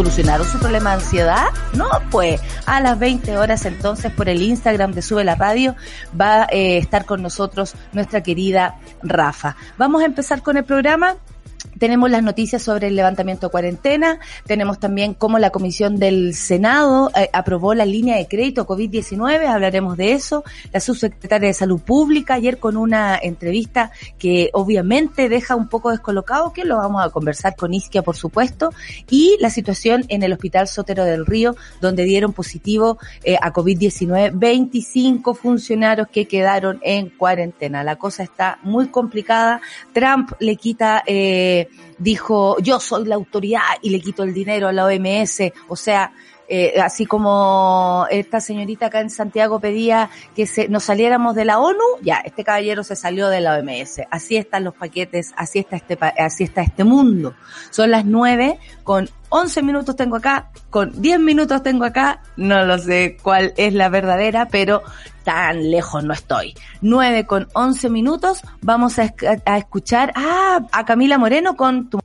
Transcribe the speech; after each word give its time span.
¿Solucionaron 0.00 0.46
su 0.46 0.58
problema 0.58 0.96
de 0.96 1.02
ansiedad? 1.02 1.48
No, 1.74 1.86
pues 2.10 2.40
a 2.64 2.80
las 2.80 2.98
20 2.98 3.36
horas 3.36 3.66
entonces 3.66 4.10
por 4.10 4.30
el 4.30 4.40
Instagram 4.40 4.92
de 4.92 5.02
Sube 5.02 5.24
la 5.24 5.34
Radio 5.34 5.76
va 6.18 6.44
a 6.44 6.46
eh, 6.46 6.78
estar 6.78 7.04
con 7.04 7.20
nosotros 7.20 7.74
nuestra 7.92 8.22
querida 8.22 8.80
Rafa. 9.02 9.56
Vamos 9.76 10.00
a 10.00 10.06
empezar 10.06 10.40
con 10.40 10.56
el 10.56 10.64
programa 10.64 11.16
tenemos 11.78 12.10
las 12.10 12.22
noticias 12.22 12.62
sobre 12.62 12.88
el 12.88 12.96
levantamiento 12.96 13.46
de 13.46 13.50
cuarentena, 13.50 14.18
tenemos 14.46 14.78
también 14.78 15.14
cómo 15.14 15.38
la 15.38 15.50
Comisión 15.50 15.96
del 15.98 16.34
Senado 16.34 17.10
eh, 17.14 17.28
aprobó 17.32 17.74
la 17.74 17.86
línea 17.86 18.16
de 18.16 18.26
crédito 18.26 18.66
COVID-19, 18.66 19.46
hablaremos 19.46 19.96
de 19.96 20.12
eso, 20.12 20.44
la 20.72 20.80
subsecretaria 20.80 21.48
de 21.48 21.54
Salud 21.54 21.80
Pública 21.80 22.34
ayer 22.34 22.58
con 22.58 22.76
una 22.76 23.18
entrevista 23.20 23.90
que 24.18 24.50
obviamente 24.52 25.28
deja 25.28 25.56
un 25.56 25.68
poco 25.68 25.90
descolocado, 25.90 26.52
que 26.52 26.64
lo 26.64 26.76
vamos 26.76 27.04
a 27.04 27.10
conversar 27.10 27.56
con 27.56 27.74
Isquia 27.74 28.02
por 28.02 28.16
supuesto, 28.16 28.72
y 29.08 29.36
la 29.40 29.50
situación 29.50 30.04
en 30.08 30.22
el 30.22 30.32
Hospital 30.32 30.68
Sotero 30.68 31.04
del 31.04 31.26
Río, 31.26 31.56
donde 31.80 32.04
dieron 32.04 32.32
positivo 32.32 32.98
eh, 33.24 33.36
a 33.40 33.52
COVID-19 33.52 34.32
25 34.34 35.34
funcionarios 35.34 36.08
que 36.08 36.26
quedaron 36.26 36.78
en 36.82 37.10
cuarentena. 37.10 37.84
La 37.84 37.96
cosa 37.96 38.22
está 38.22 38.58
muy 38.62 38.88
complicada, 38.88 39.60
Trump 39.92 40.32
le 40.38 40.56
quita... 40.56 41.02
Eh, 41.06 41.49
dijo 41.98 42.56
yo 42.60 42.80
soy 42.80 43.04
la 43.04 43.16
autoridad 43.16 43.60
y 43.82 43.90
le 43.90 44.00
quito 44.00 44.22
el 44.22 44.32
dinero 44.34 44.68
a 44.68 44.72
la 44.72 44.86
OMS, 44.86 45.52
o 45.68 45.76
sea, 45.76 46.12
eh, 46.52 46.80
así 46.80 47.06
como 47.06 48.06
esta 48.10 48.40
señorita 48.40 48.86
acá 48.86 49.00
en 49.00 49.08
Santiago 49.08 49.60
pedía 49.60 50.10
que 50.34 50.46
se, 50.46 50.68
nos 50.68 50.82
saliéramos 50.82 51.36
de 51.36 51.44
la 51.44 51.60
ONU, 51.60 51.78
ya, 52.02 52.16
este 52.24 52.42
caballero 52.42 52.82
se 52.82 52.96
salió 52.96 53.28
de 53.28 53.40
la 53.40 53.56
OMS. 53.56 54.00
Así 54.10 54.36
están 54.36 54.64
los 54.64 54.74
paquetes, 54.74 55.32
así 55.36 55.60
está 55.60 55.76
este, 55.76 55.96
así 56.18 56.42
está 56.42 56.62
este 56.62 56.82
mundo. 56.82 57.34
Son 57.70 57.92
las 57.92 58.04
nueve, 58.04 58.58
con 58.82 59.08
11 59.28 59.62
minutos 59.62 59.94
tengo 59.94 60.16
acá, 60.16 60.50
con 60.70 61.00
10 61.00 61.20
minutos 61.20 61.62
tengo 61.62 61.84
acá, 61.84 62.20
no 62.36 62.64
lo 62.64 62.78
sé 62.78 63.16
cuál 63.22 63.54
es 63.56 63.72
la 63.72 63.88
verdadera, 63.88 64.48
pero 64.48 64.82
tan 65.22 65.70
lejos 65.70 66.02
no 66.02 66.12
estoy. 66.12 66.54
9 66.80 67.26
con 67.26 67.46
11 67.52 67.90
minutos, 67.90 68.42
vamos 68.60 68.98
a, 68.98 69.14
a 69.46 69.56
escuchar 69.56 70.12
ah, 70.16 70.66
a 70.72 70.84
Camila 70.84 71.16
Moreno 71.16 71.54
con 71.54 71.88
tu 71.88 72.00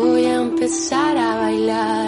voy 0.00 0.24
a 0.24 0.36
empezar 0.36 1.16
a 1.16 1.36
bailar. 1.36 1.99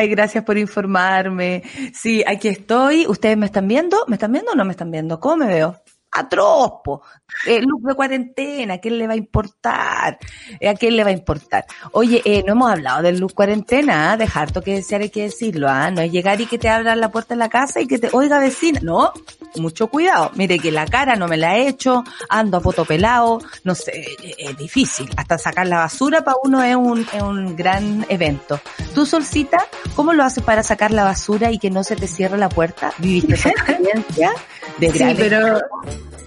Ay, 0.00 0.08
gracias 0.08 0.44
por 0.44 0.56
informarme. 0.56 1.62
Sí, 1.92 2.24
aquí 2.26 2.48
estoy. 2.48 3.06
¿Ustedes 3.06 3.36
me 3.36 3.44
están 3.44 3.68
viendo? 3.68 3.98
¿Me 4.06 4.16
están 4.16 4.32
viendo 4.32 4.52
o 4.52 4.54
no 4.54 4.64
me 4.64 4.70
están 4.70 4.90
viendo? 4.90 5.20
¿Cómo 5.20 5.44
me 5.44 5.46
veo? 5.46 5.78
Atroz, 6.10 6.80
po. 6.82 7.02
Eh, 7.46 7.60
look 7.60 7.82
de 7.82 7.94
cuarentena, 7.94 8.74
¿a 8.74 8.78
quién 8.78 8.96
le 8.96 9.06
va 9.06 9.12
a 9.12 9.16
importar? 9.16 10.18
Eh, 10.58 10.70
¿A 10.70 10.74
quién 10.74 10.96
le 10.96 11.04
va 11.04 11.10
a 11.10 11.12
importar? 11.12 11.66
Oye, 11.92 12.22
eh, 12.24 12.42
no 12.46 12.52
hemos 12.52 12.70
hablado 12.70 13.02
del 13.02 13.20
look 13.20 13.34
cuarentena, 13.34 14.12
¿ah? 14.12 14.16
de 14.16 14.26
harto 14.34 14.62
que 14.62 14.76
desear 14.76 15.02
hay 15.02 15.10
que 15.10 15.24
decirlo, 15.24 15.68
¿ah? 15.68 15.90
No 15.90 16.00
es 16.00 16.10
llegar 16.10 16.40
y 16.40 16.46
que 16.46 16.58
te 16.58 16.70
abran 16.70 16.98
la 16.98 17.12
puerta 17.12 17.34
de 17.34 17.38
la 17.38 17.50
casa 17.50 17.82
y 17.82 17.86
que 17.86 17.98
te, 17.98 18.08
oiga 18.12 18.40
vecina, 18.40 18.80
no, 18.82 19.12
mucho 19.56 19.88
cuidado. 19.88 20.30
Mire 20.34 20.58
que 20.58 20.70
la 20.70 20.86
cara 20.86 21.16
no 21.16 21.26
me 21.28 21.36
la 21.36 21.56
he 21.58 21.68
hecho, 21.68 22.04
ando 22.28 22.58
a 22.58 22.60
poto 22.60 22.84
pelado, 22.84 23.40
no 23.64 23.74
sé, 23.74 24.00
es, 24.22 24.34
es 24.38 24.56
difícil. 24.56 25.08
Hasta 25.16 25.38
sacar 25.38 25.66
la 25.66 25.78
basura 25.78 26.22
para 26.22 26.36
uno 26.44 26.62
es 26.62 26.76
un, 26.76 27.00
es 27.12 27.22
un 27.22 27.56
gran 27.56 28.06
evento. 28.08 28.60
Tú, 28.94 29.06
Solcita, 29.06 29.66
¿cómo 29.94 30.12
lo 30.12 30.22
haces 30.24 30.44
para 30.44 30.62
sacar 30.62 30.90
la 30.92 31.04
basura 31.04 31.50
y 31.50 31.58
que 31.58 31.70
no 31.70 31.82
se 31.84 31.96
te 31.96 32.06
cierre 32.06 32.38
la 32.38 32.48
puerta? 32.48 32.92
¿Viviste 32.98 33.34
esa 33.34 33.48
experiencia? 33.50 34.30
De 34.78 34.90
Sí, 34.92 35.04
pero 35.16 35.58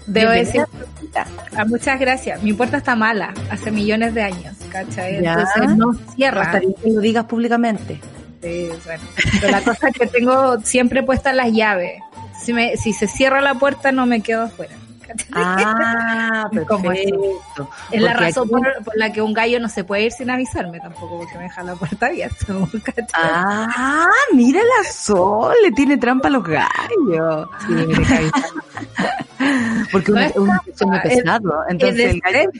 debo 0.06 0.30
decir, 0.30 0.64
Solcita. 0.70 1.26
ah, 1.56 1.64
muchas 1.64 1.98
gracias. 1.98 2.42
Mi 2.42 2.52
puerta 2.52 2.76
está 2.78 2.94
mala 2.94 3.32
hace 3.50 3.70
millones 3.70 4.14
de 4.14 4.22
años, 4.22 4.54
¿cachai? 4.70 5.22
Ya. 5.22 5.32
Entonces 5.34 5.76
no 5.76 5.92
cierra. 6.14 6.58
bien 6.60 6.74
que 6.74 6.90
lo 6.90 7.00
digas 7.00 7.24
públicamente. 7.24 8.00
Sí, 8.42 8.68
bueno. 8.84 9.02
Pero 9.40 9.50
la 9.50 9.60
cosa 9.62 9.88
es 9.88 9.98
que 9.98 10.06
tengo 10.06 10.60
siempre 10.60 11.02
puestas 11.02 11.34
las 11.34 11.50
llaves. 11.50 12.02
Si, 12.44 12.52
me, 12.52 12.76
si 12.76 12.92
se 12.92 13.08
cierra 13.08 13.40
la 13.40 13.54
puerta, 13.54 13.90
no 13.90 14.04
me 14.04 14.20
quedo 14.20 14.42
afuera. 14.42 14.76
Ah, 15.32 16.48
perfecto. 16.52 17.68
es 17.90 18.00
la 18.02 18.12
razón 18.14 18.44
aquí- 18.44 18.50
por, 18.52 18.84
por 18.84 18.96
la 18.96 19.12
que 19.12 19.20
un 19.22 19.32
gallo 19.32 19.58
no 19.60 19.68
se 19.68 19.84
puede 19.84 20.04
ir 20.04 20.12
sin 20.12 20.30
avisarme 20.30 20.80
tampoco, 20.80 21.18
porque 21.18 21.36
me 21.36 21.44
deja 21.44 21.62
la 21.62 21.74
puerta 21.74 22.06
abierta. 22.06 22.36
¿cachai? 22.84 23.06
Ah, 23.14 24.08
mira 24.32 24.60
la 24.60 24.90
Sol, 24.90 25.54
le 25.62 25.72
tiene 25.72 25.96
trampa 25.96 26.28
a 26.28 26.30
los 26.30 26.44
gallos. 26.44 27.48
Sí, 27.66 27.72
me. 27.72 27.94
Porque 29.92 30.12
No 30.12 30.20
es 30.20 30.36
un 30.36 30.50
es- 30.94 31.02
pesado. 31.02 31.52
Entonces 31.68 32.00
Es 32.00 32.14
el 32.14 32.20
gallo. 32.20 32.50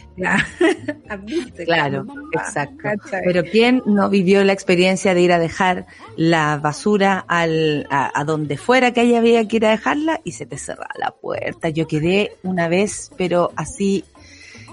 ¿Viste? 1.23 1.65
claro, 1.65 2.05
Mamá, 2.05 2.23
exacto. 2.33 2.77
¿cachai? 2.83 3.23
Pero 3.25 3.43
¿quién 3.51 3.83
no 3.87 4.09
vivió 4.11 4.45
la 4.45 4.53
experiencia 4.53 5.15
de 5.15 5.21
ir 5.23 5.33
a 5.33 5.39
dejar 5.39 5.87
la 6.17 6.59
basura 6.59 7.25
al, 7.27 7.87
a, 7.91 8.11
a 8.19 8.25
donde 8.25 8.57
fuera 8.59 8.93
que 8.93 9.01
haya 9.01 9.19
había 9.19 9.47
que 9.49 9.57
ir 9.57 9.67
a 9.67 9.71
dejarla 9.71 10.21
y 10.25 10.33
se 10.33 10.47
te 10.47 10.59
cerraba 10.59 10.91
la 10.99 11.11
puerta? 11.13 11.69
Yo 11.71 11.87
quedé 11.87 12.34
una 12.43 12.69
vez, 12.69 13.11
pero 13.17 13.53
así 13.57 14.05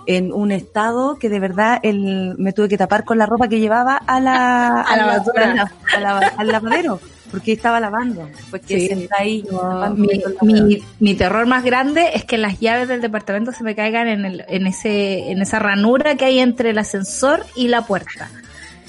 en 0.08 0.34
un 0.34 0.52
estado 0.52 1.18
que 1.20 1.30
de 1.30 1.40
verdad 1.40 1.80
el, 1.84 2.36
me 2.38 2.54
tuve 2.54 2.68
que 2.70 2.78
tapar 2.78 3.04
con 3.06 3.18
la 3.20 3.28
ropa 3.28 3.48
que 3.48 3.60
llevaba 3.60 3.96
a 3.98 4.20
la, 4.20 4.82
A 4.88 4.98
la 4.98 5.06
basura. 5.06 5.52
a 5.52 5.56
la- 5.56 5.72
a 5.96 6.00
la- 6.20 6.28
al 6.38 6.48
lavadero 6.48 7.00
porque 7.30 7.54
estaba 7.54 7.80
lavando. 7.80 8.28
Pues 8.50 8.62
que 8.64 8.80
Sí. 8.90 9.08
ahí 9.18 9.46
No, 9.50 9.90
mi, 9.96 10.10
mi, 10.42 10.84
mi 11.00 11.16
terror 11.16 11.46
más 11.46 11.64
grande 11.64 12.10
es 12.14 12.26
que 12.26 12.38
las 12.38 12.60
llaves 12.60 12.90
del 12.90 13.00
departamento 13.00 13.54
se 13.54 13.64
me 13.64 13.74
caigan 13.74 14.10
en, 14.10 14.26
el, 14.26 14.44
en, 14.50 14.68
ese, 14.68 15.32
en 15.32 15.42
esa 15.42 15.58
ranura 15.60 16.16
que 16.16 16.26
hay 16.26 16.40
entre 16.40 16.72
el 16.72 16.78
ascensor 16.78 17.46
y 17.56 17.70
la 17.70 17.84
puerta. 17.86 18.30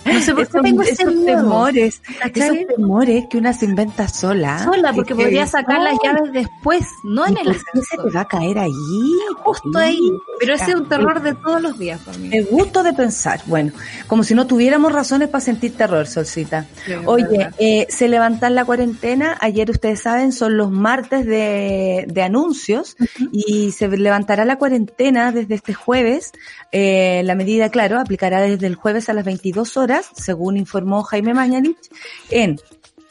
No 0.04 0.20
sé 0.20 0.34
por 0.34 0.46
qué 0.46 0.50
Esos- 0.50 0.62
tengo 0.62 0.82
esos 0.82 1.14
miedo. 1.14 1.37
temores, 1.43 2.02
¿Cachai? 2.20 2.56
esos 2.58 2.76
temores 2.76 3.25
que 3.31 3.38
una 3.38 3.52
se 3.52 3.64
inventa 3.66 4.08
sola. 4.08 4.64
Sola, 4.64 4.93
porque 4.93 5.14
que- 5.14 5.22
podría 5.22 5.46
sacar 5.46 5.81
las 5.81 5.94
llaves 6.02 6.32
después, 6.32 6.87
no 7.04 7.26
en 7.26 7.34
¿y 7.37 7.40
el 7.40 7.46
qué 7.52 7.54
se 7.54 7.64
te 7.72 7.78
ascensor. 7.81 8.16
va 8.16 8.20
a 8.22 8.28
caer 8.28 8.58
ahí? 8.58 8.70
Justo 9.43 9.78
ahí. 9.78 9.99
Pero 10.40 10.54
ese 10.54 10.70
es 10.70 10.76
un 10.76 10.88
terror 10.88 11.22
de 11.22 11.34
todos 11.34 11.60
los 11.62 11.78
días 11.78 12.00
para 12.00 12.19
mí. 12.19 12.28
Me 12.28 12.43
gusto 12.43 12.82
de 12.82 12.93
pensar. 12.93 13.40
Bueno, 13.46 13.72
como 14.06 14.25
si 14.25 14.34
no 14.34 14.46
tuviéramos 14.46 14.93
razones 14.93 15.28
para 15.28 15.40
sentir 15.43 15.76
terror, 15.76 16.06
Solcita. 16.06 16.66
Sí, 16.84 16.93
Oye, 17.06 17.50
eh, 17.58 17.87
se 17.88 18.08
levantan 18.08 18.54
la 18.54 18.64
cuarentena. 18.64 19.37
Ayer, 19.40 19.70
ustedes 19.70 20.00
saben, 20.00 20.32
son 20.32 20.56
los 20.56 20.70
martes 20.70 21.26
de, 21.26 22.06
de 22.08 22.22
anuncios 22.22 22.96
y 23.32 23.70
se 23.72 23.88
levantará 23.88 24.44
la 24.44 24.56
cuarentena 24.56 25.32
desde 25.32 25.54
este 25.54 25.75
jueves. 25.75 26.32
Eh, 26.72 27.22
la 27.25 27.34
medida, 27.34 27.69
claro, 27.70 27.99
aplicará 28.00 28.40
desde 28.40 28.66
el 28.66 28.75
jueves 28.75 29.08
a 29.08 29.12
las 29.12 29.25
22 29.25 29.76
horas, 29.76 29.92
según 30.00 30.56
informó 30.56 31.03
Jaime 31.03 31.35
Mañalich, 31.35 31.91
en 32.31 32.61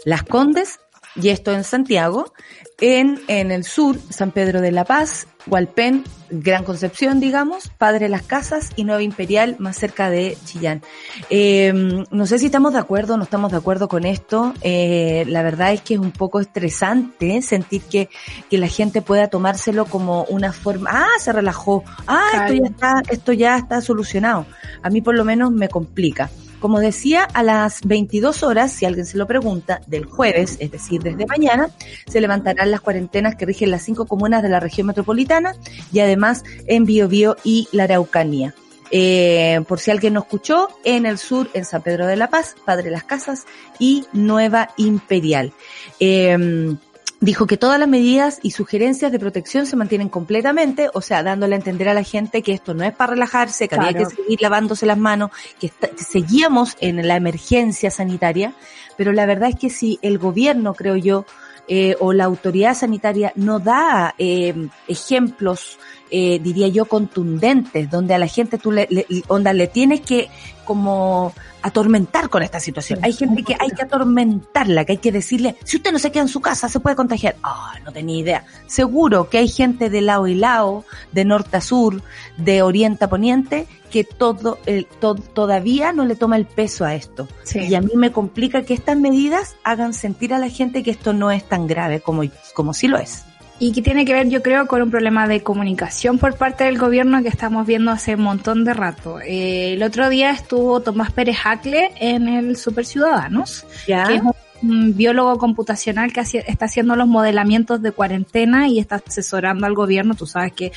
Las 0.05 0.23
Condes, 0.23 0.79
y 1.15 1.29
esto 1.29 1.51
en 1.51 1.63
Santiago, 1.63 2.33
en, 2.79 3.19
en 3.27 3.51
el 3.51 3.63
sur, 3.63 3.97
San 4.09 4.31
Pedro 4.31 4.61
de 4.61 4.71
la 4.71 4.85
Paz, 4.85 5.27
Hualpén, 5.45 6.03
Gran 6.29 6.63
Concepción, 6.63 7.19
digamos, 7.19 7.69
Padre 7.77 8.07
Las 8.07 8.21
Casas 8.21 8.69
y 8.75 8.85
Nueva 8.85 9.03
Imperial, 9.03 9.57
más 9.59 9.77
cerca 9.77 10.09
de 10.09 10.37
Chillán. 10.45 10.81
Eh, 11.29 11.73
no 12.09 12.25
sé 12.25 12.39
si 12.39 12.45
estamos 12.45 12.73
de 12.73 12.79
acuerdo 12.79 13.15
o 13.15 13.17
no 13.17 13.23
estamos 13.23 13.51
de 13.51 13.57
acuerdo 13.57 13.89
con 13.89 14.05
esto. 14.05 14.53
Eh, 14.61 15.25
la 15.27 15.43
verdad 15.43 15.73
es 15.73 15.81
que 15.81 15.95
es 15.95 15.99
un 15.99 16.11
poco 16.11 16.39
estresante 16.39 17.41
sentir 17.41 17.81
que, 17.81 18.09
que 18.49 18.57
la 18.57 18.67
gente 18.67 19.01
pueda 19.01 19.27
tomárselo 19.27 19.85
como 19.85 20.23
una 20.25 20.53
forma, 20.53 20.89
ah, 20.91 21.19
se 21.19 21.33
relajó, 21.33 21.83
ah, 22.07 22.29
esto 22.33 22.53
ya 22.53 22.69
está, 22.69 23.03
esto 23.09 23.33
ya 23.33 23.57
está 23.57 23.81
solucionado. 23.81 24.45
A 24.81 24.89
mí 24.89 25.01
por 25.01 25.15
lo 25.15 25.25
menos 25.25 25.51
me 25.51 25.67
complica. 25.67 26.29
Como 26.61 26.79
decía, 26.79 27.23
a 27.23 27.41
las 27.41 27.81
22 27.81 28.43
horas, 28.43 28.71
si 28.71 28.85
alguien 28.85 29.07
se 29.07 29.17
lo 29.17 29.25
pregunta, 29.25 29.81
del 29.87 30.05
jueves, 30.05 30.57
es 30.59 30.69
decir, 30.69 31.01
desde 31.01 31.25
mañana, 31.25 31.71
se 32.05 32.21
levantarán 32.21 32.69
las 32.69 32.81
cuarentenas 32.81 33.35
que 33.35 33.47
rigen 33.47 33.71
las 33.71 33.81
cinco 33.81 34.05
comunas 34.05 34.43
de 34.43 34.49
la 34.49 34.59
región 34.59 34.85
metropolitana 34.85 35.55
y 35.91 36.01
además 36.01 36.43
en 36.67 36.85
Biobío 36.85 37.35
y 37.43 37.67
la 37.71 37.85
Araucanía. 37.85 38.53
Eh, 38.91 39.61
por 39.67 39.79
si 39.79 39.89
alguien 39.89 40.13
no 40.13 40.19
escuchó, 40.19 40.67
en 40.83 41.07
el 41.07 41.17
sur, 41.17 41.49
en 41.55 41.65
San 41.65 41.81
Pedro 41.81 42.05
de 42.05 42.15
la 42.15 42.29
Paz, 42.29 42.55
Padre 42.63 42.91
Las 42.91 43.05
Casas 43.05 43.45
y 43.79 44.05
Nueva 44.13 44.69
Imperial. 44.77 45.53
Eh, 45.99 46.75
dijo 47.21 47.45
que 47.47 47.55
todas 47.55 47.79
las 47.79 47.87
medidas 47.87 48.39
y 48.41 48.51
sugerencias 48.51 49.11
de 49.11 49.19
protección 49.19 49.65
se 49.65 49.75
mantienen 49.75 50.09
completamente, 50.09 50.89
o 50.93 51.01
sea, 51.01 51.23
dándole 51.23 51.55
a 51.55 51.59
entender 51.59 51.87
a 51.87 51.93
la 51.93 52.03
gente 52.03 52.41
que 52.41 52.51
esto 52.51 52.73
no 52.73 52.83
es 52.83 52.93
para 52.93 53.13
relajarse, 53.13 53.67
que 53.67 53.75
había 53.75 53.93
que 53.93 54.15
seguir 54.15 54.41
lavándose 54.41 54.85
las 54.85 54.97
manos, 54.97 55.29
que, 55.59 55.67
está- 55.67 55.87
que 55.89 56.03
seguíamos 56.03 56.75
en 56.81 57.07
la 57.07 57.15
emergencia 57.15 57.91
sanitaria, 57.91 58.53
pero 58.97 59.11
la 59.13 59.25
verdad 59.25 59.49
es 59.49 59.55
que 59.55 59.69
si 59.69 59.99
el 60.01 60.17
gobierno, 60.17 60.73
creo 60.73 60.95
yo, 60.97 61.25
eh, 61.73 61.95
o 62.01 62.11
la 62.11 62.25
autoridad 62.25 62.75
sanitaria 62.75 63.31
no 63.37 63.59
da 63.59 64.13
eh, 64.17 64.53
ejemplos, 64.89 65.79
eh, 66.09 66.37
diría 66.43 66.67
yo, 66.67 66.83
contundentes, 66.83 67.89
donde 67.89 68.13
a 68.13 68.17
la 68.19 68.27
gente 68.27 68.57
tú 68.57 68.73
le, 68.73 68.87
le- 68.89 69.05
onda, 69.29 69.53
le 69.53 69.67
tienes 69.67 70.01
que 70.01 70.27
como 70.65 71.31
atormentar 71.61 72.27
con 72.27 72.43
esta 72.43 72.59
situación. 72.59 72.99
Hay 73.03 73.13
gente 73.13 73.43
que 73.43 73.55
hay 73.57 73.69
que 73.69 73.83
atormentarla, 73.83 74.83
que 74.83 74.93
hay 74.93 74.97
que 74.97 75.11
decirle, 75.13 75.55
si 75.63 75.77
usted 75.77 75.91
no 75.93 75.99
se 75.99 76.11
queda 76.11 76.23
en 76.23 76.27
su 76.27 76.41
casa, 76.41 76.67
se 76.67 76.79
puede 76.81 76.95
contagiar. 76.97 77.35
Ah, 77.41 77.75
no 77.85 77.91
tenía 77.93 78.17
idea. 78.19 78.45
Seguro 78.67 79.29
que 79.29 79.37
hay 79.37 79.47
gente 79.47 79.89
de 79.89 80.01
lado 80.01 80.27
y 80.27 80.35
lado, 80.35 80.83
de 81.13 81.23
norte 81.23 81.55
a 81.57 81.61
sur, 81.61 82.01
de 82.37 82.61
oriente 82.63 83.05
a 83.05 83.09
poniente, 83.09 83.67
que 83.91 84.03
todo, 84.03 84.57
el, 84.65 84.85
to- 84.87 85.13
todavía 85.13 85.93
no 85.93 86.05
le 86.05 86.15
toma 86.15 86.37
el 86.37 86.45
peso 86.45 86.85
a 86.85 86.95
esto. 86.95 87.27
Sí. 87.43 87.59
Y 87.59 87.75
a 87.75 87.81
mí 87.81 87.91
me 87.95 88.11
complica 88.11 88.63
que 88.63 88.73
estas 88.73 88.97
medidas 88.97 89.55
hagan 89.63 89.93
sentir 89.93 90.33
a 90.33 90.39
la 90.39 90.49
gente 90.49 90.81
que 90.81 90.89
esto 90.89 91.13
no 91.13 91.29
es 91.29 91.43
tan 91.47 91.67
grave 91.67 91.99
como, 91.99 92.23
como 92.55 92.73
sí 92.73 92.87
lo 92.87 92.97
es. 92.97 93.23
Y 93.59 93.73
que 93.73 93.83
tiene 93.83 94.05
que 94.05 94.13
ver, 94.13 94.27
yo 94.27 94.41
creo, 94.41 94.65
con 94.65 94.81
un 94.81 94.89
problema 94.89 95.27
de 95.27 95.43
comunicación 95.43 96.17
por 96.17 96.35
parte 96.35 96.63
del 96.63 96.79
gobierno 96.79 97.21
que 97.21 97.29
estamos 97.29 97.67
viendo 97.67 97.91
hace 97.91 98.15
un 98.15 98.21
montón 98.23 98.63
de 98.65 98.73
rato. 98.73 99.19
Eh, 99.21 99.73
el 99.73 99.83
otro 99.83 100.09
día 100.09 100.31
estuvo 100.31 100.79
Tomás 100.79 101.11
Pérez 101.11 101.37
Hacle 101.45 101.91
en 101.99 102.27
el 102.27 102.57
Super 102.57 102.87
Ciudadanos, 102.87 103.67
¿Ya? 103.85 104.07
que 104.07 104.15
es 104.15 104.21
un, 104.23 104.33
un 104.63 104.95
biólogo 104.95 105.37
computacional 105.37 106.13
que 106.13 106.19
hace- 106.19 106.43
está 106.47 106.65
haciendo 106.65 106.95
los 106.95 107.07
modelamientos 107.07 107.81
de 107.81 107.91
cuarentena 107.91 108.67
y 108.67 108.79
está 108.79 109.01
asesorando 109.05 109.65
al 109.65 109.73
gobierno. 109.73 110.13
Tú 110.15 110.25
sabes 110.27 110.53
que 110.53 110.71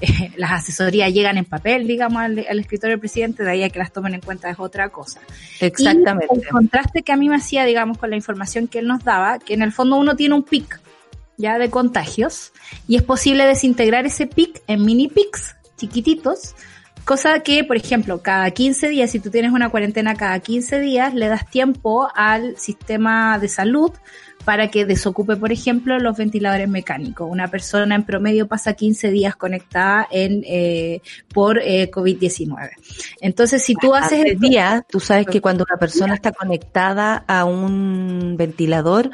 eh, 0.00 0.32
las 0.36 0.52
asesorías 0.52 1.12
llegan 1.12 1.38
en 1.38 1.44
papel, 1.44 1.86
digamos, 1.86 2.20
al, 2.22 2.44
al 2.48 2.58
escritorio 2.58 2.94
del 2.94 3.00
presidente, 3.00 3.42
de 3.42 3.50
ahí 3.50 3.62
a 3.62 3.70
que 3.70 3.78
las 3.78 3.92
tomen 3.92 4.14
en 4.14 4.20
cuenta 4.20 4.50
es 4.50 4.58
otra 4.58 4.88
cosa. 4.90 5.20
Exactamente. 5.60 6.26
Y 6.34 6.38
el 6.40 6.48
contraste 6.48 7.02
que 7.02 7.12
a 7.12 7.16
mí 7.16 7.28
me 7.28 7.36
hacía, 7.36 7.64
digamos, 7.64 7.98
con 7.98 8.10
la 8.10 8.16
información 8.16 8.68
que 8.68 8.78
él 8.80 8.86
nos 8.86 9.04
daba, 9.04 9.38
que 9.38 9.54
en 9.54 9.62
el 9.62 9.72
fondo 9.72 9.96
uno 9.96 10.16
tiene 10.16 10.34
un 10.34 10.42
pic 10.42 10.80
ya 11.36 11.58
de 11.58 11.70
contagios 11.70 12.52
y 12.86 12.96
es 12.96 13.02
posible 13.02 13.46
desintegrar 13.46 14.04
ese 14.04 14.26
pic 14.26 14.60
en 14.66 14.84
mini 14.84 15.08
pics 15.08 15.56
chiquititos, 15.78 16.54
cosa 17.04 17.40
que, 17.40 17.64
por 17.64 17.76
ejemplo, 17.76 18.22
cada 18.22 18.50
15 18.50 18.88
días, 18.88 19.10
si 19.10 19.20
tú 19.20 19.30
tienes 19.30 19.52
una 19.52 19.68
cuarentena 19.70 20.14
cada 20.14 20.38
15 20.40 20.80
días, 20.80 21.14
le 21.14 21.28
das 21.28 21.48
tiempo 21.48 22.08
al 22.14 22.56
sistema 22.56 23.38
de 23.38 23.48
salud 23.48 23.92
para 24.44 24.68
que 24.70 24.86
desocupe, 24.86 25.36
por 25.36 25.52
ejemplo, 25.52 25.98
los 25.98 26.16
ventiladores 26.16 26.68
mecánicos. 26.68 27.28
Una 27.30 27.48
persona 27.48 27.94
en 27.94 28.04
promedio 28.04 28.48
pasa 28.48 28.72
15 28.72 29.10
días 29.10 29.36
conectada 29.36 30.08
en 30.10 30.42
eh, 30.46 31.02
por 31.34 31.58
eh, 31.58 31.90
COVID-19. 31.90 32.70
Entonces, 33.20 33.62
si 33.62 33.74
tú 33.74 33.94
haces 33.94 34.20
Hace 34.20 34.28
esto- 34.30 34.40
días, 34.40 34.82
tú 34.88 34.98
sabes 34.98 35.26
que 35.26 35.40
cuando 35.42 35.64
una 35.68 35.78
persona 35.78 36.14
está 36.14 36.32
conectada 36.32 37.24
a 37.26 37.44
un 37.44 38.36
ventilador, 38.38 39.10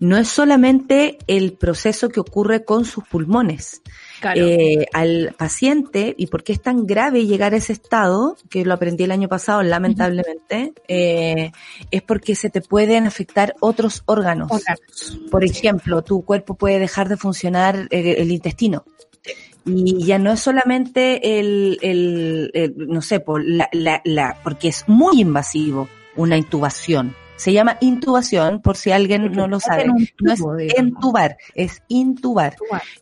no 0.00 0.16
es 0.16 0.28
solamente 0.28 1.18
el 1.28 1.52
proceso 1.52 2.08
que 2.08 2.18
ocurre 2.20 2.64
con 2.64 2.84
sus 2.84 3.04
pulmones. 3.04 3.80
Claro. 4.24 4.40
eh, 4.40 4.86
al 4.94 5.34
paciente 5.36 6.14
y 6.16 6.28
por 6.28 6.42
qué 6.44 6.54
es 6.54 6.62
tan 6.62 6.86
grave 6.86 7.26
llegar 7.26 7.52
a 7.52 7.58
ese 7.58 7.74
estado, 7.74 8.38
que 8.48 8.64
lo 8.64 8.72
aprendí 8.72 9.04
el 9.04 9.10
año 9.10 9.28
pasado 9.28 9.62
lamentablemente, 9.62 10.72
eh, 10.88 11.52
es 11.90 12.02
porque 12.02 12.34
se 12.34 12.48
te 12.48 12.62
pueden 12.62 13.06
afectar 13.06 13.54
otros 13.60 14.02
órganos. 14.06 14.50
Órganos. 14.50 15.18
Por 15.30 15.44
ejemplo, 15.44 16.00
tu 16.00 16.24
cuerpo 16.24 16.54
puede 16.54 16.78
dejar 16.78 17.10
de 17.10 17.18
funcionar 17.18 17.86
eh, 17.90 18.14
el 18.16 18.30
intestino. 18.30 18.86
Y 19.66 20.04
ya 20.06 20.18
no 20.18 20.32
es 20.32 20.40
solamente 20.40 21.38
el, 21.38 21.78
el, 21.82 22.50
el, 22.54 22.74
no 22.76 23.02
sé, 23.02 23.20
por 23.20 23.44
la, 23.44 23.68
la, 23.72 24.00
la, 24.04 24.38
porque 24.42 24.68
es 24.68 24.84
muy 24.86 25.20
invasivo 25.20 25.86
una 26.16 26.38
intubación. 26.38 27.14
Se 27.36 27.52
llama 27.52 27.76
intubación, 27.80 28.60
por 28.62 28.76
si 28.76 28.92
alguien 28.92 29.32
no 29.32 29.48
lo 29.48 29.60
sabe. 29.60 29.86
No 30.20 30.32
es 30.32 30.40
entubar, 30.76 31.36
es 31.54 31.82
intubar. 31.88 32.56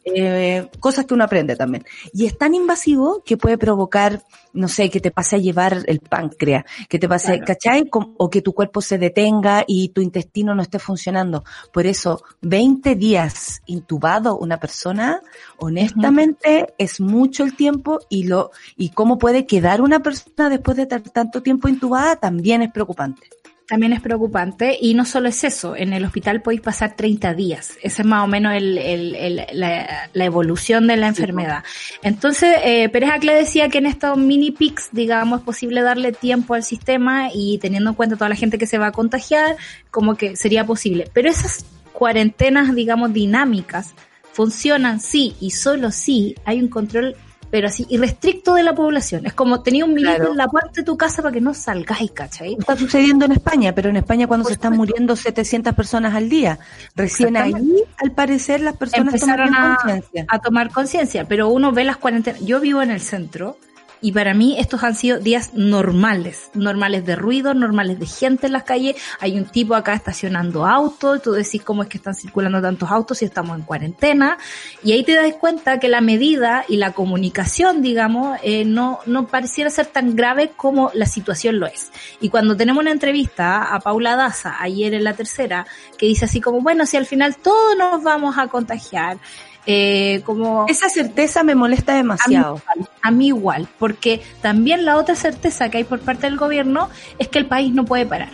Eh, 0.04 0.68
cosas 0.80 1.04
que 1.06 1.14
uno 1.14 1.24
aprende 1.24 1.54
también. 1.56 1.84
Y 2.12 2.26
es 2.26 2.36
tan 2.38 2.54
invasivo 2.54 3.22
que 3.24 3.36
puede 3.36 3.58
provocar, 3.58 4.22
no 4.52 4.68
sé, 4.68 4.90
que 4.90 5.00
te 5.00 5.10
pase 5.10 5.36
a 5.36 5.38
llevar 5.38 5.78
el 5.86 6.00
páncreas, 6.00 6.64
que 6.88 6.98
te 6.98 7.08
pase, 7.08 7.32
Claro. 7.32 7.44
¿cachai? 7.46 7.90
O 7.92 8.30
que 8.30 8.42
tu 8.42 8.52
cuerpo 8.54 8.80
se 8.80 8.98
detenga 8.98 9.64
y 9.66 9.90
tu 9.90 10.00
intestino 10.00 10.54
no 10.54 10.62
esté 10.62 10.78
funcionando. 10.78 11.44
Por 11.72 11.86
eso, 11.86 12.22
20 12.40 12.94
días 12.96 13.62
intubado 13.66 14.36
una 14.38 14.58
persona, 14.58 15.20
honestamente, 15.58 16.74
es 16.78 17.00
mucho 17.00 17.44
el 17.44 17.54
tiempo 17.54 18.00
y 18.08 18.24
lo, 18.24 18.50
y 18.76 18.90
cómo 18.90 19.18
puede 19.18 19.46
quedar 19.46 19.82
una 19.82 20.00
persona 20.00 20.48
después 20.48 20.76
de 20.76 20.84
estar 20.84 21.02
tanto 21.02 21.42
tiempo 21.42 21.68
intubada 21.68 22.16
también 22.16 22.62
es 22.62 22.72
preocupante. 22.72 23.28
También 23.68 23.92
es 23.94 24.00
preocupante 24.00 24.76
y 24.78 24.92
no 24.94 25.04
solo 25.06 25.28
es 25.28 25.44
eso, 25.44 25.74
en 25.76 25.92
el 25.92 26.04
hospital 26.04 26.42
podéis 26.42 26.60
pasar 26.60 26.94
30 26.94 27.32
días, 27.32 27.78
esa 27.82 28.02
es 28.02 28.08
más 28.08 28.22
o 28.24 28.26
menos 28.26 28.52
el- 28.54 28.76
el- 28.76 29.14
el- 29.14 29.46
la, 29.52 30.10
la 30.12 30.24
evolución 30.24 30.86
de 30.88 30.96
la 30.96 31.06
enfermedad. 31.08 31.64
Entonces, 32.02 32.54
eh, 32.64 32.88
Pérez 32.90 33.10
Acle 33.12 33.34
decía 33.34 33.68
que 33.70 33.78
en 33.78 33.86
estos 33.86 34.18
mini 34.18 34.50
pics, 34.50 34.90
digamos, 34.92 35.40
es 35.40 35.44
posible 35.46 35.80
darle 35.80 36.12
tiempo 36.12 36.54
al 36.54 36.64
sistema 36.64 37.28
y 37.32 37.58
teniendo 37.58 37.90
en 37.90 37.96
cuenta 37.96 38.16
toda 38.16 38.28
la 38.28 38.36
gente 38.36 38.58
que 38.58 38.66
se 38.66 38.78
va 38.78 38.88
a 38.88 38.92
contagiar, 38.92 39.56
como 39.90 40.16
que 40.16 40.36
sería 40.36 40.66
posible. 40.66 41.08
Pero 41.14 41.30
esas 41.30 41.64
cuarentenas, 41.92 42.74
digamos, 42.74 43.12
dinámicas 43.14 43.94
funcionan 44.32 45.00
sí 45.00 45.34
y 45.40 45.50
solo 45.52 45.90
sí 45.92 46.34
hay 46.44 46.60
un 46.60 46.68
control 46.68 47.16
pero 47.52 47.68
así 47.68 47.84
irrestricto 47.90 48.54
de 48.54 48.62
la 48.62 48.74
población. 48.74 49.26
Es 49.26 49.34
como 49.34 49.62
tenía 49.62 49.84
un 49.84 49.92
milico 49.92 50.14
Claro. 50.14 50.30
en 50.30 50.38
la 50.38 50.48
puerta 50.48 50.70
de 50.76 50.84
tu 50.84 50.96
casa 50.96 51.20
para 51.20 51.34
que 51.34 51.40
no 51.42 51.52
salgáis, 51.52 52.10
¿cachai? 52.12 52.56
Está 52.58 52.74
sucediendo 52.78 53.26
en 53.26 53.32
España, 53.32 53.74
pero 53.74 53.90
en 53.90 53.96
España 53.96 54.26
cuando 54.26 54.44
Por 54.44 54.52
se 54.52 54.54
están 54.54 54.74
muriendo 54.74 55.14
700 55.14 55.74
personas 55.74 56.14
al 56.14 56.30
día. 56.30 56.58
Recién 56.96 57.36
ahí, 57.36 57.52
al 57.98 58.12
parecer, 58.12 58.62
las 58.62 58.74
personas 58.78 59.12
empezaron 59.12 59.54
a, 59.54 59.76
conciencia. 59.76 60.24
a 60.28 60.38
tomar 60.38 60.70
conciencia, 60.70 61.26
pero 61.28 61.50
uno 61.50 61.72
ve 61.72 61.84
las 61.84 61.98
cuarentenas. 61.98 62.40
Yo 62.40 62.58
vivo 62.58 62.80
en 62.80 62.90
el 62.90 63.02
centro 63.02 63.58
y 64.02 64.10
para 64.10 64.34
mí 64.34 64.56
estos 64.58 64.82
han 64.82 64.96
sido 64.96 65.20
días 65.20 65.54
normales, 65.54 66.50
normales 66.54 67.06
de 67.06 67.14
ruido, 67.14 67.54
normales 67.54 68.00
de 68.00 68.06
gente 68.06 68.48
en 68.48 68.52
las 68.52 68.64
calles. 68.64 68.96
Hay 69.20 69.38
un 69.38 69.44
tipo 69.44 69.76
acá 69.76 69.94
estacionando 69.94 70.66
autos, 70.66 71.22
tú 71.22 71.32
decís 71.32 71.62
cómo 71.62 71.84
es 71.84 71.88
que 71.88 71.98
están 71.98 72.14
circulando 72.14 72.60
tantos 72.60 72.90
autos 72.90 73.18
si 73.18 73.24
estamos 73.24 73.56
en 73.56 73.62
cuarentena 73.62 74.38
y 74.82 74.92
ahí 74.92 75.04
te 75.04 75.14
das 75.14 75.32
cuenta 75.34 75.78
que 75.78 75.88
la 75.88 76.00
medida 76.00 76.64
y 76.68 76.76
la 76.76 76.92
comunicación, 76.92 77.80
digamos, 77.80 78.38
eh, 78.42 78.64
no, 78.64 78.98
no 79.06 79.28
pareciera 79.28 79.70
ser 79.70 79.86
tan 79.86 80.16
grave 80.16 80.50
como 80.56 80.90
la 80.94 81.06
situación 81.06 81.60
lo 81.60 81.66
es. 81.66 81.92
Y 82.20 82.28
cuando 82.28 82.56
tenemos 82.56 82.82
una 82.82 82.90
entrevista 82.90 83.72
a 83.72 83.78
Paula 83.78 84.16
Daza 84.16 84.56
ayer 84.60 84.94
en 84.94 85.04
la 85.04 85.14
tercera, 85.14 85.66
que 85.96 86.06
dice 86.06 86.24
así 86.24 86.40
como, 86.40 86.60
bueno, 86.60 86.86
si 86.86 86.96
al 86.96 87.06
final 87.06 87.36
todos 87.36 87.76
nos 87.78 88.02
vamos 88.02 88.36
a 88.36 88.48
contagiar, 88.48 89.18
eh, 89.66 90.22
como 90.24 90.66
Esa 90.68 90.88
certeza 90.88 91.42
me 91.44 91.54
molesta 91.54 91.92
a 91.92 91.96
mí, 91.96 92.02
demasiado. 92.02 92.60
a 93.02 93.10
mí 93.10 93.28
igual, 93.28 93.68
porque 93.78 94.20
también 94.40 94.84
la 94.84 94.96
otra 94.96 95.14
certeza 95.14 95.70
que 95.70 95.78
hay 95.78 95.84
por 95.84 96.00
parte 96.00 96.26
del 96.26 96.36
gobierno 96.36 96.88
es 97.18 97.28
que 97.28 97.38
el 97.38 97.46
país 97.46 97.72
no 97.72 97.84
puede 97.84 98.04
parar, 98.06 98.30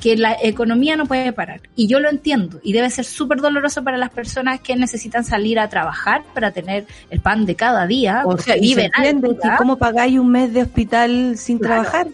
que 0.00 0.16
la 0.16 0.36
economía 0.42 0.96
no 0.96 1.06
puede 1.06 1.32
parar. 1.32 1.60
Y 1.74 1.86
yo 1.88 2.00
lo 2.00 2.08
entiendo, 2.10 2.60
y 2.62 2.72
debe 2.72 2.90
ser 2.90 3.04
súper 3.06 3.40
doloroso 3.40 3.82
para 3.82 3.96
las 3.96 4.10
personas 4.10 4.60
que 4.60 4.76
necesitan 4.76 5.24
salir 5.24 5.58
a 5.58 5.68
trabajar 5.68 6.22
para 6.34 6.50
tener 6.50 6.86
el 7.10 7.20
pan 7.20 7.46
de 7.46 7.54
cada 7.56 7.86
día, 7.86 8.22
O 8.26 8.36
sea, 8.38 8.56
y 8.56 8.74
se 8.74 8.84
entiende 8.94 9.36
que 9.42 9.48
cómo 9.56 9.76
pagáis 9.78 10.18
un 10.18 10.30
mes 10.30 10.52
de 10.52 10.62
hospital 10.62 11.36
sin 11.38 11.58
Claro. 11.58 11.82
trabajar. 11.82 12.08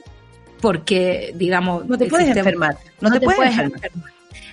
porque, 0.61 1.33
digamos, 1.37 1.87
No 1.87 1.99
te 1.99 2.07
puedes 2.07 2.27
sistema- 2.29 2.49
enfermar. 2.49 2.79
No, 3.01 3.11
te, 3.13 3.21
puedes, 3.21 3.39
enfermar. 3.51 3.73
enfermar. 3.85 4.11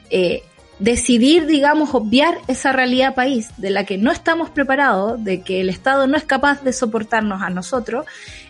Eh, 0.10 0.44
decidir, 0.82 1.46
digamos, 1.46 1.94
obviar 1.94 2.40
esa 2.48 2.72
realidad 2.72 3.14
país 3.14 3.50
de 3.58 3.70
la 3.70 3.86
que 3.86 4.00
no 4.00 4.12
estamos 4.12 4.50
preparados, 4.50 5.24
de 5.24 5.42
que 5.42 5.62
el 5.62 5.70
Estado 5.70 6.08
no 6.08 6.18
es 6.18 6.24
capaz 6.24 6.64
de 6.64 6.74
soportarnos 6.74 7.42
a 7.42 7.52
nosotros, 7.52 8.06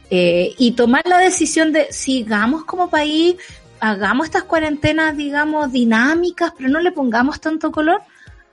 eh, 0.09 0.55
y 0.57 0.71
tomar 0.71 1.05
la 1.05 1.17
decisión 1.17 1.73
de 1.73 1.91
sigamos 1.91 2.63
como 2.63 2.89
país, 2.89 3.35
hagamos 3.81 4.27
estas 4.27 4.43
cuarentenas, 4.43 5.17
digamos, 5.17 5.73
dinámicas, 5.73 6.53
pero 6.55 6.69
no 6.69 6.79
le 6.79 6.93
pongamos 6.93 7.41
tanto 7.41 7.71
color. 7.71 8.01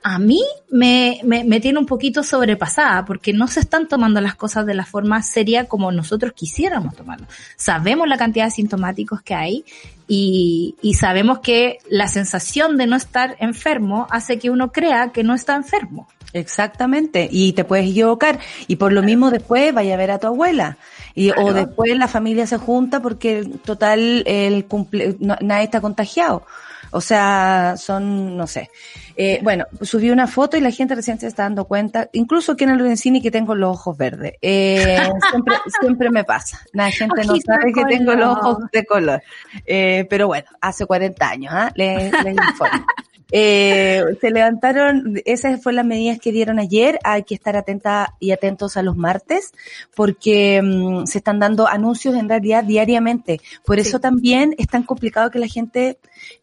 A 0.01 0.17
mí 0.17 0.41
me, 0.71 1.19
me, 1.23 1.43
me 1.43 1.59
tiene 1.59 1.77
un 1.79 1.85
poquito 1.85 2.23
sobrepasada 2.23 3.03
porque 3.05 3.33
no 3.33 3.47
se 3.47 3.59
están 3.59 3.87
tomando 3.87 4.21
las 4.21 4.35
cosas 4.35 4.65
de 4.65 4.73
la 4.73 4.85
forma 4.85 5.21
seria 5.23 5.65
como 5.65 5.91
nosotros 5.91 6.31
quisiéramos 6.33 6.95
tomarlo. 6.95 7.27
Sabemos 7.57 8.07
la 8.07 8.17
cantidad 8.17 8.45
de 8.45 8.51
sintomáticos 8.51 9.21
que 9.21 9.35
hay 9.35 9.65
y, 10.07 10.75
y 10.81 10.93
sabemos 10.93 11.39
que 11.39 11.79
la 11.89 12.07
sensación 12.07 12.77
de 12.77 12.87
no 12.87 12.95
estar 12.95 13.35
enfermo 13.39 14.07
hace 14.09 14.39
que 14.39 14.49
uno 14.49 14.71
crea 14.71 15.11
que 15.11 15.23
no 15.23 15.33
está 15.35 15.55
enfermo. 15.55 16.07
Exactamente. 16.31 17.27
Y 17.31 17.53
te 17.53 17.63
puedes 17.63 17.89
equivocar. 17.89 18.39
Y 18.67 18.75
por 18.77 18.93
lo 18.93 19.01
mismo 19.01 19.31
después 19.31 19.73
vaya 19.73 19.95
a 19.95 19.97
ver 19.97 20.11
a 20.11 20.19
tu 20.19 20.27
abuela. 20.27 20.77
Y, 21.15 21.31
O 21.31 21.53
después 21.53 21.97
la 21.97 22.07
familia 22.07 22.47
se 22.47 22.57
junta 22.57 23.01
porque 23.01 23.43
total 23.65 24.23
el 24.25 24.65
cumple, 24.65 25.17
no- 25.19 25.37
nadie 25.41 25.65
está 25.65 25.81
contagiado. 25.81 26.45
O 26.91 27.01
sea, 27.01 27.75
son, 27.77 28.35
no 28.37 28.47
sé. 28.47 28.69
Eh, 29.15 29.39
bueno, 29.43 29.65
subí 29.81 30.09
una 30.09 30.27
foto 30.27 30.57
y 30.57 30.61
la 30.61 30.71
gente 30.71 30.95
recién 30.95 31.19
se 31.19 31.27
está 31.27 31.43
dando 31.43 31.65
cuenta, 31.65 32.09
incluso 32.13 32.53
aquí 32.53 32.63
en 32.63 32.71
el 32.71 32.77
Lorenzini 32.77 33.21
que 33.21 33.31
tengo 33.31 33.55
los 33.55 33.77
ojos 33.77 33.97
verdes. 33.97 34.33
Eh, 34.41 34.97
siempre, 35.31 35.55
siempre 35.79 36.09
me 36.09 36.23
pasa. 36.23 36.59
La 36.73 36.89
gente 36.91 37.25
no 37.25 37.35
sabe 37.45 37.73
que 37.73 37.85
tengo 37.85 38.13
los 38.13 38.37
ojos 38.37 38.57
de 38.71 38.85
color. 38.85 39.21
Eh, 39.65 40.07
pero 40.09 40.27
bueno, 40.27 40.47
hace 40.61 40.85
40 40.85 41.29
años, 41.29 41.53
¿ah? 41.53 41.71
Les, 41.75 42.11
les 42.23 42.33
informo. 42.33 42.85
Eh, 43.31 44.03
se 44.19 44.31
levantaron, 44.31 45.21
esas 45.25 45.61
fueron 45.61 45.77
las 45.77 45.85
medidas 45.85 46.19
que 46.19 46.31
dieron 46.31 46.59
ayer. 46.59 46.99
Hay 47.03 47.23
que 47.23 47.35
estar 47.35 47.55
atenta 47.57 48.15
y 48.19 48.31
atentos 48.31 48.77
a 48.77 48.81
los 48.83 48.97
martes 48.97 49.51
porque 49.95 50.61
mm, 50.61 51.05
se 51.05 51.19
están 51.19 51.39
dando 51.39 51.67
anuncios 51.67 52.15
en 52.15 52.27
realidad 52.29 52.63
diariamente. 52.63 53.39
Por 53.65 53.75
Sí. 53.79 53.87
eso 53.87 53.99
también 53.99 54.55
es 54.57 54.67
tan 54.67 54.83
complicado 54.83 55.31
que 55.31 55.39
la 55.39 55.47
gente 55.47 55.97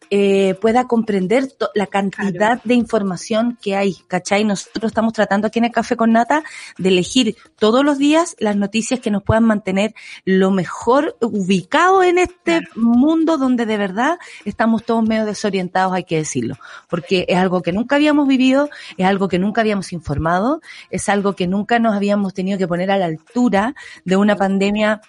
eh, 0.09 0.55
pueda 0.61 0.87
comprender 0.87 1.49
la 1.75 1.85
cantidad 1.85 2.31
Claro. 2.33 2.61
de 2.63 2.73
información 2.73 3.57
que 3.61 3.75
hay, 3.75 3.95
¿cachai? 4.07 4.43
Nosotros 4.43 4.89
estamos 4.89 5.13
tratando 5.13 5.47
aquí 5.47 5.59
en 5.59 5.65
el 5.65 5.71
Café 5.71 5.95
con 5.95 6.13
Nata 6.13 6.43
de 6.77 6.89
elegir 6.89 7.35
todos 7.59 7.83
los 7.85 7.97
días 7.99 8.35
las 8.39 8.55
noticias 8.55 8.99
que 8.99 9.11
nos 9.11 9.21
puedan 9.23 9.43
mantener 9.43 9.93
lo 10.25 10.49
mejor 10.49 11.15
ubicado 11.21 12.01
en 12.03 12.17
este 12.17 12.61
mundo 12.75 13.37
donde 13.37 13.65
de 13.65 13.77
verdad 13.77 14.17
estamos 14.45 14.83
todos 14.83 15.03
medio 15.07 15.25
desorientados, 15.25 15.93
hay 15.93 16.05
que 16.05 16.17
decirlo, 16.17 16.55
porque 16.89 17.25
es 17.27 17.37
algo 17.37 17.61
que 17.61 17.71
nunca 17.71 17.95
habíamos 17.95 18.27
vivido, 18.27 18.69
es 18.97 19.05
algo 19.05 19.27
que 19.27 19.39
nunca 19.39 19.61
habíamos 19.61 19.93
informado, 19.93 20.61
es 20.89 21.09
algo 21.09 21.33
que 21.33 21.47
nunca 21.47 21.79
nos 21.79 21.95
habíamos 21.95 22.33
tenido 22.33 22.57
que 22.57 22.67
poner 22.67 22.91
a 22.91 22.97
la 22.97 23.05
altura 23.05 23.75
de 24.05 24.15
una 24.15 24.35
pandemia 24.35 25.01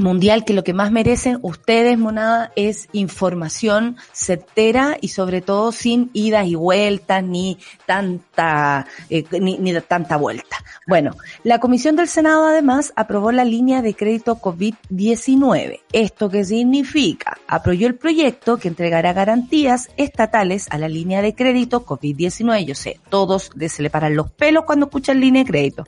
mundial 0.00 0.44
que 0.44 0.54
lo 0.54 0.64
que 0.64 0.74
más 0.74 0.92
merecen 0.92 1.38
ustedes, 1.42 1.98
monada, 1.98 2.52
es 2.56 2.88
información 2.92 3.96
certera 4.12 4.96
y 5.00 5.08
sobre 5.08 5.40
todo 5.40 5.72
sin 5.72 6.10
idas 6.12 6.46
y 6.46 6.54
vueltas 6.54 7.22
ni 7.22 7.58
tanta 7.86 8.86
eh, 9.08 9.24
ni, 9.40 9.58
ni 9.58 9.72
tanta 9.80 10.16
vuelta. 10.16 10.56
Bueno, 10.86 11.12
la 11.44 11.60
Comisión 11.60 11.96
del 11.96 12.08
Senado 12.08 12.46
además 12.46 12.92
aprobó 12.96 13.32
la 13.32 13.44
línea 13.44 13.82
de 13.82 13.94
crédito 13.94 14.40
COVID-19. 14.40 15.80
¿Esto 15.92 16.28
qué 16.28 16.44
significa? 16.44 17.38
Aprobó 17.46 17.86
el 17.86 17.94
proyecto 17.94 18.56
que 18.56 18.68
entregará 18.68 19.12
garantías 19.12 19.88
estatales 19.96 20.66
a 20.70 20.78
la 20.78 20.88
línea 20.88 21.22
de 21.22 21.34
crédito 21.34 21.86
COVID-19. 21.86 22.64
Yo 22.64 22.74
sé, 22.74 22.98
todos 23.08 23.50
se 23.68 23.82
le 23.82 23.90
paran 23.90 24.16
los 24.16 24.30
pelos 24.30 24.64
cuando 24.64 24.86
escuchan 24.86 25.20
línea 25.20 25.44
de 25.44 25.50
crédito 25.50 25.86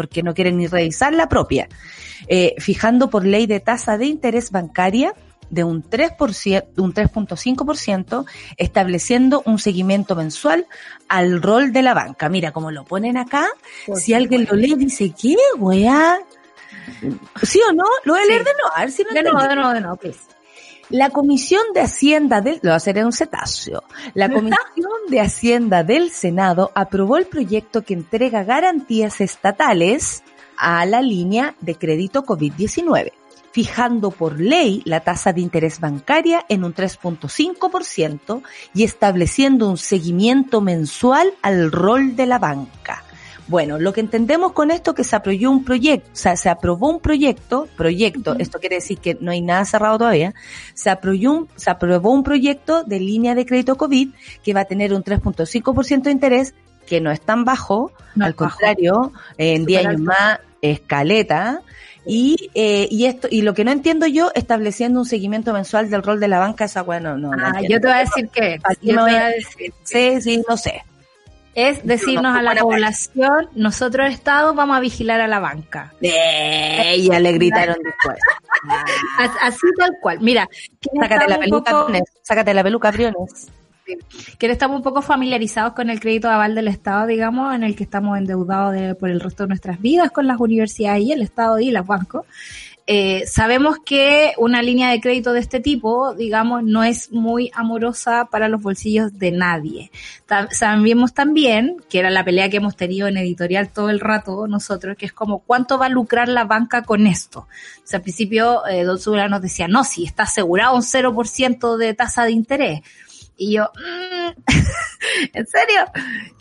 porque 0.00 0.22
no 0.22 0.32
quieren 0.32 0.56
ni 0.56 0.66
revisar 0.66 1.12
la 1.12 1.28
propia, 1.28 1.68
eh, 2.26 2.54
fijando 2.56 3.10
por 3.10 3.26
ley 3.26 3.46
de 3.46 3.60
tasa 3.60 3.98
de 3.98 4.06
interés 4.06 4.50
bancaria 4.50 5.12
de 5.50 5.62
un 5.62 5.82
3%, 5.82 6.64
de 6.74 6.80
un 6.80 6.94
3.5%, 6.94 8.24
estableciendo 8.56 9.42
un 9.44 9.58
seguimiento 9.58 10.16
mensual 10.16 10.66
al 11.06 11.42
rol 11.42 11.74
de 11.74 11.82
la 11.82 11.92
banca. 11.92 12.30
Mira, 12.30 12.50
como 12.50 12.70
lo 12.70 12.84
ponen 12.84 13.18
acá, 13.18 13.46
si 13.94 14.14
alguien 14.14 14.46
lo 14.50 14.56
lee, 14.56 14.74
dice, 14.74 15.12
¿qué, 15.20 15.36
weá? 15.58 16.18
¿Sí 17.42 17.60
o 17.68 17.74
no? 17.74 17.84
Lo 18.04 18.14
voy 18.14 18.22
a 18.22 18.26
leer 18.26 18.40
Sí. 18.40 18.46
de 18.46 18.52
nuevo, 18.54 18.76
a 18.76 18.80
ver 18.80 18.90
si 18.90 19.02
no 19.04 19.10
De 19.12 19.22
nuevo, 19.22 19.42
de 19.42 19.54
nuevo, 19.54 19.72
de 19.74 19.80
nuevo, 19.82 19.96
please. 19.96 20.20
La 20.90 21.10
Comisión 21.10 21.62
de 21.72 21.82
Hacienda 21.82 22.40
del, 22.40 22.58
lo 22.62 22.70
va 22.70 22.74
a 22.74 22.76
hacer 22.78 22.98
en 22.98 23.06
un 23.06 23.12
cetáceo. 23.12 23.84
La 24.14 24.28
Comisión 24.32 24.90
de 25.08 25.20
Hacienda 25.20 25.84
del 25.84 26.10
Senado 26.10 26.72
aprobó 26.74 27.16
el 27.16 27.26
proyecto 27.26 27.82
que 27.82 27.94
entrega 27.94 28.42
garantías 28.42 29.20
estatales 29.20 30.24
a 30.56 30.84
la 30.86 31.00
línea 31.00 31.54
de 31.60 31.76
crédito 31.76 32.24
COVID-19, 32.24 33.12
fijando 33.52 34.10
por 34.10 34.40
ley 34.40 34.82
la 34.84 35.00
tasa 35.00 35.32
de 35.32 35.40
interés 35.40 35.78
bancaria 35.78 36.44
en 36.48 36.64
un 36.64 36.74
3.5% 36.74 38.42
y 38.74 38.82
estableciendo 38.82 39.70
un 39.70 39.78
seguimiento 39.78 40.60
mensual 40.60 41.32
al 41.40 41.70
rol 41.70 42.16
de 42.16 42.26
la 42.26 42.40
banca. 42.40 43.04
Bueno, 43.50 43.80
lo 43.80 43.92
que 43.92 44.00
entendemos 44.00 44.52
con 44.52 44.70
esto 44.70 44.92
es 44.92 44.96
que 44.96 45.02
se 45.02 45.16
aprobó 45.16 45.50
un 45.50 45.64
proyecto, 45.64 46.08
o 46.12 46.16
sea, 46.16 46.36
se 46.36 46.48
aprobó 46.48 46.88
un 46.88 47.00
proyecto, 47.00 47.66
proyecto, 47.76 48.36
esto 48.38 48.60
quiere 48.60 48.76
decir 48.76 48.98
que 48.98 49.18
no 49.20 49.32
hay 49.32 49.40
nada 49.40 49.64
cerrado 49.64 49.98
todavía, 49.98 50.34
se 50.72 50.88
aprobó 50.88 51.32
un, 51.32 51.48
se 51.56 51.68
aprobó 51.68 52.12
un 52.12 52.22
proyecto 52.22 52.84
de 52.84 53.00
línea 53.00 53.34
de 53.34 53.44
crédito 53.44 53.74
COVID 53.74 54.10
que 54.44 54.54
va 54.54 54.60
a 54.60 54.64
tener 54.66 54.94
un 54.94 55.02
3.5% 55.02 56.02
de 56.02 56.10
interés, 56.12 56.54
que 56.86 57.00
no 57.00 57.10
es 57.10 57.20
tan 57.20 57.44
bajo, 57.44 57.90
No 58.14 58.24
al 58.24 58.34
bajo. 58.34 58.50
contrario, 58.50 59.12
en 59.36 59.66
10 59.66 59.80
Súper 59.80 59.96
años 59.96 60.02
más, 60.02 60.38
escaleta, 60.62 61.62
y, 62.06 62.50
eh, 62.54 62.86
y 62.88 63.06
esto, 63.06 63.26
y 63.28 63.42
lo 63.42 63.52
que 63.54 63.64
no 63.64 63.72
entiendo 63.72 64.06
yo, 64.06 64.30
estableciendo 64.36 65.00
un 65.00 65.06
seguimiento 65.06 65.52
mensual 65.52 65.90
del 65.90 66.04
rol 66.04 66.20
de 66.20 66.28
la 66.28 66.38
banca, 66.38 66.66
esa 66.66 66.82
bueno, 66.82 67.18
no, 67.18 67.32
no 67.32 67.44
Ah, 67.44 67.60
yo 67.68 67.80
te 67.80 67.88
voy 67.88 67.96
a 67.96 67.98
decir 67.98 68.28
que 68.28 68.60
¿Para 68.62 68.76
qué 68.76 68.86
yo 68.86 68.94
te 68.94 69.00
voy 69.00 69.14
a 69.14 69.26
decir 69.26 69.72
Sí, 69.82 70.20
sí, 70.20 70.42
no 70.48 70.56
sé. 70.56 70.84
Es 71.54 71.84
decirnos 71.84 72.36
a 72.36 72.42
la 72.42 72.54
población, 72.60 73.48
nosotros 73.54 74.08
Estado 74.10 74.54
vamos 74.54 74.76
a 74.76 74.80
vigilar 74.80 75.20
a 75.20 75.26
la 75.28 75.38
banca. 75.40 75.92
Ya 76.00 77.18
le 77.20 77.32
gritaron 77.32 77.76
después. 77.82 78.18
As- 79.18 79.36
Así 79.42 79.66
tal 79.78 79.92
cual. 80.00 80.18
Mira, 80.20 80.48
Sácate 81.00 81.28
la 81.28 81.38
peluca, 81.38 81.70
poco-. 81.72 81.92
Sácate 82.22 82.54
la 82.54 82.62
peluca, 82.62 82.90
Briones. 82.90 83.48
que 84.38 84.46
estamos 84.46 84.76
un 84.76 84.82
poco 84.84 85.02
familiarizados 85.02 85.72
con 85.72 85.90
el 85.90 85.98
crédito 85.98 86.28
de 86.28 86.34
aval 86.34 86.54
del 86.54 86.68
Estado, 86.68 87.06
digamos, 87.08 87.52
en 87.54 87.64
el 87.64 87.74
que 87.74 87.82
estamos 87.82 88.16
endeudados 88.18 88.72
de- 88.72 88.94
por 88.94 89.10
el 89.10 89.18
resto 89.20 89.42
de 89.44 89.48
nuestras 89.48 89.80
vidas 89.80 90.10
con 90.12 90.26
las 90.28 90.38
universidades 90.38 91.02
y 91.02 91.12
el 91.12 91.22
Estado 91.22 91.58
y 91.58 91.70
los 91.72 91.84
bancos. 91.86 92.24
Eh, 92.92 93.24
sabemos 93.28 93.76
que 93.84 94.32
una 94.36 94.62
línea 94.62 94.90
de 94.90 95.00
crédito 95.00 95.32
de 95.32 95.38
este 95.38 95.60
tipo, 95.60 96.12
digamos, 96.12 96.64
no 96.64 96.82
es 96.82 97.12
muy 97.12 97.48
amorosa 97.54 98.26
para 98.32 98.48
los 98.48 98.60
bolsillos 98.60 99.16
de 99.16 99.30
nadie. 99.30 99.92
Sabemos 100.50 101.14
también, 101.14 101.76
que 101.88 102.00
era 102.00 102.10
la 102.10 102.24
pelea 102.24 102.50
que 102.50 102.56
hemos 102.56 102.74
tenido 102.74 103.06
en 103.06 103.16
editorial 103.16 103.72
todo 103.72 103.90
el 103.90 104.00
rato 104.00 104.48
nosotros, 104.48 104.96
que 104.96 105.06
es 105.06 105.12
como 105.12 105.38
cuánto 105.38 105.78
va 105.78 105.86
a 105.86 105.88
lucrar 105.88 106.28
la 106.28 106.46
banca 106.46 106.82
con 106.82 107.06
esto. 107.06 107.42
O 107.42 107.84
sea, 107.84 107.98
al 107.98 108.02
principio 108.02 108.66
eh, 108.66 108.82
Don 108.82 108.98
Zula 108.98 109.28
nos 109.28 109.40
decía, 109.40 109.68
no, 109.68 109.84
si 109.84 110.04
está 110.04 110.24
asegurado 110.24 110.74
un 110.74 110.82
0% 110.82 111.76
de 111.76 111.94
tasa 111.94 112.24
de 112.24 112.32
interés. 112.32 112.80
Y 113.42 113.54
yo, 113.54 113.70
mm, 113.74 114.42
¿en 115.32 115.46
serio? 115.46 115.80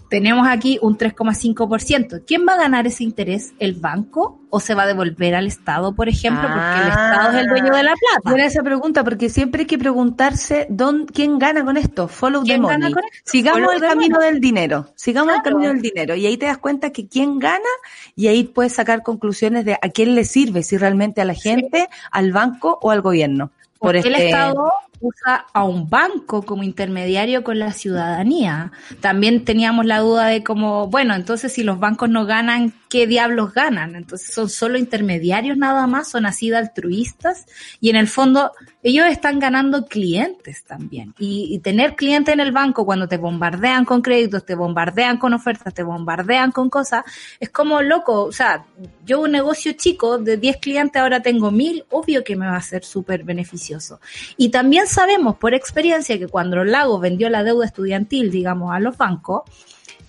Tenemos 0.09 0.47
aquí 0.49 0.79
un 0.81 0.97
3,5%. 0.97 2.23
¿Quién 2.25 2.45
va 2.45 2.53
a 2.53 2.57
ganar 2.57 2.85
ese 2.87 3.03
interés? 3.03 3.53
¿El 3.59 3.73
banco? 3.75 4.41
¿O 4.49 4.59
se 4.59 4.73
va 4.73 4.83
a 4.83 4.87
devolver 4.87 5.33
al 5.35 5.45
Estado, 5.47 5.93
por 5.95 6.09
ejemplo? 6.09 6.41
Porque 6.41 6.57
el 6.57 6.91
Ah. 6.91 7.11
Estado 7.13 7.29
es 7.37 7.43
el 7.43 7.47
dueño 7.47 7.73
de 7.73 7.83
la 7.83 7.93
plata. 7.93 8.29
Buena 8.31 8.45
esa 8.47 8.63
pregunta, 8.63 9.03
porque 9.05 9.29
siempre 9.29 9.61
hay 9.61 9.65
que 9.67 9.77
preguntarse 9.77 10.65
dónde, 10.69 11.13
quién 11.13 11.37
gana 11.39 11.63
con 11.63 11.77
esto. 11.77 12.07
Follow 12.09 12.41
the 12.43 12.49
¿Quién 12.49 12.63
gana 12.63 12.77
money. 12.89 12.93
con 12.95 13.03
esto? 13.05 13.31
Sigamos 13.31 13.61
Follow 13.61 13.71
el 13.71 13.81
camino 13.87 14.19
del 14.19 14.39
dinero. 14.41 14.87
Sigamos 14.95 15.35
el 15.35 15.41
camino 15.43 15.69
del 15.69 15.81
dinero. 15.81 16.15
Y 16.15 16.25
ahí 16.25 16.35
te 16.37 16.47
das 16.47 16.57
cuenta 16.57 16.89
que 16.91 17.07
quién 17.07 17.39
gana 17.39 17.69
y 18.15 18.27
ahí 18.27 18.43
puedes 18.43 18.73
sacar 18.73 19.03
conclusiones 19.03 19.63
de 19.63 19.75
a 19.75 19.89
quién 19.89 20.15
le 20.15 20.25
sirve, 20.25 20.63
si 20.63 20.75
realmente 20.77 21.21
a 21.21 21.25
la 21.25 21.35
gente, 21.35 21.87
al 22.11 22.33
banco 22.33 22.77
o 22.81 22.91
al 22.91 23.01
gobierno. 23.01 23.51
Por 23.77 23.93
Porque 23.93 24.07
el 24.09 24.15
este- 24.15 24.25
Estado 24.31 24.71
usa 25.01 25.45
a 25.53 25.63
un 25.63 25.89
banco 25.89 26.43
como 26.43 26.63
intermediario 26.63 27.43
con 27.43 27.59
la 27.59 27.73
ciudadanía. 27.73 28.71
También 29.01 29.45
teníamos 29.45 29.85
la 29.85 29.99
duda 29.99 30.27
de 30.27 30.43
cómo, 30.43 30.87
bueno, 30.87 31.15
entonces 31.15 31.53
si 31.53 31.63
los 31.63 31.79
bancos 31.79 32.09
no 32.09 32.25
ganan, 32.25 32.73
¿qué 32.89 33.07
diablos 33.07 33.53
ganan? 33.53 33.95
Entonces 33.95 34.33
son 34.33 34.49
solo 34.49 34.77
intermediarios 34.77 35.57
nada 35.57 35.87
más, 35.87 36.09
son 36.09 36.25
así 36.25 36.49
de 36.49 36.57
altruistas 36.57 37.45
y 37.79 37.89
en 37.89 37.95
el 37.95 38.07
fondo 38.07 38.51
ellos 38.81 39.05
están 39.07 39.39
ganando 39.39 39.85
clientes 39.85 40.63
también. 40.63 41.13
Y, 41.19 41.53
y 41.53 41.59
tener 41.59 41.95
clientes 41.95 42.33
en 42.33 42.39
el 42.39 42.51
banco 42.51 42.85
cuando 42.85 43.07
te 43.07 43.17
bombardean 43.17 43.85
con 43.85 44.01
créditos, 44.01 44.45
te 44.45 44.55
bombardean 44.55 45.17
con 45.17 45.33
ofertas, 45.33 45.73
te 45.73 45.83
bombardean 45.83 46.51
con 46.51 46.69
cosas, 46.69 47.03
es 47.39 47.49
como 47.49 47.81
loco. 47.81 48.23
O 48.23 48.31
sea, 48.31 48.65
yo 49.05 49.21
un 49.21 49.31
negocio 49.31 49.73
chico 49.73 50.17
de 50.17 50.37
10 50.37 50.57
clientes 50.57 51.01
ahora 51.01 51.21
tengo 51.21 51.51
mil, 51.51 51.85
obvio 51.89 52.23
que 52.23 52.35
me 52.35 52.45
va 52.45 52.55
a 52.55 52.61
ser 52.61 52.83
súper 52.83 53.23
beneficioso. 53.23 53.99
Y 54.37 54.49
también 54.49 54.87
sabemos 54.89 55.37
por 55.37 55.53
experiencia 55.53 56.17
que 56.19 56.27
cuando 56.27 56.63
Lago 56.63 56.99
vendió 56.99 57.29
la 57.29 57.43
deuda 57.43 57.65
estudiantil, 57.65 58.31
digamos, 58.31 58.73
a 58.73 58.79
los 58.79 58.97
bancos, 58.97 59.43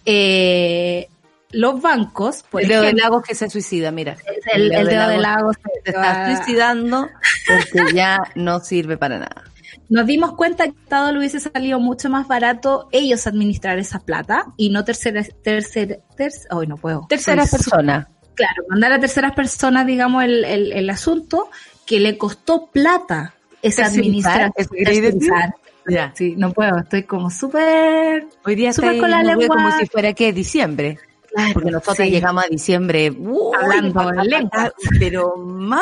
eh, 0.04 1.08
los 1.52 1.80
bancos, 1.82 2.44
por 2.48 2.62
el 2.62 2.68
dedo 2.68 2.82
de 2.82 2.92
Lagos 2.92 3.22
que 3.22 3.34
se 3.34 3.50
suicida, 3.50 3.90
mira. 3.90 4.16
el, 4.52 4.72
el 4.72 4.86
dedo 4.86 5.08
de 5.08 5.18
Lagos 5.18 5.56
Se 5.84 5.90
está 5.90 6.36
suicidando 6.36 7.08
porque 7.46 7.92
ya 7.94 8.18
no 8.34 8.60
sirve 8.60 8.96
para 8.96 9.18
nada. 9.18 9.44
nos 9.88 10.06
dimos 10.06 10.34
cuenta 10.36 10.64
que 10.64 10.70
al 10.70 10.76
Estado 10.84 11.12
le 11.12 11.18
hubiese 11.18 11.40
salido 11.40 11.80
mucho 11.80 12.08
más 12.08 12.28
barato 12.28 12.88
ellos 12.92 13.26
administrar 13.26 13.78
esa 13.78 13.98
plata 13.98 14.46
y 14.56 14.70
no 14.70 14.84
tercera, 14.84 15.24
tercera, 15.42 15.96
tercera, 16.16 16.54
hoy 16.54 16.66
no 16.68 16.76
puedo. 16.76 17.06
Tercera 17.08 17.46
Soy 17.46 17.58
persona. 17.58 18.08
claro, 18.34 18.62
mandar 18.68 18.92
a 18.92 19.00
terceras 19.00 19.32
personas, 19.32 19.86
digamos, 19.86 20.22
el, 20.22 20.44
el, 20.44 20.72
el 20.72 20.88
asunto 20.90 21.50
que 21.84 21.98
le 21.98 22.16
costó 22.16 22.66
plata 22.70 23.34
¿eso 23.62 23.82
queréis 23.92 24.24
decir? 24.24 24.84
Tercerizar. 24.84 25.54
Ya. 25.86 26.12
Sí, 26.14 26.34
no 26.36 26.52
puedo, 26.52 26.78
estoy 26.78 27.04
como 27.04 27.30
súper... 27.30 28.26
Hoy 28.44 28.54
día 28.54 28.72
Súper 28.72 28.98
con 28.98 29.10
la 29.10 29.22
lengua- 29.22 29.48
como 29.48 29.70
si 29.78 29.86
fuera 29.86 30.12
que 30.12 30.32
diciembre. 30.32 30.98
Claro, 31.32 31.52
Porque 31.54 31.70
nosotros 31.70 31.96
sí. 31.96 32.10
llegamos 32.10 32.44
a 32.44 32.48
diciembre 32.48 33.10
uy, 33.10 33.56
Hablando 33.56 34.10
lengua. 34.24 34.50
pa, 34.50 34.72
pero 34.98 35.36
mal. 35.36 35.80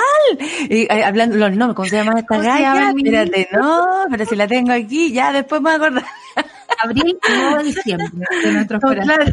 Y, 0.69 0.83
eh, 0.83 1.03
hablando 1.05 1.37
los 1.37 1.57
nombres, 1.57 1.75
¿cómo 1.75 1.89
se 1.89 1.97
llama 1.97 2.21
esta 2.21 2.27
¿Cómo 2.29 2.43
se 2.43 2.49
galla? 2.49 2.91
Espérate, 2.95 3.49
no, 3.53 3.87
pero 4.11 4.25
si 4.27 4.37
la 4.37 4.47
tengo 4.47 4.73
aquí, 4.73 5.11
ya 5.13 5.33
después 5.33 5.61
me 5.63 5.71
voy 5.71 5.73
a 5.73 5.87
acordar. 5.87 6.05
Abril 6.83 7.19
y 7.29 7.33
9 7.33 7.59
de 7.59 7.65
diciembre 7.65 8.09
de 8.43 8.53
nuestros 8.53 8.83
No, 8.83 8.91
claro. 8.91 9.25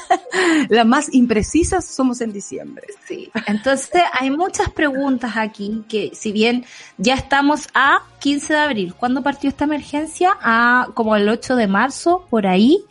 Las 0.68 0.86
más 0.86 1.12
imprecisas 1.12 1.84
somos 1.84 2.20
en 2.20 2.32
diciembre. 2.32 2.86
Sí. 3.06 3.30
Entonces 3.46 4.02
hay 4.12 4.30
muchas 4.30 4.70
preguntas 4.70 5.32
aquí 5.36 5.84
que 5.88 6.12
si 6.14 6.32
bien 6.32 6.64
ya 6.98 7.14
estamos 7.14 7.68
a 7.74 8.02
15 8.20 8.52
de 8.52 8.58
abril, 8.58 8.94
¿cuándo 8.94 9.22
partió 9.22 9.48
esta 9.48 9.64
emergencia? 9.64 10.36
A 10.40 10.88
como 10.94 11.16
el 11.16 11.28
8 11.28 11.56
de 11.56 11.66
marzo, 11.66 12.26
por 12.30 12.46
ahí. 12.46 12.84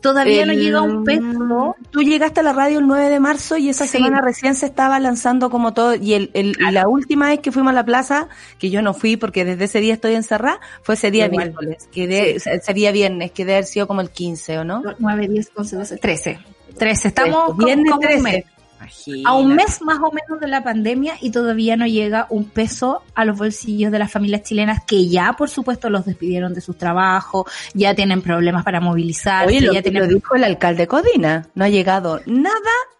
Todavía 0.00 0.46
no 0.46 0.52
El- 0.52 0.60
llega 0.60 0.80
un 0.82 1.02
peso. 1.04 1.74
Tú 1.90 2.02
llegaste 2.02 2.40
a 2.40 2.42
la 2.44 2.52
radio 2.52 2.78
el 2.78 2.86
9 2.86 3.08
de 3.10 3.18
marzo 3.20 3.56
y 3.56 3.68
esa 3.68 3.84
Sí. 3.84 3.90
semana 3.98 4.20
recién 4.20 4.54
se 4.54 4.66
estaba 4.66 5.00
lanzando 5.00 5.50
como 5.50 5.74
todo. 5.74 5.94
Y 5.96 6.14
el, 6.14 6.30
el- 6.34 6.56
y 6.60 6.70
la 6.72 6.86
última 6.88 7.28
vez 7.28 7.40
que 7.40 7.50
fuimos 7.52 7.70
a 7.72 7.74
la 7.74 7.84
plaza, 7.84 8.28
que 8.58 8.70
yo 8.70 8.80
no 8.80 8.94
fui 8.94 9.16
porque 9.16 9.44
desde 9.44 9.64
ese 9.64 9.80
día 9.80 9.94
estoy 9.94 10.14
encerrada, 10.14 10.60
fue 10.82 10.94
ese 10.94 11.10
día 11.10 11.26
Igual. 11.26 11.46
miércoles, 11.46 11.88
que 11.92 12.06
de, 12.06 12.36
ese 12.36 12.74
día 12.74 12.92
viernes, 12.92 13.32
que 13.32 13.44
debe 13.44 13.54
haber 13.56 13.64
sido 13.66 13.86
como 13.88 14.00
el 14.00 14.10
15, 14.10 14.58
¿o 14.58 14.64
no? 14.64 14.82
9, 14.98 15.26
10, 15.28 15.50
11, 15.56 15.76
12, 15.76 15.96
13. 15.96 16.38
13. 16.78 17.08
Estamos 17.08 17.46
como- 17.46 17.64
viernes 17.64 17.90
como 17.90 18.00
un 18.00 18.06
13. 18.06 18.44
A 19.24 19.34
un 19.34 19.54
mes 19.54 19.80
más 19.82 19.98
o 19.98 20.10
menos 20.12 20.40
de 20.40 20.46
la 20.48 20.62
pandemia 20.62 21.14
y 21.20 21.30
todavía 21.30 21.76
no 21.76 21.86
llega 21.86 22.26
un 22.30 22.44
peso 22.44 23.02
a 23.14 23.24
los 23.24 23.36
bolsillos 23.38 23.90
de 23.92 23.98
las 23.98 24.10
familias 24.10 24.42
chilenas 24.42 24.82
que 24.86 25.08
ya, 25.08 25.32
por 25.34 25.48
supuesto, 25.50 25.90
los 25.90 26.04
despidieron 26.04 26.54
de 26.54 26.60
sus 26.60 26.76
trabajos, 26.78 27.46
ya 27.74 27.94
tienen 27.94 28.22
problemas 28.22 28.64
para 28.64 28.80
movilizarse, 28.80 29.48
Oye, 29.56 29.60
lo, 29.66 29.72
ya 29.72 29.78
que 29.82 29.90
tienen 29.90 30.08
lo 30.08 30.14
dijo 30.14 30.34
el 30.34 30.44
alcalde 30.44 30.86
Codina, 30.86 31.48
no 31.54 31.64
ha 31.64 31.68
llegado 31.68 32.20
nada 32.26 32.54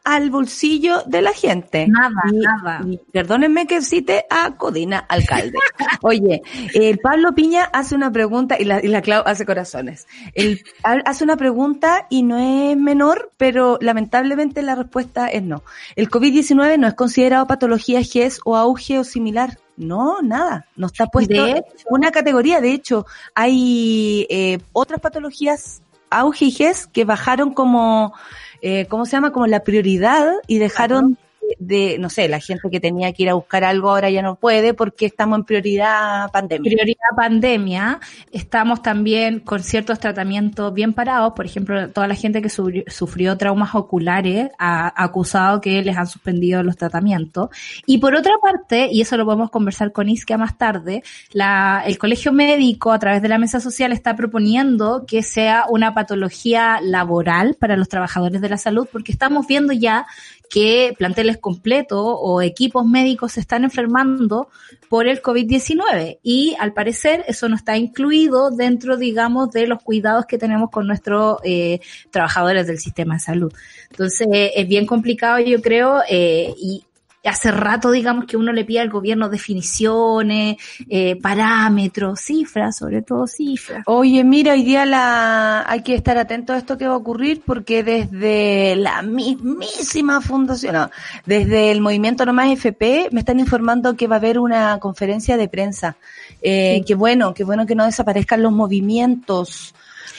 al 0.04 0.30
bolsillo 0.30 1.02
de 1.04 1.20
la 1.20 1.32
gente. 1.34 1.86
Nada, 1.86 2.14
Ni- 2.32 2.38
nada. 2.38 2.80
ni- 2.80 2.96
perdónenme 3.12 3.66
que 3.66 3.82
cite 3.82 4.24
a 4.30 4.56
Codina, 4.56 4.98
alcalde. 5.00 5.58
Oye, 6.02 6.40
el 6.72 6.98
Pablo 6.98 7.34
Piña 7.34 7.64
hace 7.74 7.94
una 7.94 8.10
pregunta 8.10 8.56
y 8.58 8.64
la, 8.64 8.82
y 8.82 8.88
la 8.88 9.02
Clau 9.02 9.22
hace 9.26 9.44
corazones. 9.44 10.06
El, 10.32 10.62
ha- 10.82 11.02
hace 11.04 11.24
una 11.24 11.36
pregunta 11.36 12.06
y 12.08 12.22
no 12.22 12.38
es 12.38 12.76
menor, 12.78 13.32
pero 13.36 13.76
lamentablemente 13.82 14.62
la 14.62 14.76
respuesta 14.76 15.26
es 15.28 15.42
no. 15.42 15.62
El 15.96 16.08
COVID-19 16.08 16.78
no 16.78 16.86
es 16.86 16.94
considerado 16.94 17.46
patología 17.46 18.02
GES 18.02 18.40
o 18.44 18.56
auge 18.56 18.98
o 18.98 19.04
similar. 19.04 19.58
No, 19.76 20.20
nada. 20.22 20.66
No 20.76 20.88
está 20.88 21.06
puesto 21.06 21.44
De 21.44 21.64
una 21.88 22.10
categoría. 22.10 22.60
De 22.60 22.72
hecho, 22.72 23.06
hay 23.34 24.26
eh, 24.30 24.58
otras 24.72 25.00
patologías 25.00 25.82
auge 26.10 26.46
y 26.46 26.50
GES 26.50 26.86
que 26.86 27.04
bajaron 27.04 27.52
como, 27.52 28.14
eh, 28.62 28.86
¿cómo 28.86 29.04
se 29.04 29.12
llama? 29.12 29.32
Como 29.32 29.46
la 29.46 29.64
prioridad 29.64 30.32
y 30.46 30.58
dejaron 30.58 31.18
de, 31.58 31.96
no 31.98 32.10
sé, 32.10 32.28
la 32.28 32.40
gente 32.40 32.68
que 32.70 32.80
tenía 32.80 33.12
que 33.12 33.24
ir 33.24 33.30
a 33.30 33.34
buscar 33.34 33.64
algo 33.64 33.90
ahora 33.90 34.10
ya 34.10 34.22
no 34.22 34.36
puede 34.36 34.74
porque 34.74 35.06
estamos 35.06 35.38
en 35.38 35.44
prioridad 35.44 36.30
pandemia. 36.30 36.70
Prioridad 36.70 37.16
pandemia. 37.16 38.00
Estamos 38.32 38.82
también 38.82 39.40
con 39.40 39.62
ciertos 39.62 39.98
tratamientos 39.98 40.72
bien 40.74 40.92
parados. 40.92 41.32
Por 41.34 41.46
ejemplo, 41.46 41.90
toda 41.90 42.08
la 42.08 42.14
gente 42.14 42.42
que 42.42 42.48
sufrió, 42.48 42.84
sufrió 42.86 43.36
traumas 43.36 43.74
oculares 43.74 44.50
ha 44.58 45.02
acusado 45.02 45.60
que 45.60 45.82
les 45.82 45.96
han 45.96 46.06
suspendido 46.06 46.62
los 46.62 46.76
tratamientos. 46.76 47.50
Y 47.86 47.98
por 47.98 48.14
otra 48.14 48.34
parte, 48.42 48.88
y 48.90 49.00
eso 49.00 49.16
lo 49.16 49.24
podemos 49.24 49.50
conversar 49.50 49.92
con 49.92 50.08
Iskia 50.08 50.38
más 50.38 50.58
tarde, 50.58 51.02
la, 51.32 51.82
el 51.86 51.98
colegio 51.98 52.32
médico 52.32 52.92
a 52.92 52.98
través 52.98 53.22
de 53.22 53.28
la 53.28 53.38
mesa 53.38 53.60
social 53.60 53.92
está 53.92 54.16
proponiendo 54.16 55.04
que 55.06 55.22
sea 55.22 55.64
una 55.68 55.94
patología 55.94 56.80
laboral 56.82 57.56
para 57.58 57.76
los 57.76 57.88
trabajadores 57.88 58.40
de 58.40 58.48
la 58.48 58.56
salud, 58.56 58.88
porque 58.90 59.12
estamos 59.12 59.46
viendo 59.46 59.72
ya 59.72 60.06
que 60.48 60.94
planteles 60.96 61.38
completos 61.38 62.00
o 62.02 62.40
equipos 62.42 62.86
médicos 62.86 63.32
se 63.32 63.40
están 63.40 63.64
enfermando 63.64 64.48
por 64.88 65.06
el 65.06 65.20
COVID-19 65.20 66.18
y 66.22 66.56
al 66.58 66.72
parecer 66.72 67.24
eso 67.28 67.48
no 67.48 67.56
está 67.56 67.76
incluido 67.76 68.50
dentro, 68.50 68.96
digamos, 68.96 69.50
de 69.50 69.66
los 69.66 69.82
cuidados 69.82 70.26
que 70.26 70.38
tenemos 70.38 70.70
con 70.70 70.86
nuestros 70.86 71.38
eh, 71.44 71.80
trabajadores 72.10 72.66
del 72.66 72.78
sistema 72.78 73.14
de 73.14 73.20
salud. 73.20 73.52
Entonces 73.90 74.28
es 74.30 74.68
bien 74.68 74.86
complicado, 74.86 75.38
yo 75.40 75.60
creo, 75.60 76.02
eh, 76.08 76.54
y 76.56 76.84
hace 77.24 77.50
rato, 77.50 77.90
digamos, 77.90 78.26
que 78.26 78.36
uno 78.36 78.52
le 78.52 78.64
pide 78.64 78.80
al 78.80 78.90
gobierno 78.90 79.28
definiciones, 79.28 80.56
eh, 80.88 81.16
parámetros, 81.16 82.20
cifras, 82.20 82.76
sobre 82.76 83.02
todo 83.02 83.26
cifras. 83.26 83.82
Oye, 83.86 84.24
mira, 84.24 84.52
hoy 84.52 84.62
día 84.62 84.86
la, 84.86 85.64
hay 85.68 85.82
que 85.82 85.94
estar 85.94 86.16
atento 86.18 86.52
a 86.52 86.58
esto 86.58 86.78
que 86.78 86.86
va 86.86 86.94
a 86.94 86.98
ocurrir 86.98 87.42
porque 87.44 87.82
desde 87.82 88.76
la 88.76 89.02
mismísima 89.02 90.20
fundación, 90.20 90.74
no, 90.74 90.90
desde 91.26 91.70
el 91.70 91.80
movimiento 91.80 92.24
Nomás 92.24 92.50
FP 92.50 93.08
me 93.12 93.20
están 93.20 93.40
informando 93.40 93.96
que 93.96 94.06
va 94.06 94.16
a 94.16 94.18
haber 94.18 94.38
una 94.38 94.78
conferencia 94.78 95.36
de 95.36 95.48
prensa. 95.48 95.96
Eh, 96.42 96.76
Sí. 96.78 96.84
Qué 96.86 96.94
bueno, 96.94 97.34
qué 97.34 97.44
bueno 97.44 97.66
que 97.66 97.74
no 97.74 97.84
desaparezcan 97.84 98.42
los 98.42 98.52
movimientos. 98.52 99.74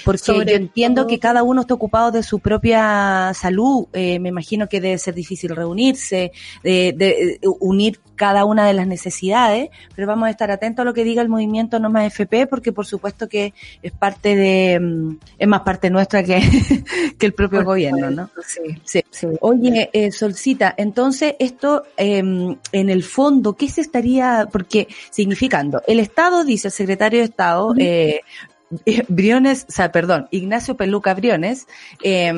Porque 0.05 0.17
Sobre 0.19 0.51
yo 0.51 0.57
entiendo 0.57 1.01
todo- 1.03 1.09
que 1.09 1.19
cada 1.19 1.43
uno 1.43 1.61
está 1.61 1.73
ocupado 1.73 2.11
de 2.11 2.23
su 2.23 2.39
propia 2.39 3.31
salud. 3.33 3.87
Eh, 3.93 4.19
me 4.19 4.29
imagino 4.29 4.67
que 4.67 4.81
debe 4.81 4.97
ser 4.97 5.13
difícil 5.13 5.55
reunirse, 5.55 6.31
de, 6.63 6.93
de, 6.95 7.39
unir 7.59 7.99
cada 8.15 8.43
una 8.45 8.65
de 8.67 8.73
las 8.73 8.85
necesidades, 8.85 9.69
pero 9.95 10.07
vamos 10.07 10.27
a 10.27 10.29
estar 10.31 10.51
atentos 10.51 10.83
a 10.83 10.85
lo 10.85 10.93
que 10.93 11.03
diga 11.05 11.21
el 11.21 11.29
movimiento 11.29 11.79
No 11.79 11.89
Más 11.89 12.05
FP, 12.07 12.47
porque 12.47 12.73
por 12.73 12.85
supuesto 12.85 13.29
que 13.29 13.53
es 13.81 13.91
parte 13.93 14.35
de, 14.35 14.79
mm, 14.79 15.17
es 15.37 15.47
más 15.47 15.61
parte 15.61 15.89
nuestra 15.89 16.21
que, 16.23 16.39
que 17.17 17.25
el 17.25 17.33
propio 17.33 17.63
gobierno, 17.63 18.09
¿no? 18.11 18.29
Sí. 18.45 18.61
Sí. 18.83 19.03
Sí. 19.09 19.27
Oye, 19.41 19.89
eh, 19.93 20.11
Solcita, 20.11 20.73
entonces 20.77 21.35
esto 21.39 21.83
eh, 21.97 22.17
en 22.19 22.89
el 22.89 23.03
fondo, 23.03 23.53
¿qué 23.53 23.69
se 23.69 23.81
estaría, 23.81 24.47
porque 24.51 24.87
significando? 25.11 25.81
El 25.87 25.99
Estado, 25.99 26.43
dice 26.43 26.67
el 26.67 26.73
secretario 26.73 27.19
de 27.19 27.25
Estado, 27.25 27.73
eh, 27.77 28.21
Briones, 29.07 29.65
o 29.67 29.71
sea, 29.71 29.91
perdón, 29.91 30.27
Ignacio 30.31 30.75
Peluca 30.77 31.13
Briones, 31.13 31.67
eh, 32.03 32.33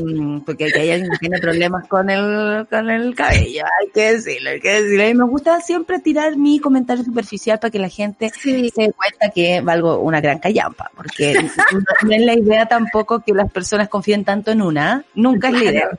porque 0.46 0.65
hay 0.76 0.91
alguien 0.91 1.12
que 1.12 1.17
tiene 1.17 1.39
problemas 1.39 1.88
con 1.88 2.10
el, 2.10 2.67
con 2.70 2.89
el 2.89 3.13
cabello, 3.15 3.63
hay 3.82 3.89
que 3.94 4.13
decirlo, 4.13 4.50
hay 4.52 4.60
que 4.62 4.82
decirlo. 4.82 5.10
Y 5.10 5.13
me 5.13 5.26
gusta 5.26 5.60
siempre 5.62 6.00
tirar 6.00 6.38
mi 6.38 6.60
comentario 6.60 7.04
superficial 7.04 7.60
para 7.60 7.72
que 7.72 7.80
la 7.80 7.89
gente 7.89 8.32
Sí. 8.39 8.70
se 8.74 8.82
dé 8.84 8.94
cuenta 8.94 9.30
que 9.34 9.62
valgo 9.62 10.00
una 10.00 10.22
gran 10.22 10.39
callampa, 10.39 10.89
porque 10.96 11.34
no, 11.34 11.80
no 12.04 12.12
es 12.15 12.22
la 12.22 12.34
idea 12.34 12.65
tampoco 12.65 13.20
que 13.20 13.34
las 13.34 13.52
personas 13.52 13.89
confíen 13.89 14.24
tanto 14.24 14.52
en 14.52 14.62
una, 14.62 15.04
nunca 15.15 15.50
es 15.50 15.54
la 15.54 15.63
idea. 15.63 15.89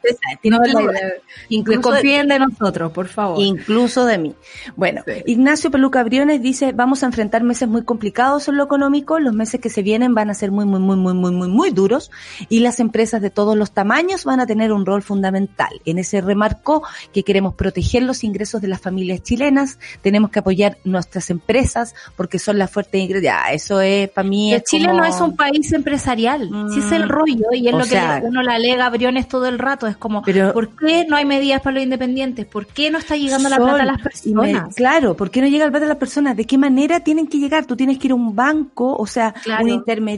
No 0.44 0.58
la. 0.58 0.92
Que 0.92 1.20
Incluso 1.50 1.78
de, 1.78 1.82
confíen 1.82 2.28
de 2.28 2.38
nosotros, 2.38 2.92
por 2.92 3.08
favor. 3.08 3.38
incluso 3.40 4.06
de 4.06 4.18
mí. 4.18 4.34
Bueno, 4.76 5.02
Sí. 5.06 5.22
Ignacio 5.26 5.70
Peluca 5.70 6.02
Briones 6.04 6.40
dice, 6.42 6.72
vamos 6.72 7.02
a 7.02 7.06
enfrentar 7.06 7.42
meses 7.42 7.68
muy 7.68 7.84
complicados 7.84 8.48
en 8.48 8.56
lo 8.56 8.64
económico, 8.64 9.18
los 9.18 9.34
meses 9.34 9.60
que 9.60 9.68
se 9.68 9.82
vienen 9.82 10.14
van 10.14 10.21
a 10.30 10.34
ser 10.34 10.50
muy, 10.50 10.64
muy, 10.64 10.80
muy, 10.80 10.96
muy, 10.96 11.14
muy, 11.14 11.30
muy, 11.32 11.48
muy 11.48 11.70
duros 11.70 12.10
y 12.48 12.60
las 12.60 12.80
empresas 12.80 13.20
de 13.22 13.30
todos 13.30 13.56
los 13.56 13.72
tamaños 13.72 14.24
van 14.24 14.40
a 14.40 14.46
tener 14.46 14.72
un 14.72 14.84
rol 14.86 15.02
fundamental. 15.02 15.70
En 15.84 15.98
ese 15.98 16.20
remarcó 16.20 16.82
que 17.12 17.22
queremos 17.22 17.54
proteger 17.54 18.02
los 18.02 18.24
ingresos 18.24 18.60
de 18.62 18.68
las 18.68 18.80
familias 18.80 19.22
chilenas, 19.22 19.78
tenemos 20.02 20.30
que 20.30 20.38
apoyar 20.40 20.78
nuestras 20.84 21.30
empresas 21.30 21.94
porque 22.16 22.38
son 22.38 22.58
las 22.58 22.70
fuertes 22.70 23.00
ingresos. 23.00 23.22
Ya, 23.24 23.44
eso 23.52 23.80
es 23.80 24.08
para 24.10 24.28
mí. 24.28 24.50
Que 24.50 24.56
es 24.56 24.64
Chile 24.64 24.86
como- 24.88 24.98
no 25.00 25.04
es 25.04 25.20
un 25.20 25.36
país 25.36 25.72
empresarial, 25.72 26.48
si 26.72 26.80
es 26.80 26.92
el 26.92 27.04
Mm. 27.06 27.08
rollo 27.08 27.46
y 27.52 27.68
es 27.68 27.74
O 27.74 27.78
lo 27.78 27.84
que 27.84 27.90
sea- 27.90 28.20
le- 28.20 28.26
uno 28.28 28.42
le 28.42 28.52
alega 28.52 28.86
a 28.86 28.90
Briones 28.90 29.28
todo 29.28 29.46
el 29.46 29.58
rato, 29.58 29.86
es 29.86 29.96
como, 29.96 30.22
Pero- 30.22 30.52
¿por 30.52 30.74
qué 30.76 31.04
no 31.08 31.16
hay 31.16 31.24
medidas 31.24 31.60
para 31.60 31.74
los 31.74 31.84
independientes? 31.84 32.46
¿Por 32.46 32.66
qué 32.66 32.90
no 32.90 32.98
está 32.98 33.16
llegando 33.16 33.48
la 33.48 33.56
plata 33.56 33.82
a 33.82 33.86
las 33.86 34.26
y 34.26 34.34
me- 34.34 34.42
personas? 34.42 34.74
claro, 34.74 35.14
¿por 35.16 35.30
qué 35.30 35.40
no 35.40 35.46
llega 35.48 35.64
el 35.64 35.70
plata 35.70 35.86
a 35.86 35.88
las 35.88 35.98
personas? 35.98 36.36
¿De 36.36 36.44
qué 36.44 36.58
manera 36.58 37.00
tienen 37.00 37.26
que 37.26 37.38
llegar? 37.38 37.66
Tú 37.66 37.76
tienes 37.76 37.98
que 37.98 38.08
ir 38.08 38.12
a 38.12 38.14
un 38.16 38.34
banco, 38.34 38.96
o 38.96 39.06
sea, 39.06 39.32
Claro. 39.32 39.64
un 39.64 39.70
intermediario 39.70 40.11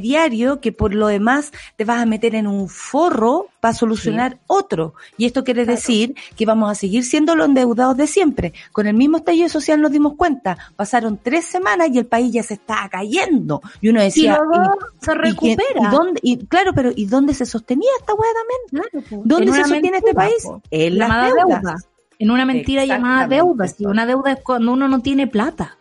que 0.61 0.73
por 0.73 0.95
lo 0.95 1.07
demás 1.09 1.53
te 1.77 1.85
vas 1.85 2.01
a 2.03 2.07
meter 2.07 2.35
en 2.35 2.47
un 2.47 2.69
forro 2.69 3.47
para 3.61 3.75
solucionar 3.75 4.39
otro. 4.47 4.95
Y 5.17 5.27
esto 5.27 5.45
quiere 5.45 5.65
decir 5.65 6.15
que 6.37 6.47
vamos 6.47 6.71
a 6.71 6.75
seguir 6.75 7.05
siendo 7.05 7.35
los 7.35 7.47
endeudados 7.49 7.97
de 7.97 8.07
siempre. 8.07 8.53
Con 8.73 8.87
el 8.87 8.95
mismo 8.95 9.17
estallido 9.19 9.49
social 9.49 9.81
nos 9.81 9.91
dimos 9.93 10.15
cuenta. 10.17 10.57
Pasaron 10.77 11.19
tres 11.23 11.47
semanas 11.47 11.89
y 11.93 11.99
el 11.99 12.07
país 12.07 12.33
ya 12.33 12.43
se 12.43 12.55
estaba 12.55 12.89
cayendo. 12.89 13.63
Y 13.81 13.89
uno 13.89 14.01
Y 14.01 14.05
decía, 14.05 14.39
luego 14.39 14.75
¿y- 15.01 15.05
se 15.05 15.15
recupera. 15.15 15.81
¿y 15.81 15.91
dónde? 15.91 16.21
Y, 16.23 16.47
claro, 16.47 16.73
pero 16.75 16.91
¿y 16.95 17.07
dónde 17.07 17.35
se 17.35 17.47
sostenía 17.47 17.91
esta 18.01 18.15
hueá 18.15 18.31
también? 18.35 18.91
Claro. 19.09 19.23
¿Dónde 19.25 19.53
se 19.53 19.65
sostiene 19.65 19.99
este 19.99 20.15
país? 20.15 20.47
En 20.71 20.99
las 20.99 21.27
deudas. 21.29 21.63
deuda. 21.63 21.77
En 22.19 22.31
una 22.31 22.45
mentira 22.45 22.85
llamada 22.85 23.27
deuda. 23.29 23.67
Si 23.69 23.85
una 23.87 24.07
deuda 24.07 24.33
es 24.33 24.41
cuando 24.43 24.73
uno 24.73 24.89
no 24.89 25.01
tiene 25.01 25.27
plata. 25.27 25.77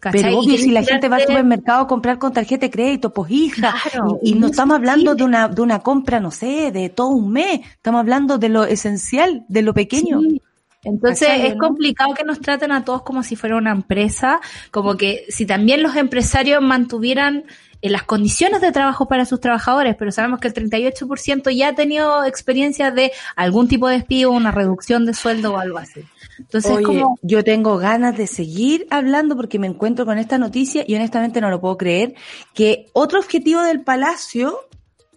¿Cachai? 0.00 0.22
Pero 0.22 0.38
obvio, 0.38 0.56
si 0.58 0.70
la 0.70 0.82
gente 0.82 1.08
va 1.08 1.16
al 1.16 1.22
supermercado 1.22 1.82
a 1.82 1.86
comprar 1.86 2.18
con 2.18 2.32
tarjeta 2.32 2.66
de 2.66 2.70
crédito, 2.70 3.12
pues 3.12 3.30
hija, 3.30 3.74
Claro, 3.90 4.18
y, 4.22 4.34
no 4.34 4.48
estamos 4.48 4.74
es 4.74 4.78
hablando 4.78 5.14
de 5.14 5.24
una, 5.24 5.48
de 5.48 5.62
una 5.62 5.80
compra, 5.80 6.20
no 6.20 6.30
sé, 6.30 6.70
de 6.72 6.88
todo 6.88 7.08
un 7.08 7.32
mes, 7.32 7.60
estamos 7.62 8.00
hablando 8.00 8.38
de 8.38 8.48
lo 8.48 8.64
esencial, 8.64 9.44
de 9.48 9.62
lo 9.62 9.74
pequeño. 9.74 10.20
Sí. 10.20 10.42
Entonces 10.86 11.26
¿Cachai, 11.26 11.46
es 11.48 11.56
complicado 11.56 12.14
que 12.14 12.22
nos 12.22 12.40
traten 12.40 12.70
a 12.70 12.84
todos 12.84 13.02
como 13.02 13.24
si 13.24 13.34
fuera 13.34 13.56
una 13.56 13.72
empresa, 13.72 14.40
como 14.70 14.96
que 14.96 15.24
si 15.28 15.44
también 15.44 15.82
los 15.82 15.96
empresarios 15.96 16.62
mantuvieran 16.62 17.44
eh, 17.82 17.90
las 17.90 18.04
condiciones 18.04 18.60
de 18.60 18.70
trabajo 18.70 19.08
para 19.08 19.24
sus 19.24 19.40
trabajadores, 19.40 19.96
pero 19.98 20.12
sabemos 20.12 20.38
que 20.38 20.48
el 20.48 20.54
38% 20.54 21.50
ya 21.50 21.68
ha 21.68 21.74
tenido 21.74 22.24
experiencia 22.24 22.92
de 22.92 23.10
algún 23.34 23.66
tipo 23.66 23.88
de 23.88 23.96
despido, 23.96 24.30
una 24.30 24.52
reducción 24.52 25.06
de 25.06 25.14
sueldo 25.14 25.54
o 25.54 25.58
algo 25.58 25.78
así. 25.78 26.04
Entonces 26.38 26.70
Oye, 26.70 26.84
como 26.84 27.18
yo 27.22 27.42
tengo 27.44 27.76
ganas 27.78 28.16
de 28.16 28.26
seguir 28.26 28.86
hablando 28.90 29.36
porque 29.36 29.58
me 29.58 29.66
encuentro 29.66 30.04
con 30.04 30.18
esta 30.18 30.38
noticia 30.38 30.84
y 30.86 30.94
honestamente 30.94 31.40
no 31.40 31.50
lo 31.50 31.60
puedo 31.60 31.76
creer, 31.76 32.14
que 32.54 32.86
otro 32.92 33.18
objetivo 33.18 33.62
del 33.62 33.82
Palacio 33.82 34.58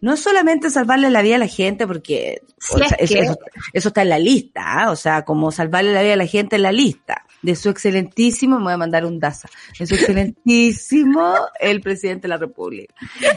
no 0.01 0.13
es 0.13 0.21
solamente 0.21 0.69
salvarle 0.69 1.09
la 1.09 1.21
vida 1.21 1.35
a 1.35 1.39
la 1.39 1.47
gente, 1.47 1.85
porque 1.85 2.41
Si 2.57 2.77
sea, 2.77 2.87
eso, 2.99 3.13
que- 3.13 3.19
eso- 3.19 3.37
eso 3.73 3.87
está 3.89 4.01
en 4.03 4.09
la 4.09 4.19
lista, 4.19 4.61
¿ah? 4.65 4.91
o 4.91 4.95
sea, 4.95 5.23
como 5.25 5.51
salvarle 5.51 5.91
la 5.93 6.01
vida 6.01 6.13
a 6.13 6.17
la 6.17 6.25
gente 6.25 6.55
en 6.55 6.61
la 6.61 6.71
lista 6.71 7.25
de 7.41 7.55
su 7.57 7.67
excelentísimo, 7.69 8.57
me 8.57 8.63
voy 8.65 8.73
a 8.73 8.77
mandar 8.77 9.05
un 9.05 9.19
daza, 9.19 9.49
de 9.77 9.87
su 9.87 9.95
excelentísimo 9.95 11.35
el 11.59 11.81
presidente 11.81 12.23
de 12.23 12.27
la 12.29 12.37
República. 12.37 12.93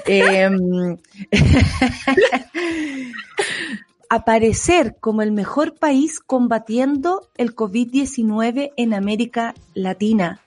Em, 0.07 0.97
aparecer 4.14 4.96
como 5.01 5.22
el 5.22 5.33
mejor 5.33 5.75
país 5.75 6.20
combatiendo 6.20 7.31
el 7.38 7.57
COVID-19 7.57 8.72
en 8.77 8.92
América 8.92 9.55
Latina. 9.72 10.40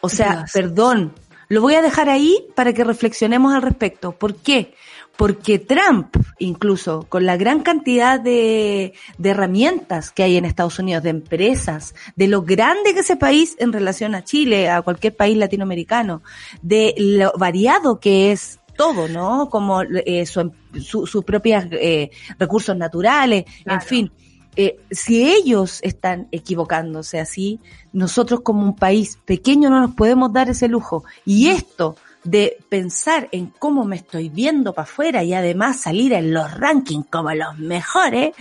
O 0.00 0.08
sea, 0.08 0.36
Dios. 0.36 0.52
perdón, 0.52 1.12
lo 1.48 1.60
voy 1.60 1.74
a 1.74 1.82
dejar 1.82 2.08
ahí 2.08 2.46
para 2.54 2.72
que 2.72 2.84
reflexionemos 2.84 3.52
al 3.52 3.62
respecto. 3.62 4.12
¿Por 4.12 4.36
qué? 4.36 4.72
Porque 5.16 5.58
Trump, 5.58 6.16
incluso 6.38 7.06
con 7.08 7.26
la 7.26 7.36
gran 7.36 7.62
cantidad 7.62 8.20
de, 8.20 8.94
de 9.18 9.28
herramientas 9.28 10.12
que 10.12 10.22
hay 10.22 10.36
en 10.36 10.44
Estados 10.44 10.78
Unidos, 10.78 11.02
de 11.02 11.10
empresas, 11.10 11.96
de 12.14 12.28
lo 12.28 12.42
grande 12.42 12.94
que 12.94 13.00
es 13.00 13.06
ese 13.06 13.16
país 13.16 13.56
en 13.58 13.72
relación 13.72 14.14
a 14.14 14.22
Chile, 14.22 14.70
a 14.70 14.80
cualquier 14.82 15.16
país 15.16 15.36
latinoamericano, 15.36 16.22
de 16.62 16.94
lo 16.98 17.32
variado 17.36 17.98
que 17.98 18.30
es 18.30 18.60
todo, 18.74 19.08
¿no? 19.08 19.48
Como 19.48 19.82
eh, 19.82 20.26
su, 20.26 20.52
su- 20.80 21.06
sus 21.06 21.24
propios 21.24 21.64
eh, 21.72 22.10
recursos 22.38 22.76
naturales, 22.76 23.44
en 23.64 23.80
fin. 23.80 24.12
Eh, 24.56 24.78
si 24.90 25.28
ellos 25.28 25.80
están 25.82 26.28
equivocándose 26.30 27.18
así, 27.18 27.58
nosotros 27.92 28.42
como 28.42 28.62
un 28.62 28.76
país 28.76 29.18
pequeño 29.24 29.68
no 29.68 29.80
nos 29.80 29.94
podemos 29.96 30.32
dar 30.32 30.48
ese 30.48 30.68
lujo. 30.68 31.02
Y 31.24 31.48
esto 31.48 31.96
de 32.22 32.56
pensar 32.68 33.28
en 33.32 33.52
cómo 33.58 33.84
me 33.84 33.96
estoy 33.96 34.28
viendo 34.28 34.72
para 34.72 34.84
afuera 34.84 35.24
y 35.24 35.34
además 35.34 35.80
salir 35.80 36.12
en 36.12 36.32
los 36.32 36.50
rankings 36.58 37.06
como 37.10 37.30
los 37.34 37.58
mejores, 37.58 38.32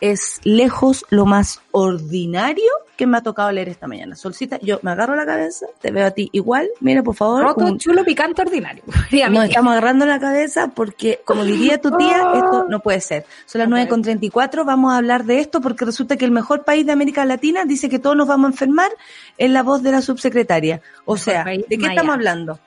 es 0.00 0.40
lejos 0.44 1.04
lo 1.10 1.24
más 1.26 1.60
ordinario 1.70 2.70
que 2.96 3.06
me 3.08 3.16
ha 3.18 3.22
tocado 3.22 3.50
leer 3.50 3.68
esta 3.68 3.88
mañana. 3.88 4.14
Solcita, 4.14 4.58
yo 4.60 4.78
me 4.82 4.92
agarro 4.92 5.16
la 5.16 5.26
cabeza, 5.26 5.66
te 5.80 5.90
veo 5.90 6.06
a 6.06 6.12
ti 6.12 6.28
igual. 6.32 6.68
Mira, 6.80 7.02
por 7.02 7.16
favor. 7.16 7.42
Roto, 7.42 7.64
un- 7.64 7.78
chulo, 7.78 8.04
picante, 8.04 8.42
ordinario. 8.42 8.84
Nos 9.30 9.44
estamos 9.48 9.72
agarrando 9.72 10.06
la 10.06 10.20
cabeza 10.20 10.68
porque, 10.68 11.20
como 11.24 11.44
diría 11.44 11.80
tu 11.80 11.90
tía, 11.96 12.22
esto 12.34 12.66
no 12.68 12.78
puede 12.80 13.00
ser. 13.00 13.24
Son 13.46 13.58
las 13.60 13.68
No 13.68 13.74
nueve 13.76 13.88
con 13.88 14.02
treinta 14.02 14.24
y 14.26 14.30
cuatro, 14.30 14.64
vamos 14.64 14.92
a 14.92 14.98
hablar 14.98 15.24
de 15.24 15.40
esto 15.40 15.60
porque 15.60 15.84
resulta 15.84 16.16
que 16.16 16.24
el 16.24 16.30
mejor 16.30 16.64
país 16.64 16.86
de 16.86 16.92
América 16.92 17.24
Latina 17.24 17.64
dice 17.64 17.88
que 17.88 17.98
todos 17.98 18.16
nos 18.16 18.28
vamos 18.28 18.46
a 18.46 18.52
enfermar 18.52 18.90
en 19.38 19.52
la 19.52 19.62
voz 19.64 19.82
de 19.82 19.90
la 19.90 20.00
subsecretaria. 20.00 20.80
O 21.04 21.16
sea, 21.16 21.44
¿de 21.44 21.64
qué 21.68 21.78
Maya. 21.78 21.92
estamos 21.94 22.14
hablando? 22.14 22.60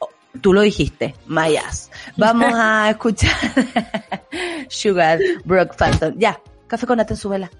Oh, 0.00 0.08
Tú 0.40 0.52
lo 0.52 0.62
dijiste, 0.62 1.14
Mayas. 1.26 1.90
Vamos 2.16 2.52
a 2.56 2.90
escuchar 2.90 3.30
Sugar 4.68 5.18
Brock 5.44 5.76
Phantom. 5.76 6.14
Ya, 6.16 6.40
café 6.70 6.86
con 6.86 6.96
Nata 6.98 7.14
en 7.14 7.18
su 7.18 7.28
vela. 7.28 7.50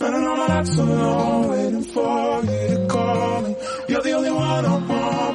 All 0.00 0.10
my 0.10 0.46
nights 0.48 0.78
alone, 0.78 1.48
waiting 1.50 1.84
for 1.84 2.42
to 2.42 2.86
call 2.88 3.42
me. 3.42 3.56
You're 3.88 4.02
the 4.02 4.12
only 4.12 4.30
one 4.30 4.86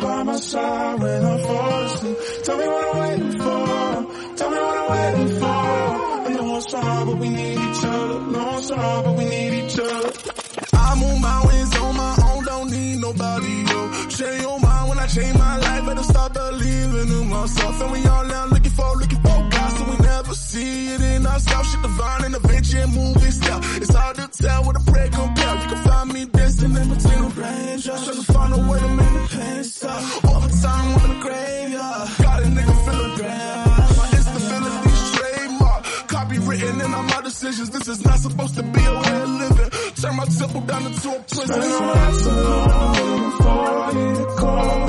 by 0.01 0.23
my 0.23 0.35
side 0.37 0.99
when 0.99 1.25
I 1.25 1.37
fall 1.43 1.83
asleep. 1.83 2.17
Tell 2.43 2.57
me 2.57 2.67
what 2.67 2.95
I'm 2.95 3.31
for. 3.33 4.35
Tell 4.37 4.49
me 4.49 4.57
what 4.57 4.77
I'm 4.77 5.27
for. 5.39 5.77
I 6.69 7.05
but 7.05 7.17
we 7.17 7.29
need 7.29 7.59
each 7.59 7.85
other. 7.85 8.19
but 9.03 9.15
we 9.17 9.25
need 9.25 9.53
each 9.63 9.79
other. 9.79 10.11
I 10.73 10.95
move 10.95 11.23
on 11.23 11.95
my 11.95 12.15
own, 12.31 12.43
don't 12.45 12.71
need 12.71 12.99
nobody, 12.99 13.53
yo. 13.69 13.79
Change 14.09 14.41
your 14.41 14.59
mind 14.59 14.89
when 14.89 14.99
I 14.99 15.07
change 15.07 15.37
my 15.37 15.57
life, 15.57 15.85
better 15.85 16.03
start 16.03 16.33
believing 16.33 17.09
in 17.19 17.29
myself. 17.29 17.81
And 17.81 17.91
we 17.91 18.05
all 18.07 18.25
now 18.25 18.45
looking 18.47 18.71
for, 18.71 18.95
looking 18.95 19.16
see 20.47 20.93
it 20.93 21.01
in 21.01 21.25
ourselves. 21.25 21.71
Shit 21.71 21.81
divine 21.81 22.23
and 22.25 22.35
adventure 22.35 22.87
movie 22.87 23.31
style. 23.31 23.61
It's 23.81 23.93
hard 23.93 24.15
to 24.17 24.27
tell 24.27 24.63
what 24.65 24.75
a 24.81 24.91
prayer 24.91 25.09
compare. 25.09 25.55
You 25.61 25.67
can 25.71 25.81
find 25.87 26.13
me 26.13 26.25
dancing 26.25 26.75
in 26.81 26.87
between 26.93 27.21
the 27.23 27.31
raindrops, 27.41 28.03
trying 28.05 28.19
to 28.21 28.27
find 28.33 28.51
a 28.53 28.61
way 28.69 28.79
to 28.79 28.89
make 28.99 29.13
the 29.17 29.23
pain 29.35 29.63
stop. 29.63 30.01
Overtime 30.35 30.87
on 31.01 31.09
the 31.11 31.19
graveyard, 31.25 32.07
got 32.23 32.43
a 32.43 32.47
nigga 32.55 32.75
feeling 32.85 33.15
grand. 33.19 33.97
My 33.99 34.07
instability 34.17 34.91
trademark, 35.17 35.81
copywritten 36.13 36.85
in 36.85 36.93
all 36.93 37.03
my 37.03 37.21
decisions. 37.21 37.69
This 37.69 37.87
is 37.87 37.99
not 38.05 38.19
supposed 38.19 38.55
to 38.55 38.63
be 38.63 38.83
a 38.85 38.93
way 39.01 39.21
of 39.21 39.29
living. 39.41 39.69
Turn 40.01 40.15
my 40.15 40.25
temple 40.25 40.61
down 40.61 40.85
into 40.85 41.09
a 41.09 41.19
prison. 41.31 41.61
All 41.61 41.81
my 41.81 41.93
nights 41.93 42.25
alone, 42.25 43.31
for 43.41 43.91
you 43.99 44.25
call. 44.39 44.79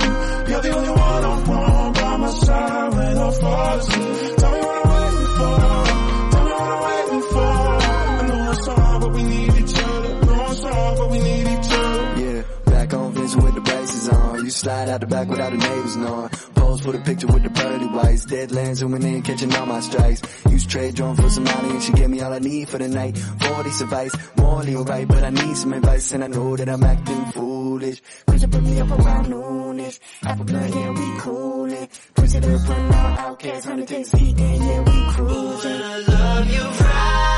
You're 0.48 0.62
the 0.66 0.70
only 0.78 0.90
one 0.90 1.24
I 1.24 1.42
want 1.48 1.94
by 1.96 2.16
my 2.16 2.30
side 2.30 2.94
when 2.94 3.16
I 3.18 3.30
fall 3.40 3.78
asleep. 3.78 4.36
Tell 4.38 4.52
me 4.52 4.58
what 4.58 4.77
You 14.48 14.52
slide 14.52 14.88
out 14.88 15.02
the 15.02 15.06
back 15.06 15.28
without 15.28 15.52
the 15.52 15.58
neighbors 15.58 15.96
knowing. 15.98 16.30
Pose 16.54 16.80
for 16.80 16.92
the 16.92 17.00
picture 17.00 17.26
with 17.26 17.42
the 17.42 17.50
pearly 17.50 17.84
whites. 17.84 18.24
Deadlands 18.24 18.76
zooming 18.76 19.02
in, 19.02 19.20
catching 19.20 19.54
all 19.54 19.66
my 19.66 19.80
strikes. 19.80 20.22
Use 20.48 20.64
trade 20.64 20.94
drone 20.94 21.16
for 21.16 21.28
some 21.28 21.44
money 21.44 21.68
and 21.68 21.82
she 21.82 21.92
gave 21.92 22.08
me 22.08 22.22
all 22.22 22.32
I 22.32 22.38
need 22.38 22.66
for 22.66 22.78
the 22.78 22.88
night. 22.88 23.18
40 23.18 23.68
advice, 23.68 24.16
morally 24.38 24.74
alright, 24.74 25.06
but 25.06 25.22
I 25.22 25.28
need 25.28 25.54
some 25.54 25.74
advice 25.74 26.12
and 26.12 26.24
I 26.24 26.28
know 26.28 26.56
that 26.56 26.66
I'm 26.66 26.82
acting 26.82 27.24
foolish. 27.26 28.00
Push 28.26 28.42
it, 28.42 28.50
put 28.50 28.62
me 28.62 28.80
up 28.80 28.90
around 28.90 29.26
noonish. 29.26 29.98
Apple 30.22 30.44
blood, 30.46 30.74
yeah, 30.74 30.90
we 30.92 31.18
coolin'. 31.20 31.88
Push 32.14 32.34
it 32.34 32.44
up, 32.46 32.68
run 32.70 32.94
out, 32.94 33.18
outcast, 33.18 33.66
100 33.66 33.86
days 33.86 34.14
yeah, 34.14 34.80
we 34.80 35.12
cruising. 35.12 35.82
Spending 36.04 37.37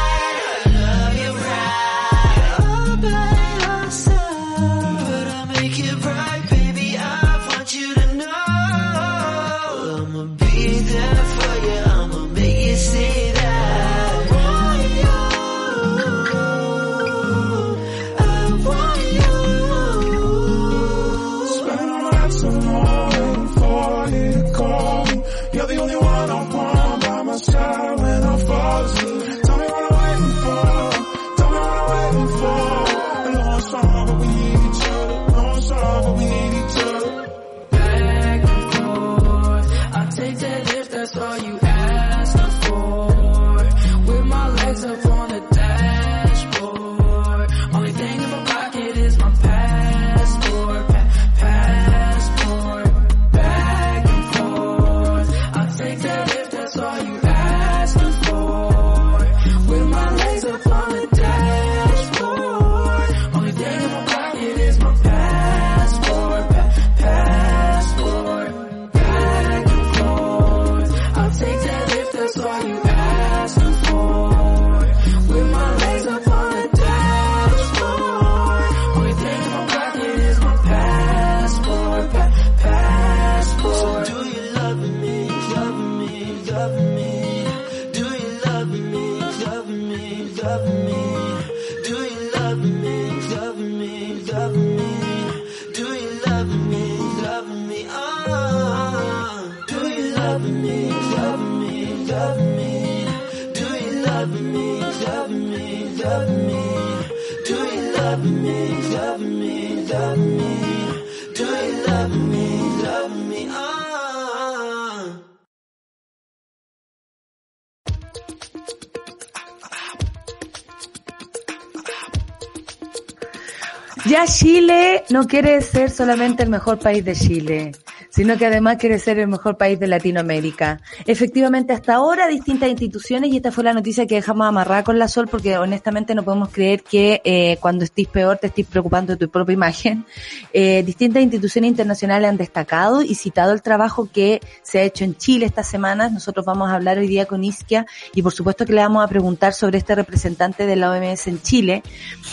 no 125.10 125.26
quiere 125.26 125.60
ser 125.60 125.90
solamente 125.90 126.42
el 126.42 126.50
mejor 126.50 126.78
país 126.78 127.04
de 127.04 127.14
Chile, 127.14 127.72
sino 128.10 128.36
que 128.36 128.46
además 128.46 128.76
quiere 128.76 128.98
ser 128.98 129.18
el 129.18 129.28
mejor 129.28 129.56
país 129.56 129.78
de 129.78 129.86
Latinoamérica. 129.86 130.80
Efectivamente, 131.06 131.72
hasta 131.72 131.94
ahora 131.94 132.28
distintas 132.28 132.70
instituciones, 132.70 133.32
y 133.32 133.36
esta 133.36 133.52
fue 133.52 133.64
la 133.64 133.72
noticia 133.72 134.06
que 134.06 134.16
dejamos 134.16 134.46
amarrada 134.46 134.84
con 134.84 134.98
la 134.98 135.08
Sol, 135.08 135.28
porque 135.28 135.58
honestamente 135.58 136.14
no 136.14 136.22
podemos 136.22 136.50
creer 136.50 136.82
que 136.82 137.20
eh, 137.24 137.58
cuando 137.60 137.84
estés 137.84 138.06
peor 138.06 138.38
te 138.38 138.48
estés 138.48 138.66
preocupando 138.66 139.12
de 139.12 139.18
tu 139.18 139.30
propia 139.30 139.52
imagen. 139.52 140.04
Eh, 140.52 140.82
distintas 140.84 141.22
instituciones 141.22 141.70
internacionales 141.70 142.28
han 142.28 142.36
destacado 142.36 143.02
y 143.02 143.14
citado 143.14 143.52
el 143.52 143.62
trabajo 143.62 144.08
que 144.12 144.40
se 144.62 144.78
ha 144.78 144.82
hecho 144.82 145.04
en 145.04 145.16
Chile 145.16 145.46
estas 145.46 145.68
semanas. 145.68 146.12
Nosotros 146.12 146.46
vamos 146.46 146.70
a 146.70 146.74
hablar 146.74 146.98
hoy 146.98 147.08
día 147.08 147.26
con 147.26 147.44
Isquia 147.44 147.86
y 148.14 148.22
por 148.22 148.32
supuesto 148.32 148.64
que 148.64 148.72
le 148.72 148.80
vamos 148.80 149.04
a 149.04 149.08
preguntar 149.08 149.54
sobre 149.54 149.78
este 149.78 149.94
representante 149.94 150.66
de 150.66 150.76
la 150.76 150.90
OMS 150.90 151.26
en 151.26 151.42
Chile. 151.42 151.82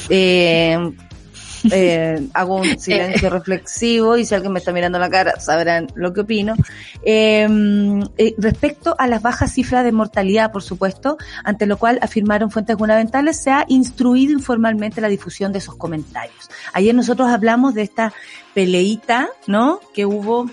Eh, 0.10 0.78
eh, 1.72 2.28
hago 2.34 2.58
un 2.58 2.80
silencio 2.80 3.30
reflexivo 3.30 4.18
y 4.18 4.26
si 4.26 4.36
alguien 4.36 4.54
me 4.54 4.60
está 4.60 4.72
mirando 4.72 5.00
la 5.00 5.10
cara 5.10 5.40
sabrán 5.40 5.88
lo 5.96 6.14
que 6.14 6.22
opino. 6.22 6.56
Eh, 7.04 7.48
eh, 8.18 8.36
respecto 8.38 8.96
a 8.98 9.08
las 9.08 9.22
bajas 9.22 9.54
cifras 9.54 9.84
de 9.84 9.92
mortalidad, 9.92 10.52
por 10.52 10.64
supuesto, 10.64 11.18
ante 11.44 11.66
lo 11.66 11.78
cual 11.78 12.00
afirmaron 12.02 12.52
fuentes 12.52 12.76
gubernamentales, 12.76 13.42
se 13.42 13.52
ha 13.52 13.66
instruido 13.68 14.34
informalmente 14.34 15.02
la 15.02 15.08
difusión 15.08 15.52
de 15.52 15.60
esos 15.60 15.76
comentarios. 15.76 16.50
Ayer 16.74 16.94
nosotros 16.94 17.30
hablamos 17.30 17.74
de 17.74 17.84
esta 17.84 18.14
peleita, 18.54 19.30
¿no? 19.46 19.80
Que 19.94 20.06
hubo 20.06 20.50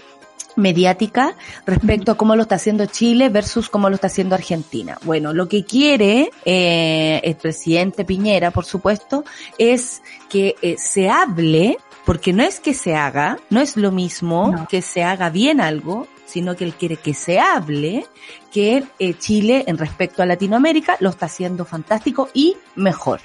mediática 0.56 1.34
respecto 1.66 2.12
a 2.12 2.16
cómo 2.16 2.36
lo 2.36 2.42
está 2.42 2.56
haciendo 2.56 2.86
Chile 2.86 3.28
versus 3.28 3.68
cómo 3.68 3.88
lo 3.88 3.96
está 3.96 4.06
haciendo 4.08 4.34
Argentina. 4.34 4.98
Bueno, 5.02 5.32
lo 5.32 5.48
que 5.48 5.64
quiere 5.64 6.30
eh, 6.44 7.20
el 7.24 7.36
presidente 7.36 8.04
Piñera, 8.04 8.50
por 8.50 8.64
supuesto, 8.64 9.24
es 9.58 10.02
que 10.28 10.54
eh, 10.62 10.76
se 10.78 11.08
hable, 11.10 11.78
porque 12.04 12.32
no 12.32 12.42
es 12.42 12.60
que 12.60 12.74
se 12.74 12.94
haga, 12.94 13.38
no 13.50 13.60
es 13.60 13.76
lo 13.76 13.90
mismo 13.92 14.50
No. 14.52 14.68
que 14.68 14.82
se 14.82 15.02
haga 15.02 15.30
bien 15.30 15.60
algo, 15.60 16.06
sino 16.26 16.56
que 16.56 16.64
él 16.64 16.74
quiere 16.74 16.96
que 16.96 17.14
se 17.14 17.38
hable 17.38 18.06
que 18.52 18.84
eh, 18.98 19.14
Chile 19.18 19.64
en 19.66 19.78
respecto 19.78 20.22
a 20.22 20.26
Latinoamérica 20.26 20.96
lo 21.00 21.10
está 21.10 21.26
haciendo 21.26 21.64
fantástico 21.64 22.28
y 22.34 22.56
mejor. 22.74 23.20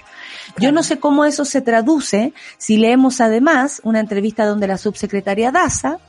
Yo 0.57 0.71
no 0.71 0.83
sé 0.83 0.99
cómo 0.99 1.25
eso 1.25 1.45
se 1.45 1.61
traduce 1.61 2.33
si 2.57 2.77
leemos 2.77 3.21
además 3.21 3.81
una 3.83 3.99
entrevista 3.99 4.45
donde 4.45 4.67
la 4.67 4.77
subsecretaria 4.77 5.51
Daza 5.51 5.99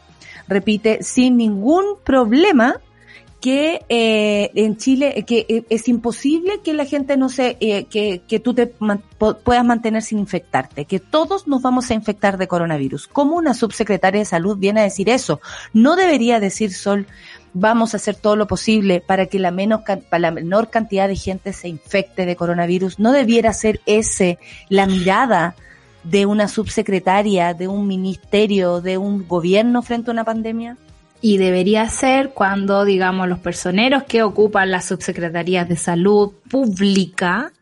repite 0.51 1.03
sin 1.03 1.39
ningún 1.39 1.85
problema 2.05 2.81
que 3.41 3.81
eh, 3.89 4.51
en 4.55 4.77
Chile 4.77 5.25
que 5.27 5.47
eh, 5.49 5.65
es 5.71 5.89
imposible 5.89 6.61
que 6.63 6.75
la 6.75 6.85
gente 6.85 7.17
no 7.17 7.31
se 7.31 7.57
eh, 7.61 7.85
que, 7.85 8.21
que 8.29 8.39
tú 8.39 8.53
te 8.53 8.67
puedas 8.67 9.65
mantener 9.65 10.03
sin 10.03 10.19
infectarte, 10.19 10.85
que 10.85 11.01
todos 11.01 11.49
nos 11.49 11.63
vamos 11.63 11.91
a 11.91 11.95
infectar 11.95 12.37
de 12.37 12.49
coronavirus. 12.49 13.07
¿Cómo 13.07 13.37
una 13.37 13.55
subsecretaria 13.55 14.21
de 14.21 14.27
salud 14.27 14.59
viene 14.59 14.81
a 14.81 14.85
decir 14.85 15.09
eso? 15.09 15.41
No 15.73 15.97
debería 15.97 16.39
decir 16.39 16.75
Sol 16.75 17.07
vamos 17.55 17.95
a 17.95 17.97
hacer 17.97 18.15
todo 18.15 18.37
lo 18.37 18.47
posible 18.47 19.01
para 19.01 19.27
que 19.27 19.39
la 19.39 19.51
menos 19.51 19.81
para 19.83 20.21
la 20.21 20.31
menor 20.31 20.69
cantidad 20.69 21.09
de 21.09 21.17
gente 21.17 21.55
se 21.55 21.69
infecte 21.69 22.27
de 22.27 22.37
coronavirus. 22.37 22.99
No 22.99 23.11
debiera 23.13 23.55
ser 23.55 23.81
ese 23.87 24.39
la 24.69 24.87
mirada 24.87 25.55
de 26.05 26.27
una 26.27 26.49
subsecretaria, 26.49 27.55
de 27.55 27.69
un 27.69 27.87
ministerio, 27.87 28.81
de 28.81 28.99
un 28.99 29.27
gobierno 29.27 29.83
frente 29.83 30.11
a 30.11 30.13
una 30.13 30.25
pandemia. 30.25 30.77
Y 31.23 31.37
debería 31.37 31.89
ser 31.89 32.31
cuando, 32.31 32.85
digamos, 32.85 33.29
los 33.29 33.39
personeros 33.41 34.05
que 34.05 34.23
ocupan 34.23 34.71
las 34.71 34.87
subsecretarías 34.87 35.69
de 35.69 35.77
salud 35.77 36.33
pública 36.51 37.53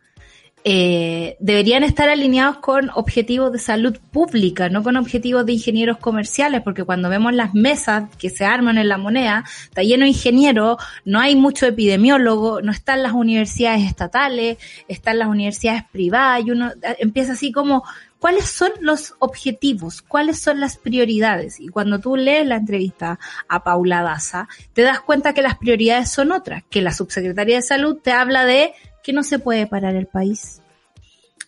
eh, 0.64 1.36
deberían 1.38 1.84
estar 1.84 2.08
alineados 2.08 2.58
con 2.58 2.90
objetivos 2.94 3.52
de 3.52 3.58
salud 3.58 3.96
pública, 4.10 4.68
no 4.68 4.82
con 4.82 4.96
objetivos 4.96 5.46
de 5.46 5.52
ingenieros 5.52 5.98
comerciales, 5.98 6.62
porque 6.62 6.84
cuando 6.84 7.08
vemos 7.08 7.32
las 7.32 7.54
mesas 7.54 8.10
que 8.18 8.28
se 8.28 8.44
arman 8.44 8.76
en 8.76 8.88
la 8.88 8.98
moneda, 8.98 9.44
está 9.62 9.82
lleno 9.82 10.02
de 10.02 10.10
ingenieros, 10.10 10.76
no 11.04 11.20
hay 11.20 11.36
mucho 11.36 11.64
epidemiólogo, 11.64 12.60
no 12.60 12.72
están 12.72 13.02
las 13.02 13.12
universidades 13.12 13.84
estatales, 13.84 14.58
están 14.88 15.20
las 15.20 15.28
universidades 15.28 15.84
privadas, 15.92 16.44
y 16.44 16.50
uno 16.50 16.70
eh, 16.82 16.96
empieza 16.98 17.32
así 17.32 17.52
como, 17.52 17.84
¿cuáles 18.18 18.50
son 18.50 18.70
los 18.80 19.14
objetivos? 19.18 20.02
¿Cuáles 20.02 20.38
son 20.40 20.60
las 20.60 20.76
prioridades? 20.76 21.60
Y 21.60 21.68
cuando 21.68 21.98
tú 21.98 22.16
lees 22.16 22.46
la 22.46 22.56
entrevista 22.56 23.18
a 23.48 23.64
Paula 23.64 24.02
Daza, 24.02 24.48
te 24.72 24.82
das 24.82 25.00
cuenta 25.00 25.34
que 25.34 25.42
las 25.42 25.56
prioridades 25.58 26.10
son 26.10 26.32
otras, 26.32 26.64
que 26.70 26.82
la 26.82 26.92
subsecretaria 26.92 27.56
de 27.56 27.62
salud 27.62 27.98
te 28.02 28.12
habla 28.12 28.44
de 28.44 28.72
que 29.02 29.12
no 29.12 29.22
se 29.22 29.38
puede 29.38 29.66
parar 29.66 29.94
el 29.94 30.06
país. 30.06 30.60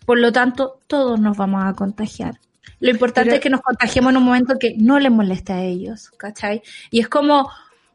Por 0.06 0.18
lo 0.18 0.33
tanto, 0.33 0.80
todos 0.87 1.20
nos 1.20 1.37
vamos 1.37 1.62
a 1.64 1.74
contagiar. 1.74 2.40
Lo 2.80 2.90
importante 2.90 3.26
Pero- 3.30 3.37
es 3.37 3.42
que 3.42 3.50
nos 3.50 3.61
contagiemos 3.61 4.11
en 4.11 4.16
un 4.16 4.24
momento 4.24 4.59
que 4.59 4.74
no 4.78 4.98
les 4.98 5.12
moleste 5.12 5.52
a 5.52 5.62
ellos, 5.62 6.11
¿cachai? 6.16 6.62
Y 6.90 7.00
es 7.00 7.09
como, 7.09 7.50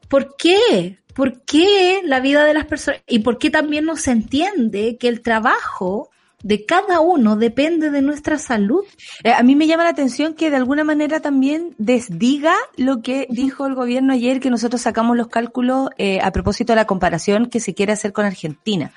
¿por 0.08 0.36
qué? 0.38 1.00
¿Por 1.16 1.42
qué 1.42 2.02
la 2.04 2.20
vida 2.20 2.46
de 2.46 2.54
las 2.54 2.66
personas? 2.66 3.02
¿Y 3.08 3.20
por 3.20 3.38
qué 3.40 3.50
también 3.50 3.86
no 3.86 3.96
se 3.96 4.12
entiende 4.12 4.98
que 4.98 5.08
el 5.08 5.22
trabajo 5.22 6.12
de 6.46 6.64
cada 6.64 7.00
uno 7.00 7.36
depende 7.36 7.90
de 7.90 8.04
nuestra 8.04 8.38
salud? 8.38 8.86
Eh, 9.24 9.34
a 9.34 9.42
mí 9.42 9.56
me 9.56 9.66
llama 9.66 9.84
la 9.84 9.90
atención 9.90 10.36
que 10.36 10.52
de 10.52 10.58
alguna 10.58 10.84
manera 10.84 11.20
también 11.20 11.74
desdiga 11.80 12.54
lo 12.78 13.02
que 13.02 13.26
dijo 13.32 13.66
el 13.66 13.74
gobierno 13.74 14.14
ayer, 14.14 14.40
que 14.40 14.52
nosotros 14.52 14.84
sacamos 14.84 15.18
los 15.18 15.28
cálculos 15.28 15.90
eh, 15.98 16.20
a 16.22 16.32
propósito 16.32 16.74
de 16.74 16.78
la 16.78 16.86
comparación 16.86 17.48
que 17.48 17.60
se 17.60 17.74
quiere 17.74 17.94
hacer 17.94 18.14
con 18.14 18.26
Argentina. 18.26 18.94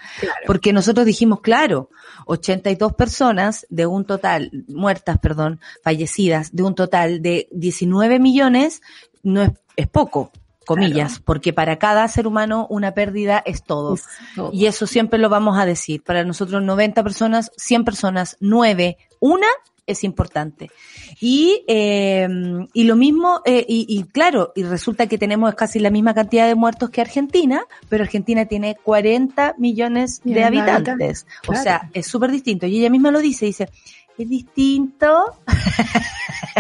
Porque 0.47 0.75
nosotros 0.75 1.07
dijimos, 1.07 1.41
claro, 1.41 1.89
82 2.27 2.93
personas 2.93 3.67
de 3.71 3.87
un 3.87 4.05
total, 4.05 4.51
muertas, 4.69 5.17
perdón, 5.19 5.59
fallecidas, 5.83 6.55
de 6.55 6.65
un 6.65 6.75
total 6.75 7.23
de 7.23 7.49
19 7.53 8.19
millones, 8.19 8.83
no 9.23 9.41
es, 9.41 9.53
es 9.75 9.89
poco, 9.89 10.33
comillas, 10.69 11.19
porque 11.19 11.55
para 11.55 11.79
cada 11.79 12.07
ser 12.09 12.27
humano 12.27 12.67
una 12.69 12.93
pérdida 12.93 13.43
es 13.47 13.63
todo. 13.63 13.97
Y 14.53 14.67
eso 14.67 14.87
siempre 14.87 15.19
lo 15.19 15.31
vamos 15.31 15.59
a 15.59 15.65
decir. 15.65 16.03
Para 16.03 16.25
nosotros 16.25 16.63
90 16.63 17.03
personas, 17.03 17.51
100 17.57 17.85
personas, 17.87 18.37
9, 18.41 18.99
una 19.19 19.47
es 19.87 20.05
importante. 20.05 20.71
Y, 21.21 21.65
eh, 21.67 22.29
y 22.75 22.85
lo 22.85 22.97
mismo, 22.97 23.41
eh, 23.47 23.65
y, 23.67 23.87
y 23.89 24.03
claro, 24.05 24.53
y 24.55 24.63
resulta 24.63 25.07
que 25.07 25.17
tenemos 25.17 25.55
casi 25.55 25.79
la 25.79 25.89
misma 25.89 26.13
cantidad 26.13 26.47
de 26.47 26.55
muertos 26.55 26.91
que 26.91 27.01
Argentina, 27.01 27.63
pero 27.89 28.05
Argentina 28.05 28.45
tiene 28.45 28.77
40 28.85 29.55
millones 29.57 30.21
de 30.23 30.45
habitantes. 30.45 31.27
O 31.47 31.55
sea, 31.55 31.89
es 31.95 32.07
súper 32.07 32.31
distinto. 32.31 32.67
Y 32.67 32.79
ella 32.79 32.91
misma 32.91 33.11
lo 33.11 33.21
dice, 33.21 33.47
dice, 33.47 33.71
es 34.19 34.29
distinto, 34.29 35.33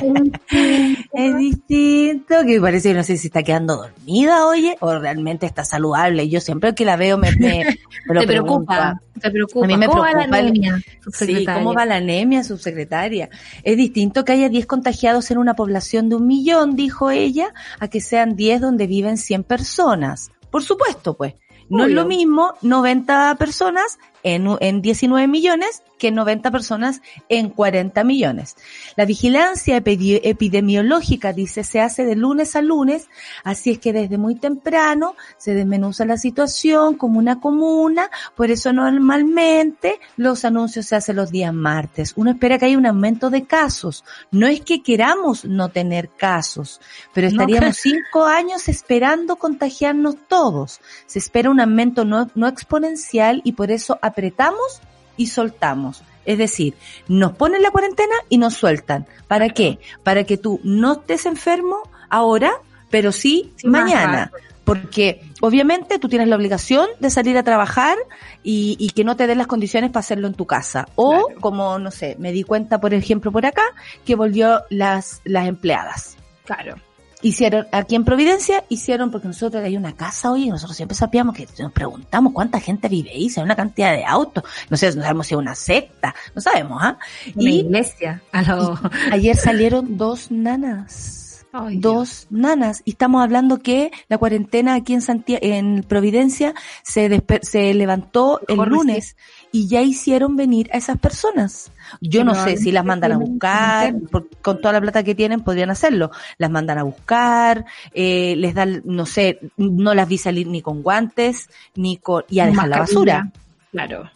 es 1.12 1.36
distinto, 1.36 2.34
que 2.46 2.60
parece 2.60 2.90
que 2.90 2.94
no 2.94 3.02
sé 3.04 3.16
si 3.16 3.26
está 3.28 3.42
quedando 3.42 3.76
dormida, 3.76 4.46
oye, 4.46 4.76
o 4.80 4.98
realmente 4.98 5.46
está 5.46 5.64
saludable. 5.64 6.28
Yo 6.28 6.40
siempre 6.40 6.74
que 6.74 6.84
la 6.84 6.96
veo 6.96 7.18
me, 7.18 7.30
me, 7.36 7.64
me 8.06 8.14
lo 8.14 8.20
te 8.20 8.26
preocupa, 8.26 9.00
te 9.20 9.30
preocupa. 9.30 9.64
A 9.64 9.68
mí 9.68 9.76
me 9.76 9.86
¿Cómo 9.86 10.00
va 10.02 10.10
preocupa 10.10 10.30
la 10.30 10.38
el- 10.38 10.46
anemia, 10.46 10.78
Sí? 11.12 11.44
¿cómo 11.46 11.74
va 11.74 11.84
la 11.86 11.96
anemia, 11.96 12.44
subsecretaria? 12.44 13.28
Es 13.62 13.76
distinto 13.76 14.24
que 14.24 14.32
haya 14.32 14.48
10 14.48 14.66
contagiados 14.66 15.30
en 15.30 15.38
una 15.38 15.54
población 15.54 16.08
de 16.08 16.16
un 16.16 16.26
millón, 16.26 16.76
dijo 16.76 17.10
ella, 17.10 17.52
a 17.80 17.88
que 17.88 18.00
sean 18.00 18.36
10 18.36 18.60
donde 18.60 18.86
viven 18.86 19.16
100 19.16 19.44
personas. 19.44 20.30
Por 20.50 20.62
supuesto, 20.62 21.14
pues. 21.14 21.34
No 21.70 21.84
es 21.84 21.90
lo 21.90 22.06
mismo 22.06 22.54
90 22.62 23.34
personas 23.38 23.98
en, 24.22 24.46
u- 24.48 24.58
en 24.60 24.82
19 24.82 25.26
millones 25.28 25.82
que 25.98 26.10
90 26.12 26.50
personas 26.52 27.02
en 27.28 27.50
40 27.50 28.04
millones. 28.04 28.54
La 28.96 29.04
vigilancia 29.04 29.76
epidemiológica, 29.76 31.32
dice, 31.32 31.64
se 31.64 31.80
hace 31.80 32.04
de 32.04 32.14
lunes 32.14 32.54
a 32.56 32.62
lunes, 32.62 33.08
así 33.44 33.70
es 33.72 33.78
que 33.80 33.92
desde 33.92 34.16
muy 34.16 34.36
temprano 34.36 35.14
se 35.38 35.54
desmenuza 35.54 36.04
la 36.04 36.16
situación 36.16 36.94
como 36.96 37.18
una 37.18 37.40
comuna, 37.40 38.10
por 38.36 38.50
eso 38.50 38.72
normalmente 38.72 39.98
los 40.16 40.44
anuncios 40.44 40.86
se 40.86 40.96
hacen 40.96 41.16
los 41.16 41.30
días 41.30 41.52
martes. 41.52 42.12
Uno 42.16 42.30
espera 42.30 42.58
que 42.58 42.66
haya 42.66 42.78
un 42.78 42.86
aumento 42.86 43.28
de 43.30 43.44
casos. 43.44 44.04
No 44.30 44.46
es 44.46 44.60
que 44.60 44.82
queramos 44.82 45.44
no 45.44 45.68
tener 45.70 46.08
casos, 46.10 46.80
pero 47.12 47.26
No, 47.30 47.42
estaríamos 47.42 47.76
cinco 47.76 48.24
años 48.24 48.68
esperando 48.68 49.36
contagiarnos 49.36 50.16
todos. 50.28 50.80
Se 51.06 51.18
espera 51.18 51.50
un 51.50 51.60
aumento 51.60 52.04
no, 52.04 52.30
no 52.36 52.46
exponencial 52.46 53.40
y 53.44 53.52
por 53.52 53.70
eso 53.72 53.98
apretamos 54.08 54.80
y 55.16 55.26
soltamos. 55.26 56.02
Es 56.24 56.38
decir, 56.38 56.74
nos 57.08 57.32
ponen 57.32 57.62
la 57.62 57.70
cuarentena 57.70 58.14
y 58.28 58.38
nos 58.38 58.54
sueltan. 58.54 59.06
¿Para 59.26 59.48
qué? 59.48 59.78
Para 60.02 60.24
que 60.24 60.36
tú 60.36 60.60
no 60.62 60.92
estés 60.94 61.26
enfermo 61.26 61.78
ahora, 62.10 62.52
pero 62.90 63.12
sí, 63.12 63.52
mañana. 63.64 64.30
Porque 64.64 65.22
obviamente 65.40 65.98
tú 65.98 66.10
tienes 66.10 66.28
la 66.28 66.36
obligación 66.36 66.86
de 67.00 67.08
salir 67.08 67.38
a 67.38 67.42
trabajar 67.42 67.96
y, 68.42 68.76
y 68.78 68.90
que 68.90 69.02
no 69.02 69.16
te 69.16 69.26
den 69.26 69.38
las 69.38 69.46
condiciones 69.46 69.90
para 69.90 70.00
hacerlo 70.00 70.26
en 70.26 70.34
tu 70.34 70.44
casa. 70.44 70.86
O 70.94 71.28
como, 71.40 71.78
no 71.78 71.90
sé, 71.90 72.16
me 72.18 72.32
di 72.32 72.42
cuenta, 72.42 72.78
por 72.78 72.92
ejemplo, 72.92 73.32
por 73.32 73.46
acá, 73.46 73.64
que 74.04 74.14
volvió 74.14 74.62
las, 74.68 75.22
las 75.24 75.48
empleadas 75.48 76.18
Claro. 76.48 76.76
Hicieron 77.22 77.66
aquí 77.72 77.94
en 77.94 78.04
Providencia, 78.04 78.64
hicieron 78.68 79.10
porque 79.10 79.28
nosotros 79.28 79.62
hay 79.62 79.76
una 79.76 79.94
casa 79.94 80.30
hoy 80.30 80.44
y 80.44 80.50
nosotros 80.50 80.76
siempre 80.76 80.96
sabíamos 80.96 81.34
que 81.34 81.46
nos 81.58 81.72
preguntamos 81.72 82.32
cuánta 82.32 82.60
gente 82.60 82.88
vive 82.88 83.10
ahí, 83.10 83.28
si 83.28 83.40
hay 83.40 83.44
una 83.44 83.56
cantidad 83.56 83.92
de 83.92 84.04
autos, 84.04 84.44
no 84.70 84.76
sé, 84.76 84.94
no 84.94 85.02
sabemos 85.02 85.26
si 85.26 85.34
es 85.34 85.38
una 85.38 85.54
secta, 85.54 86.14
no 86.34 86.40
sabemos, 86.40 86.78
¿ah? 86.82 86.98
Una 87.34 87.50
Y 87.50 87.60
iglesia. 87.60 88.22
A 88.32 88.42
lo... 88.42 88.78
ayer 89.12 89.36
salieron 89.36 89.96
dos 89.96 90.30
nanas. 90.30 91.24
Ay, 91.50 91.78
Dos 91.78 92.26
nanas. 92.28 92.82
Y 92.84 92.90
estamos 92.90 93.22
hablando 93.22 93.58
que 93.60 93.90
la 94.08 94.18
cuarentena 94.18 94.74
aquí 94.74 94.92
en 94.92 95.00
Santiago, 95.00 95.40
en 95.42 95.82
Providencia, 95.82 96.54
se, 96.82 97.22
se 97.40 97.72
levantó 97.72 98.40
el 98.48 98.58
lunes 98.58 99.16
y 99.52 99.68
ya 99.68 99.80
hicieron 99.82 100.36
venir 100.36 100.70
a 100.72 100.76
esas 100.76 100.98
personas. 100.98 101.70
Yo 102.00 102.24
no 102.24 102.34
sé 102.34 102.56
si 102.56 102.70
las 102.72 102.84
mandan 102.84 103.12
a 103.12 103.18
buscar, 103.18 103.94
con 104.42 104.60
toda 104.60 104.72
la 104.74 104.80
plata 104.80 105.02
que 105.02 105.14
tienen 105.14 105.40
podrían 105.40 105.70
hacerlo. 105.70 106.10
Las 106.36 106.50
mandan 106.50 106.78
a 106.78 106.82
buscar, 106.82 107.64
eh, 107.92 108.34
les 108.36 108.54
dan, 108.54 108.82
no 108.84 109.06
sé, 109.06 109.40
no 109.56 109.94
las 109.94 110.08
vi 110.08 110.18
salir 110.18 110.46
ni 110.46 110.60
con 110.62 110.82
guantes, 110.82 111.48
ni 111.74 111.96
con, 111.96 112.24
y 112.28 112.40
a 112.40 112.46
dejar 112.46 112.68
la 112.68 112.78
basura. 112.80 113.30
Claro. 113.72 114.10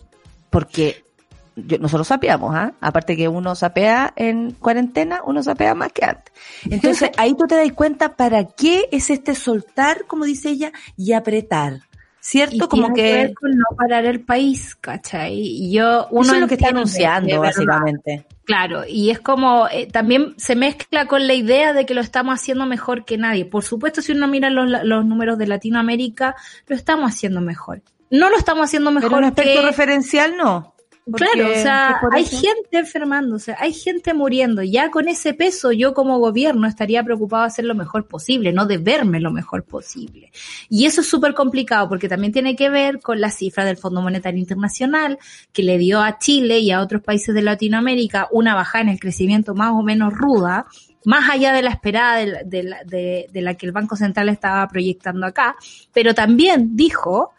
Porque 0.50 1.04
yo- 1.56 1.78
nosotros 1.78 2.08
sapeamos, 2.08 2.54
¿ah? 2.54 2.74
Aparte 2.80 3.16
que 3.16 3.28
uno 3.28 3.54
sapea 3.54 4.12
en 4.16 4.52
cuarentena, 4.52 5.20
uno 5.24 5.42
sapea 5.42 5.74
más 5.74 5.92
que 5.92 6.04
antes. 6.04 6.32
Entonces 6.70 7.10
ahí 7.16 7.34
tú 7.34 7.46
te 7.46 7.56
das 7.56 7.72
cuenta 7.72 8.16
para 8.16 8.44
qué 8.44 8.88
es 8.92 9.10
este 9.10 9.34
soltar, 9.34 10.04
como 10.06 10.24
dice 10.24 10.50
ella, 10.50 10.72
y 10.96 11.12
apretar. 11.12 11.80
¿Cierto? 12.24 12.54
Y 12.54 12.68
como 12.68 12.94
que, 12.94 13.34
con 13.34 13.50
no 13.50 13.64
parar 13.76 14.04
el 14.04 14.20
país, 14.20 14.76
¿cachai? 14.76 15.34
Y 15.34 15.72
yo, 15.72 16.06
uno 16.12 16.20
uno 16.20 16.34
es 16.34 16.40
lo 16.40 16.46
que 16.46 16.54
está 16.54 16.68
anunciando, 16.68 17.40
básicamente. 17.40 18.24
Claro, 18.44 18.84
y 18.86 19.10
es 19.10 19.18
como, 19.18 19.66
eh, 19.66 19.88
también 19.90 20.34
se 20.36 20.54
mezcla 20.54 21.06
con 21.08 21.26
la 21.26 21.34
idea 21.34 21.72
de 21.72 21.84
que 21.84 21.94
lo 21.94 22.00
estamos 22.00 22.34
haciendo 22.34 22.64
mejor 22.64 23.04
que 23.04 23.18
nadie. 23.18 23.44
Por 23.44 23.64
supuesto, 23.64 24.02
si 24.02 24.12
uno 24.12 24.28
mira 24.28 24.50
los, 24.50 24.70
los 24.84 25.04
números 25.04 25.36
de 25.36 25.48
Latinoamérica, 25.48 26.36
lo 26.68 26.76
estamos 26.76 27.10
haciendo 27.10 27.40
mejor. 27.40 27.82
No 28.08 28.30
lo 28.30 28.36
estamos 28.36 28.66
haciendo 28.66 28.92
mejor 28.92 29.10
Pero 29.10 29.18
en 29.18 29.24
aspecto 29.24 29.60
que... 29.60 29.66
referencial 29.66 30.36
no. 30.36 30.71
Porque- 31.04 31.26
Claro, 31.34 31.50
o 31.50 31.54
sea, 31.54 32.00
hay 32.12 32.22
eso- 32.22 32.38
gente 32.40 32.78
enfermándose, 32.78 33.56
hay 33.58 33.72
gente 33.72 34.14
muriendo. 34.14 34.62
Ya 34.62 34.90
con 34.90 35.08
ese 35.08 35.34
peso, 35.34 35.72
yo 35.72 35.94
como 35.94 36.18
gobierno 36.20 36.68
estaría 36.68 37.02
preocupado 37.02 37.42
de 37.42 37.48
hacer 37.48 37.64
lo 37.64 37.74
mejor 37.74 38.06
posible, 38.06 38.52
no 38.52 38.66
de 38.66 38.78
verme 38.78 39.18
lo 39.18 39.32
mejor 39.32 39.64
posible. 39.64 40.30
Y 40.68 40.86
eso 40.86 41.00
es 41.00 41.08
súper 41.08 41.34
complicado 41.34 41.88
porque 41.88 42.08
también 42.08 42.32
tiene 42.32 42.54
que 42.54 42.70
ver 42.70 43.00
con 43.00 43.20
la 43.20 43.30
cifra 43.30 43.64
del 43.64 43.76
Fondo 43.76 44.00
Monetario 44.00 44.38
Internacional 44.38 45.18
que 45.52 45.64
le 45.64 45.76
dio 45.76 46.00
a 46.00 46.18
Chile 46.18 46.60
y 46.60 46.70
a 46.70 46.80
otros 46.80 47.02
países 47.02 47.34
de 47.34 47.42
Latinoamérica 47.42 48.28
una 48.30 48.54
bajada 48.54 48.82
en 48.82 48.90
el 48.90 49.00
crecimiento 49.00 49.54
más 49.56 49.72
o 49.72 49.82
menos 49.82 50.12
ruda, 50.14 50.66
más 51.04 51.28
allá 51.30 51.52
de 51.52 51.62
la 51.62 51.70
esperada 51.70 52.18
de 52.18 52.44
de- 52.86 53.26
de 53.32 53.40
la 53.42 53.54
que 53.54 53.66
el 53.66 53.72
Banco 53.72 53.96
Central 53.96 54.28
estaba 54.28 54.68
proyectando 54.68 55.26
acá, 55.26 55.56
pero 55.92 56.14
también 56.14 56.76
dijo 56.76 57.32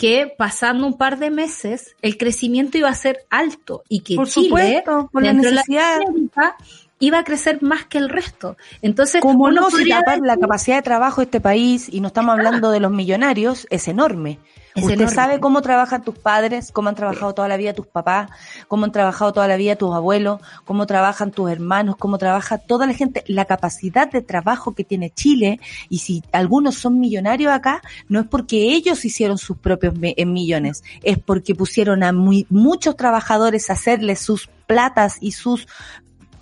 que 0.00 0.32
pasando 0.38 0.86
un 0.86 0.96
par 0.96 1.18
de 1.18 1.28
meses 1.30 1.94
el 2.00 2.16
crecimiento 2.16 2.78
iba 2.78 2.88
a 2.88 2.94
ser 2.94 3.18
alto 3.28 3.82
y 3.88 4.00
que 4.00 4.16
Por 4.16 4.28
Chile 4.28 4.46
supuesto, 4.46 5.10
por 5.12 5.22
la 5.22 5.28
dentro 5.32 5.50
de 5.50 5.56
necesidad. 5.56 5.98
Latinoamérica, 5.98 6.56
iba 7.00 7.18
a 7.18 7.24
crecer 7.24 7.62
más 7.62 7.84
que 7.84 7.98
el 7.98 8.08
resto. 8.08 8.56
Entonces, 8.80 9.20
Como 9.20 9.50
no, 9.50 9.70
si 9.70 9.84
la 9.84 10.00
decir- 10.02 10.38
capacidad 10.40 10.76
de 10.76 10.82
trabajo 10.82 11.20
de 11.20 11.26
este 11.26 11.40
país, 11.40 11.88
y 11.92 12.00
no 12.00 12.08
estamos 12.08 12.32
hablando 12.32 12.70
de 12.70 12.80
los 12.80 12.90
millonarios, 12.90 13.66
es 13.70 13.88
enorme. 13.88 14.38
Es 14.74 14.84
Usted 14.84 14.94
enorme. 14.94 15.14
sabe 15.14 15.40
cómo 15.40 15.62
trabajan 15.62 16.04
tus 16.04 16.16
padres, 16.16 16.70
cómo 16.70 16.88
han 16.88 16.94
trabajado 16.94 17.34
toda 17.34 17.48
la 17.48 17.56
vida 17.56 17.72
tus 17.72 17.86
papás, 17.88 18.30
cómo 18.68 18.84
han 18.84 18.92
trabajado 18.92 19.32
toda 19.32 19.48
la 19.48 19.56
vida 19.56 19.74
tus 19.74 19.92
abuelos, 19.94 20.40
cómo 20.64 20.86
trabajan 20.86 21.32
tus 21.32 21.50
hermanos, 21.50 21.96
cómo 21.96 22.18
trabaja 22.18 22.58
toda 22.58 22.86
la 22.86 22.94
gente, 22.94 23.24
la 23.26 23.46
capacidad 23.46 24.10
de 24.10 24.22
trabajo 24.22 24.74
que 24.74 24.84
tiene 24.84 25.10
Chile, 25.10 25.58
y 25.88 25.98
si 25.98 26.22
algunos 26.30 26.76
son 26.76 27.00
millonarios 27.00 27.52
acá, 27.52 27.82
no 28.08 28.20
es 28.20 28.26
porque 28.28 28.72
ellos 28.72 29.04
hicieron 29.04 29.38
sus 29.38 29.58
propios 29.58 29.94
eh, 30.02 30.24
millones, 30.24 30.84
es 31.02 31.18
porque 31.18 31.54
pusieron 31.56 32.02
a 32.04 32.12
muy- 32.12 32.46
muchos 32.48 32.96
trabajadores 32.96 33.70
a 33.70 33.72
hacerles 33.72 34.20
sus 34.20 34.48
platas 34.66 35.16
y 35.20 35.32
sus 35.32 35.66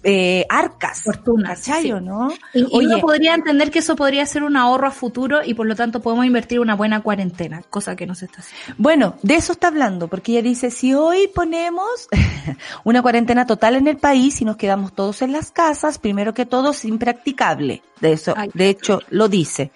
eh, 0.03 0.47
arcas. 0.49 1.03
Fortunas, 1.03 1.61
¿Cachai 1.61 1.83
sí. 1.83 1.93
no? 1.93 2.31
Y, 2.55 2.61
y 2.61 2.87
uno 2.87 3.01
podría 3.01 3.35
entender 3.35 3.71
que 3.71 3.81
eso 3.81 3.97
podría 3.97 4.25
ser 4.27 4.43
un 4.43 4.57
ahorro 4.57 4.87
a 4.87 4.91
futuro 4.91 5.41
y 5.45 5.55
por 5.55 5.67
lo 5.67 5.75
tanto 5.75 6.01
podemos 6.01 6.27
invertir 6.27 6.61
una 6.61 6.75
buena 6.75 7.01
cuarentena, 7.03 7.63
cosa 7.69 7.97
que 7.97 8.07
no 8.07 8.15
se 8.15 8.27
está 8.27 8.41
haciendo. 8.41 8.75
Bueno, 8.79 9.15
de 9.23 9.35
eso 9.35 9.53
está 9.53 9.69
hablando, 9.69 10.09
porque 10.09 10.33
ella 10.33 10.43
dice, 10.43 10.71
si 10.71 10.95
hoy 10.95 11.29
ponemos 11.35 12.09
una 12.85 13.03
cuarentena 13.03 13.47
total 13.47 13.77
en 13.77 13.89
el 13.89 13.97
país 13.97 14.41
y 14.41 14.45
nos 14.45 14.57
quedamos 14.57 14.93
todos 14.93 15.23
en 15.23 15.33
las 15.33 15.51
casas, 15.51 15.99
primero 15.99 16.35
que 16.35 16.47
todo 16.47 16.71
es 16.71 16.85
impracticable. 16.85 17.83
De 18.01 18.13
eso, 18.13 18.35
Ay. 18.37 18.51
de 18.55 18.69
hecho, 18.69 19.01
lo 19.11 19.29
dice. 19.29 19.73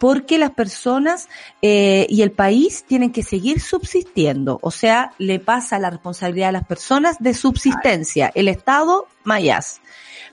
Porque 0.00 0.38
las 0.38 0.52
personas 0.52 1.28
eh, 1.60 2.06
y 2.08 2.22
el 2.22 2.32
país 2.32 2.84
tienen 2.88 3.12
que 3.12 3.22
seguir 3.22 3.60
subsistiendo. 3.60 4.58
O 4.62 4.70
sea, 4.70 5.12
le 5.18 5.38
pasa 5.38 5.78
la 5.78 5.90
responsabilidad 5.90 6.48
a 6.48 6.52
las 6.52 6.66
personas 6.66 7.18
de 7.20 7.34
subsistencia. 7.34 8.32
El 8.34 8.48
Estado, 8.48 9.06
mayas. 9.24 9.82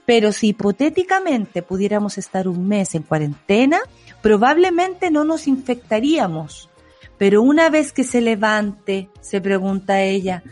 Pero 0.05 0.31
si 0.31 0.47
hipotéticamente 0.47 1.63
pudiéramos 1.63 2.17
estar 2.17 2.47
un 2.47 2.65
mes 2.65 2.95
en 2.95 3.03
cuarentena, 3.03 3.79
probablemente 4.21 5.11
no 5.11 5.25
nos 5.25 5.47
infectaríamos. 5.47 6.69
Pero 7.17 7.41
una 7.41 7.69
vez 7.69 7.91
que 7.91 8.05
se 8.05 8.21
levante, 8.21 9.09
se 9.19 9.41
pregunta 9.41 10.01
ella, 10.01 10.43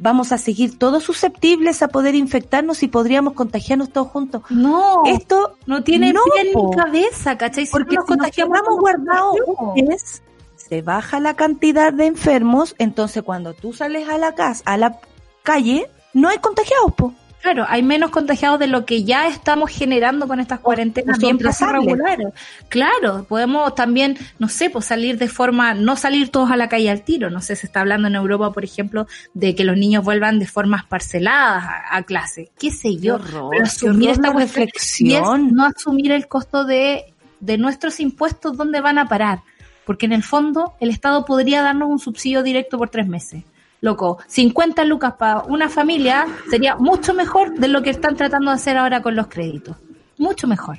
vamos 0.00 0.32
a 0.32 0.38
seguir 0.38 0.78
todos 0.78 1.04
susceptibles 1.04 1.82
a 1.82 1.88
poder 1.88 2.14
infectarnos 2.14 2.82
y 2.82 2.88
podríamos 2.88 3.34
contagiarnos 3.34 3.90
todos 3.90 4.08
juntos. 4.08 4.42
No, 4.50 5.02
Esto 5.06 5.56
no 5.66 5.84
tiene 5.84 6.12
no, 6.12 6.22
pie 6.24 6.52
cabeza, 6.76 7.36
¿cachai? 7.36 7.66
Si 7.66 7.72
porque 7.72 7.94
no 7.94 8.00
nos 8.00 8.06
si 8.06 8.12
nos 8.12 8.18
contagiamos, 8.18 8.58
quedamos 8.58 8.74
nos 8.74 8.80
guardados 8.80 9.36
un 9.46 9.86
mes, 9.86 10.22
se 10.56 10.82
baja 10.82 11.20
la 11.20 11.34
cantidad 11.34 11.92
de 11.92 12.06
enfermos, 12.06 12.74
entonces 12.78 13.22
cuando 13.22 13.52
tú 13.52 13.72
sales 13.72 14.08
a 14.08 14.18
la 14.18 14.34
casa, 14.34 14.62
a 14.64 14.76
la 14.76 14.98
calle, 15.42 15.90
no 16.14 16.28
hay 16.28 16.38
contagiados, 16.38 16.92
po. 16.94 17.14
Claro, 17.42 17.64
hay 17.68 17.82
menos 17.82 18.10
contagiados 18.10 18.58
de 18.58 18.66
lo 18.66 18.84
que 18.84 19.04
ya 19.04 19.26
estamos 19.26 19.70
generando 19.70 20.28
con 20.28 20.40
estas 20.40 20.60
cuarentenas 20.60 21.18
bien 21.18 21.38
regulares. 21.38 22.28
Claro, 22.68 23.24
podemos 23.28 23.74
también, 23.74 24.18
no 24.38 24.48
sé, 24.48 24.68
pues 24.68 24.84
salir 24.84 25.16
de 25.16 25.28
forma, 25.28 25.72
no 25.72 25.96
salir 25.96 26.28
todos 26.30 26.50
a 26.50 26.56
la 26.56 26.68
calle 26.68 26.90
al 26.90 27.02
tiro. 27.02 27.30
No 27.30 27.40
sé, 27.40 27.56
se 27.56 27.66
está 27.66 27.80
hablando 27.80 28.08
en 28.08 28.14
Europa, 28.14 28.52
por 28.52 28.62
ejemplo, 28.64 29.06
de 29.32 29.54
que 29.54 29.64
los 29.64 29.76
niños 29.76 30.04
vuelvan 30.04 30.38
de 30.38 30.46
formas 30.46 30.84
parceladas 30.84 31.64
a, 31.64 31.96
a 31.96 32.02
clase. 32.02 32.50
¿Qué 32.58 32.70
sé 32.70 32.96
yo? 32.98 33.14
horror, 33.14 33.50
Pero 33.50 33.64
qué 33.64 33.68
asumir 33.68 34.10
horror 34.10 34.12
esta 34.12 34.28
y 34.28 34.30
es 34.30 34.34
reflexión. 34.34 35.54
no 35.54 35.64
asumir 35.64 36.12
el 36.12 36.28
costo 36.28 36.64
de, 36.66 37.14
de 37.40 37.56
nuestros 37.58 38.00
impuestos, 38.00 38.56
¿dónde 38.56 38.80
van 38.82 38.98
a 38.98 39.08
parar? 39.08 39.40
Porque 39.86 40.06
en 40.06 40.12
el 40.12 40.22
fondo 40.22 40.74
el 40.78 40.90
Estado 40.90 41.24
podría 41.24 41.62
darnos 41.62 41.88
un 41.88 41.98
subsidio 41.98 42.42
directo 42.42 42.76
por 42.76 42.90
tres 42.90 43.08
meses. 43.08 43.44
Loco, 43.80 44.18
50 44.26 44.84
lucas 44.84 45.14
para 45.14 45.42
una 45.44 45.68
familia 45.68 46.26
sería 46.50 46.76
mucho 46.76 47.14
mejor 47.14 47.54
de 47.58 47.68
lo 47.68 47.82
que 47.82 47.90
están 47.90 48.14
tratando 48.16 48.50
de 48.50 48.56
hacer 48.56 48.76
ahora 48.76 49.00
con 49.00 49.16
los 49.16 49.26
créditos. 49.28 49.76
Mucho 50.18 50.46
mejor. 50.46 50.78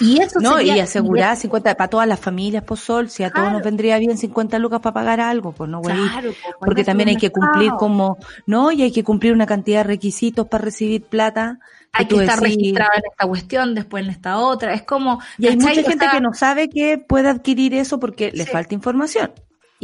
Y 0.00 0.20
eso 0.20 0.38
No, 0.40 0.56
sería 0.56 0.76
y 0.76 0.80
asegurar 0.80 1.36
50 1.36 1.74
para 1.74 1.88
todas 1.90 2.06
las 2.06 2.20
familias, 2.20 2.62
por 2.62 2.78
sol, 2.78 3.10
si 3.10 3.24
a 3.24 3.30
todos 3.30 3.50
nos 3.52 3.62
vendría 3.62 3.98
bien 3.98 4.16
50 4.16 4.58
lucas 4.60 4.80
para 4.80 4.94
pagar 4.94 5.20
algo, 5.20 5.52
pues 5.52 5.68
no, 5.68 5.80
güey. 5.80 5.96
Claro, 5.96 6.30
pues, 6.42 6.54
Porque 6.60 6.84
también 6.84 7.08
hay 7.08 7.16
que 7.16 7.30
cumplir 7.30 7.72
como, 7.72 8.18
no, 8.46 8.70
y 8.70 8.82
hay 8.82 8.92
que 8.92 9.02
cumplir 9.02 9.32
una 9.32 9.46
cantidad 9.46 9.80
de 9.80 9.84
requisitos 9.84 10.46
para 10.46 10.64
recibir 10.64 11.02
plata. 11.02 11.58
Hay 11.92 12.06
que 12.06 12.14
estar 12.16 12.38
decís- 12.38 12.56
registrado 12.56 12.90
en 12.96 13.02
esta 13.10 13.26
cuestión, 13.26 13.74
después 13.74 14.04
en 14.04 14.10
esta 14.10 14.38
otra. 14.38 14.74
Es 14.74 14.82
como. 14.82 15.20
Y 15.38 15.48
hay 15.48 15.56
mucha 15.56 15.82
gente 15.82 16.06
que 16.10 16.20
no 16.20 16.34
sabe 16.34 16.68
que 16.68 16.98
puede 16.98 17.28
adquirir 17.28 17.74
eso 17.74 17.98
porque 18.00 18.30
le 18.32 18.46
falta 18.46 18.74
información. 18.74 19.30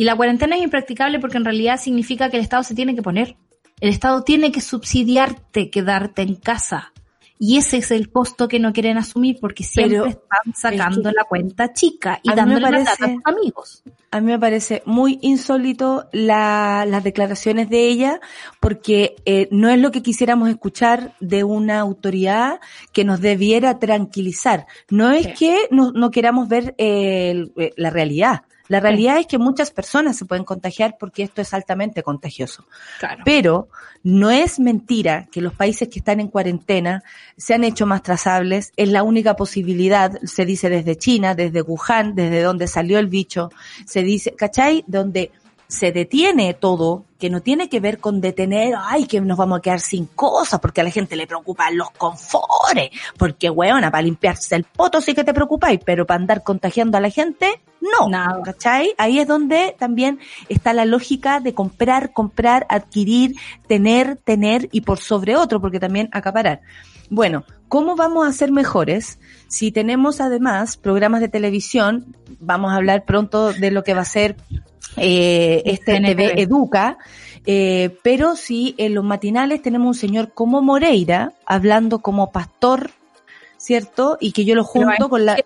Y 0.01 0.05
la 0.05 0.17
cuarentena 0.17 0.57
es 0.57 0.63
impracticable 0.63 1.19
porque 1.21 1.37
en 1.37 1.45
realidad 1.45 1.79
significa 1.79 2.31
que 2.31 2.39
el 2.39 2.43
Estado 2.43 2.63
se 2.63 2.75
tiene 2.75 2.95
que 2.95 3.03
poner. 3.03 3.37
El 3.81 3.91
Estado 3.91 4.23
tiene 4.25 4.51
que 4.51 4.63
subsidiarte 4.63 5.69
quedarte 5.69 6.23
en 6.23 6.37
casa. 6.37 6.95
Y 7.39 7.59
ese 7.59 7.77
es 7.77 7.91
el 7.91 8.11
costo 8.11 8.49
que 8.49 8.59
no 8.59 8.73
quieren 8.73 8.97
asumir 8.97 9.37
porque 9.43 9.63
siempre 9.63 9.99
Pero 9.99 10.07
están 10.07 10.55
sacando 10.55 11.11
que 11.11 11.15
la 11.17 11.25
cuenta 11.25 11.75
chica 11.75 12.19
y 12.23 12.33
dándole 12.35 12.61
la 12.63 12.69
plata 12.71 12.93
a 12.93 12.97
parece- 12.97 13.15
sus 13.15 13.23
amigos. 13.27 13.83
A 14.11 14.21
mí 14.23 14.27
me 14.29 14.39
parece 14.39 14.83
muy 14.87 15.19
insólito 15.21 16.09
la- 16.13 16.87
las 16.89 17.05
declaraciones 17.05 17.69
de 17.69 17.87
ella 17.89 18.21
porque 18.59 19.17
eh, 19.27 19.49
no 19.51 19.69
es 19.69 19.79
lo 19.79 19.91
que 19.91 20.01
quisiéramos 20.03 20.49
escuchar 20.49 21.13
de 21.21 21.45
una 21.45 21.79
autoridad 21.81 22.59
que 22.95 23.05
nos 23.05 23.21
debiera 23.21 23.79
tranquilizar. 23.79 24.67
No 24.89 25.11
es 25.11 25.27
Sí. 25.27 25.33
que 25.39 25.59
no, 25.71 25.93
no 25.93 26.11
queramos 26.11 26.49
ver 26.49 26.75
eh, 26.79 27.33
el- 27.33 27.53
eh, 27.59 27.73
la 27.77 27.91
realidad. 27.91 28.43
La 28.71 28.79
realidad 28.79 29.19
es 29.19 29.27
que 29.27 29.37
muchas 29.37 29.73
personas 29.73 30.17
se 30.17 30.27
pueden 30.27 30.45
contagiar 30.45 30.97
porque 30.97 31.25
esto 31.25 31.43
es 31.43 31.53
altamente 31.53 32.05
contagioso. 32.05 32.67
Claro. 33.01 33.23
Pero 33.25 33.69
no 34.05 34.31
es 34.31 34.61
mentira 34.61 35.27
que 35.33 35.41
los 35.41 35.55
países 35.55 35.89
que 35.89 35.99
están 35.99 36.21
en 36.21 36.29
cuarentena 36.29 37.03
se 37.37 37.53
han 37.53 37.65
hecho 37.65 37.85
más 37.85 38.05
trazables. 38.05 38.73
Es 38.77 38.89
la 38.89 39.03
única 39.03 39.35
posibilidad, 39.35 40.13
se 40.23 40.45
dice 40.45 40.69
desde 40.69 40.95
China, 40.95 41.35
desde 41.35 41.63
Wuhan, 41.63 42.15
desde 42.15 42.43
donde 42.43 42.69
salió 42.69 43.01
el 43.01 43.09
bicho. 43.09 43.51
Se 43.87 44.05
dice, 44.05 44.37
¿cachai? 44.37 44.85
Donde 44.87 45.33
se 45.67 45.91
detiene 45.91 46.55
todo, 46.55 47.07
que 47.19 47.29
no 47.29 47.43
tiene 47.43 47.69
que 47.69 47.81
ver 47.81 47.99
con 47.99 48.21
detener, 48.21 48.75
ay, 48.79 49.07
que 49.07 49.21
nos 49.21 49.37
vamos 49.37 49.59
a 49.59 49.63
quedar 49.63 49.81
sin 49.81 50.07
cosas, 50.07 50.61
porque 50.61 50.81
a 50.81 50.85
la 50.85 50.91
gente 50.91 51.17
le 51.17 51.27
preocupan 51.27 51.77
los 51.77 51.91
confores, 51.91 52.91
porque 53.19 53.51
weona, 53.51 53.91
para 53.91 54.03
limpiarse 54.03 54.55
el 54.55 54.63
poto 54.63 55.01
sí 55.01 55.13
que 55.13 55.25
te 55.25 55.35
preocupáis, 55.35 55.81
pero 55.85 56.07
para 56.07 56.21
andar 56.21 56.45
contagiando 56.45 56.99
a 56.99 57.01
la 57.01 57.11
gente, 57.11 57.61
no. 57.81 58.09
Nada. 58.09 58.43
¿Cachai? 58.43 58.95
Ahí 58.99 59.19
es 59.19 59.27
donde 59.27 59.75
también 59.79 60.19
está 60.49 60.73
la 60.73 60.85
lógica 60.85 61.41
de 61.41 61.55
comprar, 61.55 62.13
comprar, 62.13 62.67
adquirir, 62.69 63.37
tener, 63.67 64.17
tener 64.17 64.69
y 64.73 64.83
por 64.83 64.99
sobre 64.99 65.37
otro, 65.37 65.61
porque 65.61 65.81
también 65.81 66.09
acaparar. 66.13 66.61
Bueno, 67.09 67.45
¿cómo 67.69 67.97
vamos 67.97 68.29
a 68.29 68.33
ser 68.33 68.53
mejores 68.53 69.19
si 69.49 69.73
tenemos 69.73 70.21
además 70.21 70.77
programas 70.77 71.21
de 71.21 71.29
televisión? 71.29 72.15
Vamos 72.39 72.73
a 72.73 72.77
hablar 72.77 73.05
pronto 73.05 73.53
de 73.53 73.71
lo 73.71 73.83
que 73.83 73.95
va 73.95 74.03
a 74.03 74.05
ser 74.05 74.37
eh, 74.97 75.63
este 75.65 75.95
CNTV. 75.95 76.17
TV 76.17 76.43
Educa, 76.43 76.99
eh, 77.47 77.97
pero 78.03 78.37
si 78.37 78.75
en 78.79 78.95
los 78.95 79.05
matinales 79.05 79.63
tenemos 79.63 79.89
un 79.89 79.95
señor 79.95 80.33
como 80.35 80.63
Moreira 80.63 81.33
hablando 81.47 82.01
como 82.01 82.31
pastor, 82.31 82.91
¿cierto? 83.57 84.19
Y 84.21 84.33
que 84.33 84.45
yo 84.45 84.55
lo 84.55 84.65
junto 84.65 85.09
con 85.09 85.27
la 85.27 85.37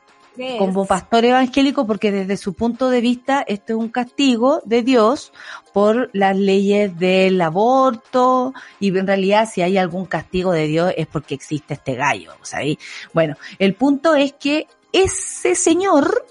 como 0.58 0.84
pastor 0.86 1.24
evangélico 1.24 1.86
porque 1.86 2.10
desde 2.10 2.36
su 2.36 2.54
punto 2.54 2.90
de 2.90 3.00
vista 3.00 3.44
esto 3.46 3.74
es 3.74 3.78
un 3.78 3.88
castigo 3.88 4.60
de 4.64 4.82
Dios 4.82 5.32
por 5.72 6.10
las 6.12 6.36
leyes 6.36 6.98
del 6.98 7.40
aborto 7.40 8.52
y 8.80 8.96
en 8.96 9.06
realidad 9.06 9.48
si 9.50 9.62
hay 9.62 9.78
algún 9.78 10.06
castigo 10.06 10.52
de 10.52 10.66
Dios 10.66 10.92
es 10.96 11.06
porque 11.06 11.34
existe 11.34 11.74
este 11.74 11.94
gallo, 11.94 12.32
¿sabes? 12.42 12.78
Bueno, 13.12 13.36
el 13.58 13.74
punto 13.74 14.14
es 14.14 14.32
que 14.32 14.66
ese 14.92 15.54
señor 15.54 16.24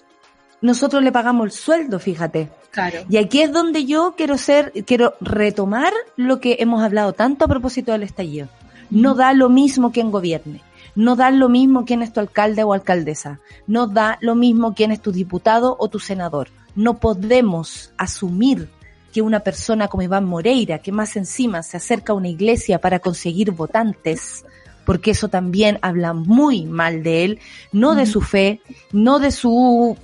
nosotros 0.61 1.03
le 1.03 1.11
pagamos 1.11 1.45
el 1.45 1.51
sueldo, 1.51 1.99
fíjate. 1.99 2.49
Claro. 2.71 3.01
Y 3.09 3.17
aquí 3.17 3.41
es 3.41 3.51
donde 3.51 3.85
yo 3.85 4.15
quiero 4.17 4.37
ser, 4.37 4.71
quiero 4.85 5.13
retomar 5.19 5.93
lo 6.15 6.39
que 6.39 6.57
hemos 6.59 6.81
hablado 6.81 7.13
tanto 7.13 7.45
a 7.45 7.47
propósito 7.49 7.91
del 7.91 8.03
estallido. 8.03 8.47
No 8.89 9.13
da 9.13 9.33
lo 9.33 9.49
mismo 9.49 9.91
quien 9.91 10.09
gobierne. 10.09 10.61
No 10.95 11.15
da 11.15 11.31
lo 11.31 11.49
mismo 11.49 11.85
quién 11.85 12.01
es 12.01 12.13
tu 12.13 12.19
alcalde 12.19 12.63
o 12.63 12.73
alcaldesa. 12.73 13.39
No 13.67 13.87
da 13.87 14.17
lo 14.21 14.35
mismo 14.35 14.73
quién 14.75 14.91
es 14.91 15.01
tu 15.01 15.11
diputado 15.11 15.75
o 15.79 15.87
tu 15.87 15.99
senador. 15.99 16.49
No 16.75 16.99
podemos 16.99 17.93
asumir 17.97 18.69
que 19.13 19.21
una 19.21 19.41
persona 19.41 19.87
como 19.87 20.03
Iván 20.03 20.25
Moreira, 20.25 20.79
que 20.79 20.91
más 20.91 21.15
encima 21.15 21.61
se 21.63 21.77
acerca 21.77 22.13
a 22.13 22.15
una 22.15 22.29
iglesia 22.29 22.79
para 22.79 22.99
conseguir 22.99 23.51
votantes, 23.51 24.43
porque 24.85 25.11
eso 25.11 25.29
también 25.29 25.77
habla 25.81 26.13
muy 26.13 26.65
mal 26.65 27.03
de 27.03 27.23
él, 27.23 27.39
no 27.71 27.95
de 27.95 28.05
su 28.05 28.21
fe, 28.21 28.59
no 28.91 29.19
de 29.19 29.31
su 29.31 29.97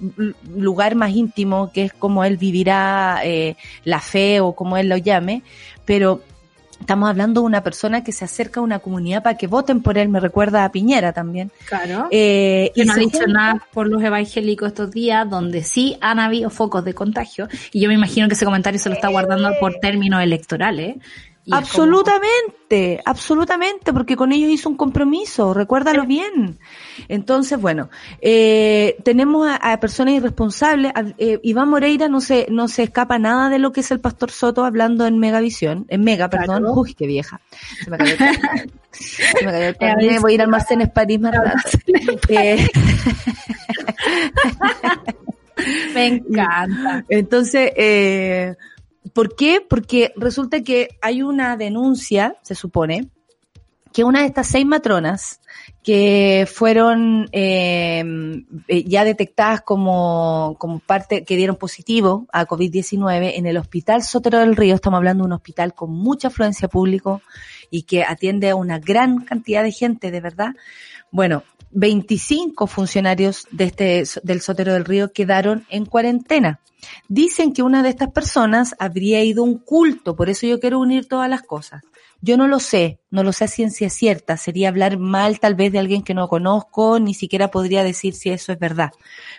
lugar 0.55 0.95
más 0.95 1.11
íntimo, 1.11 1.71
que 1.73 1.85
es 1.85 1.93
como 1.93 2.23
él 2.23 2.37
vivirá 2.37 3.21
eh, 3.23 3.57
la 3.83 3.99
fe 3.99 4.39
o 4.41 4.53
como 4.53 4.77
él 4.77 4.87
lo 4.89 4.97
llame, 4.97 5.43
pero 5.85 6.21
estamos 6.79 7.09
hablando 7.09 7.41
de 7.41 7.47
una 7.47 7.63
persona 7.63 8.03
que 8.03 8.11
se 8.11 8.25
acerca 8.25 8.59
a 8.59 8.63
una 8.63 8.79
comunidad 8.79 9.23
para 9.23 9.37
que 9.37 9.47
voten 9.47 9.81
por 9.81 9.97
él, 9.97 10.09
me 10.09 10.19
recuerda 10.19 10.65
a 10.65 10.71
Piñera 10.71 11.13
también. 11.13 11.51
Claro. 11.65 12.07
Eh, 12.11 12.71
que 12.73 12.81
y 12.81 12.85
no 12.85 12.93
ha 12.93 12.97
dicho 12.97 13.27
nada 13.27 13.67
por 13.73 13.87
los 13.87 14.01
evangélicos 14.01 14.69
estos 14.69 14.91
días, 14.91 15.29
donde 15.29 15.63
sí 15.63 15.97
han 16.01 16.19
habido 16.19 16.49
focos 16.49 16.83
de 16.85 16.93
contagio. 16.93 17.47
Y 17.71 17.81
yo 17.81 17.89
me 17.89 17.95
imagino 17.95 18.27
que 18.27 18.33
ese 18.33 18.45
comentario 18.45 18.79
se 18.79 18.89
lo 18.89 18.95
está 18.95 19.09
guardando 19.09 19.51
por 19.59 19.75
términos 19.75 20.21
electorales. 20.21 20.97
Como- 21.49 21.57
Absolutamente, 21.61 23.01
absolutamente, 23.05 23.93
porque 23.93 24.15
con 24.15 24.31
ellos 24.31 24.49
hizo 24.51 24.69
un 24.69 24.75
compromiso, 24.77 25.53
recuérdalo 25.53 26.05
bien. 26.05 26.59
Entonces, 27.07 27.59
bueno, 27.59 27.89
eh, 28.21 28.97
tenemos 29.03 29.47
a, 29.49 29.55
a 29.55 29.79
personas 29.79 30.13
irresponsables. 30.15 30.91
a- 30.95 31.05
eh, 31.17 31.39
Iván 31.43 31.69
Moreira 31.69 32.07
no 32.07 32.21
se, 32.21 32.47
no 32.49 32.67
se 32.67 32.83
escapa 32.83 33.17
nada 33.19 33.49
de 33.49 33.59
lo 33.59 33.71
que 33.71 33.79
es 33.81 33.91
el 33.91 33.99
Pastor 33.99 34.31
Soto 34.31 34.65
hablando 34.65 35.05
en 35.07 35.17
Megavisión, 35.19 35.85
en 35.89 36.01
Mega, 36.03 36.29
perdón. 36.29 36.59
Claro. 36.63 36.73
Uy, 36.75 36.93
qué 36.93 37.07
vieja. 37.07 37.39
Se 37.83 37.89
me 37.89 37.97
cayó 37.97 38.13
el. 38.13 38.17
Se 38.91 39.45
me 39.45 39.51
cayó 39.51 39.65
el 39.69 39.75
A 39.75 39.77
carnet. 39.77 40.05
veces- 40.07 40.21
Voy 40.21 40.31
a 40.31 40.35
ir 40.35 40.41
a 40.41 40.43
Almacenes 40.45 40.89
París 40.89 41.19
más. 41.19 41.33
Eh, 42.29 42.67
Me 45.93 46.07
encanta. 46.07 47.03
Entonces, 47.09 47.71
eh, 47.75 48.55
¿por 49.19 49.35
qué? 49.35 49.59
Porque 49.59 50.13
resulta 50.15 50.63
que 50.63 50.97
hay 51.01 51.23
una 51.23 51.57
denuncia, 51.57 52.37
se 52.41 52.55
supone, 52.55 53.09
que 53.91 54.05
una 54.05 54.21
de 54.21 54.27
estas 54.27 54.47
seis 54.47 54.65
matronas 54.65 55.41
que 55.83 56.47
fueron 56.49 57.27
eh, 57.33 58.01
eh, 58.69 58.83
ya 58.85 59.03
detectadas 59.03 59.59
como, 59.59 60.55
como 60.57 60.79
parte, 60.79 61.25
que 61.25 61.35
dieron 61.35 61.57
positivo 61.57 62.27
a 62.31 62.47
COVID-19 62.47 63.33
en 63.35 63.45
el 63.45 63.57
Hospital 63.57 64.03
Sotero 64.03 64.39
del 64.39 64.55
Río, 64.55 64.75
estamos 64.75 64.99
hablando 64.99 65.25
de 65.25 65.27
un 65.27 65.33
hospital 65.33 65.73
con 65.73 65.91
mucha 65.91 66.29
afluencia 66.29 66.69
público 66.69 67.21
y 67.69 67.81
que 67.81 68.03
atiende 68.03 68.51
a 68.51 68.55
una 68.55 68.79
gran 68.79 69.25
cantidad 69.25 69.63
de 69.63 69.73
gente, 69.73 70.11
de 70.11 70.21
verdad. 70.21 70.51
Bueno, 71.11 71.43
25 71.71 72.67
funcionarios 72.67 73.47
de 73.51 73.65
este, 73.65 74.03
del 74.23 74.41
Sotero 74.41 74.73
del 74.73 74.85
Río 74.85 75.11
quedaron 75.11 75.65
en 75.69 75.85
cuarentena. 75.85 76.59
Dicen 77.07 77.53
que 77.53 77.63
una 77.63 77.83
de 77.83 77.89
estas 77.89 78.11
personas 78.11 78.75
habría 78.79 79.23
ido 79.23 79.43
a 79.43 79.47
un 79.47 79.57
culto, 79.57 80.15
por 80.15 80.29
eso 80.29 80.47
yo 80.47 80.59
quiero 80.59 80.79
unir 80.79 81.07
todas 81.07 81.29
las 81.29 81.41
cosas. 81.41 81.83
Yo 82.21 82.35
no 82.35 82.47
lo 82.47 82.59
sé, 82.59 82.99
no 83.11 83.23
lo 83.23 83.31
sé 83.31 83.45
a 83.45 83.47
ciencia 83.47 83.89
cierta, 83.89 84.35
sería 84.35 84.69
hablar 84.69 84.97
mal 84.97 85.39
tal 85.39 85.55
vez 85.55 85.71
de 85.71 85.79
alguien 85.79 86.03
que 86.03 86.13
no 86.13 86.27
conozco, 86.27 86.99
ni 86.99 87.13
siquiera 87.13 87.49
podría 87.49 87.83
decir 87.83 88.13
si 88.13 88.29
eso 88.29 88.51
es 88.51 88.59
verdad. 88.59 88.91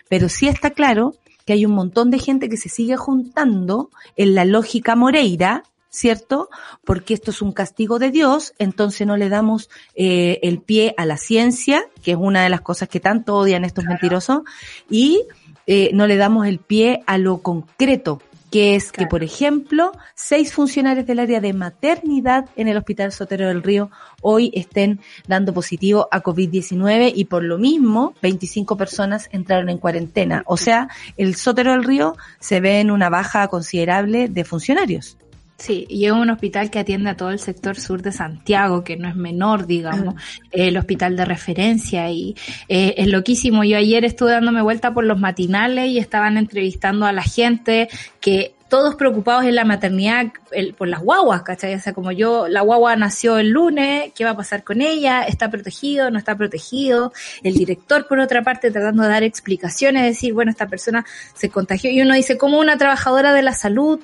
Pero 0.09 0.29
sí 0.29 0.47
está 0.47 0.71
claro 0.71 1.13
que 1.45 1.53
hay 1.53 1.65
un 1.65 1.73
montón 1.73 2.09
de 2.09 2.19
gente 2.19 2.49
que 2.49 2.57
se 2.57 2.69
sigue 2.69 2.97
juntando 2.97 3.89
en 4.15 4.35
la 4.35 4.45
lógica 4.45 4.95
Moreira, 4.95 5.63
¿cierto? 5.91 6.49
Porque 6.83 7.13
esto 7.13 7.29
es 7.29 7.41
un 7.41 7.51
castigo 7.51 7.99
de 7.99 8.09
Dios, 8.09 8.53
entonces 8.57 9.05
no 9.05 9.17
le 9.17 9.29
damos 9.29 9.69
eh, 9.93 10.39
el 10.41 10.59
pie 10.59 10.95
a 10.97 11.05
la 11.05 11.17
ciencia, 11.17 11.83
que 12.01 12.11
es 12.11 12.17
una 12.17 12.43
de 12.43 12.49
las 12.49 12.61
cosas 12.61 12.89
que 12.89 12.99
tanto 12.99 13.35
odian 13.35 13.65
estos 13.65 13.85
mentirosos, 13.85 14.41
y 14.89 15.21
eh, 15.67 15.91
no 15.93 16.07
le 16.07 16.17
damos 16.17 16.47
el 16.47 16.59
pie 16.59 17.03
a 17.05 17.17
lo 17.17 17.43
concreto, 17.43 18.21
que 18.51 18.75
es 18.75 18.91
que, 18.91 19.07
por 19.07 19.23
ejemplo, 19.23 19.93
seis 20.13 20.53
funcionarios 20.53 21.05
del 21.05 21.19
área 21.19 21.39
de 21.39 21.53
maternidad 21.53 22.49
en 22.57 22.67
el 22.67 22.75
Hospital 22.75 23.13
Sotero 23.13 23.47
del 23.47 23.63
Río 23.63 23.89
hoy 24.21 24.51
estén 24.53 24.99
dando 25.25 25.53
positivo 25.53 26.09
a 26.11 26.21
COVID-19 26.21 27.13
y 27.15 27.25
por 27.25 27.43
lo 27.43 27.57
mismo 27.57 28.13
25 28.21 28.75
personas 28.75 29.29
entraron 29.31 29.69
en 29.69 29.77
cuarentena. 29.77 30.43
O 30.47 30.57
sea, 30.57 30.89
el 31.15 31.35
Sotero 31.35 31.71
del 31.71 31.85
Río 31.85 32.17
se 32.39 32.59
ve 32.59 32.81
en 32.81 32.91
una 32.91 33.09
baja 33.09 33.47
considerable 33.47 34.27
de 34.27 34.43
funcionarios. 34.43 35.17
Sí, 35.61 35.85
y 35.89 36.05
es 36.05 36.11
un 36.11 36.27
hospital 36.31 36.71
que 36.71 36.79
atiende 36.79 37.11
a 37.11 37.15
todo 37.15 37.29
el 37.29 37.37
sector 37.37 37.79
sur 37.79 38.01
de 38.01 38.11
Santiago, 38.11 38.83
que 38.83 38.97
no 38.97 39.07
es 39.07 39.15
menor, 39.15 39.67
digamos, 39.67 40.15
el 40.51 40.75
hospital 40.75 41.15
de 41.15 41.23
referencia 41.23 42.09
y 42.09 42.35
eh, 42.67 42.95
es 42.97 43.07
loquísimo. 43.07 43.63
Yo 43.63 43.77
ayer 43.77 44.03
estuve 44.03 44.31
dándome 44.31 44.63
vuelta 44.63 44.91
por 44.91 45.03
los 45.03 45.19
matinales 45.19 45.89
y 45.89 45.99
estaban 45.99 46.37
entrevistando 46.37 47.05
a 47.05 47.11
la 47.11 47.21
gente 47.21 47.89
que 48.19 48.55
todos 48.69 48.95
preocupados 48.95 49.43
en 49.43 49.53
la 49.53 49.65
maternidad 49.65 50.27
el- 50.51 50.73
por 50.73 50.87
las 50.87 51.01
guaguas, 51.01 51.43
¿cachai? 51.43 51.75
O 51.75 51.79
sea, 51.79 51.93
como 51.93 52.11
yo, 52.11 52.47
la 52.47 52.61
guagua 52.61 52.95
nació 52.95 53.37
el 53.37 53.49
lunes, 53.49 54.13
¿qué 54.15 54.23
va 54.23 54.31
a 54.31 54.37
pasar 54.37 54.63
con 54.63 54.81
ella? 54.81 55.23
¿Está 55.23 55.51
protegido? 55.51 56.09
¿No 56.09 56.17
está 56.17 56.35
protegido? 56.37 57.11
El 57.43 57.53
director, 57.53 58.07
por 58.07 58.19
otra 58.19 58.41
parte, 58.41 58.71
tratando 58.71 59.03
de 59.03 59.09
dar 59.09 59.23
explicaciones, 59.23 60.03
decir, 60.03 60.33
bueno, 60.33 60.49
esta 60.49 60.67
persona 60.67 61.05
se 61.35 61.49
contagió 61.49 61.91
y 61.91 62.01
uno 62.01 62.15
dice, 62.15 62.37
¿cómo 62.37 62.57
una 62.59 62.77
trabajadora 62.77 63.33
de 63.33 63.41
la 63.43 63.53
salud 63.53 63.99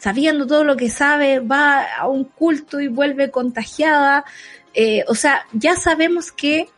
sabiendo 0.00 0.46
todo 0.46 0.64
lo 0.64 0.76
que 0.76 0.88
sabe, 0.88 1.40
va 1.40 1.84
a 1.84 2.08
un 2.08 2.24
culto 2.24 2.80
y 2.80 2.88
vuelve 2.88 3.30
contagiada. 3.30 4.24
Eh, 4.72 5.04
o 5.08 5.14
sea, 5.14 5.42
ya 5.52 5.76
sabemos 5.76 6.32
que 6.32 6.68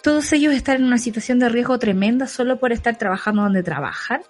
todos 0.00 0.32
ellos 0.32 0.54
están 0.54 0.76
en 0.76 0.84
una 0.84 0.98
situación 0.98 1.40
de 1.40 1.48
riesgo 1.48 1.78
tremenda 1.78 2.28
solo 2.28 2.58
por 2.58 2.72
estar 2.72 2.96
trabajando 2.96 3.42
donde 3.42 3.64
trabajan, 3.64 4.22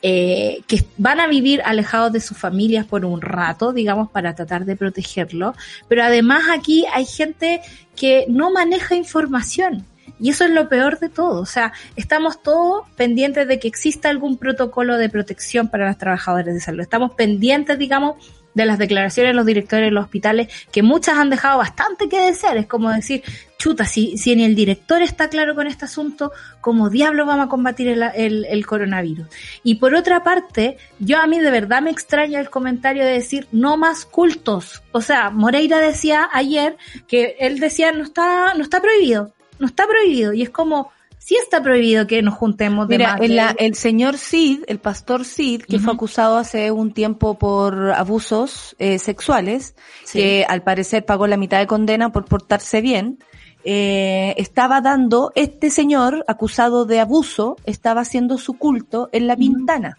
eh, 0.00 0.62
que 0.66 0.82
van 0.96 1.20
a 1.20 1.26
vivir 1.26 1.60
alejados 1.62 2.10
de 2.10 2.20
sus 2.20 2.38
familias 2.38 2.86
por 2.86 3.04
un 3.04 3.20
rato, 3.20 3.74
digamos, 3.74 4.10
para 4.10 4.34
tratar 4.34 4.64
de 4.64 4.76
protegerlo. 4.76 5.54
Pero 5.86 6.02
además 6.02 6.44
aquí 6.50 6.86
hay 6.94 7.04
gente 7.04 7.60
que 7.94 8.24
no 8.28 8.50
maneja 8.50 8.94
información. 8.94 9.84
Y 10.20 10.30
eso 10.30 10.44
es 10.44 10.50
lo 10.50 10.68
peor 10.68 10.98
de 10.98 11.08
todo. 11.08 11.40
O 11.40 11.46
sea, 11.46 11.72
estamos 11.96 12.42
todos 12.42 12.86
pendientes 12.96 13.48
de 13.48 13.58
que 13.58 13.68
exista 13.68 14.08
algún 14.10 14.36
protocolo 14.36 14.96
de 14.98 15.08
protección 15.08 15.68
para 15.68 15.86
los 15.88 15.98
trabajadores 15.98 16.54
de 16.54 16.60
salud. 16.60 16.80
Estamos 16.80 17.12
pendientes, 17.14 17.78
digamos, 17.78 18.16
de 18.52 18.66
las 18.66 18.78
declaraciones 18.78 19.30
de 19.30 19.34
los 19.36 19.46
directores 19.46 19.86
de 19.86 19.90
los 19.92 20.04
hospitales, 20.04 20.48
que 20.72 20.82
muchas 20.82 21.16
han 21.16 21.30
dejado 21.30 21.58
bastante 21.58 22.08
que 22.08 22.20
desear. 22.20 22.56
Es 22.56 22.66
como 22.66 22.90
decir, 22.90 23.22
chuta, 23.58 23.84
si, 23.84 24.18
si 24.18 24.34
ni 24.34 24.44
el 24.44 24.56
director 24.56 25.00
está 25.02 25.28
claro 25.28 25.54
con 25.54 25.68
este 25.68 25.84
asunto, 25.84 26.32
¿cómo 26.60 26.90
diablos 26.90 27.28
vamos 27.28 27.46
a 27.46 27.48
combatir 27.48 27.86
el, 27.86 28.02
el- 28.14 28.44
el 28.46 28.66
coronavirus? 28.66 29.28
Y 29.62 29.76
por 29.76 29.94
otra 29.94 30.24
parte, 30.24 30.78
yo 30.98 31.18
a 31.18 31.28
mí 31.28 31.38
de 31.38 31.50
verdad 31.52 31.80
me 31.80 31.92
extraña 31.92 32.40
el 32.40 32.50
comentario 32.50 33.04
de 33.04 33.12
decir, 33.12 33.46
no 33.52 33.76
más 33.76 34.04
cultos. 34.04 34.82
O 34.90 35.00
sea, 35.00 35.30
Moreira 35.30 35.78
decía 35.78 36.28
ayer 36.32 36.76
que 37.06 37.36
él 37.38 37.60
decía, 37.60 37.92
no 37.92 38.02
está, 38.02 38.54
no 38.54 38.64
está 38.64 38.82
prohibido, 38.82 39.32
no 39.60 39.66
está 39.66 39.86
prohibido. 39.86 40.32
Y 40.32 40.42
es 40.42 40.50
como, 40.50 40.90
sí 41.18 41.36
está 41.36 41.62
prohibido 41.62 42.06
que 42.06 42.22
nos 42.22 42.34
juntemos 42.34 42.88
de 42.88 42.98
Mira, 42.98 43.12
más 43.12 43.20
el, 43.20 43.36
la- 43.36 43.54
el 43.58 43.74
señor 43.76 44.18
Cid, 44.18 44.64
el 44.66 44.78
pastor 44.80 45.24
Cid, 45.24 45.62
que 45.62 45.78
fue 45.78 45.92
acusado 45.92 46.36
hace 46.38 46.70
un 46.72 46.92
tiempo 46.92 47.38
por 47.38 47.92
abusos 47.92 48.74
eh, 48.78 48.98
sexuales, 48.98 49.74
Sí. 50.04 50.18
que 50.18 50.46
al 50.48 50.62
parecer 50.62 51.04
pagó 51.04 51.26
la 51.26 51.36
mitad 51.36 51.58
de 51.58 51.66
condena 51.66 52.10
por 52.10 52.24
portarse 52.24 52.80
bien, 52.80 53.18
eh, 53.62 54.34
estaba 54.38 54.80
dando, 54.80 55.32
este 55.34 55.68
señor 55.70 56.24
acusado 56.26 56.86
de 56.86 56.98
abuso, 57.00 57.56
estaba 57.66 58.00
haciendo 58.00 58.38
su 58.38 58.54
culto 58.54 59.10
en 59.12 59.26
La 59.26 59.36
Pintana. 59.36 59.98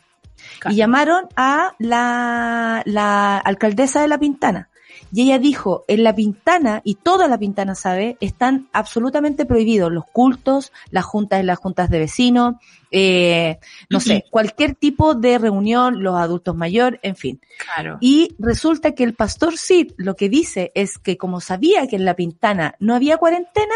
Y 0.67 0.75
llamaron 0.75 1.25
a 1.35 1.73
la, 1.77 2.81
la 2.85 3.37
alcaldesa 3.37 4.01
de 4.01 4.07
La 4.07 4.17
Pintana. 4.17 4.69
Y 5.11 5.23
ella 5.23 5.39
dijo, 5.39 5.83
en 5.87 6.03
La 6.03 6.15
Pintana, 6.15 6.81
y 6.83 6.95
toda 6.95 7.27
La 7.27 7.37
Pintana 7.37 7.75
sabe, 7.75 8.17
están 8.21 8.69
absolutamente 8.71 9.45
prohibidos 9.45 9.91
los 9.91 10.05
cultos, 10.05 10.71
las 10.89 11.05
juntas 11.05 11.39
en 11.39 11.47
las 11.47 11.59
juntas 11.59 11.89
de 11.89 11.99
vecinos, 11.99 12.55
eh, 12.91 13.59
no 13.89 13.99
sé, 13.99 14.25
cualquier 14.29 14.75
tipo 14.75 15.13
de 15.13 15.37
reunión, 15.37 16.03
los 16.03 16.15
adultos 16.15 16.55
mayores, 16.55 16.99
en 17.03 17.15
fin. 17.15 17.41
Claro. 17.57 17.97
Y 18.01 18.35
resulta 18.39 18.93
que 18.93 19.03
el 19.03 19.13
pastor 19.13 19.57
Sid 19.57 19.93
lo 19.97 20.15
que 20.15 20.29
dice 20.29 20.71
es 20.75 20.97
que 20.97 21.17
como 21.17 21.41
sabía 21.41 21.87
que 21.87 21.95
en 21.95 22.05
La 22.05 22.15
Pintana 22.15 22.75
no 22.79 22.95
había 22.95 23.17
cuarentena, 23.17 23.75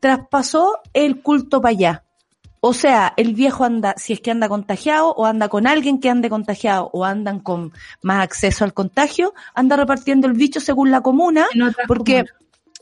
traspasó 0.00 0.78
el 0.92 1.22
culto 1.22 1.60
para 1.60 1.70
allá. 1.70 2.05
O 2.68 2.72
sea, 2.72 3.12
el 3.16 3.34
viejo 3.34 3.64
anda, 3.64 3.94
si 3.96 4.12
es 4.12 4.20
que 4.20 4.30
anda 4.30 4.48
contagiado 4.48 5.12
o 5.14 5.24
anda 5.26 5.48
con 5.48 5.66
alguien 5.66 6.00
que 6.00 6.10
ande 6.10 6.28
contagiado 6.28 6.90
o 6.92 7.04
andan 7.04 7.38
con 7.40 7.72
más 8.02 8.22
acceso 8.24 8.64
al 8.64 8.74
contagio, 8.74 9.34
anda 9.54 9.76
repartiendo 9.76 10.26
el 10.26 10.32
bicho 10.32 10.58
según 10.60 10.90
la 10.90 11.00
comuna, 11.00 11.46
porque 11.86 12.24
comunas. 12.24 12.34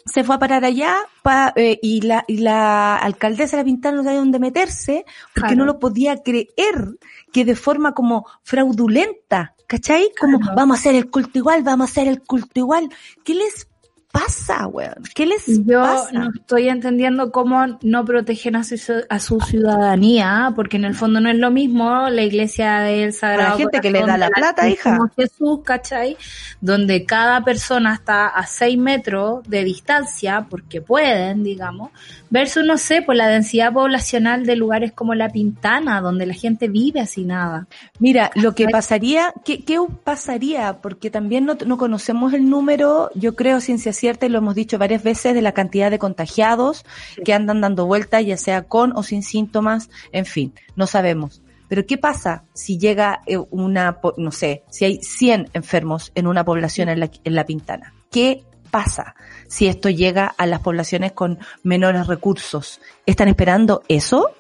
se 0.07 0.25
fue 0.25 0.35
a 0.37 0.39
parar 0.39 0.65
allá 0.65 0.97
pa- 1.23 1.53
eh, 1.57 1.79
y, 1.83 2.01
la, 2.03 2.25
y 2.29 2.39
la 2.39 2.97
alcaldesa 2.97 3.57
de 3.57 3.63
la 3.63 3.67
Pintana 3.67 3.97
no 3.99 4.05
sabía 4.05 4.19
dónde 4.21 4.39
meterse 4.39 5.05
porque 5.35 5.49
Claro. 5.49 5.57
no 5.57 5.65
lo 5.67 5.79
podía 5.79 6.23
creer 6.23 6.99
que 7.33 7.45
de 7.45 7.55
forma 7.57 7.93
como 7.93 8.27
fraudulenta, 8.43 9.55
¿cachai? 9.67 10.11
Como 10.19 10.39
Claro. 10.41 10.57
vamos 10.57 10.77
a 10.77 10.81
hacer 10.81 10.95
el 10.95 11.11
culto 11.11 11.39
igual, 11.39 11.63
vamos 11.63 11.89
a 11.89 11.91
hacer 11.91 12.09
el 12.09 12.23
culto 12.23 12.59
igual. 12.61 12.89
¿Qué 13.25 13.35
les 13.35 13.69
pasa, 14.15 14.69
weón? 14.69 15.03
¿Qué 15.13 15.27
les 15.27 15.45
Yo 15.67 15.83
pasa? 15.83 16.13
no 16.13 16.31
estoy 16.33 16.69
entendiendo 16.69 17.33
cómo 17.33 17.79
no 17.83 18.05
protegen 18.05 18.55
a 18.55 18.63
su, 18.63 18.77
a 19.09 19.19
su 19.19 19.41
ciudadanía, 19.41 20.53
porque 20.55 20.77
en 20.77 20.85
el 20.85 20.95
fondo 20.95 21.21
no 21.21 21.29
es 21.29 21.37
lo 21.37 21.51
mismo 21.51 22.09
la 22.09 22.23
iglesia 22.23 22.79
del 22.79 23.13
Sagrado 23.13 23.59
gente 23.59 23.81
que 23.81 23.91
le 23.91 24.01
Corazón 24.01 24.21
da 24.21 24.29
la 24.29 24.31
plata, 24.33 24.69
hija. 24.69 24.99
Jesús, 25.17 25.61
¿cachai? 25.65 26.17
Donde 26.61 27.05
cada 27.05 27.43
persona 27.43 27.95
está 27.95 28.29
a 28.29 28.47
6 28.47 28.79
metros 28.79 29.43
de 29.49 29.65
distancia, 29.65 30.47
porque 30.49 30.81
pueden, 30.81 31.43
digamos, 31.43 31.91
versus, 32.35 32.65
no 32.65 32.79
sé, 32.79 33.01
por 33.01 33.15
la 33.15 33.29
densidad 33.29 33.73
poblacional 33.73 34.45
de 34.45 34.57
lugares 34.57 34.91
como 34.91 35.15
La 35.15 35.29
Pintana, 35.29 36.01
donde 36.01 36.27
la 36.27 36.35
gente 36.35 36.67
vive 36.67 36.99
así 36.99 37.25
nada. 37.25 37.69
Mira, 38.01 38.33
lo 38.35 38.57
que 38.57 38.67
pasaría, 38.67 39.33
¿qué, 39.45 39.65
qué 39.65 39.79
pasaría? 40.03 40.81
Porque 40.83 41.11
también 41.11 41.45
no, 41.45 41.57
no 41.65 41.79
conocemos 41.79 42.35
el 42.35 42.51
número, 42.51 43.09
yo 43.15 43.37
creo 43.37 43.61
ciencia 43.61 43.93
cierta 43.93 44.27
y 44.27 44.31
lo 44.31 44.39
hemos 44.39 44.57
dicho 44.57 44.79
varias 44.79 45.05
veces, 45.05 45.33
de 45.33 45.43
la 45.43 45.53
cantidad 45.53 45.93
de 45.93 46.01
contagiados 46.01 46.85
que 47.25 47.33
andan 47.33 47.61
dando 47.61 47.87
vueltas, 47.87 48.27
ya 48.27 48.37
sea 48.37 48.63
con 48.63 48.97
o 48.97 49.05
sin 49.05 49.23
síntomas, 49.23 49.89
en 50.11 50.27
fin, 50.27 50.55
no 50.75 50.89
sabemos. 50.89 51.41
Pero 51.69 51.87
¿qué 51.87 51.99
pasa 51.99 52.43
si 52.53 52.79
llega 52.79 53.21
eh, 53.27 53.39
una, 53.39 54.01
no 54.17 54.33
sé, 54.33 54.65
si 54.71 54.87
hay 54.87 54.99
100 55.01 55.51
enfermos 55.53 56.11
en 56.17 56.27
una 56.27 56.45
población 56.45 56.89
en 56.89 56.99
la, 56.99 57.11
en 57.23 57.35
la 57.37 57.47
Pintana? 57.47 57.95
¿Qué 58.11 58.43
pasa 58.75 59.15
si 59.47 59.69
esto 59.69 59.89
llega 59.89 60.35
a 60.37 60.47
las 60.47 60.59
poblaciones 60.59 61.13
con 61.13 61.39
menores 61.63 62.09
recursos? 62.09 62.81
¿Están 63.07 63.29
esperando 63.29 63.85
eso? 63.87 64.33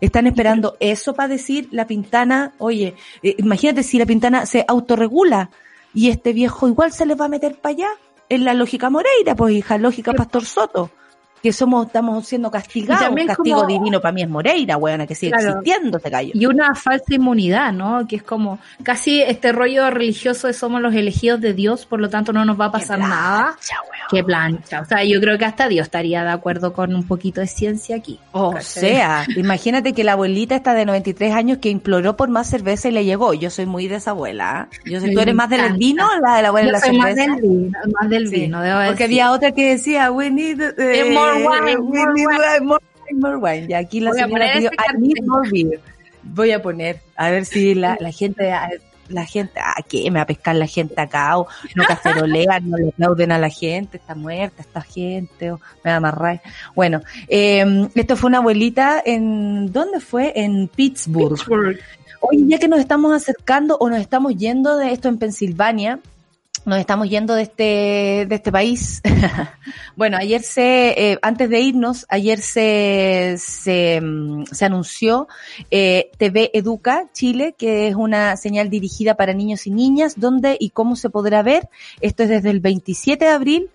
¿Están 0.00 0.26
esperando 0.26 0.78
eso 0.80 1.12
para 1.12 1.28
decir 1.28 1.68
la 1.72 1.86
Pintana? 1.86 2.54
Oye, 2.56 2.94
eh, 3.22 3.34
imagínate 3.36 3.82
si 3.82 3.98
la 3.98 4.06
Pintana 4.06 4.46
se 4.46 4.64
autorregula 4.66 5.50
y 5.92 6.08
este 6.08 6.32
viejo 6.32 6.68
igual 6.68 6.90
se 6.90 7.04
les 7.04 7.20
va 7.20 7.26
a 7.26 7.28
meter 7.28 7.60
para 7.60 7.74
allá. 7.74 7.88
Es 8.30 8.40
la 8.40 8.54
lógica 8.54 8.88
Moreira, 8.88 9.36
pues 9.36 9.54
hija, 9.56 9.76
lógica 9.76 10.14
Pastor 10.14 10.46
Soto. 10.46 10.90
Que 11.42 11.52
somos, 11.52 11.86
estamos 11.86 12.26
siendo 12.26 12.50
castigados. 12.50 13.02
también 13.04 13.26
Castigo 13.26 13.62
como- 13.62 13.68
divino 13.68 14.00
para 14.00 14.12
mí 14.12 14.22
es 14.22 14.28
Moreira, 14.28 14.76
weona, 14.76 15.06
que 15.06 15.14
sigue 15.14 15.32
Claro. 15.32 15.48
existiendo 15.60 15.96
este 15.96 16.10
gallo. 16.10 16.30
Y 16.34 16.46
una 16.46 16.74
falsa 16.74 17.14
inmunidad, 17.14 17.72
¿no? 17.72 18.06
Que 18.06 18.16
es 18.16 18.22
como 18.22 18.58
casi 18.82 19.20
este 19.22 19.50
rollo 19.52 19.90
religioso 19.90 20.46
de 20.46 20.52
somos 20.52 20.80
los 20.80 20.94
elegidos 20.94 21.40
de 21.40 21.52
Dios, 21.52 21.84
por 21.86 22.00
lo 22.00 22.08
tanto 22.08 22.32
no 22.32 22.44
nos 22.44 22.60
va 22.60 22.66
a 22.66 22.72
pasar 22.72 22.98
Qué 23.00 23.06
nada. 23.08 23.42
plancha, 23.44 23.76
weón. 23.90 24.06
Qué 24.10 24.24
plancha. 24.24 24.80
O 24.80 24.84
sea, 24.84 25.04
yo 25.04 25.20
creo 25.20 25.36
que 25.38 25.44
hasta 25.44 25.68
Dios 25.68 25.86
estaría 25.86 26.22
de 26.22 26.30
acuerdo 26.30 26.72
con 26.72 26.94
un 26.94 27.06
poquito 27.06 27.40
de 27.40 27.46
ciencia 27.46 27.96
aquí. 27.96 28.18
O 28.32 28.52
¿cachai? 28.52 28.64
sea, 28.80 29.26
imagínate 29.36 29.92
que 29.94 30.04
la 30.04 30.12
abuelita 30.12 30.54
está 30.54 30.74
de 30.74 30.84
93 30.86 31.32
años 31.34 31.58
que 31.58 31.70
imploró 31.70 32.16
por 32.16 32.28
más 32.28 32.48
cerveza 32.48 32.88
y 32.88 32.92
le 32.92 33.04
llegó. 33.04 33.34
Yo 33.34 33.50
soy 33.50 33.66
muy 33.66 33.88
de 33.88 33.96
esa 33.96 34.10
abuela. 34.12 34.68
Yo 34.84 35.00
sé, 35.00 35.08
Me 35.08 35.14
¿Tú 35.14 35.20
eres 35.20 35.34
más 35.34 35.48
del 35.50 35.72
vino 35.74 36.06
o 36.06 36.20
la 36.20 36.36
de 36.36 36.42
la 36.42 36.48
abuela 36.48 36.66
de 36.66 36.68
Yo 36.68 36.72
la 36.72 36.80
soy 36.80 36.98
más 36.98 37.06
cerveza? 37.14 37.32
del 37.32 37.42
vino, 37.42 37.78
más 38.00 38.10
del 38.10 38.28
Sí, 38.28 38.34
vino, 38.42 38.60
debo 38.60 38.76
Porque 38.78 38.90
decir. 38.90 39.04
había 39.04 39.32
otra 39.32 39.52
que 39.52 39.68
decía, 39.70 40.10
we 40.12 40.30
need, 40.30 40.60
eh, 40.60 40.72
more 41.38 41.60
wine, 41.60 41.80
we 41.80 41.98
more 41.98 42.14
wine". 42.14 42.66
more 42.66 42.80
wine, 42.80 43.20
more 43.20 43.36
wine. 43.38 43.66
Y 43.68 43.74
aquí 43.74 44.00
la 44.00 44.10
Voy 44.10 44.20
a 44.20 44.24
señora 44.24 44.52
pidió, 44.52 44.70
I 44.72 45.00
need 45.00 45.24
more 45.24 45.48
beer. 45.50 45.80
Voy 46.22 46.52
a 46.52 46.62
poner, 46.62 47.00
a 47.16 47.30
ver 47.30 47.44
si 47.44 47.74
la, 47.74 47.96
la 48.00 48.12
gente, 48.12 48.52
la 49.08 49.24
gente, 49.24 49.60
ah, 49.60 49.82
¿qué? 49.88 50.10
Me 50.10 50.18
va 50.18 50.22
a 50.22 50.26
pescar 50.26 50.54
la 50.54 50.66
gente 50.66 51.00
acá, 51.00 51.38
o 51.38 51.46
no 51.74 51.84
cacerolean, 51.84 52.68
no 52.68 52.76
le 52.76 52.88
aplauden 52.88 53.32
a 53.32 53.38
la 53.38 53.50
gente, 53.50 53.96
está 53.96 54.14
muerta 54.14 54.62
esta 54.62 54.80
gente, 54.80 55.52
o 55.52 55.60
me 55.84 55.90
va 55.90 55.94
a 55.94 55.96
amarrar. 55.96 56.42
Bueno, 56.74 57.00
eh, 57.28 57.88
esto 57.94 58.16
fue 58.16 58.28
una 58.28 58.38
abuelita 58.38 59.02
en, 59.04 59.72
¿dónde 59.72 60.00
fue? 60.00 60.32
En 60.36 60.68
Pittsburgh. 60.68 61.38
Oye, 62.20 62.44
ya 62.46 62.58
que 62.58 62.68
nos 62.68 62.78
estamos 62.78 63.12
acercando 63.12 63.76
o 63.78 63.90
nos 63.90 64.00
estamos 64.00 64.36
yendo 64.36 64.76
de 64.76 64.92
esto 64.92 65.08
en 65.08 65.18
Pensilvania, 65.18 65.98
nos 66.64 66.78
estamos 66.78 67.08
yendo 67.08 67.34
de 67.34 67.42
este, 67.42 68.26
de 68.28 68.34
este 68.34 68.52
país. 68.52 69.02
bueno, 69.96 70.16
ayer 70.16 70.42
se, 70.42 71.12
eh, 71.12 71.18
antes 71.22 71.50
de 71.50 71.60
irnos, 71.60 72.06
ayer 72.08 72.40
se, 72.40 73.36
se, 73.38 74.00
mm, 74.00 74.44
se 74.44 74.64
anunció 74.64 75.28
eh, 75.70 76.10
TV 76.18 76.50
Educa 76.54 77.08
Chile, 77.12 77.54
que 77.58 77.88
es 77.88 77.94
una 77.94 78.36
señal 78.36 78.70
dirigida 78.70 79.14
para 79.14 79.32
niños 79.32 79.66
y 79.66 79.70
niñas, 79.70 80.14
donde 80.18 80.56
y 80.58 80.70
cómo 80.70 80.96
se 80.96 81.10
podrá 81.10 81.42
ver. 81.42 81.68
Esto 82.00 82.22
es 82.22 82.28
desde 82.28 82.50
el 82.50 82.60
27 82.60 83.24
de 83.24 83.30
abril. 83.30 83.70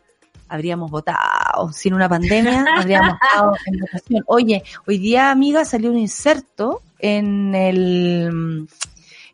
Habríamos 0.50 0.90
votado 0.90 1.74
sin 1.74 1.94
una 1.94 2.08
pandemia, 2.08 2.66
habríamos 2.78 3.16
estado 3.22 3.54
en 3.66 3.80
votación. 3.80 4.24
Oye, 4.28 4.64
hoy 4.86 4.98
día, 4.98 5.30
amiga, 5.30 5.66
salió 5.66 5.92
un 5.92 5.98
inserto 5.98 6.82
en 7.00 7.54
el, 7.54 8.68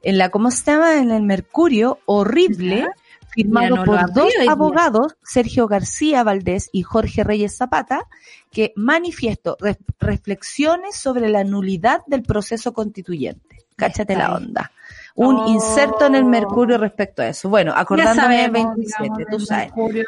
en 0.02 0.18
la, 0.18 0.30
¿cómo 0.30 0.50
se 0.50 0.72
llama? 0.72 0.98
En 0.98 1.12
el 1.12 1.22
Mercurio, 1.22 2.00
horrible, 2.06 2.88
firmado 3.34 3.76
no 3.78 3.84
por 3.84 4.14
dos 4.14 4.32
abogados, 4.48 5.16
Sergio 5.24 5.68
García 5.68 6.24
Valdés 6.24 6.70
y 6.72 6.84
Jorge 6.84 7.24
Reyes 7.24 7.58
Zapata, 7.58 8.08
que 8.52 8.74
manifiesto 8.76 9.58
re- 9.60 9.78
reflexiones 10.00 10.96
sobre 10.96 11.30
la 11.30 11.44
nulidad 11.44 12.02
del 12.08 12.24
proceso 12.24 12.74
constituyente. 12.74 13.58
Cáchate 13.76 14.16
la 14.16 14.28
ahí. 14.28 14.34
onda. 14.36 14.72
Un 15.16 15.36
Oh. 15.38 15.48
inserto 15.50 16.06
en 16.08 16.16
el 16.16 16.26
Mercurio 16.26 16.78
respecto 16.78 17.22
a 17.22 17.28
eso. 17.28 17.50
Bueno, 17.50 17.74
acordándome 17.76 18.16
sabemos, 18.46 18.54
27, 18.76 19.04
digamos, 19.04 19.28
tú 19.30 19.40
sabes 19.46 19.66
Mercurio. 19.76 20.06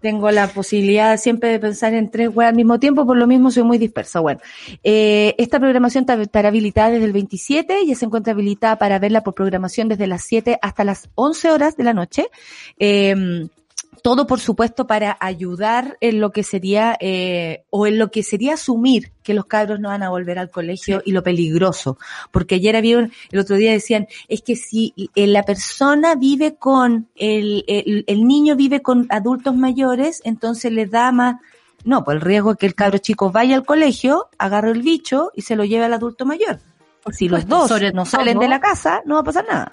Tengo 0.00 0.30
la 0.30 0.48
posibilidad 0.48 1.16
siempre 1.18 1.50
de 1.50 1.58
pensar 1.58 1.94
en 1.94 2.10
tres 2.10 2.30
weas 2.34 2.50
al 2.50 2.56
mismo 2.56 2.78
tiempo, 2.78 3.04
por 3.06 3.16
lo 3.16 3.26
mismo 3.26 3.50
soy 3.50 3.64
muy 3.64 3.78
dispersa. 3.78 4.20
Bueno, 4.20 4.40
eh, 4.84 5.34
esta 5.38 5.58
programación 5.58 6.06
ta- 6.06 6.20
estará 6.20 6.48
habilitada 6.48 6.90
desde 6.90 7.04
el 7.06 7.12
27 7.12 7.82
y 7.82 7.88
ya 7.88 7.94
se 7.94 8.04
encuentra 8.04 8.32
habilitada 8.32 8.76
para 8.78 8.98
verla 8.98 9.22
por 9.22 9.34
programación 9.34 9.88
desde 9.88 10.06
las 10.06 10.22
7 10.24 10.58
hasta 10.62 10.84
las 10.84 11.08
11 11.14 11.50
horas 11.50 11.76
de 11.76 11.84
la 11.84 11.94
noche. 11.94 12.26
Eh, 12.78 13.48
todo, 14.02 14.26
por 14.26 14.40
supuesto, 14.40 14.86
para 14.86 15.16
ayudar 15.20 15.96
en 16.00 16.20
lo 16.20 16.30
que 16.32 16.42
sería, 16.42 16.96
eh, 17.00 17.64
o 17.70 17.86
en 17.86 17.98
lo 17.98 18.10
que 18.10 18.22
sería 18.22 18.54
asumir 18.54 19.12
que 19.22 19.34
los 19.34 19.46
cabros 19.46 19.78
no 19.80 19.88
van 19.88 20.02
a 20.02 20.10
volver 20.10 20.38
al 20.38 20.50
colegio 20.50 21.02
y 21.04 21.12
lo 21.12 21.22
peligroso. 21.22 21.98
Porque 22.30 22.56
ayer 22.56 22.76
había, 22.76 22.98
un- 22.98 23.12
el 23.30 23.38
otro 23.38 23.56
día 23.56 23.72
decían, 23.72 24.06
es 24.28 24.42
que 24.42 24.56
si 24.56 24.94
eh, 25.14 25.26
la 25.26 25.42
persona 25.42 26.14
vive 26.14 26.56
con, 26.56 27.08
el, 27.16 27.64
el, 27.68 28.04
el 28.06 28.26
niño 28.26 28.56
vive 28.56 28.80
con 28.82 29.06
adultos 29.10 29.54
mayores, 29.54 30.22
entonces 30.24 30.72
le 30.72 30.86
da 30.86 31.12
más, 31.12 31.36
no, 31.84 32.04
pues 32.04 32.16
el 32.16 32.20
riesgo 32.22 32.52
es 32.52 32.56
que 32.58 32.66
el 32.66 32.74
cabro 32.74 32.98
chico 32.98 33.30
vaya 33.30 33.54
al 33.54 33.64
colegio, 33.66 34.28
agarre 34.38 34.70
el 34.72 34.82
bicho 34.82 35.30
y 35.34 35.42
se 35.42 35.56
lo 35.56 35.64
lleve 35.64 35.84
al 35.84 35.92
adulto 35.94 36.24
mayor. 36.26 36.58
Si 37.12 37.28
los 37.28 37.46
dos 37.46 37.68
sobre 37.68 37.92
no 37.92 38.04
salen 38.04 38.34
todo- 38.34 38.42
de 38.42 38.48
la 38.48 38.60
casa, 38.60 39.00
no 39.06 39.14
va 39.14 39.20
a 39.20 39.24
pasar 39.24 39.46
nada. 39.48 39.70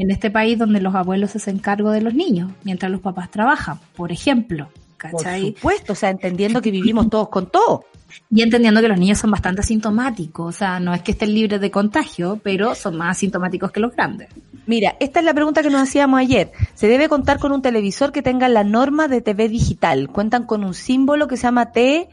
En 0.00 0.10
este 0.10 0.30
país 0.30 0.58
donde 0.58 0.80
los 0.80 0.94
abuelos 0.94 1.32
se 1.32 1.36
hacen 1.36 1.58
cargo 1.58 1.90
de 1.90 2.00
los 2.00 2.14
niños, 2.14 2.50
mientras 2.64 2.90
los 2.90 3.02
papás 3.02 3.30
trabajan, 3.30 3.78
por 3.94 4.10
ejemplo. 4.10 4.70
Por 4.98 5.10
¿Cachai? 5.12 5.48
supuesto, 5.48 5.92
o 5.92 5.96
sea, 5.96 6.08
entendiendo 6.08 6.62
que 6.62 6.70
vivimos 6.70 7.10
todos 7.10 7.28
con 7.28 7.50
todo. 7.50 7.84
Y 8.30 8.40
entendiendo 8.40 8.80
que 8.80 8.88
los 8.88 8.98
niños 8.98 9.18
son 9.18 9.30
bastante 9.30 9.60
asintomáticos, 9.60 10.54
o 10.54 10.58
sea, 10.58 10.80
no 10.80 10.94
es 10.94 11.02
que 11.02 11.12
estén 11.12 11.34
libres 11.34 11.60
de 11.60 11.70
contagio, 11.70 12.40
pero 12.42 12.74
son 12.74 12.96
más 12.96 13.18
asintomáticos 13.18 13.72
que 13.72 13.80
los 13.80 13.94
grandes. 13.94 14.30
Mira, 14.66 14.96
esta 15.00 15.20
es 15.20 15.26
la 15.26 15.34
pregunta 15.34 15.62
que 15.62 15.68
nos 15.68 15.82
hacíamos 15.82 16.18
ayer. 16.18 16.50
¿Se 16.74 16.88
debe 16.88 17.10
contar 17.10 17.38
con 17.38 17.52
un 17.52 17.60
televisor 17.60 18.10
que 18.10 18.22
tenga 18.22 18.48
la 18.48 18.64
norma 18.64 19.06
de 19.06 19.20
TV 19.20 19.50
digital? 19.50 20.08
Cuentan 20.08 20.46
con 20.46 20.64
un 20.64 20.72
símbolo 20.72 21.28
que 21.28 21.36
se 21.36 21.42
llama 21.42 21.72
T. 21.72 22.08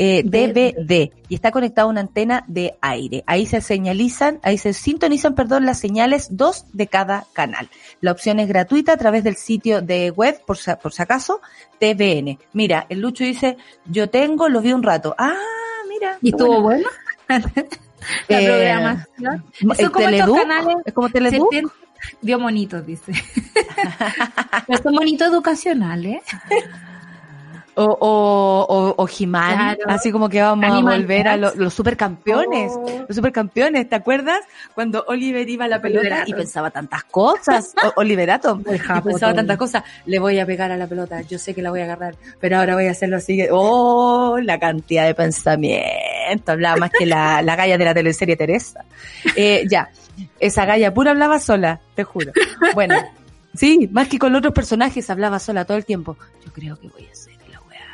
eh, 0.00 0.22
DVD 0.22 1.10
y 1.28 1.34
está 1.34 1.50
conectado 1.50 1.88
a 1.88 1.90
una 1.90 2.00
antena 2.00 2.44
de 2.46 2.78
aire. 2.80 3.24
Ahí 3.26 3.46
se 3.46 3.60
señalizan, 3.60 4.38
ahí 4.44 4.56
se 4.56 4.72
sintonizan, 4.72 5.34
perdón, 5.34 5.66
las 5.66 5.80
señales 5.80 6.28
dos 6.30 6.66
de 6.72 6.86
cada 6.86 7.26
canal. 7.32 7.68
La 8.00 8.12
opción 8.12 8.38
es 8.38 8.46
gratuita 8.46 8.92
a 8.92 8.96
través 8.96 9.24
del 9.24 9.36
sitio 9.36 9.82
de 9.82 10.10
web, 10.10 10.40
por 10.46 10.56
si, 10.56 10.70
por 10.80 10.92
si 10.92 11.02
acaso, 11.02 11.40
TVN. 11.80 12.38
Mira, 12.52 12.86
el 12.88 13.00
Lucho 13.00 13.24
dice, 13.24 13.56
yo 13.86 14.08
tengo, 14.08 14.48
lo 14.48 14.60
vi 14.60 14.72
un 14.72 14.84
rato. 14.84 15.16
Ah, 15.18 15.34
mira. 15.88 16.16
¿Y 16.22 16.30
estuvo 16.30 16.62
bueno. 16.62 16.88
bueno? 17.28 17.50
la 18.28 18.40
Eh, 18.40 18.46
programación. 18.46 19.44
Eso 19.60 19.82
¿el 19.82 19.90
como 19.90 20.08
estos 20.08 20.38
canales 20.38 20.76
¿Es 20.86 20.94
como 20.94 21.08
Teleduc? 21.10 21.52
70 21.52 21.74
Dio 22.22 22.38
monitos, 22.38 22.86
dice. 22.86 23.12
Pero 24.66 24.82
son 24.82 24.94
monitos 24.94 25.28
educacionales. 25.28 26.22
O, 27.80 27.84
o, 28.00 28.66
o, 28.68 28.94
o 29.04 29.06
Claro. 29.06 29.78
así 29.86 30.10
como 30.10 30.28
que 30.28 30.40
vamos 30.42 30.64
Animal 30.64 30.94
a 30.94 30.96
volver 30.98 31.28
a 31.28 31.36
lo- 31.36 31.54
los 31.54 31.72
supercampeones. 31.74 32.72
Oh. 32.74 33.04
Los 33.06 33.16
supercampeones, 33.16 33.88
¿te 33.88 33.94
acuerdas? 33.94 34.40
Cuando 34.74 35.04
Oliver 35.06 35.48
iba 35.48 35.66
a 35.66 35.68
la 35.68 35.80
pelota 35.80 36.00
Oliverato. 36.00 36.30
y 36.30 36.34
pensaba 36.34 36.70
tantas 36.70 37.04
cosas. 37.04 37.74
Oliverato. 37.96 38.60
El 38.66 38.76
Y 38.76 38.78
japo 38.78 39.08
pensaba 39.10 39.34
tantas 39.34 39.56
cosas. 39.56 39.84
Le 40.06 40.18
voy 40.18 40.38
a 40.38 40.46
pegar 40.46 40.72
a 40.72 40.76
la 40.76 40.86
pelota. 40.86 41.20
Yo 41.22 41.38
sé 41.38 41.54
que 41.54 41.62
la 41.62 41.70
voy 41.70 41.80
a 41.80 41.84
agarrar. 41.84 42.16
Pero 42.40 42.58
ahora 42.58 42.74
voy 42.74 42.86
a 42.86 42.90
hacerlo 42.90 43.16
así. 43.18 43.42
Oh, 43.50 44.38
la 44.42 44.58
cantidad 44.58 45.06
de 45.06 45.14
pensamiento. 45.14 46.52
Hablaba 46.52 46.76
más 46.76 46.90
que 46.90 47.06
la, 47.06 47.42
la 47.42 47.56
galla 47.56 47.78
de 47.78 47.84
la 47.84 47.94
teleserie 47.94 48.36
Teresa. 48.36 48.84
Eh, 49.36 49.64
ya. 49.70 49.90
Esa 50.40 50.64
galla 50.64 50.92
pura 50.92 51.12
hablaba 51.12 51.38
sola, 51.38 51.80
te 51.94 52.02
juro. 52.04 52.32
Bueno. 52.74 52.94
Sí, 53.54 53.88
más 53.92 54.08
que 54.08 54.18
con 54.18 54.34
otros 54.36 54.52
personajes 54.52 55.08
hablaba 55.10 55.38
sola 55.38 55.64
todo 55.64 55.76
el 55.76 55.84
tiempo. 55.84 56.16
Yo 56.44 56.52
creo 56.52 56.78
que 56.78 56.88
voy 56.88 57.06
a 57.08 57.10
hacer. 57.12 57.27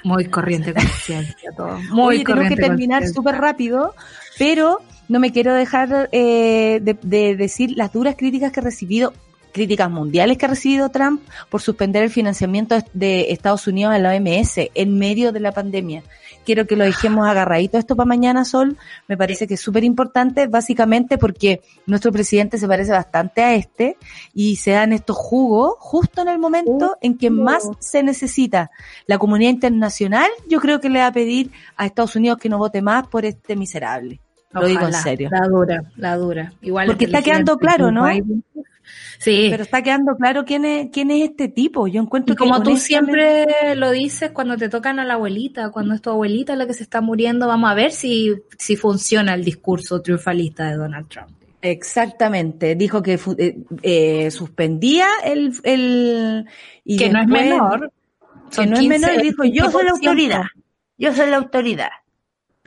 Muy 0.05 0.27
corriente 0.27 0.73
conciencia 0.73 1.51
todo. 1.57 1.79
Muy 1.91 2.17
Oye, 2.17 2.25
tengo 2.25 2.41
que 2.41 2.45
corriente 2.45 2.63
terminar 2.63 3.07
súper 3.09 3.37
rápido, 3.37 3.95
pero 4.39 4.81
no 5.09 5.19
me 5.19 5.33
quiero 5.33 5.55
dejar 5.55 6.09
eh, 6.13 6.79
de, 6.83 6.97
de 7.03 7.37
decir 7.37 7.73
las 7.77 7.93
duras 7.93 8.15
críticas 8.17 8.53
que 8.53 8.61
he 8.61 8.63
recibido 8.63 9.13
críticas 9.55 9.89
mundiales 9.89 10.37
que 10.37 10.47
ha 10.47 10.49
recibido 10.49 10.91
Trump 10.91 11.23
por 11.49 11.63
suspender 11.63 12.03
el 12.03 12.11
financiamiento 12.11 12.77
de 12.93 13.31
Estados 13.31 13.67
Unidos 13.69 13.95
a 13.95 13.99
la 13.99 14.11
OMS 14.11 14.69
en 14.75 14.99
medio 14.99 15.31
de 15.31 15.39
la 15.39 15.53
pandemia. 15.53 16.03
Quiero 16.45 16.67
que 16.67 16.77
lo 16.77 16.85
dejemos 16.85 17.27
agarradito 17.27 17.79
esto 17.79 17.95
para 17.95 18.07
mañana, 18.07 18.45
Sol. 18.45 18.77
Me 19.07 19.17
parece 19.17 19.47
que 19.47 19.55
es 19.55 19.61
súper 19.61 19.85
importante, 19.85 20.49
básicamente 20.49 21.19
porque 21.19 21.63
nuestro 21.87 22.11
presidente 22.11 22.59
se 22.59 22.67
parece 22.67 22.91
bastante 22.91 23.43
a 23.43 23.55
este 23.55 23.97
y 24.35 24.57
se 24.57 24.73
dan 24.73 24.93
estos 24.93 25.17
jugos 25.17 25.75
justo 25.79 26.21
en 26.23 26.29
el 26.29 26.39
momento 26.39 26.99
en 27.01 27.17
que 27.17 27.31
más 27.31 27.71
se 27.79 28.03
necesita. 28.03 28.73
La 29.07 29.19
comunidad 29.19 29.53
internacional 29.53 30.29
yo 30.49 30.61
creo 30.61 30.81
que 30.81 30.91
le 30.91 30.99
va 30.99 31.07
a 31.07 31.13
pedir 31.13 31.53
a 31.77 31.87
Estados 31.87 32.17
Unidos 32.17 32.39
que 32.39 32.49
no 32.49 32.59
vote 32.59 32.83
más 32.83 33.07
por 33.07 33.25
este 33.25 33.55
miserable. 33.55 34.21
Lo 34.51 34.67
digo 34.67 34.87
en 34.87 34.93
serio. 34.93 35.31
La 35.33 35.49
dura, 35.49 35.83
la 35.97 36.17
dura. 36.17 36.53
Igual 36.61 36.89
Porque 36.89 37.07
está 37.07 37.23
quedando 37.23 37.57
claro, 37.57 37.91
¿no? 37.91 38.07
Biden. 38.07 38.45
Sí. 39.18 39.49
Pero 39.51 39.62
está 39.62 39.82
quedando 39.82 40.16
claro 40.16 40.45
quién 40.45 40.64
es, 40.64 40.89
quién 40.93 41.11
es 41.11 41.30
este 41.30 41.49
tipo. 41.49 41.87
Yo 41.87 42.03
encuentro 42.03 42.35
y 42.35 42.37
como 42.37 42.62
que 42.62 42.70
tú 42.70 42.76
siempre 42.76 43.47
lo 43.76 43.91
dices 43.91 44.30
cuando 44.32 44.57
te 44.57 44.68
tocan 44.68 44.99
a 44.99 45.05
la 45.05 45.14
abuelita, 45.14 45.70
cuando 45.70 45.95
es 45.95 46.03
tu 46.03 46.11
abuelita 46.11 46.57
la 46.57 46.66
que 46.66 46.74
se 46.74 46.82
está 46.82 47.01
muriendo, 47.01 47.47
vamos 47.47 47.70
a 47.70 47.74
ver 47.74 47.93
si, 47.93 48.35
si 48.59 48.76
funciona 48.76 49.35
el 49.35 49.45
discurso 49.45 50.01
triunfalista 50.03 50.68
de 50.70 50.76
Donald 50.76 51.09
Trump. 51.09 51.30
Exactamente, 51.62 52.74
dijo 52.74 53.03
que 53.03 53.18
eh, 53.39 53.57
eh, 53.82 54.30
suspendía 54.30 55.07
el, 55.24 55.55
el 55.62 56.45
y 56.85 56.99
que 56.99 57.09
no 57.09 57.22
es 57.22 57.26
menor. 57.26 57.91
que 58.55 58.66
no 58.66 58.74
es 58.74 58.80
15, 58.80 58.89
menor, 58.89 59.22
dijo 59.22 59.45
yo 59.45 59.70
soy 59.70 59.85
la 59.85 59.93
15%. 59.93 59.95
autoridad, 59.95 60.43
yo 60.99 61.14
soy 61.14 61.30
la 61.30 61.37
autoridad. 61.39 61.89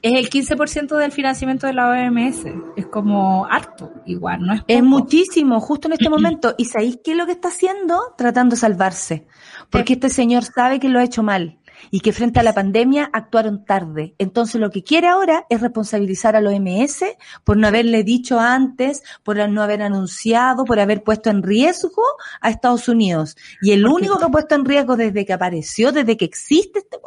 Es 0.04 0.14
el 0.14 0.30
15% 0.30 0.96
del 0.96 1.12
financiamiento 1.12 1.66
de 1.66 1.74
la 1.74 1.90
OMS. 1.90 2.46
Es 2.76 2.86
como 2.86 3.48
harto, 3.48 3.92
igual, 4.06 4.42
no 4.46 4.54
es 4.54 4.62
Es 4.68 4.84
muchísimo, 4.84 5.60
justo 5.60 5.88
en 5.88 5.94
este 5.94 6.10
momento. 6.12 6.54
¿Y 6.56 6.66
sabéis 6.66 7.00
qué 7.04 7.12
es 7.12 7.18
lo 7.18 7.26
que 7.26 7.32
está 7.32 7.48
haciendo? 7.48 8.14
Tratando 8.16 8.56
de 8.56 8.60
salvarse. 8.60 9.26
Porque 9.72 9.94
este 9.94 10.10
señor 10.10 10.44
sabe 10.44 10.80
que 10.80 10.88
lo 10.88 11.00
ha 11.00 11.04
hecho 11.04 11.24
mal 11.24 11.58
y 11.92 12.02
que 12.02 12.14
frente 12.14 12.40
a 12.40 12.44
la 12.44 12.54
pandemia 12.54 13.10
actuaron 13.12 13.66
tarde. 13.66 14.14
Entonces 14.18 14.60
lo 14.60 14.70
que 14.70 14.84
quiere 14.84 15.08
ahora 15.08 15.46
es 15.50 15.62
responsabilizar 15.62 16.36
a 16.36 16.42
la 16.42 16.52
OMS 16.52 17.04
por 17.44 17.58
no 17.58 17.68
haberle 17.68 18.04
dicho 18.04 18.40
antes, 18.40 19.04
por 19.24 19.38
no 19.50 19.62
haber 19.62 19.82
anunciado, 19.82 20.66
por 20.66 20.80
haber 20.80 21.04
puesto 21.04 21.30
en 21.30 21.44
riesgo 21.44 22.04
a 22.42 22.50
Estados 22.50 22.88
Unidos. 22.88 23.38
Y 23.62 23.72
el 23.72 23.86
único 23.86 24.18
que 24.18 24.26
ha 24.26 24.30
puesto 24.30 24.56
en 24.56 24.66
riesgo 24.66 24.96
desde 24.96 25.26
que 25.26 25.34
apareció, 25.34 25.92
desde 25.92 26.18
que 26.18 26.26
existe 26.26 26.80
este 26.80 26.98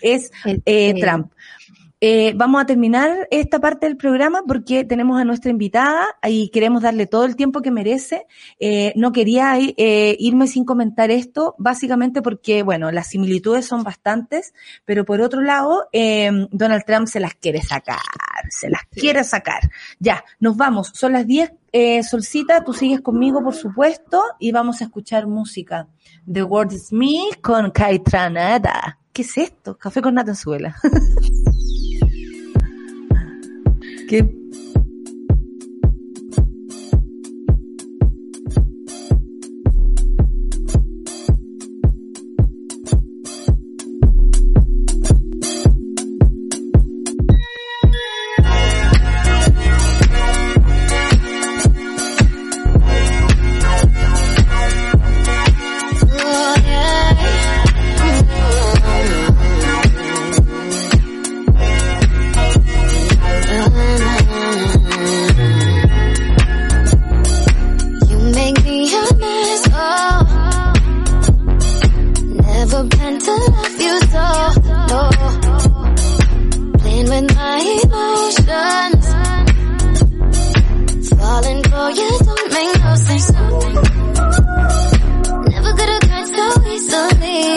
es 0.00 0.32
eh, 0.44 0.60
Eh, 0.64 1.00
Trump. 1.00 1.32
Eh, 2.04 2.32
vamos 2.34 2.60
a 2.60 2.66
terminar 2.66 3.28
esta 3.30 3.60
parte 3.60 3.86
del 3.86 3.96
programa 3.96 4.42
porque 4.44 4.82
tenemos 4.82 5.20
a 5.20 5.24
nuestra 5.24 5.52
invitada 5.52 6.08
y 6.24 6.48
queremos 6.48 6.82
darle 6.82 7.06
todo 7.06 7.24
el 7.24 7.36
tiempo 7.36 7.62
que 7.62 7.70
merece. 7.70 8.26
Eh, 8.58 8.92
no 8.96 9.12
quería 9.12 9.56
eh, 9.56 10.16
irme 10.18 10.48
sin 10.48 10.64
comentar 10.64 11.12
esto, 11.12 11.54
básicamente 11.58 12.20
porque, 12.20 12.64
bueno, 12.64 12.90
las 12.90 13.06
similitudes 13.06 13.66
son 13.66 13.84
bastantes, 13.84 14.52
pero 14.84 15.04
por 15.04 15.20
otro 15.20 15.42
lado, 15.42 15.88
eh, 15.92 16.28
Donald 16.50 16.82
Trump 16.84 17.06
se 17.06 17.20
las 17.20 17.34
quiere 17.34 17.62
sacar, 17.62 18.00
se 18.50 18.68
las 18.68 18.82
quiere 18.90 19.22
sacar. 19.22 19.70
Ya, 20.00 20.24
nos 20.40 20.56
vamos. 20.56 20.90
Son 20.94 21.12
las 21.12 21.24
10. 21.24 21.52
Eh, 21.70 22.02
Solcita, 22.02 22.64
tú 22.64 22.72
sigues 22.72 23.00
conmigo, 23.00 23.44
por 23.44 23.54
supuesto, 23.54 24.20
y 24.40 24.50
vamos 24.50 24.80
a 24.80 24.86
escuchar 24.86 25.28
música. 25.28 25.86
The 26.26 26.42
Word 26.42 26.72
is 26.72 26.92
Me 26.92 27.28
con 27.40 27.70
Caitranada. 27.70 28.98
¿Qué 29.12 29.22
es 29.22 29.38
esto? 29.38 29.78
Café 29.78 30.02
con 30.02 30.14
Natanzuela. 30.14 30.74
¿Qué? 30.82 30.88
You 34.12 34.81
me. 87.22 87.51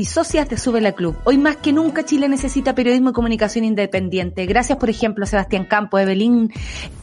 Y 0.00 0.04
socias 0.04 0.48
de 0.48 0.56
Sube 0.56 0.80
la 0.80 0.92
Club. 0.92 1.16
Hoy 1.24 1.38
más 1.38 1.56
que 1.56 1.72
nunca 1.72 2.04
Chile 2.04 2.28
necesita 2.28 2.74
periodismo 2.74 3.10
y 3.10 3.12
comunicación 3.12 3.64
independiente. 3.64 4.46
Gracias, 4.46 4.78
por 4.78 4.90
ejemplo, 4.90 5.24
a 5.24 5.26
Sebastián 5.26 5.64
Campo, 5.64 5.98
Evelyn 5.98 6.52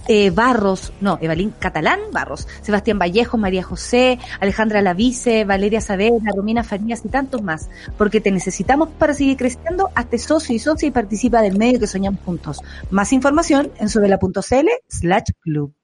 eh, 0.08 0.30
Barros, 0.32 0.94
no, 1.02 1.18
Evelyn 1.22 1.52
Catalán 1.52 2.00
Barros, 2.12 2.48
Sebastián 2.62 3.00
Vallejo, 3.00 3.38
María 3.38 3.64
José, 3.64 4.20
Alejandra 4.40 4.82
Lavice, 4.82 5.46
Valeria 5.46 5.82
Saavedra, 5.82 6.32
Romina 6.36 6.64
Farías 6.64 7.04
y 7.06 7.10
tantos 7.10 7.42
más. 7.42 7.70
Porque 7.98 8.22
te 8.22 8.32
necesitamos 8.32 8.90
para 8.90 9.14
seguir 9.14 9.38
creciendo. 9.38 9.90
Hazte 9.96 10.18
socio 10.18 10.56
y 10.56 10.60
socia 10.60 10.88
y 10.88 10.92
participa 10.92 11.42
del 11.42 11.58
medio 11.58 11.80
que 11.80 11.88
soñamos 11.88 12.22
juntos. 12.22 12.62
Más 12.90 13.14
información 13.14 13.72
en 13.80 13.90
subela.cl 13.90 14.68
slash 14.88 15.32
club. 15.42 15.79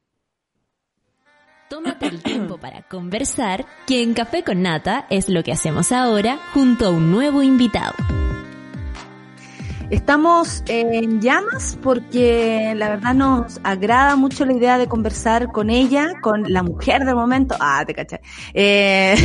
Tómate 1.67 2.05
el 2.05 2.21
tiempo 2.21 2.59
para 2.59 2.83
conversar, 2.83 3.65
que 3.87 4.03
en 4.03 4.13
Café 4.13 4.43
con 4.43 4.61
Nata 4.61 5.07
es 5.09 5.29
lo 5.29 5.41
que 5.41 5.51
hacemos 5.51 5.91
ahora 5.91 6.37
junto 6.53 6.85
a 6.85 6.89
un 6.91 7.09
nuevo 7.09 7.41
invitado. 7.41 7.95
Estamos 9.91 10.63
en 10.67 11.21
llamas 11.21 11.77
porque 11.83 12.73
la 12.75 12.89
verdad 12.89 13.13
nos 13.13 13.59
agrada 13.63 14.15
mucho 14.15 14.43
la 14.45 14.53
idea 14.53 14.77
de 14.79 14.87
conversar 14.87 15.51
con 15.51 15.69
ella, 15.69 16.07
con 16.21 16.43
la 16.51 16.63
mujer 16.63 17.05
del 17.05 17.15
momento. 17.15 17.55
Ah, 17.59 17.83
te 17.85 17.93
caché. 17.93 18.19
Eh, 18.53 19.15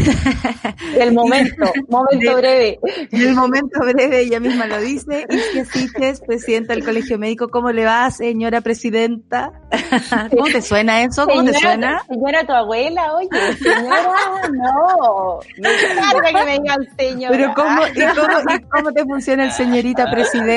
Del 0.94 1.14
momento, 1.14 1.72
momento 1.88 2.36
breve. 2.36 2.78
del 3.10 3.34
momento 3.34 3.80
breve, 3.80 4.20
ella 4.20 4.38
misma 4.38 4.66
lo 4.66 4.78
dice. 4.80 5.26
Isquia 5.30 5.64
Siches, 5.64 6.20
presidenta 6.20 6.74
del 6.74 6.84
Colegio 6.84 7.18
Médico. 7.18 7.48
¿Cómo 7.48 7.72
le 7.72 7.86
va, 7.86 8.10
señora 8.10 8.60
presidenta? 8.60 9.52
¿Cómo 10.30 10.44
te 10.46 10.60
suena 10.60 11.02
eso? 11.02 11.26
¿Cómo 11.26 11.42
te 11.44 11.54
suena? 11.54 12.02
Señora, 12.06 12.44
tu 12.44 12.52
abuela, 12.52 13.14
oye, 13.14 13.28
señora, 13.56 14.12
no. 14.52 15.38
Me 15.58 16.30
que 16.32 16.44
me 16.44 16.58
digan 16.60 16.88
señora. 16.98 17.30
Pero 17.36 17.54
¿cómo, 17.54 17.86
y 17.86 18.14
cómo, 18.14 18.54
y 18.54 18.60
cómo 18.68 18.92
te 18.92 19.04
funciona 19.04 19.44
el 19.44 19.52
señorita 19.52 20.04
presidenta? 20.10 20.49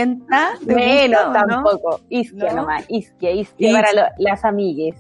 ¿Te 0.66 0.76
Menos 0.76 1.24
gusta 1.26 1.42
o 1.44 1.48
no? 1.48 1.56
tampoco. 1.64 2.02
Isquia 2.10 2.50
¿No? 2.52 2.62
nomás, 2.62 2.86
Isquia, 2.90 3.32
Isquia 3.32 3.70
Is- 3.70 3.74
para 3.76 3.94
lo- 3.94 4.08
las 4.18 4.44
amigues. 4.46 4.96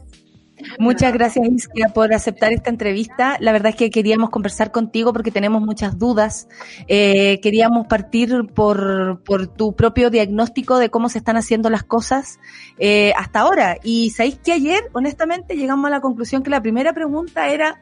Muchas 0.79 1.11
gracias, 1.11 1.45
Isquia, 1.49 1.89
por 1.89 2.13
aceptar 2.13 2.53
esta 2.53 2.69
entrevista. 2.69 3.37
La 3.39 3.51
verdad 3.51 3.71
es 3.71 3.75
que 3.75 3.89
queríamos 3.89 4.29
conversar 4.29 4.71
contigo 4.71 5.11
porque 5.11 5.31
tenemos 5.31 5.61
muchas 5.61 5.97
dudas. 5.97 6.47
Eh, 6.87 7.39
queríamos 7.41 7.87
partir 7.87 8.45
por, 8.53 9.21
por 9.23 9.47
tu 9.47 9.75
propio 9.75 10.09
diagnóstico 10.11 10.77
de 10.77 10.89
cómo 10.89 11.09
se 11.09 11.17
están 11.17 11.35
haciendo 11.37 11.69
las 11.69 11.83
cosas 11.83 12.39
eh, 12.77 13.13
hasta 13.17 13.39
ahora. 13.41 13.77
Y 13.83 14.11
sabéis 14.11 14.37
que 14.37 14.53
ayer, 14.53 14.83
honestamente, 14.93 15.55
llegamos 15.57 15.87
a 15.87 15.89
la 15.89 16.01
conclusión 16.01 16.43
que 16.43 16.51
la 16.51 16.61
primera 16.61 16.93
pregunta 16.93 17.49
era 17.49 17.81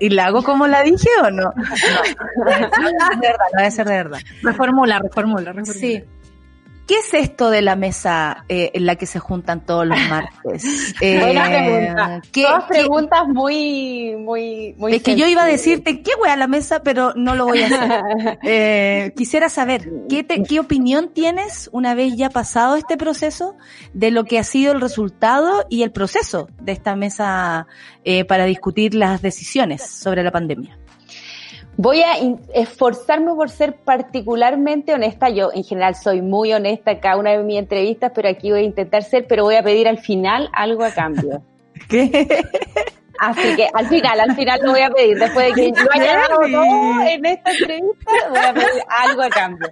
¿Y 0.00 0.10
la 0.10 0.26
hago 0.26 0.42
como 0.42 0.66
la 0.66 0.82
dije 0.82 1.08
o 1.22 1.30
no? 1.30 1.44
No, 1.44 2.44
no 2.44 2.50
ser 2.50 3.18
de 3.20 3.28
verdad, 3.28 3.46
no 3.52 3.64
a 3.64 3.70
ser 3.70 3.86
de 3.86 3.94
verdad. 3.94 4.18
Reformula, 4.42 4.98
reformula, 4.98 5.52
reformula. 5.52 5.78
Sí. 5.78 6.04
¿Qué 6.86 6.94
es 6.98 7.14
esto 7.14 7.50
de 7.50 7.62
la 7.62 7.74
mesa 7.74 8.44
eh, 8.48 8.70
en 8.74 8.86
la 8.86 8.94
que 8.94 9.06
se 9.06 9.18
juntan 9.18 9.66
todos 9.66 9.86
los 9.86 9.98
martes? 10.08 10.94
Eh, 11.00 11.18
Buena 11.20 11.46
pregunta. 11.46 12.22
¿qué- 12.30 12.42
Todas 12.44 12.64
qué- 12.64 12.68
preguntas 12.74 13.22
muy, 13.28 14.14
muy, 14.16 14.74
muy. 14.78 14.94
es 14.94 15.02
que 15.02 15.16
yo 15.16 15.26
iba 15.26 15.42
a 15.42 15.46
decirte 15.46 16.02
qué 16.02 16.12
wea 16.22 16.36
la 16.36 16.46
mesa, 16.46 16.82
pero 16.84 17.12
no 17.16 17.34
lo 17.34 17.46
voy 17.46 17.62
a 17.62 17.66
hacer. 17.66 18.38
Eh, 18.44 19.12
quisiera 19.16 19.48
saber, 19.48 19.90
¿qué, 20.08 20.22
te- 20.22 20.42
¿qué 20.44 20.60
opinión 20.60 21.10
tienes 21.12 21.68
una 21.72 21.94
vez 21.94 22.14
ya 22.16 22.30
pasado 22.30 22.76
este 22.76 22.96
proceso 22.96 23.56
de 23.92 24.10
lo 24.12 24.24
que 24.24 24.38
ha 24.38 24.44
sido 24.44 24.72
el 24.72 24.80
resultado 24.80 25.66
y 25.68 25.82
el 25.82 25.90
proceso 25.90 26.48
de 26.60 26.70
esta 26.72 26.94
mesa 26.94 27.66
eh, 28.04 28.24
para 28.24 28.44
discutir 28.44 28.94
las 28.94 29.22
decisiones 29.22 29.82
sobre 29.84 30.22
la 30.22 30.30
pandemia? 30.30 30.78
Voy 31.78 32.02
a 32.02 32.14
esforzarme 32.54 33.34
por 33.34 33.50
ser 33.50 33.76
particularmente 33.76 34.94
honesta. 34.94 35.28
Yo 35.28 35.50
en 35.52 35.62
general 35.62 35.94
soy 35.94 36.22
muy 36.22 36.52
honesta 36.52 36.92
en 36.92 37.00
cada 37.00 37.16
una 37.18 37.32
de 37.32 37.42
mis 37.42 37.58
entrevistas, 37.58 38.12
pero 38.14 38.28
aquí 38.28 38.50
voy 38.50 38.60
a 38.60 38.62
intentar 38.62 39.02
ser, 39.02 39.26
pero 39.26 39.44
voy 39.44 39.56
a 39.56 39.62
pedir 39.62 39.86
al 39.86 39.98
final 39.98 40.48
algo 40.54 40.84
a 40.84 40.90
cambio. 40.90 41.42
¿Qué? 41.88 42.26
Así 43.18 43.56
que 43.56 43.68
al 43.72 43.86
final, 43.88 44.20
al 44.20 44.34
final 44.34 44.60
lo 44.62 44.70
voy 44.72 44.80
a 44.80 44.90
pedir. 44.90 45.18
Después 45.18 45.46
de 45.46 45.52
que 45.54 45.72
yo 45.72 45.86
haya 45.92 46.16
dado 46.16 46.40
todo 46.40 47.02
en 47.02 47.26
esta 47.26 47.50
entrevista, 47.50 48.12
voy 48.30 48.38
a 48.38 48.54
pedir 48.54 48.82
algo 48.88 49.22
a 49.22 49.28
cambio. 49.28 49.68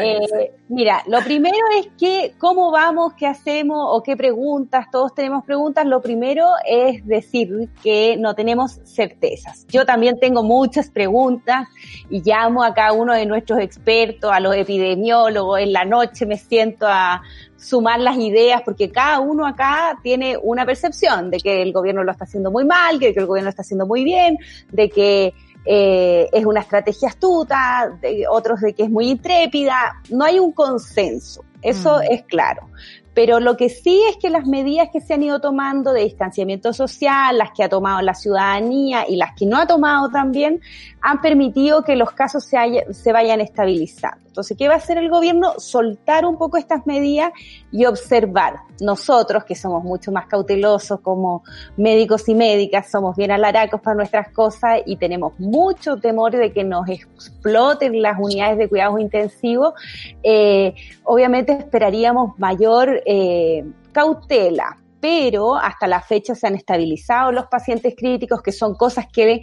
Eh, 0.00 0.52
mira, 0.68 1.02
lo 1.06 1.20
primero 1.20 1.56
es 1.78 1.88
que 1.98 2.34
cómo 2.38 2.70
vamos, 2.70 3.14
qué 3.14 3.26
hacemos 3.26 3.78
o 3.80 4.02
qué 4.02 4.16
preguntas, 4.16 4.86
todos 4.90 5.14
tenemos 5.14 5.44
preguntas. 5.44 5.86
Lo 5.86 6.00
primero 6.00 6.48
es 6.66 7.04
decir 7.06 7.68
que 7.82 8.16
no 8.16 8.34
tenemos 8.34 8.80
certezas. 8.84 9.66
Yo 9.68 9.84
también 9.86 10.18
tengo 10.18 10.42
muchas 10.42 10.90
preguntas 10.90 11.68
y 12.10 12.22
llamo 12.22 12.64
a 12.64 12.74
cada 12.74 12.92
uno 12.92 13.14
de 13.14 13.26
nuestros 13.26 13.60
expertos, 13.60 14.30
a 14.32 14.40
los 14.40 14.54
epidemiólogos, 14.54 15.60
en 15.60 15.72
la 15.72 15.84
noche 15.84 16.26
me 16.26 16.36
siento 16.36 16.86
a 16.88 17.22
sumar 17.56 18.00
las 18.00 18.16
ideas 18.16 18.62
porque 18.64 18.90
cada 18.90 19.20
uno 19.20 19.46
acá 19.46 19.98
tiene 20.02 20.36
una 20.36 20.66
percepción 20.66 21.30
de 21.30 21.38
que 21.38 21.62
el 21.62 21.72
gobierno 21.72 22.02
lo 22.02 22.10
está 22.10 22.24
haciendo 22.24 22.50
muy 22.50 22.64
mal, 22.64 22.98
de 22.98 23.14
que 23.14 23.20
el 23.20 23.26
gobierno 23.26 23.46
lo 23.46 23.50
está 23.50 23.62
haciendo 23.62 23.86
muy 23.86 24.02
bien, 24.02 24.36
de 24.72 24.88
que 24.90 25.34
eh, 25.64 26.28
es 26.32 26.44
una 26.44 26.60
estrategia 26.60 27.08
astuta, 27.08 27.90
de 28.00 28.24
otros 28.28 28.60
de 28.60 28.74
que 28.74 28.84
es 28.84 28.90
muy 28.90 29.10
intrépida. 29.10 29.94
No 30.10 30.24
hay 30.24 30.38
un 30.38 30.52
consenso, 30.52 31.44
eso 31.60 31.98
Mm. 31.98 32.12
es 32.12 32.22
claro. 32.24 32.68
Pero 33.14 33.40
lo 33.40 33.56
que 33.56 33.68
sí 33.68 34.02
es 34.08 34.16
que 34.16 34.30
las 34.30 34.46
medidas 34.46 34.88
que 34.92 35.00
se 35.00 35.14
han 35.14 35.22
ido 35.22 35.40
tomando 35.40 35.92
de 35.92 36.02
distanciamiento 36.04 36.72
social, 36.72 37.36
las 37.36 37.50
que 37.52 37.62
ha 37.62 37.68
tomado 37.68 38.00
la 38.00 38.14
ciudadanía 38.14 39.04
y 39.08 39.16
las 39.16 39.30
que 39.36 39.46
no 39.46 39.58
ha 39.58 39.66
tomado 39.66 40.08
también, 40.10 40.60
han 41.02 41.20
permitido 41.20 41.82
que 41.82 41.96
los 41.96 42.12
casos 42.12 42.44
se, 42.44 42.56
haya- 42.56 42.84
se 42.92 43.12
vayan 43.12 43.40
estabilizando. 43.40 44.18
Entonces, 44.28 44.56
¿qué 44.56 44.66
va 44.66 44.74
a 44.74 44.76
hacer 44.78 44.96
el 44.96 45.10
gobierno? 45.10 45.52
Soltar 45.58 46.24
un 46.24 46.38
poco 46.38 46.56
estas 46.56 46.86
medidas 46.86 47.32
y 47.70 47.84
observar. 47.84 48.60
Nosotros, 48.80 49.44
que 49.44 49.54
somos 49.54 49.84
mucho 49.84 50.10
más 50.10 50.26
cautelosos 50.26 51.00
como 51.00 51.44
médicos 51.76 52.26
y 52.30 52.34
médicas, 52.34 52.90
somos 52.90 53.14
bien 53.14 53.30
alaracos 53.30 53.80
para 53.82 53.94
nuestras 53.94 54.30
cosas 54.30 54.80
y 54.86 54.96
tenemos 54.96 55.38
mucho 55.38 55.98
temor 55.98 56.32
de 56.32 56.50
que 56.50 56.64
nos 56.64 56.88
exploten 56.88 58.00
las 58.00 58.18
unidades 58.18 58.56
de 58.56 58.68
cuidados 58.70 58.98
intensivos, 59.00 59.74
eh, 60.22 60.74
obviamente 61.04 61.52
esperaríamos 61.52 62.38
mayor 62.38 63.01
eh, 63.06 63.64
cautela. 63.92 64.78
Pero 65.00 65.56
hasta 65.56 65.88
la 65.88 66.00
fecha 66.00 66.34
se 66.36 66.46
han 66.46 66.54
estabilizado 66.54 67.32
los 67.32 67.46
pacientes 67.46 67.94
críticos, 67.96 68.40
que 68.40 68.52
son 68.52 68.74
cosas 68.76 69.06
que 69.12 69.40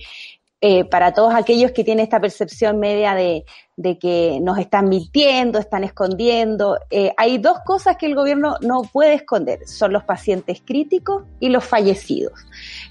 eh, 0.62 0.84
para 0.86 1.14
todos 1.14 1.34
aquellos 1.34 1.72
que 1.72 1.84
tienen 1.84 2.03
esta 2.03 2.20
percepción 2.20 2.80
media 2.80 3.16
de, 3.16 3.45
de 3.80 3.97
que 3.97 4.39
nos 4.41 4.57
están 4.57 4.89
mintiendo, 4.89 5.57
están 5.57 5.86
escondiendo. 5.86 6.78
Eh, 6.89 7.14
hay 7.16 7.38
dos 7.38 7.60
cosas 7.66 7.95
que 7.95 8.07
el 8.07 8.14
gobierno 8.14 8.57
no 8.60 8.82
puede 8.82 9.14
esconder, 9.14 9.66
son 9.66 9.93
los 9.93 10.03
pacientes 10.03 10.62
críticos 10.66 11.24
y 11.39 11.47
los 11.47 11.64
fallecidos. 11.64 12.34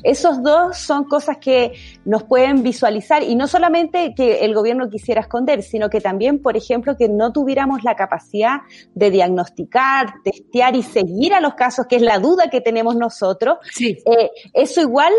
Esos 0.02 0.42
dos 0.42 0.78
son 0.78 1.04
cosas 1.04 1.36
que 1.36 1.74
nos 2.06 2.24
pueden 2.24 2.62
visualizar 2.62 3.22
y 3.22 3.34
no 3.34 3.46
solamente 3.46 4.14
que 4.16 4.46
el 4.46 4.54
gobierno 4.54 4.88
quisiera 4.88 5.20
esconder, 5.20 5.62
sino 5.62 5.90
que 5.90 6.00
también, 6.00 6.40
por 6.40 6.56
ejemplo, 6.56 6.96
que 6.96 7.10
no 7.10 7.32
tuviéramos 7.32 7.84
la 7.84 7.94
capacidad 7.94 8.60
de 8.94 9.10
diagnosticar, 9.10 10.14
testear 10.24 10.74
y 10.74 10.82
seguir 10.82 11.34
a 11.34 11.40
los 11.40 11.52
casos, 11.52 11.84
que 11.86 11.96
es 11.96 12.02
la 12.02 12.18
duda 12.18 12.48
que 12.48 12.62
tenemos 12.62 12.96
nosotros. 12.96 13.58
Sí. 13.72 13.98
Eh, 14.06 14.30
eso 14.54 14.80
igual 14.80 15.12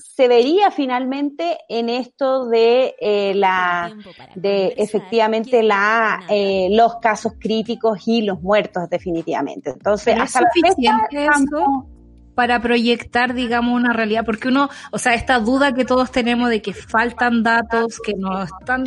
se 0.00 0.28
vería 0.28 0.70
finalmente 0.70 1.58
en 1.68 1.88
esto 1.88 2.46
de 2.46 2.94
eh, 3.00 3.34
la 3.34 3.94
de 4.34 4.74
efectivamente 4.76 5.62
la 5.62 6.22
eh, 6.28 6.68
los 6.70 6.96
casos 6.96 7.34
críticos 7.38 8.06
y 8.06 8.22
los 8.22 8.40
muertos 8.42 8.88
definitivamente. 8.90 9.70
Entonces 9.70 10.16
es 10.16 10.22
hasta 10.22 10.42
la 10.42 10.48
fecha 10.52 10.68
suficiente 10.68 11.24
estamos- 11.24 11.50
eso 11.52 11.86
para 12.34 12.62
proyectar, 12.62 13.34
digamos, 13.34 13.74
una 13.74 13.92
realidad, 13.92 14.24
porque 14.24 14.48
uno, 14.48 14.70
o 14.92 14.98
sea, 14.98 15.12
esta 15.12 15.40
duda 15.40 15.74
que 15.74 15.84
todos 15.84 16.10
tenemos 16.10 16.48
de 16.48 16.62
que 16.62 16.72
faltan 16.72 17.42
datos, 17.42 18.00
que 18.00 18.14
nos 18.16 18.48
están 18.60 18.84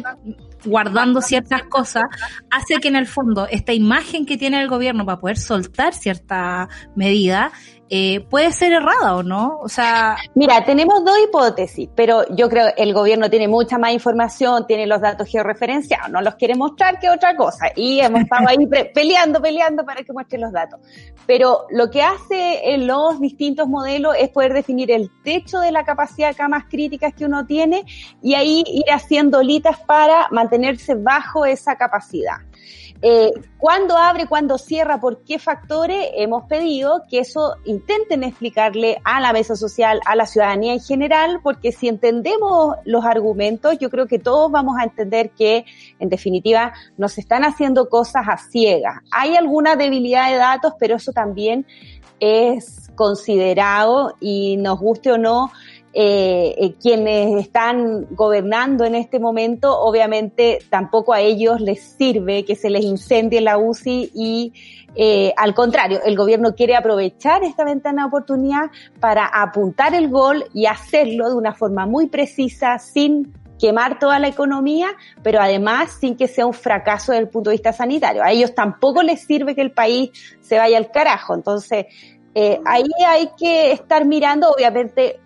guardando 0.65 1.21
ciertas 1.21 1.61
cosas, 1.63 2.03
hace 2.49 2.77
que 2.77 2.87
en 2.87 2.95
el 2.95 3.05
fondo 3.05 3.47
esta 3.51 3.73
imagen 3.73 4.25
que 4.25 4.37
tiene 4.37 4.59
el 4.59 4.67
gobierno 4.69 5.05
para 5.05 5.19
poder 5.19 5.37
soltar 5.37 5.93
cierta 5.93 6.67
medida 6.95 7.51
eh, 7.95 8.25
puede 8.27 8.51
ser 8.51 8.73
errada 8.73 9.15
o 9.15 9.21
no, 9.21 9.59
o 9.61 9.69
sea, 9.69 10.17
Mira, 10.33 10.65
tenemos 10.65 11.05
dos 11.05 11.15
hipótesis, 11.23 11.87
pero 11.93 12.23
yo 12.35 12.49
creo 12.49 12.69
el 12.75 12.91
gobierno 12.91 13.29
tiene 13.29 13.47
mucha 13.47 13.77
más 13.77 13.93
información, 13.93 14.65
tiene 14.65 14.87
los 14.87 14.99
datos 14.99 15.29
georreferenciados, 15.29 16.09
no 16.09 16.21
los 16.21 16.33
quiere 16.35 16.55
mostrar 16.55 16.99
que 16.99 17.07
otra 17.07 17.35
cosa. 17.35 17.67
Y 17.75 17.99
hemos 17.99 18.21
estado 18.21 18.47
ahí 18.47 18.57
peleando, 18.95 19.39
peleando 19.39 19.85
para 19.85 20.01
que 20.01 20.11
muestre 20.11 20.39
los 20.39 20.51
datos. 20.51 20.79
Pero 21.27 21.67
lo 21.69 21.91
que 21.91 22.01
hace 22.01 22.73
en 22.73 22.87
los 22.87 23.19
distintos 23.19 23.67
modelos 23.67 24.15
es 24.19 24.29
poder 24.29 24.53
definir 24.53 24.89
el 24.89 25.11
techo 25.23 25.59
de 25.59 25.71
la 25.71 25.85
capacidad 25.85 26.29
de 26.29 26.35
camas 26.35 26.63
críticas 26.67 27.13
que 27.13 27.25
uno 27.25 27.45
tiene 27.45 27.83
y 28.23 28.33
ahí 28.33 28.63
ir 28.65 28.91
haciendo 28.91 29.43
litas 29.43 29.79
para 29.81 30.29
mantenerse 30.31 30.95
bajo 30.95 31.45
esa 31.45 31.75
capacidad. 31.75 32.37
Eh, 33.05 33.33
cuándo 33.57 33.97
abre, 33.97 34.27
cuándo 34.27 34.57
cierra, 34.57 35.01
por 35.01 35.25
qué 35.25 35.37
factores, 35.37 36.07
hemos 36.15 36.45
pedido 36.45 37.03
que 37.09 37.19
eso 37.19 37.55
intenten 37.65 38.23
explicarle 38.23 39.01
a 39.03 39.19
la 39.19 39.33
mesa 39.33 39.57
social, 39.57 39.99
a 40.05 40.15
la 40.15 40.25
ciudadanía 40.25 40.71
en 40.71 40.79
general, 40.79 41.41
porque 41.43 41.73
si 41.73 41.89
entendemos 41.89 42.77
los 42.85 43.03
argumentos, 43.03 43.77
yo 43.77 43.89
creo 43.89 44.07
que 44.07 44.19
todos 44.19 44.49
vamos 44.49 44.77
a 44.79 44.85
entender 44.85 45.31
que, 45.31 45.65
en 45.99 46.07
definitiva, 46.07 46.71
nos 46.95 47.17
están 47.17 47.43
haciendo 47.43 47.89
cosas 47.89 48.23
a 48.25 48.37
ciegas. 48.37 48.99
Hay 49.11 49.35
alguna 49.35 49.75
debilidad 49.75 50.31
de 50.31 50.37
datos, 50.37 50.71
pero 50.79 50.95
eso 50.95 51.11
también 51.11 51.65
es 52.21 52.89
considerado 52.95 54.15
y 54.21 54.55
nos 54.55 54.79
guste 54.79 55.11
o 55.11 55.17
no, 55.17 55.51
eh, 55.95 56.55
eh, 56.57 56.73
quienes 56.81 57.39
están 57.39 58.07
gobernando 58.15 58.83
en 58.83 58.95
este 58.95 59.19
momento, 59.19 59.79
obviamente 59.79 60.59
tampoco 60.69 61.13
a 61.13 61.21
ellos 61.21 61.61
les 61.61 61.83
sirve 61.83 62.45
que 62.45 62.55
se 62.55 62.71
les 62.71 62.83
incendie 62.83 63.41
la 63.41 63.59
UCI 63.59 64.11
y 64.15 64.53
eh, 64.95 65.33
al 65.37 65.53
contrario, 65.53 65.99
el 66.03 66.15
gobierno 66.15 66.55
quiere 66.55 66.75
aprovechar 66.75 67.43
esta 67.43 67.63
ventana 67.63 68.03
de 68.03 68.07
oportunidad 68.07 68.71
para 68.99 69.25
apuntar 69.25 69.93
el 69.93 70.09
gol 70.09 70.45
y 70.53 70.65
hacerlo 70.65 71.29
de 71.29 71.35
una 71.35 71.53
forma 71.53 71.85
muy 71.85 72.07
precisa, 72.07 72.79
sin 72.79 73.33
quemar 73.59 73.97
toda 73.99 74.19
la 74.19 74.27
economía, 74.27 74.89
pero 75.21 75.39
además 75.39 75.97
sin 75.99 76.17
que 76.17 76.27
sea 76.27 76.45
un 76.45 76.53
fracaso 76.53 77.11
desde 77.11 77.23
el 77.23 77.29
punto 77.29 77.49
de 77.49 77.55
vista 77.55 77.71
sanitario. 77.71 78.23
A 78.23 78.31
ellos 78.31 78.53
tampoco 78.53 79.01
les 79.03 79.21
sirve 79.21 79.55
que 79.55 79.61
el 79.61 79.71
país 79.71 80.11
se 80.41 80.57
vaya 80.57 80.77
al 80.77 80.91
carajo. 80.91 81.33
Entonces, 81.33 81.85
eh, 82.35 82.59
ahí 82.65 82.89
hay 83.07 83.29
que 83.37 83.71
estar 83.71 84.05
mirando, 84.05 84.49
obviamente, 84.49 85.19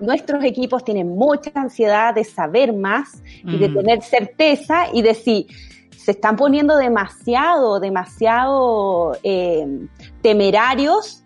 nuestros 0.00 0.44
equipos 0.44 0.84
tienen 0.84 1.08
mucha 1.08 1.50
ansiedad 1.54 2.14
de 2.14 2.24
saber 2.24 2.72
más 2.72 3.22
y 3.44 3.58
de 3.58 3.68
Mm. 3.68 3.74
tener 3.74 4.02
certeza 4.02 4.86
y 4.92 5.02
de 5.02 5.14
si 5.14 5.46
se 5.96 6.12
están 6.12 6.36
poniendo 6.36 6.76
demasiado, 6.76 7.80
demasiado 7.80 9.16
eh, 9.22 9.66
temerarios, 10.22 11.24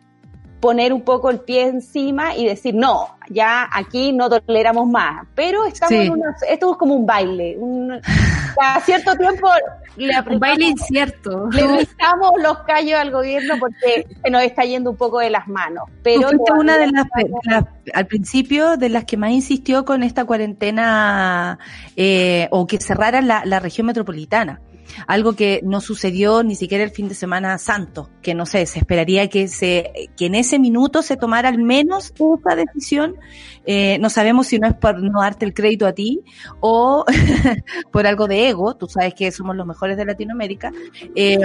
poner 0.60 0.92
un 0.92 1.02
poco 1.02 1.28
el 1.30 1.40
pie 1.40 1.62
encima 1.66 2.36
y 2.36 2.46
decir, 2.46 2.74
no, 2.74 3.08
ya 3.28 3.68
aquí 3.72 4.12
no 4.12 4.28
toleramos 4.30 4.86
más. 4.88 5.26
Pero 5.34 5.64
estamos 5.64 5.90
Sí. 5.94 6.06
en 6.06 6.12
una, 6.12 6.36
esto 6.48 6.70
es 6.72 6.78
como 6.78 6.94
un 6.94 7.04
baile. 7.04 7.56
Un, 7.58 8.00
cada 8.56 8.80
cierto 8.80 9.16
tiempo 9.16 9.48
le 9.96 10.06
Un 10.08 10.14
apretamos, 10.14 10.40
baile 10.40 10.64
incierto. 10.66 11.48
le 11.50 11.66
rizamos 11.78 12.30
los 12.42 12.58
callos 12.60 12.98
al 12.98 13.10
gobierno 13.10 13.54
porque 13.58 14.06
se 14.22 14.30
nos 14.30 14.42
está 14.42 14.64
yendo 14.64 14.90
un 14.90 14.96
poco 14.96 15.18
de 15.18 15.30
las 15.30 15.46
manos. 15.48 15.84
Pero 16.02 16.28
fuiste 16.28 16.52
una 16.52 16.78
de 16.78 16.86
las, 16.90 17.04
las- 17.44 17.64
al 17.94 18.06
principio, 18.06 18.76
de 18.76 18.88
las 18.88 19.04
que 19.04 19.16
más 19.16 19.30
insistió 19.32 19.84
con 19.84 20.02
esta 20.02 20.24
cuarentena 20.24 21.58
eh, 21.96 22.48
o 22.50 22.66
que 22.66 22.78
cerraran 22.78 23.26
la, 23.28 23.44
la 23.44 23.60
región 23.60 23.86
metropolitana. 23.86 24.60
Algo 25.06 25.34
que 25.34 25.60
no 25.64 25.80
sucedió 25.80 26.42
ni 26.42 26.54
siquiera 26.54 26.84
el 26.84 26.90
fin 26.90 27.08
de 27.08 27.14
semana 27.14 27.58
santo, 27.58 28.10
que 28.22 28.34
no 28.34 28.46
sé, 28.46 28.66
se 28.66 28.78
esperaría 28.78 29.28
que 29.28 29.48
se, 29.48 30.10
que 30.16 30.26
en 30.26 30.34
ese 30.34 30.58
minuto 30.58 31.02
se 31.02 31.16
tomara 31.16 31.48
al 31.48 31.58
menos 31.58 32.12
esta 32.36 32.56
decisión. 32.56 33.16
Eh, 33.64 33.98
no 34.00 34.10
sabemos 34.10 34.48
si 34.48 34.58
no 34.58 34.66
es 34.66 34.74
por 34.74 35.00
no 35.00 35.20
darte 35.20 35.44
el 35.44 35.54
crédito 35.54 35.86
a 35.86 35.92
ti 35.92 36.20
o 36.60 37.04
por 37.92 38.06
algo 38.06 38.26
de 38.26 38.48
ego, 38.48 38.74
tú 38.76 38.88
sabes 38.88 39.14
que 39.14 39.30
somos 39.30 39.54
los 39.54 39.66
mejores 39.66 39.96
de 39.96 40.04
Latinoamérica, 40.04 40.72
eh, 41.14 41.38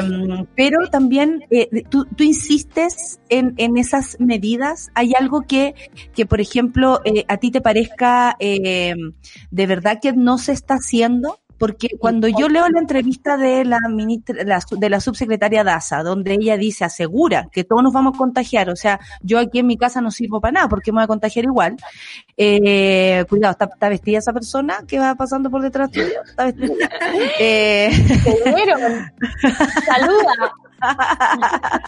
pero 0.56 0.88
también 0.90 1.44
eh, 1.50 1.84
tú, 1.90 2.06
tú 2.06 2.24
insistes 2.24 3.20
en, 3.30 3.54
en 3.58 3.78
esas 3.78 4.18
medidas. 4.20 4.90
¿Hay 4.96 5.14
algo 5.18 5.42
que, 5.42 5.76
que 6.14 6.26
por 6.26 6.42
ejemplo, 6.42 7.02
eh, 7.06 7.26
a 7.28 7.38
ti 7.38 7.52
te 7.52 7.62
parezca 7.62 8.36
de 8.40 9.66
verdad 9.66 10.00
que 10.02 10.14
no 10.14 10.38
se 10.38 10.54
está 10.54 10.76
haciendo? 10.76 11.40
Porque 11.58 11.90
cuando 12.00 12.28
yo 12.28 12.50
leo 12.50 12.68
la 12.70 12.80
entrevista 12.80 13.38
de 13.38 13.66
la 13.66 13.80
ministra, 13.90 14.44
la 14.44 14.60
de 14.70 14.90
la 14.90 15.00
subsecretaria 15.00 15.64
Daza, 15.64 16.04
donde 16.04 16.34
ella 16.34 16.58
dice, 16.58 16.86
asegura 16.86 17.50
que 17.52 17.64
todos 17.64 17.84
nos 17.84 17.94
vamos 17.94 18.16
a 18.16 18.18
contagiar, 18.18 18.70
o 18.70 18.76
sea, 18.76 19.00
yo 19.22 19.40
aquí 19.40 19.60
en 19.60 19.68
mi 19.68 19.78
casa 19.78 20.02
no 20.02 20.12
sirvo 20.12 20.40
para 20.42 20.52
nada 20.54 20.70
porque 20.70 20.92
me 20.92 20.98
voy 20.98 21.04
a 21.06 21.08
contagiar 21.08 21.46
igual. 21.46 21.76
Eh, 22.36 23.26
cuidado, 23.30 23.52
¿está, 23.52 23.66
está 23.66 23.90
vestida 23.90 24.20
esa 24.20 24.34
persona 24.34 24.84
que 24.88 25.00
va 25.00 25.16
pasando 25.16 25.50
por 25.50 25.62
detrás 25.62 25.92
tuyo? 25.92 26.24
¿Está 26.26 26.46
vestida? 26.46 26.90
Eh, 27.40 27.90
te 28.24 28.44
Saluda. 31.18 31.82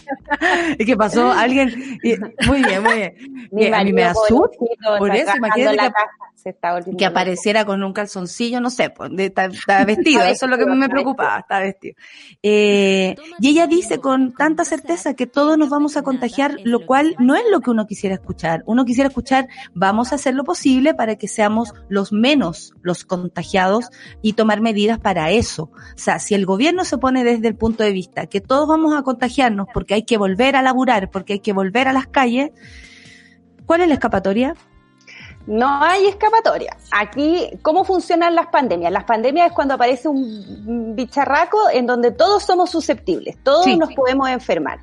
¿Qué 0.78 0.96
pasó? 0.96 1.30
Alguien. 1.32 1.98
y- 2.02 2.16
Muy 2.46 2.62
bien, 2.62 2.82
muy 2.82 2.94
bien. 2.96 3.48
Mi 3.52 3.64
Eh, 3.64 3.74
a 3.74 3.84
mí 3.84 3.92
me 3.92 4.04
asusta 4.04 4.56
por 4.98 5.14
eso, 5.14 5.36
imagínate 5.36 5.76
que- 5.78 5.92
se 6.34 6.48
está 6.50 6.80
que 6.96 7.04
apareciera 7.04 7.66
con 7.66 7.82
un 7.82 7.92
calzoncillo, 7.92 8.62
no 8.62 8.70
sé, 8.70 8.88
pues, 8.88 9.10
de- 9.14 9.26
está, 9.26 9.44
está 9.68 9.84
vestido, 9.84 10.22
eso 10.24 10.46
es 10.46 10.50
lo 10.50 10.56
que 10.56 10.64
me 10.64 10.88
preocupaba, 10.88 11.40
está 11.40 11.58
vestido. 11.60 11.96
Eh, 12.42 13.14
y 13.40 13.48
ella 13.50 13.66
dice 13.66 13.98
con 14.00 14.32
tanta 14.32 14.64
certeza 14.64 15.12
que 15.12 15.26
todos 15.26 15.58
nos 15.58 15.68
vamos 15.68 15.98
a 15.98 16.02
contagiar, 16.02 16.56
lo 16.64 16.86
cual 16.86 17.14
no 17.18 17.34
es 17.36 17.42
lo 17.50 17.60
que 17.60 17.68
uno 17.70 17.86
quisiera 17.86 18.14
escuchar. 18.14 18.62
Uno 18.64 18.86
quisiera 18.86 19.08
escuchar, 19.08 19.48
vamos 19.74 20.12
a 20.12 20.14
hacer 20.14 20.34
lo 20.34 20.44
posible 20.44 20.94
para 20.94 21.16
que 21.16 21.28
seamos 21.28 21.74
los 21.90 22.10
menos 22.10 22.72
los 22.80 23.04
contagiados 23.04 23.90
y 24.22 24.32
tomar 24.32 24.62
medidas 24.62 24.98
para 24.98 25.30
eso. 25.30 25.64
O 25.64 25.98
sea, 25.98 26.18
si 26.20 26.34
el 26.34 26.46
gobierno 26.46 26.86
se 26.86 26.96
pone 26.96 27.22
desde 27.22 27.48
el 27.48 27.54
punto 27.56 27.84
de 27.84 27.92
vista 27.92 28.26
que 28.26 28.40
todos 28.40 28.66
vamos 28.66 28.79
a 28.96 29.02
contagiarnos 29.02 29.66
porque 29.72 29.94
hay 29.94 30.02
que 30.02 30.16
volver 30.18 30.56
a 30.56 30.62
laburar, 30.62 31.10
porque 31.10 31.34
hay 31.34 31.40
que 31.40 31.52
volver 31.52 31.88
a 31.88 31.92
las 31.92 32.06
calles, 32.06 32.50
¿cuál 33.66 33.82
es 33.82 33.88
la 33.88 33.94
escapatoria? 33.94 34.54
No 35.46 35.82
hay 35.82 36.06
escapatoria. 36.06 36.76
Aquí, 36.92 37.50
¿cómo 37.62 37.84
funcionan 37.84 38.34
las 38.34 38.48
pandemias? 38.48 38.92
Las 38.92 39.04
pandemias 39.04 39.48
es 39.48 39.52
cuando 39.52 39.74
aparece 39.74 40.08
un 40.08 40.94
bicharraco 40.94 41.58
en 41.72 41.86
donde 41.86 42.10
todos 42.12 42.42
somos 42.42 42.70
susceptibles, 42.70 43.36
todos 43.42 43.64
Sí. 43.64 43.76
nos 43.76 43.92
podemos 43.94 44.28
enfermar. 44.28 44.80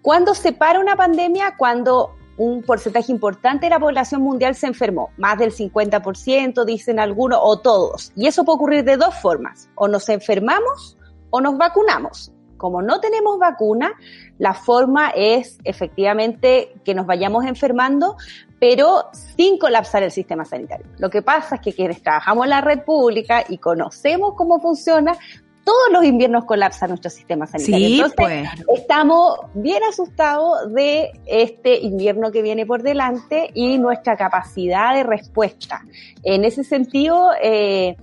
¿Cuándo 0.00 0.34
se 0.34 0.52
para 0.52 0.78
una 0.80 0.96
pandemia? 0.96 1.56
Cuando 1.56 2.14
un 2.38 2.62
porcentaje 2.62 3.10
importante 3.10 3.66
de 3.66 3.70
la 3.70 3.80
población 3.80 4.22
mundial 4.22 4.54
se 4.54 4.68
enfermó, 4.68 5.10
más 5.16 5.38
del 5.38 5.50
50%, 5.52 6.64
dicen 6.64 7.00
algunos, 7.00 7.40
o 7.42 7.58
todos. 7.58 8.12
Y 8.14 8.28
eso 8.28 8.44
puede 8.44 8.56
ocurrir 8.56 8.84
de 8.84 8.96
dos 8.96 9.14
formas, 9.16 9.68
o 9.74 9.88
nos 9.88 10.08
enfermamos 10.08 10.96
o 11.30 11.40
nos 11.40 11.58
vacunamos. 11.58 12.32
Como 12.58 12.82
no 12.82 13.00
tenemos 13.00 13.38
vacuna, 13.38 13.94
la 14.38 14.52
forma 14.52 15.10
es 15.10 15.58
efectivamente 15.64 16.74
que 16.84 16.94
nos 16.94 17.06
vayamos 17.06 17.46
enfermando, 17.46 18.16
pero 18.60 19.04
sin 19.12 19.58
colapsar 19.58 20.02
el 20.02 20.10
sistema 20.10 20.44
sanitario. 20.44 20.86
Lo 20.98 21.08
que 21.08 21.22
pasa 21.22 21.54
es 21.54 21.60
que 21.62 21.72
quienes 21.72 22.02
trabajamos 22.02 22.44
en 22.44 22.50
la 22.50 22.60
red 22.60 22.80
pública 22.80 23.44
y 23.48 23.56
conocemos 23.58 24.34
cómo 24.34 24.60
funciona, 24.60 25.16
todos 25.68 25.92
los 25.92 26.04
inviernos 26.04 26.46
colapsa 26.46 26.88
nuestro 26.88 27.10
sistema 27.10 27.46
sanitario. 27.46 27.86
Sí, 27.86 27.94
Entonces, 27.96 28.16
pues. 28.16 28.48
estamos 28.80 29.38
bien 29.52 29.82
asustados 29.84 30.72
de 30.72 31.12
este 31.26 31.78
invierno 31.80 32.32
que 32.32 32.40
viene 32.40 32.64
por 32.64 32.82
delante 32.82 33.50
y 33.52 33.76
nuestra 33.76 34.16
capacidad 34.16 34.94
de 34.94 35.02
respuesta. 35.02 35.82
En 36.22 36.46
ese 36.46 36.64
sentido, 36.64 37.32
eh, 37.42 37.98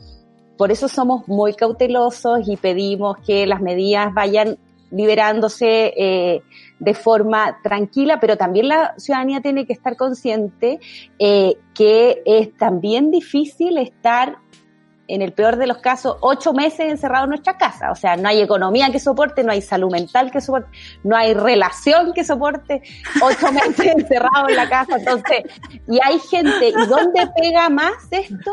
por 0.57 0.71
eso 0.71 0.87
somos 0.87 1.27
muy 1.27 1.53
cautelosos 1.53 2.47
y 2.47 2.57
pedimos 2.57 3.17
que 3.25 3.45
las 3.45 3.61
medidas 3.61 4.13
vayan 4.13 4.57
liberándose 4.91 5.93
eh, 5.97 6.41
de 6.79 6.93
forma 6.93 7.59
tranquila, 7.63 8.19
pero 8.19 8.37
también 8.37 8.69
la 8.69 8.93
ciudadanía 8.97 9.41
tiene 9.41 9.65
que 9.65 9.73
estar 9.73 9.97
consciente 9.97 10.79
eh, 11.19 11.55
que 11.73 12.21
es 12.25 12.55
también 12.55 13.11
difícil 13.11 13.77
estar 13.77 14.37
en 15.07 15.21
el 15.21 15.33
peor 15.33 15.57
de 15.57 15.67
los 15.67 15.77
casos, 15.77 16.17
ocho 16.21 16.53
meses 16.53 16.89
encerrados 16.89 17.25
en 17.25 17.29
nuestra 17.31 17.57
casa. 17.57 17.91
O 17.91 17.95
sea, 17.95 18.15
no 18.15 18.27
hay 18.27 18.41
economía 18.41 18.89
que 18.91 18.99
soporte, 18.99 19.43
no 19.43 19.51
hay 19.51 19.61
salud 19.61 19.91
mental 19.91 20.31
que 20.31 20.41
soporte, 20.41 20.69
no 21.03 21.15
hay 21.15 21.33
relación 21.33 22.13
que 22.13 22.23
soporte, 22.23 22.81
ocho 23.21 23.51
meses 23.51 23.85
encerrados 23.97 24.49
en 24.49 24.55
la 24.55 24.69
casa. 24.69 24.97
Entonces, 24.97 25.43
y 25.87 25.99
hay 26.03 26.19
gente, 26.19 26.69
¿y 26.69 26.85
dónde 26.87 27.27
pega 27.39 27.69
más 27.69 27.93
esto? 28.11 28.51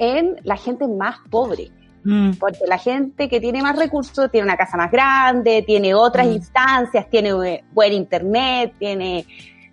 En 0.00 0.36
la 0.42 0.56
gente 0.56 0.88
más 0.88 1.16
pobre. 1.30 1.70
Mm. 2.02 2.32
Porque 2.40 2.60
la 2.66 2.78
gente 2.78 3.28
que 3.28 3.40
tiene 3.40 3.62
más 3.62 3.76
recursos 3.76 4.30
tiene 4.30 4.46
una 4.46 4.56
casa 4.56 4.76
más 4.78 4.90
grande, 4.90 5.62
tiene 5.66 5.94
otras 5.94 6.26
Mm. 6.26 6.32
instancias, 6.32 7.08
tiene 7.10 7.28
eh, 7.46 7.62
buen 7.72 7.92
internet, 7.92 8.72
tiene 8.78 9.26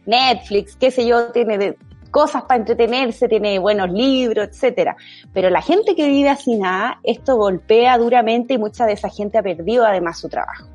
Netflix, 0.06 0.76
qué 0.76 0.92
sé 0.92 1.08
yo, 1.08 1.32
tiene 1.32 1.58
de- 1.58 1.78
cosas 2.12 2.44
para 2.44 2.60
entretenerse, 2.60 3.28
tiene 3.30 3.60
buenos 3.60 3.90
libros, 3.92 4.48
etcétera. 4.50 4.96
Pero 5.34 5.50
la 5.50 5.62
gente 5.62 5.96
que 5.96 6.08
vive 6.10 6.30
así 6.30 6.56
nada, 6.58 7.00
esto 7.04 7.36
golpea 7.38 7.98
duramente 7.98 8.56
y 8.56 8.58
mucha 8.58 8.86
de 8.86 8.94
esa 8.94 9.10
gente 9.10 9.38
ha 9.38 9.44
perdido 9.44 9.86
además 9.86 10.18
su 10.20 10.28
trabajo. 10.28 10.68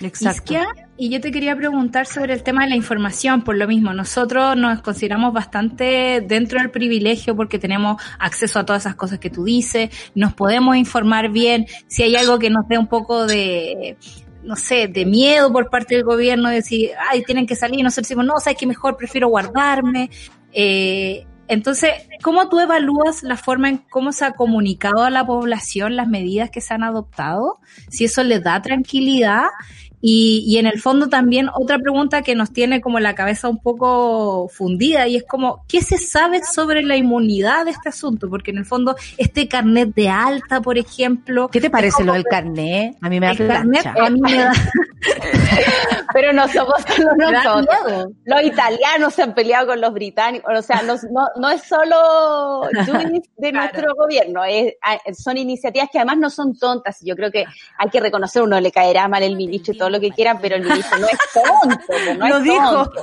Exacto. 0.00 0.30
Isquia, 0.42 0.66
y 0.96 1.08
yo 1.08 1.20
te 1.20 1.32
quería 1.32 1.56
preguntar 1.56 2.06
sobre 2.06 2.34
el 2.34 2.42
tema 2.42 2.64
de 2.64 2.70
la 2.70 2.76
información, 2.76 3.42
por 3.42 3.56
lo 3.56 3.66
mismo, 3.66 3.92
nosotros 3.94 4.56
nos 4.56 4.82
consideramos 4.82 5.32
bastante 5.32 6.22
dentro 6.26 6.60
del 6.60 6.70
privilegio 6.70 7.34
porque 7.34 7.58
tenemos 7.58 8.00
acceso 8.18 8.58
a 8.58 8.66
todas 8.66 8.82
esas 8.82 8.94
cosas 8.94 9.18
que 9.18 9.30
tú 9.30 9.44
dices, 9.44 9.90
nos 10.14 10.34
podemos 10.34 10.76
informar 10.76 11.30
bien, 11.30 11.66
si 11.86 12.02
hay 12.02 12.14
algo 12.14 12.38
que 12.38 12.50
nos 12.50 12.68
dé 12.68 12.78
un 12.78 12.88
poco 12.88 13.26
de, 13.26 13.96
no 14.42 14.54
sé, 14.54 14.86
de 14.86 15.06
miedo 15.06 15.50
por 15.52 15.70
parte 15.70 15.94
del 15.94 16.04
gobierno, 16.04 16.50
de 16.50 16.56
decir, 16.56 16.90
ay, 17.10 17.22
tienen 17.22 17.46
que 17.46 17.56
salir, 17.56 17.82
nosotros 17.82 18.08
decimos, 18.08 18.26
no, 18.26 18.38
sabes 18.38 18.58
que 18.58 18.66
mejor 18.66 18.96
prefiero 18.96 19.28
guardarme, 19.28 20.10
eh, 20.52 21.26
Entonces, 21.48 21.90
¿cómo 22.22 22.48
tú 22.48 22.60
evalúas 22.60 23.22
la 23.22 23.36
forma 23.36 23.68
en 23.68 23.78
cómo 23.78 24.12
se 24.12 24.24
ha 24.24 24.32
comunicado 24.32 25.04
a 25.04 25.10
la 25.10 25.26
población 25.26 25.96
las 25.96 26.06
medidas 26.06 26.50
que 26.50 26.60
se 26.60 26.72
han 26.72 26.82
adoptado? 26.82 27.58
Si 27.88 28.04
eso 28.04 28.22
les 28.22 28.42
da 28.42 28.62
tranquilidad. 28.62 29.46
Y, 30.04 30.42
y 30.46 30.58
en 30.58 30.66
el 30.66 30.80
fondo 30.80 31.08
también 31.08 31.48
otra 31.54 31.78
pregunta 31.78 32.22
que 32.22 32.34
nos 32.34 32.52
tiene 32.52 32.80
como 32.80 32.98
la 32.98 33.14
cabeza 33.14 33.48
un 33.48 33.62
poco 33.62 34.48
fundida 34.48 35.06
y 35.06 35.14
es 35.16 35.22
como, 35.22 35.64
¿qué 35.68 35.80
se 35.80 35.96
sabe 35.96 36.42
sobre 36.42 36.82
la 36.82 36.96
inmunidad 36.96 37.64
de 37.64 37.70
este 37.70 37.88
asunto? 37.90 38.28
Porque 38.28 38.50
en 38.50 38.58
el 38.58 38.66
fondo 38.66 38.96
este 39.16 39.46
carnet 39.46 39.94
de 39.94 40.08
alta, 40.08 40.60
por 40.60 40.76
ejemplo... 40.76 41.48
¿Qué 41.48 41.60
te 41.60 41.70
parece 41.70 42.02
lo 42.02 42.14
del 42.14 42.24
carnet? 42.24 42.96
A 43.00 43.08
mí 43.08 43.20
me 43.20 43.26
da 43.26 43.32
El 43.32 43.46
carnet 43.48 43.86
a 43.86 44.10
mí 44.10 44.20
me 44.20 44.34
da... 44.36 44.52
Pero 46.12 46.32
no 46.32 46.46
somos 46.48 46.74
solo 46.96 47.10
nosotros. 47.16 48.06
Los 48.24 48.42
italianos 48.42 49.14
se 49.14 49.22
han 49.22 49.34
peleado 49.34 49.68
con 49.68 49.80
los 49.80 49.92
británicos. 49.92 50.52
O 50.58 50.62
sea, 50.62 50.82
no, 50.82 50.94
no, 51.10 51.26
no 51.36 51.50
es 51.50 51.62
solo 51.62 52.62
de 53.36 53.52
nuestro 53.52 53.94
gobierno. 53.94 54.44
es- 54.44 54.74
son 55.18 55.36
iniciativas 55.38 55.88
que 55.90 55.98
además 55.98 56.18
no 56.18 56.30
son 56.30 56.58
tontas. 56.58 56.98
Yo 57.02 57.16
creo 57.16 57.30
que 57.30 57.44
hay 57.78 57.90
que 57.90 58.00
reconocer, 58.00 58.42
uno 58.42 58.60
le 58.60 58.70
caerá 58.72 59.08
mal 59.08 59.22
el 59.22 59.36
ministro 59.36 59.74
y 59.74 59.78
todo 59.78 59.88
lo 59.92 60.00
que 60.00 60.10
quieran, 60.10 60.38
pero 60.40 60.56
el 60.56 60.62
ministro 60.62 60.98
no 60.98 61.06
es 61.06 61.18
tonto. 61.32 61.78
pues, 61.86 62.18
No 62.18 62.28
Lo 62.28 62.36
es 62.38 62.42
dijo. 62.42 62.70
tonto. 62.84 63.00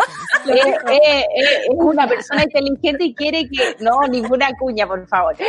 Es, 0.47 0.65
es- 0.65 0.77
es- 0.91 1.59
es 1.69 1.69
una 1.69 2.07
persona 2.07 2.43
inteligente 2.43 3.03
y 3.05 3.13
quiere 3.15 3.47
que... 3.49 3.75
No, 3.79 3.99
ninguna 4.09 4.49
cuña, 4.59 4.85
por 4.87 5.07
favor. 5.07 5.35
Eh, 5.39 5.45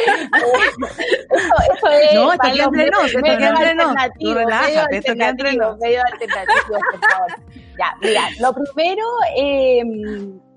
Eso, 1.31 1.55
eso 1.75 1.89
es... 1.89 2.15
No, 2.15 2.33
esto 2.33 2.49
queda 2.53 2.65
entre 2.65 2.91
nos, 2.91 3.05
esto 3.07 3.19
medios 3.21 3.39
queda 3.39 3.49
entre 3.51 3.75
nos. 3.75 3.87
alternativos, 3.89 4.33
Tú 4.33 4.39
relájate, 4.39 4.67
medios 4.73 4.87
esto 4.91 5.13
queda 5.15 5.29
entre 5.29 5.49
alternativos, 5.49 5.71
nos. 5.71 5.79
medios 5.81 6.05
alternativos, 6.13 6.81
por 6.91 7.11
favor. 7.11 7.29
Ya, 7.79 7.97
mira, 8.03 8.23
lo 8.41 8.53
primero 8.55 9.07
eh, 9.37 9.83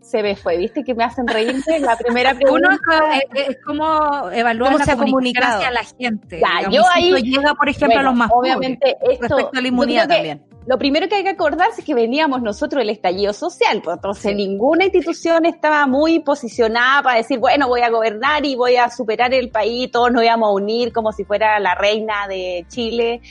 se 0.02 0.22
me 0.24 0.36
fue, 0.36 0.58
¿viste? 0.58 0.84
Que 0.84 0.94
me 0.94 1.04
hacen 1.06 1.26
reírme. 1.28 1.80
La 1.80 1.96
primera 1.96 2.34
pregunta. 2.34 2.68
Uno 2.78 2.78
es, 3.14 3.48
es- 3.50 3.58
como 3.66 4.30
evaluar 4.32 4.72
¿Cómo 4.72 4.80
la 4.80 4.86
se 4.86 4.92
ha 4.92 4.98
comunicación 4.98 5.12
comunicado? 5.12 5.58
hacia 5.58 5.72
la 5.72 5.84
gente. 6.10 6.40
Ya, 6.42 6.58
digamos, 6.70 6.76
yo 6.76 6.84
ahí- 6.94 7.22
llega, 7.24 7.54
por 7.54 7.70
ejemplo, 7.70 8.00
a 8.00 8.04
los 8.04 8.16
más 8.16 8.30
obviamente 8.34 8.98
pobres. 9.00 9.20
esto, 9.22 9.36
Respecto 9.38 9.60
a 9.60 9.62
la 9.62 9.68
inmunidad 9.68 10.08
también. 10.08 10.44
Lo 10.66 10.78
primero 10.78 11.08
que 11.10 11.16
hay 11.16 11.24
que 11.24 11.30
acordarse 11.30 11.82
es 11.82 11.86
que 11.86 11.94
veníamos 11.94 12.42
nosotros 12.42 12.80
del 12.80 12.90
estallido 12.90 13.34
social, 13.34 13.82
pues 13.84 13.98
entonces 13.98 14.36
ninguna 14.36 14.86
institución 14.86 15.46
estaba 15.46 15.86
muy 15.88 16.20
posicionada 16.20 17.04
para 17.04 17.18
decir, 17.18 17.40
bueno, 17.40 17.68
voy 17.68 17.82
a 17.82 17.90
gobernar 17.90 18.46
y 18.46 18.56
voy 18.56 18.78
a 18.78 18.90
superar 18.90 19.34
el 19.34 19.50
país, 19.50 19.92
todos 19.92 20.12
nos 20.12 20.24
íbamos 20.24 20.50
a 20.50 20.52
unir 20.54 20.94
como 20.94 21.12
si 21.12 21.26
fuera 21.26 21.60
la 21.60 21.76
reina 21.76 22.28
de 22.28 22.66
Chile, 22.70 23.22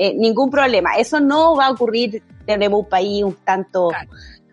Eh, 0.00 0.14
ningún 0.14 0.48
problema. 0.48 0.90
Eso 0.96 1.18
no 1.18 1.56
va 1.56 1.66
a 1.66 1.70
ocurrir, 1.72 2.22
tenemos 2.46 2.82
un 2.82 2.88
país 2.88 3.24
un 3.24 3.34
tanto. 3.44 3.90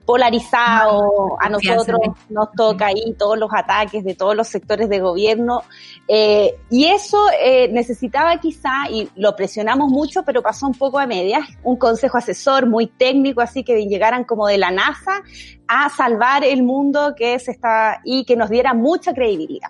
Polarizado, 0.06 1.38
a 1.40 1.50
Confianza 1.50 1.92
nosotros 1.92 2.18
nos 2.30 2.52
toca 2.52 2.88
ahí 2.88 3.16
todos 3.18 3.38
los 3.38 3.50
ataques 3.54 4.04
de 4.04 4.14
todos 4.14 4.36
los 4.36 4.48
sectores 4.48 4.88
de 4.90 5.00
gobierno 5.00 5.64
eh, 6.08 6.56
y 6.70 6.86
eso 6.86 7.18
eh, 7.42 7.70
necesitaba 7.72 8.38
quizá, 8.40 8.90
y 8.90 9.10
lo 9.16 9.36
presionamos 9.36 9.90
mucho, 9.90 10.24
pero 10.24 10.42
pasó 10.42 10.68
un 10.68 10.74
poco 10.74 11.00
a 11.00 11.08
medias, 11.08 11.48
un 11.64 11.78
consejo 11.78 12.18
asesor 12.18 12.68
muy 12.68 12.88
técnico, 12.88 13.42
así 13.42 13.64
que 13.64 13.86
llegaran 13.86 14.24
como 14.24 14.48
de 14.48 14.58
la 14.58 14.72
NASA 14.72 15.24
a 15.68 15.90
salvar 15.90 16.44
el 16.44 16.64
mundo 16.64 17.16
que 17.18 17.40
se 17.40 17.52
está 17.52 18.02
y 18.04 18.26
que 18.26 18.36
nos 18.36 18.50
diera 18.50 18.74
mucha 18.74 19.14
credibilidad. 19.14 19.70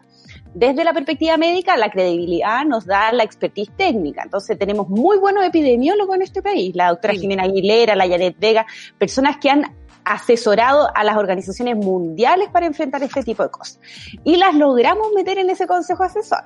Desde 0.54 0.86
la 0.86 0.94
perspectiva 0.94 1.36
médica, 1.36 1.76
la 1.76 1.92
credibilidad 1.92 2.64
nos 2.64 2.86
da 2.86 3.12
la 3.12 3.24
expertise 3.24 3.70
técnica. 3.76 4.24
Entonces 4.24 4.58
tenemos 4.58 4.88
muy 4.88 5.18
buenos 5.18 5.44
epidemiólogos 5.44 6.16
en 6.16 6.22
este 6.22 6.42
país. 6.42 6.74
La 6.74 6.92
doctora 6.92 7.14
Sí. 7.14 7.20
Jimena 7.20 7.44
Aguilera, 7.44 7.94
la 7.94 8.08
Janet 8.08 8.40
Vega, 8.40 8.66
personas 8.98 9.36
que 9.36 9.50
han 9.50 9.64
asesorado 10.06 10.90
a 10.96 11.04
las 11.04 11.18
organizaciones 11.18 11.76
mundiales 11.76 12.50
para 12.50 12.66
enfrentar 12.66 13.04
este 13.04 13.24
tipo 13.24 13.44
de 13.44 13.50
cosas. 13.50 13.80
Y 14.24 14.38
las 14.38 14.56
logramos 14.56 15.08
meter 15.16 15.38
en 15.40 15.50
ese 15.50 15.68
consejo 15.68 16.04
asesor. 16.04 16.44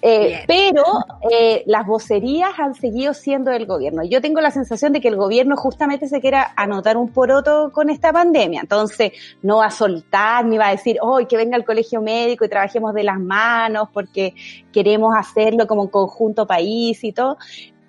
Eh, 0.00 0.44
pero 0.46 0.84
eh, 1.30 1.64
las 1.66 1.84
vocerías 1.86 2.50
han 2.58 2.74
seguido 2.74 3.14
siendo 3.14 3.50
del 3.50 3.66
gobierno. 3.66 4.04
Yo 4.04 4.20
tengo 4.20 4.40
la 4.40 4.50
sensación 4.50 4.92
de 4.92 5.00
que 5.00 5.08
el 5.08 5.16
gobierno 5.16 5.56
justamente 5.56 6.06
se 6.06 6.20
quiera 6.20 6.52
anotar 6.56 6.96
un 6.96 7.08
poroto 7.08 7.72
con 7.72 7.90
esta 7.90 8.12
pandemia. 8.12 8.60
Entonces, 8.60 9.12
no 9.42 9.58
va 9.58 9.66
a 9.66 9.70
soltar 9.70 10.44
ni 10.44 10.56
va 10.56 10.68
a 10.68 10.72
decir, 10.72 10.98
hoy 11.02 11.26
que 11.26 11.36
venga 11.36 11.56
el 11.56 11.64
colegio 11.64 12.00
médico 12.00 12.44
y 12.44 12.48
trabajemos 12.48 12.94
de 12.94 13.02
las 13.02 13.18
manos 13.18 13.88
porque 13.92 14.34
queremos 14.72 15.14
hacerlo 15.16 15.66
como 15.66 15.82
un 15.82 15.88
conjunto 15.88 16.46
país 16.46 17.02
y 17.02 17.12
todo. 17.12 17.36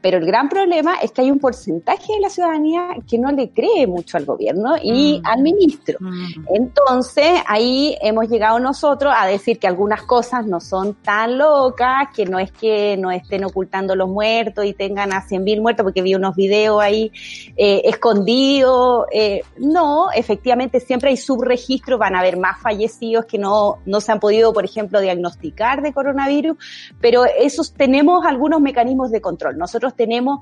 Pero 0.01 0.17
el 0.17 0.25
gran 0.25 0.47
problema 0.49 0.95
es 1.01 1.11
que 1.11 1.21
hay 1.21 1.31
un 1.31 1.39
porcentaje 1.39 2.13
de 2.13 2.19
la 2.21 2.29
ciudadanía 2.29 2.87
que 3.09 3.17
no 3.17 3.31
le 3.31 3.49
cree 3.49 3.85
mucho 3.85 4.17
al 4.17 4.25
gobierno 4.25 4.75
y 4.81 5.19
Mm. 5.19 5.25
al 5.25 5.41
ministro. 5.41 5.97
Mm. 5.99 6.45
Entonces, 6.53 7.41
ahí 7.47 7.97
hemos 8.01 8.29
llegado 8.29 8.59
nosotros 8.59 9.13
a 9.15 9.27
decir 9.27 9.59
que 9.59 9.67
algunas 9.67 10.03
cosas 10.03 10.45
no 10.45 10.59
son 10.59 10.95
tan 10.95 11.37
locas, 11.37 12.09
que 12.15 12.25
no 12.25 12.39
es 12.39 12.51
que 12.51 12.95
no 12.97 13.11
estén 13.11 13.43
ocultando 13.43 13.95
los 13.95 14.07
muertos 14.09 14.65
y 14.65 14.73
tengan 14.73 15.13
a 15.13 15.21
100.000 15.27 15.61
muertos, 15.61 15.83
porque 15.83 16.01
vi 16.01 16.15
unos 16.15 16.35
videos 16.35 16.81
ahí 16.81 17.11
eh, 17.57 17.81
escondidos. 17.85 19.05
Eh, 19.11 19.43
no, 19.57 20.11
efectivamente 20.11 20.79
siempre 20.79 21.09
hay 21.09 21.17
subregistros, 21.17 21.99
van 21.99 22.15
a 22.15 22.19
haber 22.19 22.37
más 22.37 22.61
fallecidos 22.61 23.25
que 23.25 23.37
no, 23.37 23.79
no 23.85 24.01
se 24.01 24.11
han 24.11 24.19
podido, 24.19 24.53
por 24.53 24.65
ejemplo, 24.65 25.01
diagnosticar 25.01 25.81
de 25.81 25.93
coronavirus, 25.93 26.57
pero 27.01 27.25
esos 27.25 27.73
tenemos 27.73 28.25
algunos 28.25 28.61
mecanismos 28.61 29.11
de 29.11 29.21
control. 29.21 29.57
Nosotros 29.57 29.88
tenemos 29.95 30.39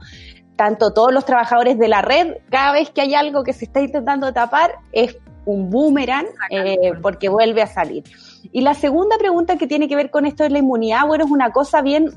tanto 0.56 0.92
todos 0.92 1.14
los 1.14 1.24
trabajadores 1.24 1.78
de 1.78 1.88
la 1.88 2.02
red, 2.02 2.38
cada 2.50 2.74
vez 2.74 2.90
que 2.90 3.02
hay 3.02 3.14
algo 3.14 3.44
que 3.44 3.54
se 3.54 3.66
está 3.66 3.80
intentando 3.80 4.34
tapar, 4.34 4.76
es 4.92 5.18
un 5.46 5.70
boomerang 5.70 6.26
eh, 6.50 6.94
porque 7.02 7.30
vuelve 7.30 7.62
a 7.62 7.68
salir. 7.68 8.04
Y 8.52 8.62
la 8.62 8.74
segunda 8.74 9.18
pregunta 9.18 9.58
que 9.58 9.68
tiene 9.68 9.88
que 9.88 9.96
ver 9.96 10.10
con 10.10 10.26
esto 10.26 10.44
de 10.44 10.50
la 10.50 10.60
inmunidad, 10.60 11.08
bueno, 11.08 11.26
es 11.26 11.32
una 11.32 11.52
cosa 11.52 11.82
bien, 11.82 12.12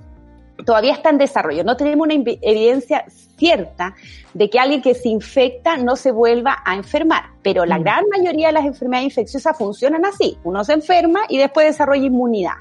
todavía 0.64 0.92
está 0.92 1.10
en 1.10 1.18
desarrollo. 1.18 1.64
No 1.64 1.76
tenemos 1.76 2.06
una 2.06 2.14
evidencia 2.14 3.04
cierta 3.40 3.94
de 4.34 4.48
que 4.48 4.60
alguien 4.60 4.80
que 4.82 4.94
se 4.94 5.08
infecta 5.08 5.76
no 5.76 5.96
se 5.96 6.12
vuelva 6.12 6.58
a 6.64 6.76
enfermar. 6.76 7.24
Pero 7.42 7.64
la 7.64 7.78
Mm. 7.78 7.82
gran 7.82 8.04
mayoría 8.16 8.48
de 8.48 8.52
las 8.52 8.66
enfermedades 8.66 9.06
infecciosas 9.10 9.56
funcionan 9.56 10.04
así. 10.04 10.36
Uno 10.44 10.62
se 10.62 10.74
enferma 10.74 11.20
y 11.28 11.38
después 11.38 11.66
desarrolla 11.66 12.04
inmunidad. 12.06 12.52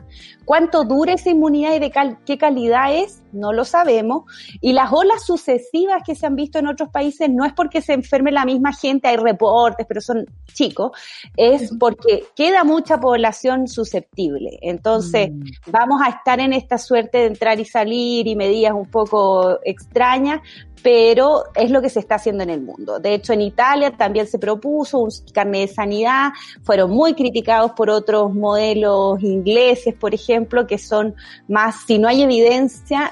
¿Cuánto 0.46 0.84
dura 0.86 1.14
esa 1.14 1.30
inmunidad 1.30 1.76
y 1.76 1.80
de 1.80 1.92
cal- 1.92 2.18
qué 2.26 2.38
calidad 2.40 2.96
es? 2.96 3.22
No 3.34 3.54
lo 3.54 3.66
sabemos. 3.66 4.24
Y 4.62 4.74
las 4.74 4.92
olas 4.92 5.24
sucesivas 5.24 6.02
que 6.04 6.16
se 6.16 6.26
han 6.26 6.36
visto 6.36 6.58
en 6.58 6.66
otros 6.68 6.90
países 6.90 7.30
no 7.30 7.46
es 7.46 7.54
porque 7.54 7.82
se 7.82 7.94
enferme 7.94 8.32
la 8.32 8.46
misma 8.46 8.74
gente, 8.74 9.10
hay 9.10 9.18
reportes, 9.18 9.86
pero 9.88 10.02
son 10.02 10.26
chicos, 10.54 10.92
es 11.38 11.72
porque 11.80 12.24
queda 12.36 12.64
mucha 12.64 13.00
población 13.00 13.68
susceptible. 13.68 14.58
Entonces, 14.62 15.30
Mm. 15.32 15.42
vamos 15.72 16.02
a 16.04 16.10
estar 16.10 16.40
en 16.40 16.54
esta 16.54 16.78
suerte 16.80 17.20
de 17.20 17.26
entrar 17.26 17.60
y 17.60 17.66
salir 17.66 18.26
y 18.28 18.36
medidas 18.36 18.74
un 18.74 18.90
poco 18.90 19.60
extrañas, 19.64 20.40
pero 20.82 21.44
es 21.56 21.72
lo 21.72 21.82
que 21.82 21.90
se 21.90 22.00
está 22.00 22.16
haciendo 22.16 22.44
en 22.44 22.50
el 22.50 22.62
mundo. 22.62 23.00
De 23.00 23.14
hecho, 23.14 23.34
en 23.34 23.42
Italia 23.42 23.92
también 23.98 24.28
se 24.28 24.40
propuso 24.40 25.00
un 25.00 25.10
carnet 25.34 25.70
de 25.70 25.76
sanidad, 25.76 26.30
fueron 26.64 26.92
muy 26.92 27.14
criticados 27.14 27.72
por 27.72 27.90
otros 27.90 28.34
modelos 28.34 29.22
ingleses, 29.22 29.94
por 29.94 30.14
ejemplo, 30.14 30.68
que 30.68 30.78
son 30.78 31.16
más, 31.48 31.84
si 31.86 32.00
no 32.00 32.08
hay 32.08 32.24
evidencia, 32.24 33.12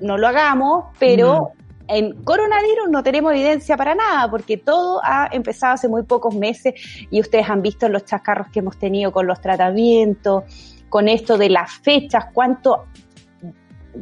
no 0.00 0.18
lo 0.18 0.28
hagamos, 0.28 0.86
pero 0.98 1.52
en 1.88 2.24
coronavirus 2.24 2.88
no 2.90 3.02
tenemos 3.02 3.32
evidencia 3.32 3.76
para 3.76 3.94
nada, 3.94 4.28
porque 4.30 4.56
todo 4.56 5.00
ha 5.04 5.28
empezado 5.32 5.74
hace 5.74 5.88
muy 5.88 6.02
pocos 6.02 6.34
meses 6.34 6.74
y 7.10 7.20
ustedes 7.20 7.48
han 7.48 7.62
visto 7.62 7.88
los 7.88 8.04
chascarros 8.04 8.48
que 8.48 8.58
hemos 8.58 8.76
tenido 8.76 9.12
con 9.12 9.26
los 9.26 9.40
tratamientos, 9.40 10.44
con 10.88 11.08
esto 11.08 11.38
de 11.38 11.50
las 11.50 11.72
fechas, 11.72 12.26
cuánto 12.32 12.86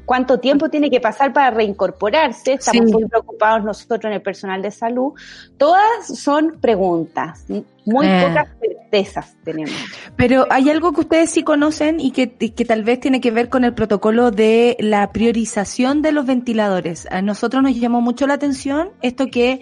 cuánto 0.05 0.39
tiempo 0.41 0.69
tiene 0.69 0.91
que 0.91 1.01
pasar 1.01 1.33
para 1.33 1.51
reincorporarse, 1.51 2.55
estamos 2.55 2.87
Sí. 2.87 2.93
muy 2.93 3.05
preocupados 3.07 3.65
nosotros 3.65 4.05
en 4.05 4.13
el 4.13 4.23
personal 4.23 4.63
de 4.63 4.71
salud. 4.71 5.13
Todas 5.57 6.07
son 6.07 6.59
preguntas, 6.61 7.45
muy 7.87 8.07
Eh. 8.07 8.25
pocas 8.29 8.49
certezas 8.61 9.37
tenemos. 9.45 9.75
Pero 10.17 10.47
hay 10.51 10.71
algo 10.71 10.93
que 10.93 11.01
ustedes 11.01 11.31
sí 11.31 11.43
conocen 11.43 12.01
y 12.01 12.13
que, 12.13 12.33
que 12.33 12.65
tal 12.65 12.85
vez 12.85 13.01
tiene 13.01 13.21
que 13.21 13.31
ver 13.31 13.49
con 13.49 13.65
el 13.65 13.75
protocolo 13.75 14.31
de 14.31 14.77
la 14.81 15.11
priorización 15.13 16.01
de 16.03 16.13
los 16.13 16.27
ventiladores. 16.27 17.07
A 17.11 17.21
nosotros 17.23 17.63
nos 17.63 17.75
llamó 17.79 18.01
mucho 18.01 18.27
la 18.27 18.35
atención 18.35 18.91
esto 19.03 19.27
que, 19.27 19.61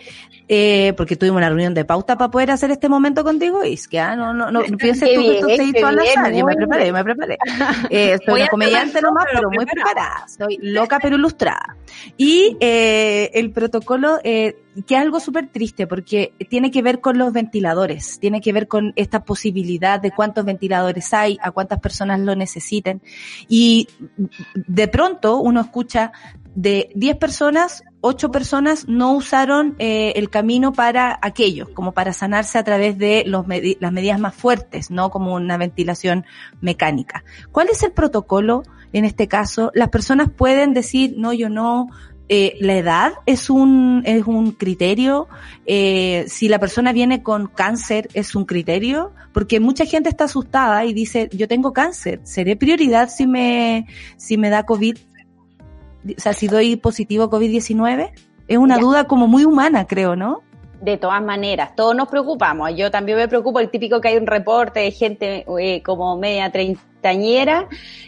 eh, 0.49 0.93
porque 0.97 1.17
tuvimos 1.17 1.39
una 1.39 1.49
reunión 1.49 1.73
de 1.75 1.85
pauta 1.85 2.17
para 2.19 2.31
poder 2.31 2.51
hacer 2.51 2.71
este 2.71 2.89
momento 2.89 3.25
contigo, 3.25 3.65
y 3.65 3.75
es 3.75 3.89
que 3.89 3.99
ah, 3.99 4.15
no, 4.17 4.35
no, 4.35 4.51
no, 4.51 4.61
pienses 4.79 5.15
tú 5.15 5.21
que 5.21 5.35
esto 5.35 5.47
bien, 5.47 5.59
se 5.59 5.65
hizo 5.65 5.91
bien. 5.91 6.35
Yo 6.39 6.45
me 6.47 6.55
preparé, 6.55 6.83
bien. 6.85 6.95
me 6.95 7.05
preparé. 7.05 7.39
Eh, 7.91 8.19
soy 8.25 8.41
una 8.43 8.49
comediante 8.49 9.01
nomás, 9.01 9.25
pero 9.27 9.39
pero 9.41 9.51
muy 9.51 9.67
preparada. 9.67 9.95
preparada. 9.95 10.29
Soy 10.29 10.59
loca 10.63 10.99
pero 11.01 11.17
ilustrada. 11.17 11.77
Y 12.17 12.57
eh, 12.61 13.31
el 13.35 13.51
protocolo, 13.51 14.19
eh, 14.25 14.62
que 14.87 14.95
es 14.95 15.01
algo 15.01 15.21
súper 15.21 15.49
triste 15.49 15.87
porque 15.87 16.35
tiene 16.49 16.71
que 16.71 16.83
ver 16.83 17.01
con 17.01 17.19
los 17.19 17.33
ventiladores, 17.33 18.19
tiene 18.19 18.41
que 18.41 18.53
ver 18.53 18.69
con 18.69 18.93
esta 18.97 19.25
posibilidad 19.25 20.01
de 20.01 20.11
cuántos 20.11 20.45
ventiladores 20.45 21.13
hay, 21.13 21.39
a 21.43 21.51
cuántas 21.51 21.81
personas 21.81 22.21
lo 22.21 22.35
necesiten. 22.35 23.03
Y 23.49 23.89
de 24.55 24.89
pronto 24.89 25.39
uno 25.39 25.61
escucha 25.61 26.13
de 26.55 26.91
10 26.95 27.17
personas, 27.17 27.83
ocho 28.03 28.31
personas 28.31 28.87
no 28.87 29.13
usaron 29.15 29.75
eh, 29.79 30.13
el 30.17 30.29
camino 30.29 30.73
para 30.73 31.19
aquello, 31.23 31.73
como 31.73 31.93
para 31.93 32.13
sanarse 32.13 32.59
a 32.59 32.65
través 32.65 32.99
de 32.99 33.25
los 33.27 33.47
medi- 33.47 33.79
las 33.81 33.93
medidas 33.93 34.21
más 34.21 34.35
fuertes, 34.35 34.91
no 34.91 35.11
como 35.11 35.35
una 35.35 35.57
ventilación 35.57 36.27
mecánica. 36.61 37.25
¿Cuál 37.53 37.69
es 37.71 37.83
el 37.83 37.93
protocolo 37.93 38.65
en 38.93 39.07
este 39.07 39.29
caso? 39.29 39.71
Las 39.75 39.89
personas 39.89 40.29
pueden 40.31 40.75
decir, 40.75 41.15
no, 41.17 41.33
yo 41.33 41.49
no. 41.49 41.89
Eh, 42.35 42.57
la 42.61 42.77
edad 42.77 43.13
es 43.27 43.51
un 43.51 44.03
es 44.07 44.27
un 44.27 44.53
criterio. 44.53 45.29
Eh, 45.67 46.25
si 46.29 46.49
la 46.49 46.59
persona 46.59 46.95
viene 46.95 47.23
con 47.23 47.47
cáncer 47.47 48.09
es 48.15 48.35
un 48.35 48.47
criterio, 48.47 49.13
porque 49.35 49.61
mucha 49.61 49.85
gente 49.85 50.09
está 50.09 50.25
asustada 50.25 50.87
y 50.87 50.95
dice, 50.95 51.29
yo 51.35 51.47
tengo 51.47 51.75
cáncer, 51.75 52.21
seré 52.23 52.57
prioridad 52.57 53.11
si 53.11 53.27
me 53.27 53.87
si 54.17 54.39
me 54.39 54.49
da 54.49 54.63
COVID 54.65 54.97
o 56.17 56.21
sea, 56.21 56.33
si 56.33 56.49
doy 56.49 56.77
positivo 56.77 57.29
COVID-19, 57.29 58.13
es 58.49 58.57
una 58.57 58.77
Ya. 58.77 58.81
duda 58.81 59.05
como 59.05 59.27
muy 59.27 59.45
humana, 59.45 59.87
creo, 59.87 60.17
¿no? 60.17 60.41
De 60.81 60.97
todas 60.97 61.23
maneras, 61.23 61.77
todos 61.77 61.95
nos 61.95 62.09
preocupamos. 62.09 62.75
Yo 62.75 62.91
también 62.91 63.19
me 63.19 63.29
preocupo, 63.29 63.61
el 63.61 63.69
típico 63.71 64.01
que 64.01 64.09
hay 64.09 64.17
un 64.17 64.27
reporte 64.27 64.81
de 64.81 64.91
gente 64.91 65.45
eh, 65.61 65.83
como 65.83 66.17
media 66.17 66.51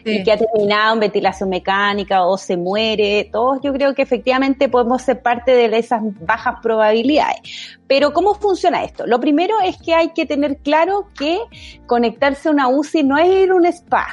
y 0.05 0.23
que 0.23 0.33
ha 0.33 0.39
terminado 0.39 0.95
en 0.95 1.01
ventilación 1.01 1.49
mecánica 1.49 2.25
o 2.25 2.39
se 2.39 2.57
muere. 2.57 3.29
Todos 3.33 3.59
yo 3.62 3.73
creo 3.73 3.95
que 3.95 4.03
efectivamente 4.03 4.69
podemos 4.69 5.03
ser 5.03 5.21
parte 5.21 5.55
de 5.55 5.77
esas 5.77 6.03
bajas 6.21 6.57
probabilidades. 6.62 7.41
Pero 7.87 8.12
¿cómo 8.12 8.35
funciona 8.35 8.85
esto? 8.85 9.07
Lo 9.07 9.21
primero 9.21 9.57
es 9.65 9.77
que 9.79 9.95
hay 9.95 10.11
que 10.11 10.27
tener 10.27 10.59
claro 10.59 11.09
que 11.19 11.39
conectarse 11.87 12.49
a 12.49 12.53
una 12.53 12.69
UCI 12.69 13.03
no 13.03 13.19
es 13.19 13.29
ir 13.29 13.51
a 13.51 13.55
un 13.55 13.66
spa, 13.66 14.07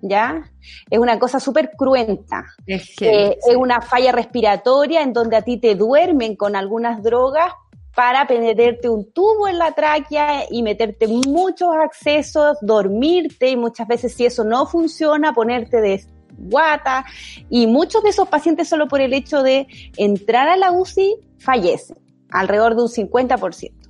¿ya? 0.00 0.50
Es 0.88 0.98
una 0.98 1.18
cosa 1.18 1.40
súper 1.40 1.72
cruenta. 1.76 2.44
Es 2.66 2.94
Eh, 3.00 3.38
es 3.48 3.56
una 3.56 3.80
falla 3.80 4.12
respiratoria 4.12 5.02
en 5.02 5.12
donde 5.12 5.36
a 5.36 5.42
ti 5.42 5.56
te 5.58 5.74
duermen 5.74 6.36
con 6.36 6.56
algunas 6.56 7.02
drogas 7.02 7.52
para 7.94 8.24
meterte 8.24 8.88
un 8.88 9.12
tubo 9.12 9.48
en 9.48 9.58
la 9.58 9.72
tráquea 9.72 10.44
y 10.50 10.62
meterte 10.62 11.06
muchos 11.08 11.70
accesos, 11.74 12.56
dormirte 12.62 13.50
y 13.50 13.56
muchas 13.56 13.86
veces 13.86 14.14
si 14.14 14.24
eso 14.24 14.44
no 14.44 14.66
funciona, 14.66 15.32
ponerte 15.32 15.80
de 15.80 16.04
guata 16.38 17.04
y 17.50 17.66
muchos 17.66 18.02
de 18.02 18.10
esos 18.10 18.28
pacientes 18.28 18.68
solo 18.68 18.88
por 18.88 19.00
el 19.00 19.12
hecho 19.12 19.42
de 19.42 19.66
entrar 19.96 20.48
a 20.48 20.56
la 20.56 20.72
UCI 20.72 21.16
fallecen, 21.38 21.98
alrededor 22.30 22.74
de 22.74 22.82
un 22.82 22.88
50% 22.88 23.82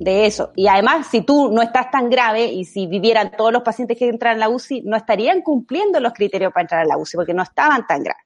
de 0.00 0.24
eso. 0.24 0.50
Y 0.56 0.66
además, 0.66 1.08
si 1.10 1.20
tú 1.20 1.52
no 1.52 1.60
estás 1.60 1.90
tan 1.90 2.08
grave 2.08 2.46
y 2.46 2.64
si 2.64 2.86
vivieran 2.86 3.32
todos 3.36 3.52
los 3.52 3.62
pacientes 3.62 3.98
que 3.98 4.08
entran 4.08 4.36
a 4.36 4.38
la 4.38 4.48
UCI, 4.48 4.82
no 4.82 4.96
estarían 4.96 5.42
cumpliendo 5.42 6.00
los 6.00 6.14
criterios 6.14 6.52
para 6.52 6.62
entrar 6.62 6.80
a 6.80 6.86
la 6.86 6.96
UCI 6.96 7.18
porque 7.18 7.34
no 7.34 7.42
estaban 7.42 7.86
tan 7.86 8.02
graves. 8.02 8.24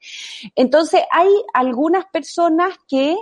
Entonces, 0.55 1.03
hay 1.11 1.29
algunas 1.53 2.05
personas 2.07 2.75
que 2.89 3.17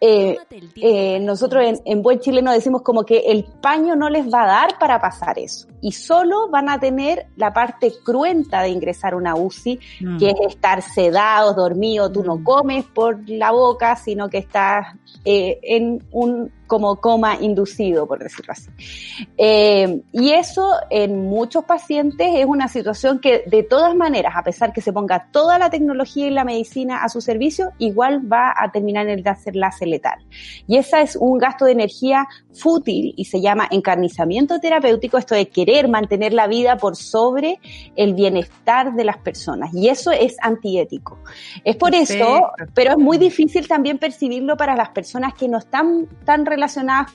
eh, 0.00 0.36
eh, 0.76 1.18
nosotros 1.20 1.64
en, 1.64 1.78
en 1.84 2.02
Buen 2.02 2.20
Chile 2.20 2.40
nos 2.40 2.54
decimos 2.54 2.82
como 2.82 3.04
que 3.04 3.18
el 3.18 3.44
paño 3.44 3.96
no 3.96 4.08
les 4.08 4.32
va 4.32 4.44
a 4.44 4.46
dar 4.46 4.78
para 4.78 5.00
pasar 5.00 5.38
eso. 5.38 5.66
Y 5.80 5.92
solo 5.92 6.48
van 6.50 6.68
a 6.68 6.78
tener 6.78 7.26
la 7.36 7.52
parte 7.52 7.92
cruenta 8.04 8.62
de 8.62 8.70
ingresar 8.70 9.14
una 9.14 9.34
UCI, 9.34 9.78
Mm. 10.00 10.18
que 10.18 10.30
es 10.30 10.36
estar 10.48 10.82
sedados, 10.82 11.56
dormidos, 11.56 12.12
tú 12.12 12.22
no 12.22 12.42
comes 12.44 12.84
por 12.84 13.28
la 13.28 13.50
boca, 13.50 13.96
sino 13.96 14.28
que 14.28 14.38
estás 14.38 14.94
eh, 15.24 15.58
en 15.62 16.04
un 16.12 16.52
como 16.68 16.96
coma 17.00 17.38
inducido, 17.40 18.06
por 18.06 18.20
decirlo 18.20 18.52
así. 18.52 18.70
Eh, 19.36 20.02
y 20.12 20.30
eso 20.30 20.70
en 20.90 21.24
muchos 21.24 21.64
pacientes 21.64 22.28
es 22.34 22.46
una 22.46 22.68
situación 22.68 23.18
que 23.18 23.42
de 23.46 23.64
todas 23.64 23.96
maneras, 23.96 24.34
a 24.36 24.44
pesar 24.44 24.72
que 24.72 24.80
se 24.80 24.92
ponga 24.92 25.28
toda 25.32 25.58
la 25.58 25.70
tecnología 25.70 26.26
y 26.26 26.30
la 26.30 26.44
medicina 26.44 27.02
a 27.02 27.08
su 27.08 27.20
servicio, 27.20 27.72
igual 27.78 28.30
va 28.30 28.54
a 28.56 28.70
terminar 28.70 29.08
en 29.08 29.18
el 29.18 29.24
desenlace 29.24 29.86
letal. 29.86 30.18
Y 30.66 30.76
esa 30.76 31.00
es 31.00 31.16
un 31.16 31.38
gasto 31.38 31.64
de 31.64 31.72
energía 31.72 32.28
fútil 32.52 33.14
y 33.16 33.24
se 33.24 33.40
llama 33.40 33.66
encarnizamiento 33.70 34.60
terapéutico, 34.60 35.16
esto 35.16 35.34
de 35.34 35.48
querer 35.48 35.88
mantener 35.88 36.34
la 36.34 36.46
vida 36.46 36.76
por 36.76 36.96
sobre 36.96 37.60
el 37.96 38.14
bienestar 38.14 38.94
de 38.94 39.04
las 39.04 39.16
personas. 39.16 39.72
Y 39.72 39.88
eso 39.88 40.10
es 40.10 40.36
antiético. 40.42 41.18
Es 41.64 41.76
por 41.76 41.94
eso, 41.94 42.50
pero 42.74 42.92
es 42.92 42.98
muy 42.98 43.16
difícil 43.16 43.66
también 43.66 43.98
percibirlo 43.98 44.56
para 44.56 44.76
las 44.76 44.90
personas 44.90 45.32
que 45.32 45.48
no 45.48 45.58
están 45.58 46.06
tan 46.24 46.44
relacionadas 46.44 46.57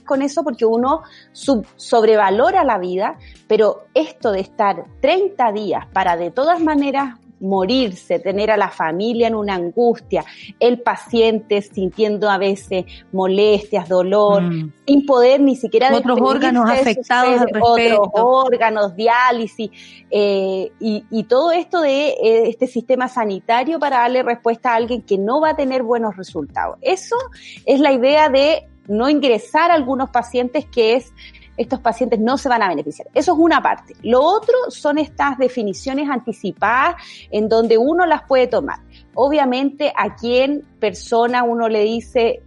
con 0.06 0.22
eso 0.22 0.44
porque 0.44 0.66
uno 0.66 1.02
sub- 1.32 1.66
sobrevalora 1.76 2.64
la 2.64 2.78
vida, 2.78 3.18
pero 3.48 3.86
esto 3.94 4.32
de 4.32 4.40
estar 4.42 4.84
30 5.02 5.52
días 5.52 5.86
para 5.94 6.16
de 6.18 6.32
todas 6.32 6.60
maneras 6.62 7.16
morirse, 7.40 8.20
tener 8.20 8.52
a 8.52 8.56
la 8.56 8.70
familia 8.70 9.28
en 9.28 9.36
una 9.36 9.56
angustia, 9.56 10.24
el 10.62 10.80
paciente 10.80 11.62
sintiendo 11.62 12.30
a 12.30 12.38
veces 12.38 12.86
molestias, 13.12 13.90
dolor, 13.90 14.42
Mm. 14.44 14.72
sin 14.88 15.06
poder 15.06 15.42
ni 15.42 15.58
siquiera 15.58 15.94
Otros 15.94 16.20
órganos 16.22 16.70
afectados 16.70 17.42
al 17.42 17.50
respecto. 17.50 18.02
otros 18.02 18.10
órganos, 18.14 18.96
diálisis, 18.96 19.72
eh, 20.10 20.72
y, 20.80 21.04
y 21.12 21.24
todo 21.26 21.52
esto 21.52 21.82
de 21.82 22.12
eh, 22.12 22.48
este 22.48 22.66
sistema 22.66 23.10
sanitario 23.10 23.78
para 23.78 23.98
darle 23.98 24.24
respuesta 24.24 24.72
a 24.72 24.76
alguien 24.76 25.02
que 25.02 25.18
no 25.18 25.42
va 25.42 25.50
a 25.50 25.56
tener 25.58 25.84
buenos 25.84 26.16
resultados. 26.16 26.78
Eso 26.82 27.18
es 27.66 27.82
la 27.82 27.92
idea 27.92 28.30
de 28.30 28.70
no 28.88 29.10
ingresar 29.10 29.72
a 29.72 29.76
algunos 29.76 30.10
pacientes 30.10 30.66
que 30.66 30.96
es 30.96 31.14
estos 31.58 31.80
pacientes 31.80 32.20
no 32.20 32.38
se 32.38 32.50
van 32.50 32.64
a 32.64 32.70
beneficiar. 32.70 33.08
Eso 33.14 33.34
es 33.34 33.38
una 33.38 33.62
parte. 33.62 33.96
Lo 34.02 34.22
otro 34.22 34.56
son 34.70 34.98
estas 34.98 35.38
definiciones 35.38 36.10
anticipadas 36.10 36.96
en 37.30 37.48
donde 37.48 37.78
uno 37.78 38.06
las 38.06 38.24
puede 38.24 38.48
tomar. 38.48 38.80
Obviamente 39.14 39.94
a 39.96 40.16
quién 40.16 40.64
persona 40.80 41.44
uno 41.44 41.70
le 41.70 41.84
dice 41.84 42.42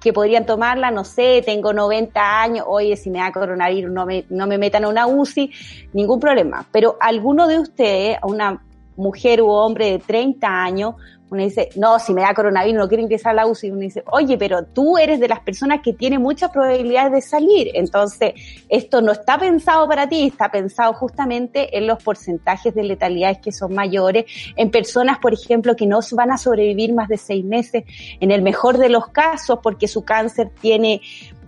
que 0.00 0.12
podrían 0.12 0.46
tomarla, 0.46 0.92
no 0.92 1.04
sé, 1.04 1.42
tengo 1.44 1.72
90 1.72 2.40
años, 2.40 2.64
oye, 2.68 2.96
si 2.96 3.10
me 3.10 3.18
da 3.18 3.32
coronavirus 3.32 3.90
no 3.90 4.06
me, 4.06 4.24
no 4.28 4.46
me 4.46 4.58
metan 4.58 4.84
a 4.84 4.88
una 4.88 5.08
UCI, 5.08 5.50
ningún 5.94 6.20
problema. 6.20 6.64
Pero 6.70 6.96
alguno 7.00 7.48
de 7.48 7.58
ustedes, 7.58 8.18
una 8.22 8.62
mujer 8.96 9.42
u 9.42 9.48
hombre 9.48 9.90
de 9.90 9.98
30 9.98 10.46
años, 10.46 10.94
uno 11.30 11.42
dice, 11.42 11.70
no, 11.76 11.98
si 11.98 12.12
me 12.12 12.22
da 12.22 12.34
coronavirus 12.34 12.78
no 12.78 12.88
quiero 12.88 13.02
ingresar 13.02 13.32
a 13.32 13.34
la 13.34 13.46
UCI, 13.46 13.70
uno 13.70 13.80
dice, 13.80 14.04
oye, 14.12 14.38
pero 14.38 14.64
tú 14.64 14.96
eres 14.96 15.18
de 15.18 15.28
las 15.28 15.40
personas 15.40 15.80
que 15.82 15.92
tiene 15.92 16.18
muchas 16.18 16.50
probabilidades 16.50 17.12
de 17.12 17.20
salir, 17.20 17.70
entonces 17.74 18.34
esto 18.68 19.02
no 19.02 19.12
está 19.12 19.38
pensado 19.38 19.88
para 19.88 20.08
ti, 20.08 20.26
está 20.26 20.50
pensado 20.50 20.92
justamente 20.92 21.76
en 21.76 21.86
los 21.86 22.02
porcentajes 22.02 22.74
de 22.74 22.84
letalidades 22.84 23.38
que 23.38 23.52
son 23.52 23.74
mayores, 23.74 24.24
en 24.54 24.70
personas, 24.70 25.18
por 25.18 25.32
ejemplo, 25.32 25.74
que 25.74 25.86
no 25.86 26.00
van 26.12 26.30
a 26.30 26.38
sobrevivir 26.38 26.94
más 26.94 27.08
de 27.08 27.16
seis 27.16 27.44
meses, 27.44 27.84
en 28.20 28.30
el 28.30 28.42
mejor 28.42 28.78
de 28.78 28.88
los 28.88 29.08
casos, 29.08 29.58
porque 29.62 29.88
su 29.88 30.04
cáncer 30.04 30.50
tiene 30.60 31.00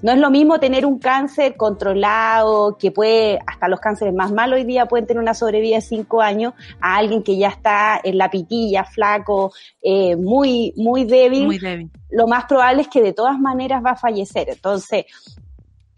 no 0.03 0.13
es 0.13 0.19
lo 0.19 0.31
mismo 0.31 0.61
tener 0.61 0.87
un 0.87 0.99
cáncer 0.99 1.57
controlado, 1.57 2.77
que 2.79 2.91
puede, 2.91 3.39
hasta 3.47 3.69
los 3.69 3.81
cánceres 3.81 4.15
más 4.15 4.33
malos 4.33 4.59
hoy 4.59 4.65
día 4.65 4.87
pueden 4.87 5.07
tener 5.07 5.23
una 5.23 5.35
sobrevida 5.35 5.77
de 5.77 5.83
cinco 5.83 6.21
años, 6.21 6.55
a 6.81 6.97
alguien 6.97 7.23
que 7.23 7.37
ya 7.37 7.49
está 7.49 8.01
en 8.03 8.19
la 8.19 8.31
pitilla, 8.31 8.85
flaco, 8.85 9.53
eh, 9.83 10.17
muy, 10.17 10.73
muy 10.77 11.05
débil. 11.05 11.47
Muy 11.47 11.59
débil. 11.59 11.91
Lo 12.11 12.27
más 12.27 12.45
probable 12.45 12.83
es 12.83 12.89
que 12.89 13.03
de 13.03 13.13
todas 13.13 13.39
maneras 13.39 13.83
va 13.85 13.91
a 13.91 13.97
fallecer. 13.97 14.49
Entonces, 14.51 15.07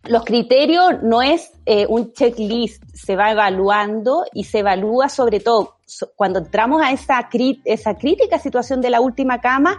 los 0.05 0.24
criterios 0.24 1.02
no 1.02 1.20
es 1.20 1.52
eh, 1.66 1.86
un 1.86 2.12
checklist, 2.14 2.82
se 2.94 3.16
va 3.16 3.32
evaluando 3.32 4.24
y 4.32 4.44
se 4.44 4.60
evalúa 4.60 5.10
sobre 5.10 5.40
todo 5.40 5.77
so- 5.85 6.10
cuando 6.16 6.39
entramos 6.39 6.81
a 6.82 6.90
esa, 6.90 7.28
esa 7.66 7.94
crítica 7.98 8.39
situación 8.39 8.81
de 8.81 8.89
la 8.89 9.02
última 9.02 9.43
cama, 9.43 9.78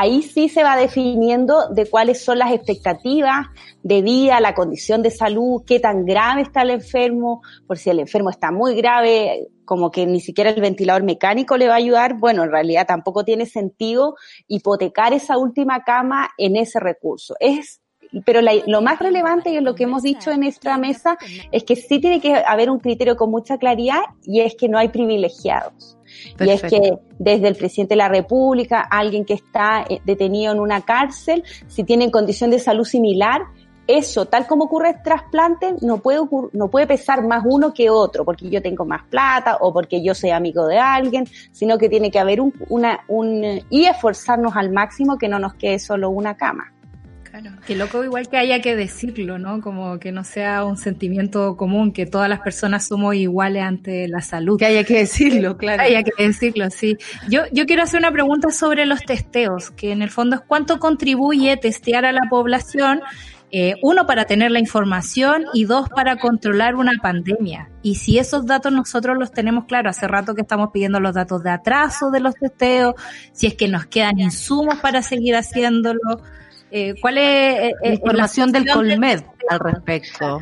ahí 0.00 0.22
sí 0.22 0.48
se 0.48 0.62
va 0.62 0.78
definiendo 0.78 1.68
de 1.68 1.84
cuáles 1.84 2.24
son 2.24 2.38
las 2.38 2.52
expectativas 2.52 3.48
de 3.82 4.00
vida, 4.00 4.40
la 4.40 4.54
condición 4.54 5.02
de 5.02 5.10
salud, 5.10 5.62
qué 5.66 5.78
tan 5.78 6.06
grave 6.06 6.40
está 6.40 6.62
el 6.62 6.70
enfermo, 6.70 7.42
por 7.66 7.76
si 7.76 7.90
el 7.90 8.00
enfermo 8.00 8.30
está 8.30 8.50
muy 8.50 8.74
grave, 8.76 9.48
como 9.66 9.90
que 9.90 10.06
ni 10.06 10.20
siquiera 10.20 10.48
el 10.48 10.60
ventilador 10.62 11.02
mecánico 11.02 11.58
le 11.58 11.68
va 11.68 11.74
a 11.74 11.76
ayudar, 11.76 12.18
bueno, 12.18 12.44
en 12.44 12.50
realidad 12.50 12.86
tampoco 12.86 13.24
tiene 13.24 13.44
sentido 13.44 14.14
hipotecar 14.48 15.12
esa 15.12 15.36
última 15.36 15.84
cama 15.84 16.30
en 16.38 16.56
ese 16.56 16.80
recurso. 16.80 17.34
Es 17.38 17.82
pero 18.24 18.40
lo 18.42 18.82
más 18.82 18.98
relevante 18.98 19.50
y 19.50 19.56
es 19.58 19.62
lo 19.62 19.76
que 19.76 19.84
hemos 19.84 20.02
dicho 20.02 20.32
en 20.32 20.42
esta 20.42 20.76
mesa 20.78 21.16
es 21.52 21.62
que 21.62 21.76
sí 21.76 22.00
tiene 22.00 22.20
que 22.20 22.34
haber 22.34 22.68
un 22.68 22.80
criterio 22.80 23.14
con 23.16 23.30
mucha 23.30 23.56
claridad 23.56 24.00
y 24.24 24.40
es 24.40 24.56
que 24.56 24.68
no 24.68 24.78
hay 24.78 24.88
privilegiados. 24.88 25.96
Y 26.38 26.50
es 26.50 26.62
que 26.62 26.98
desde 27.18 27.48
el 27.48 27.56
presidente 27.56 27.94
de 27.94 27.98
la 27.98 28.08
República, 28.08 28.80
alguien 28.80 29.24
que 29.24 29.34
está 29.34 29.84
eh, 29.88 30.00
detenido 30.04 30.52
en 30.52 30.60
una 30.60 30.82
cárcel, 30.82 31.44
si 31.66 31.84
tiene 31.84 32.10
condición 32.10 32.50
de 32.50 32.58
salud 32.58 32.84
similar, 32.84 33.42
eso, 33.86 34.26
tal 34.26 34.46
como 34.46 34.64
ocurre 34.64 34.90
el 34.90 35.02
trasplante, 35.02 35.74
no 35.82 35.98
puede, 35.98 36.20
no 36.52 36.68
puede 36.68 36.86
pesar 36.86 37.26
más 37.26 37.42
uno 37.44 37.74
que 37.74 37.90
otro, 37.90 38.24
porque 38.24 38.48
yo 38.48 38.62
tengo 38.62 38.84
más 38.84 39.02
plata 39.04 39.58
o 39.60 39.72
porque 39.72 40.02
yo 40.02 40.14
soy 40.14 40.30
amigo 40.30 40.66
de 40.66 40.78
alguien, 40.78 41.26
sino 41.50 41.76
que 41.76 41.88
tiene 41.88 42.10
que 42.10 42.20
haber 42.20 42.40
un, 42.40 42.54
una, 42.68 43.00
un, 43.08 43.42
eh, 43.42 43.64
y 43.68 43.86
esforzarnos 43.86 44.54
al 44.54 44.70
máximo 44.70 45.18
que 45.18 45.28
no 45.28 45.38
nos 45.38 45.54
quede 45.54 45.80
solo 45.80 46.10
una 46.10 46.36
cama. 46.36 46.72
Claro, 47.30 47.50
qué 47.64 47.76
loco 47.76 48.02
igual 48.02 48.28
que 48.28 48.36
haya 48.38 48.60
que 48.60 48.74
decirlo, 48.74 49.38
¿no? 49.38 49.60
Como 49.60 50.00
que 50.00 50.10
no 50.10 50.24
sea 50.24 50.64
un 50.64 50.76
sentimiento 50.76 51.56
común, 51.56 51.92
que 51.92 52.04
todas 52.04 52.28
las 52.28 52.40
personas 52.40 52.88
somos 52.88 53.14
iguales 53.14 53.62
ante 53.62 54.08
la 54.08 54.20
salud. 54.20 54.58
Que 54.58 54.66
haya 54.66 54.82
que 54.82 54.98
decirlo, 54.98 55.56
claro. 55.56 55.80
Haya 55.80 56.02
que 56.02 56.10
decirlo, 56.26 56.68
sí. 56.70 56.96
Yo, 57.28 57.42
yo 57.52 57.66
quiero 57.66 57.84
hacer 57.84 58.00
una 58.00 58.10
pregunta 58.10 58.50
sobre 58.50 58.84
los 58.84 59.02
testeos, 59.02 59.70
que 59.70 59.92
en 59.92 60.02
el 60.02 60.10
fondo 60.10 60.36
es 60.36 60.42
cuánto 60.42 60.80
contribuye 60.80 61.56
testear 61.56 62.04
a 62.04 62.10
la 62.10 62.22
población, 62.28 63.00
eh, 63.52 63.74
uno 63.80 64.06
para 64.06 64.24
tener 64.24 64.50
la 64.50 64.58
información 64.58 65.44
y 65.54 65.66
dos 65.66 65.88
para 65.88 66.16
controlar 66.16 66.74
una 66.74 66.92
pandemia. 67.00 67.68
Y 67.82 67.94
si 67.94 68.18
esos 68.18 68.44
datos 68.44 68.72
nosotros 68.72 69.16
los 69.16 69.30
tenemos 69.30 69.66
claro, 69.66 69.88
hace 69.88 70.08
rato 70.08 70.34
que 70.34 70.42
estamos 70.42 70.70
pidiendo 70.72 70.98
los 70.98 71.14
datos 71.14 71.44
de 71.44 71.50
atraso 71.50 72.10
de 72.10 72.18
los 72.18 72.34
testeos, 72.34 72.94
si 73.32 73.46
es 73.46 73.54
que 73.54 73.68
nos 73.68 73.86
quedan 73.86 74.18
insumos 74.18 74.80
para 74.80 75.00
seguir 75.02 75.36
haciéndolo. 75.36 76.20
Eh, 76.70 76.94
¿Cuál 77.00 77.18
es 77.18 77.24
eh, 77.24 77.72
eh, 77.82 77.94
Información 77.94 78.52
del 78.52 78.68
Colmed 78.68 79.22
al 79.48 79.58
respecto. 79.58 80.40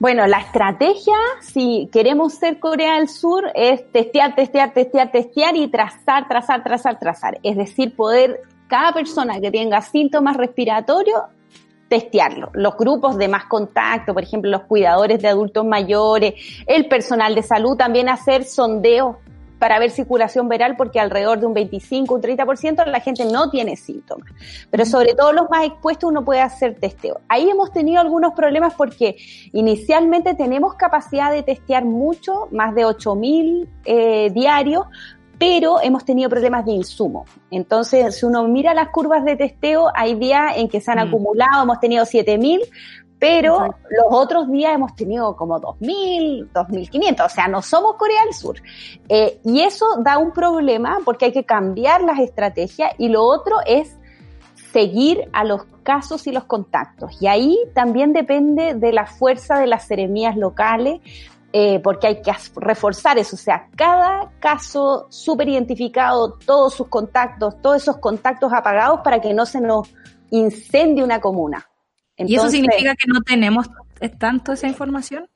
Bueno, 0.00 0.26
la 0.26 0.38
estrategia, 0.38 1.16
si 1.40 1.88
queremos 1.92 2.34
ser 2.34 2.60
Corea 2.60 2.94
del 2.98 3.08
Sur, 3.08 3.50
es 3.54 3.90
testear, 3.92 4.34
testear, 4.34 4.72
testear, 4.72 5.10
testear 5.10 5.56
y 5.56 5.68
trazar, 5.68 6.28
trazar, 6.28 6.62
trazar, 6.62 6.98
trazar. 6.98 7.38
Es 7.42 7.56
decir, 7.56 7.96
poder, 7.96 8.40
cada 8.68 8.92
persona 8.92 9.40
que 9.40 9.50
tenga 9.50 9.80
síntomas 9.80 10.36
respiratorios, 10.36 11.20
testearlo. 11.88 12.50
Los 12.54 12.76
grupos 12.76 13.16
de 13.16 13.28
más 13.28 13.46
contacto, 13.46 14.14
por 14.14 14.22
ejemplo, 14.22 14.50
los 14.50 14.62
cuidadores 14.62 15.20
de 15.20 15.28
adultos 15.28 15.64
mayores, 15.64 16.34
el 16.66 16.86
personal 16.86 17.34
de 17.34 17.42
salud, 17.42 17.76
también 17.76 18.08
hacer 18.08 18.44
sondeos 18.44 19.16
para 19.58 19.78
ver 19.78 19.90
circulación 19.90 20.48
viral, 20.48 20.76
porque 20.76 21.00
alrededor 21.00 21.40
de 21.40 21.46
un 21.46 21.54
25, 21.54 22.14
un 22.14 22.22
30% 22.22 22.86
la 22.86 23.00
gente 23.00 23.24
no 23.24 23.50
tiene 23.50 23.76
síntomas. 23.76 24.28
Pero 24.70 24.84
sobre 24.84 25.14
todo 25.14 25.32
los 25.32 25.50
más 25.50 25.66
expuestos 25.66 26.10
uno 26.10 26.24
puede 26.24 26.40
hacer 26.40 26.76
testeo. 26.78 27.20
Ahí 27.28 27.48
hemos 27.50 27.72
tenido 27.72 28.00
algunos 28.00 28.34
problemas 28.34 28.74
porque 28.74 29.16
inicialmente 29.52 30.34
tenemos 30.34 30.74
capacidad 30.74 31.32
de 31.32 31.42
testear 31.42 31.84
mucho, 31.84 32.48
más 32.52 32.74
de 32.74 32.84
8.000 32.86 33.68
eh, 33.84 34.30
diarios, 34.32 34.86
pero 35.38 35.80
hemos 35.80 36.04
tenido 36.04 36.28
problemas 36.28 36.64
de 36.66 36.72
insumo. 36.72 37.24
Entonces, 37.50 38.16
si 38.18 38.26
uno 38.26 38.42
mira 38.48 38.74
las 38.74 38.88
curvas 38.88 39.24
de 39.24 39.36
testeo, 39.36 39.88
hay 39.94 40.14
días 40.14 40.54
en 40.56 40.68
que 40.68 40.80
se 40.80 40.90
han 40.90 40.98
Mm. 40.98 41.08
acumulado, 41.08 41.62
hemos 41.62 41.78
tenido 41.78 42.04
7.000, 42.04 42.60
pero 43.18 43.74
los 43.90 44.06
otros 44.10 44.50
días 44.50 44.74
hemos 44.74 44.94
tenido 44.94 45.34
como 45.34 45.60
2.000, 45.60 46.52
2.500, 46.52 47.26
o 47.26 47.28
sea, 47.28 47.48
no 47.48 47.62
somos 47.62 47.96
Corea 47.96 48.24
del 48.24 48.34
Sur. 48.34 48.56
Eh, 49.08 49.40
y 49.44 49.60
eso 49.60 49.86
da 50.00 50.18
un 50.18 50.32
problema 50.32 50.98
porque 51.04 51.26
hay 51.26 51.32
que 51.32 51.44
cambiar 51.44 52.02
las 52.02 52.20
estrategias 52.20 52.92
y 52.98 53.08
lo 53.08 53.24
otro 53.24 53.56
es 53.66 53.96
seguir 54.72 55.28
a 55.32 55.44
los 55.44 55.64
casos 55.82 56.26
y 56.26 56.32
los 56.32 56.44
contactos. 56.44 57.20
Y 57.20 57.26
ahí 57.26 57.58
también 57.74 58.12
depende 58.12 58.74
de 58.74 58.92
la 58.92 59.06
fuerza 59.06 59.58
de 59.58 59.66
las 59.66 59.86
seremías 59.86 60.36
locales, 60.36 61.00
eh, 61.52 61.80
porque 61.80 62.06
hay 62.06 62.22
que 62.22 62.32
reforzar 62.56 63.18
eso. 63.18 63.34
O 63.34 63.38
sea, 63.38 63.68
cada 63.74 64.30
caso 64.38 65.06
súper 65.08 65.48
identificado, 65.48 66.34
todos 66.34 66.74
sus 66.74 66.88
contactos, 66.88 67.60
todos 67.62 67.82
esos 67.82 67.96
contactos 67.96 68.52
apagados 68.52 69.00
para 69.02 69.20
que 69.20 69.32
no 69.32 69.46
se 69.46 69.60
nos 69.60 69.88
incendie 70.30 71.02
una 71.02 71.20
comuna. 71.20 71.66
¿Y 72.18 72.34
eso 72.34 72.48
significa 72.50 72.94
que 72.94 73.06
no 73.06 73.20
tenemos 73.22 73.66
tanto 74.18 74.52
esa 74.52 74.66
información? 74.68 75.28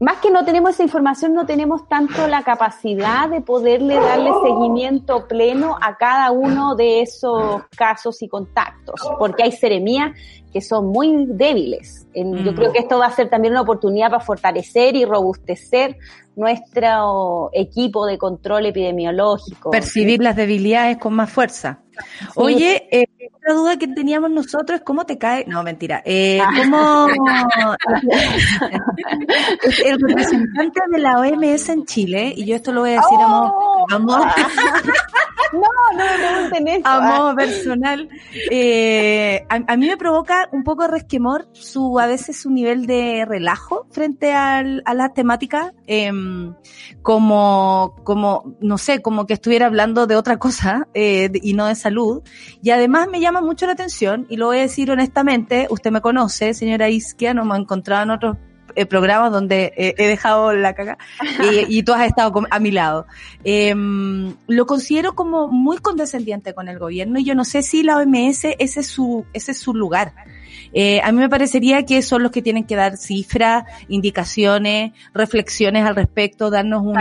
más 0.00 0.18
que 0.18 0.30
no 0.30 0.44
tenemos 0.44 0.72
esa 0.72 0.82
información, 0.82 1.32
no 1.32 1.46
tenemos 1.46 1.88
tanto 1.88 2.26
la 2.26 2.42
capacidad 2.42 3.28
de 3.28 3.40
poderle 3.40 3.94
darle 3.94 4.30
seguimiento 4.44 5.26
pleno 5.26 5.78
a 5.80 5.96
cada 5.96 6.30
uno 6.30 6.74
de 6.74 7.00
esos 7.00 7.62
casos 7.76 8.20
y 8.22 8.28
contactos, 8.28 9.00
porque 9.18 9.44
hay 9.44 9.52
seremías 9.52 10.12
que 10.52 10.60
son 10.60 10.86
muy 10.86 11.26
débiles. 11.26 12.06
Yo 12.14 12.24
Mm. 12.24 12.54
creo 12.54 12.72
que 12.72 12.80
esto 12.80 12.98
va 12.98 13.06
a 13.06 13.12
ser 13.12 13.30
también 13.30 13.52
una 13.54 13.62
oportunidad 13.62 14.10
para 14.10 14.22
fortalecer 14.22 14.94
y 14.94 15.04
robustecer 15.04 15.96
nuestro 16.36 17.50
equipo 17.52 18.06
de 18.06 18.18
control 18.18 18.66
epidemiológico. 18.66 19.70
Percibir 19.70 20.22
las 20.22 20.36
debilidades 20.36 20.98
con 20.98 21.14
más 21.14 21.30
fuerza. 21.30 21.80
Oye, 22.34 22.88
eh, 22.90 23.06
otra 23.34 23.54
duda 23.54 23.78
que 23.78 23.88
teníamos 23.88 24.30
nosotros 24.30 24.78
es 24.78 24.84
cómo 24.84 25.06
te 25.06 25.16
cae. 25.18 25.44
No, 25.46 25.62
mentira. 25.62 26.02
Eh, 26.04 26.40
¿Cómo 26.56 27.08
el 29.84 30.00
representante 30.00 30.80
de 30.90 30.98
la 30.98 31.18
OMS 31.18 31.68
en 31.68 31.86
Chile, 31.86 32.34
y 32.36 32.44
yo 32.44 32.56
esto 32.56 32.72
lo 32.72 32.80
voy 32.80 32.90
a 32.90 33.00
decir 33.00 33.20
a 33.20 33.28
modo, 33.28 33.54
¡Oh! 33.56 33.86
No, 35.54 35.98
no 35.98 36.04
me 36.04 36.18
pregunten 36.18 36.68
eso. 36.68 36.86
a 36.88 36.96
Ah. 36.96 37.18
modo 37.18 37.34
personal, 37.36 38.08
eh, 38.50 39.44
a, 39.48 39.72
a 39.72 39.76
mí 39.76 39.86
me 39.88 39.96
provoca 39.96 40.48
un 40.52 40.64
poco 40.64 40.82
de 40.82 40.88
resquemor 40.88 41.48
su, 41.52 41.98
a 41.98 42.06
veces 42.06 42.40
su 42.40 42.50
nivel 42.50 42.86
de 42.86 43.24
relajo 43.26 43.86
frente 43.90 44.32
al- 44.32 44.82
a 44.84 44.94
las 44.94 45.14
temáticas, 45.14 45.72
em, 45.86 46.54
como, 47.02 47.94
como, 48.04 48.56
no 48.60 48.78
sé, 48.78 49.00
como 49.02 49.26
que 49.26 49.34
estuviera 49.34 49.66
hablando 49.66 50.06
de 50.06 50.16
otra 50.16 50.38
cosa, 50.38 50.88
eh, 50.94 51.30
y 51.42 51.54
no 51.54 51.66
de 51.66 51.74
salud. 51.74 52.22
Y 52.62 52.70
además 52.70 53.08
me 53.10 53.20
llama 53.20 53.40
mucho 53.40 53.66
la 53.66 53.72
atención, 53.72 54.26
y 54.28 54.36
lo 54.36 54.46
voy 54.46 54.58
a 54.58 54.62
decir 54.62 54.90
honestamente, 54.90 55.66
usted 55.70 55.90
me 55.90 56.00
conoce, 56.00 56.54
señora 56.54 56.88
Isquia, 56.88 57.34
nos 57.34 57.44
hemos 57.44 57.58
encontrado 57.58 58.02
en 58.04 58.10
otros 58.10 58.36
eh, 58.76 58.86
programas 58.86 59.32
donde 59.32 59.72
eh, 59.76 59.94
he 59.98 60.06
dejado 60.06 60.52
la 60.52 60.74
caga 60.74 60.98
y, 61.42 61.78
y 61.78 61.82
tú 61.82 61.92
has 61.92 62.06
estado 62.06 62.32
a 62.50 62.58
mi 62.58 62.70
lado. 62.70 63.06
Em, 63.44 64.34
lo 64.46 64.66
considero 64.66 65.14
como 65.14 65.48
muy 65.48 65.78
condescendiente 65.78 66.54
con 66.54 66.68
el 66.68 66.78
gobierno 66.78 67.18
y 67.18 67.24
yo 67.24 67.34
no 67.34 67.44
sé 67.44 67.62
si 67.62 67.82
la 67.82 67.98
OMS 67.98 68.44
ese 68.44 68.80
es 68.80 68.86
su, 68.86 69.24
ese 69.32 69.52
es 69.52 69.58
su 69.58 69.74
lugar. 69.74 70.14
Eh, 70.72 71.00
a 71.02 71.12
mí 71.12 71.18
me 71.18 71.28
parecería 71.28 71.84
que 71.86 72.02
son 72.02 72.22
los 72.22 72.32
que 72.32 72.42
tienen 72.42 72.64
que 72.64 72.74
dar 72.74 72.96
cifras, 72.96 73.64
indicaciones, 73.88 74.92
reflexiones 75.12 75.86
al 75.86 75.94
respecto, 75.94 76.50
darnos 76.50 76.82
un, 76.82 76.96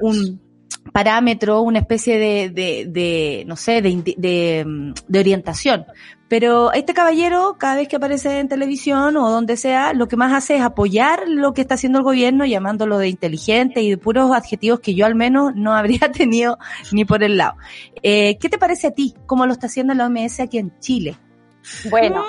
un 0.00 0.47
parámetro, 0.88 1.62
una 1.62 1.80
especie 1.80 2.18
de, 2.18 2.50
de, 2.50 2.86
de 2.88 3.44
no 3.46 3.56
sé, 3.56 3.82
de, 3.82 4.14
de, 4.16 4.64
mm, 4.66 4.92
de 5.06 5.18
orientación. 5.18 5.86
Pero 6.28 6.72
este 6.72 6.92
caballero, 6.92 7.56
cada 7.58 7.76
vez 7.76 7.88
que 7.88 7.96
aparece 7.96 8.38
en 8.38 8.48
televisión 8.48 9.16
o 9.16 9.30
donde 9.30 9.56
sea, 9.56 9.94
lo 9.94 10.08
que 10.08 10.16
más 10.16 10.32
hace 10.32 10.56
es 10.56 10.62
apoyar 10.62 11.26
lo 11.26 11.54
que 11.54 11.62
está 11.62 11.76
haciendo 11.76 12.00
el 12.00 12.04
gobierno, 12.04 12.44
llamándolo 12.44 12.98
de 12.98 13.08
inteligente 13.08 13.80
y 13.80 13.90
de 13.90 13.96
puros 13.96 14.30
adjetivos 14.32 14.80
que 14.80 14.94
yo 14.94 15.06
al 15.06 15.14
menos 15.14 15.54
no 15.54 15.74
habría 15.74 16.00
tenido 16.12 16.58
ni 16.92 17.06
por 17.06 17.22
el 17.22 17.38
lado. 17.38 17.56
Eh, 18.02 18.36
¿Qué 18.38 18.48
te 18.50 18.58
parece 18.58 18.88
a 18.88 18.90
ti? 18.90 19.14
¿Cómo 19.26 19.46
lo 19.46 19.52
está 19.52 19.68
haciendo 19.68 19.94
la 19.94 20.06
OMS 20.06 20.40
aquí 20.40 20.58
en 20.58 20.78
Chile? 20.80 21.16
Bueno. 21.90 22.24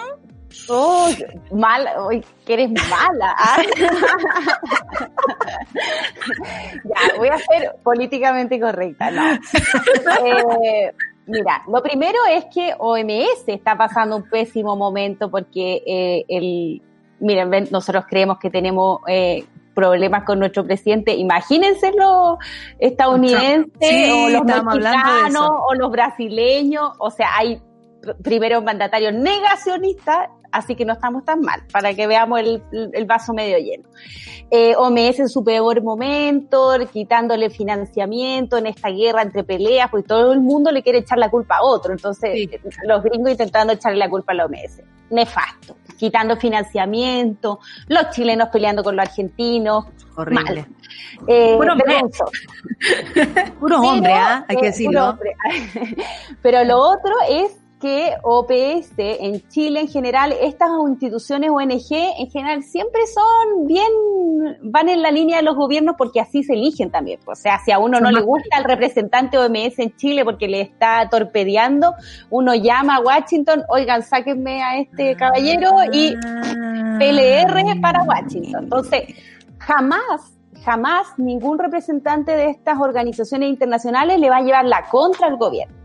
Oh, 0.68 1.10
mala, 1.52 2.04
hoy 2.04 2.24
que 2.46 2.54
eres 2.54 2.70
mala. 2.72 3.36
¿ah? 3.38 3.62
ya, 6.84 7.18
voy 7.18 7.28
a 7.30 7.38
ser 7.38 7.76
políticamente 7.84 8.60
correcta, 8.60 9.12
no. 9.12 9.34
Eh, 9.34 10.92
mira, 11.28 11.64
lo 11.68 11.82
primero 11.84 12.18
es 12.32 12.46
que 12.54 12.74
OMS 12.78 13.44
está 13.48 13.78
pasando 13.78 14.16
un 14.18 14.30
pésimo 14.30 14.76
momento 14.76 15.30
porque 15.30 15.84
eh, 15.86 16.26
el, 16.28 16.82
miren, 17.20 17.50
ven, 17.50 17.68
nosotros 17.72 18.06
creemos 18.10 18.38
que 18.40 18.50
tenemos 18.50 19.00
eh, 19.08 19.46
problemas 19.76 20.24
con 20.24 20.40
nuestro 20.40 20.66
presidente. 20.66 21.14
Imagínense 21.14 21.92
los 21.96 22.38
estadounidenses 22.80 23.72
Sí, 23.80 24.12
o 24.12 24.30
los 24.30 24.44
mexicanos 24.46 25.50
o 25.68 25.74
los 25.76 25.92
brasileños. 25.92 26.92
O 27.00 27.10
sea, 27.12 27.30
hay 27.38 27.62
pr- 28.02 28.22
primeros 28.22 28.64
mandatarios 28.64 29.14
negacionistas, 29.14 30.30
así 30.52 30.76
que 30.76 30.86
no 30.86 30.94
estamos 30.94 31.24
tan 31.26 31.42
mal, 31.42 31.62
para 31.72 31.94
que 31.94 32.08
veamos 32.08 32.40
el, 32.40 32.64
el 32.72 33.06
vaso 33.06 33.34
medio 33.34 33.58
lleno. 33.58 33.88
Eh, 34.52 34.76
OMS 34.76 35.20
en 35.20 35.30
su 35.30 35.44
peor 35.44 35.84
momento, 35.84 36.72
kitándole 36.92 37.50
financiamiento 37.50 38.58
en 38.58 38.66
esta 38.68 38.90
guerra 38.90 39.22
entre 39.22 39.44
peleas, 39.44 39.90
porque 39.92 40.08
todo 40.08 40.32
el 40.34 40.40
mundo 40.40 40.72
le 40.72 40.82
quiere 40.82 41.00
echar 41.00 41.20
la 41.20 41.30
culpa 41.30 41.58
a 41.58 41.64
otro. 41.64 41.92
Entonces, 41.94 42.32
Sí. 42.34 42.50
eh, 42.52 42.60
los 42.86 43.04
gringos 43.04 43.32
intentando 43.32 43.74
echarle 43.74 44.00
la 44.00 44.10
culpa 44.10 44.32
a 44.32 44.36
la 44.36 44.46
OMS. 44.46 44.82
Nefasto. 45.12 45.76
Quitando 45.98 46.36
financiamiento, 46.38 47.60
los 47.88 48.10
chilenos 48.12 48.50
peleando 48.50 48.84
con 48.84 48.96
los 48.96 49.06
argentinos. 49.06 49.86
Horrible. 50.16 50.66
Eh, 51.28 51.56
Puro 51.58 51.74
hombre. 51.74 52.02
Pero, 53.62 53.82
hombres, 53.82 54.16
¿ah? 54.18 54.46
Hay 54.48 54.56
que 54.58 54.66
eh, 54.68 54.70
decirlo. 54.70 54.92
puro 54.92 55.10
hombre. 55.10 55.36
Pero 56.42 56.64
lo 56.64 56.78
otro 56.80 57.14
es 57.30 57.58
que 57.80 58.14
OPS 58.24 58.94
en 58.98 59.48
Chile 59.48 59.82
en 59.82 59.88
general, 59.88 60.34
estas 60.42 60.70
instituciones 60.88 61.50
ONG 61.50 61.92
en 61.92 62.30
general 62.30 62.64
siempre 62.64 63.02
son 63.08 63.68
bien, 63.68 63.88
van 64.64 64.90
en 64.90 65.02
la 65.02 65.12
línea 65.12 65.38
de 65.38 65.44
los 65.44 65.56
gobiernos 65.56 65.96
porque 65.98 66.20
así 66.20 66.44
se 66.44 66.54
eligen 66.54 66.92
también. 66.92 67.20
O 67.26 67.36
sea, 67.36 67.60
si 67.64 67.72
a 67.72 67.80
uno 67.80 68.00
no 68.00 68.12
le 68.12 68.22
gusta 68.22 68.58
el 68.58 68.66
representante 68.66 69.38
OMS 69.38 69.80
en 69.80 69.96
Chile 69.96 70.26
porque 70.26 70.48
le 70.48 70.62
está 70.62 71.08
torpedeando, 71.10 71.94
uno 72.30 72.54
llama 72.54 72.98
a 72.98 73.00
Washington, 73.02 73.64
oigan, 73.70 74.04
sáquenme 74.04 74.62
a 74.62 74.78
este 74.78 75.16
caballero 75.16 75.72
y 75.92 76.16
Ah. 76.26 76.98
PLR 77.00 77.80
para 77.82 78.04
Washington. 78.04 78.64
Entonces, 78.66 79.04
jamás, 79.58 80.38
jamás 80.64 81.08
ningún 81.18 81.60
representante 81.60 82.36
de 82.36 82.50
estas 82.50 82.80
organizaciones 82.80 83.50
internacionales 83.50 84.20
le 84.20 84.30
va 84.30 84.38
a 84.38 84.42
llevar 84.42 84.66
la 84.66 84.84
contra 84.90 85.28
al 85.28 85.38
gobierno. 85.38 85.76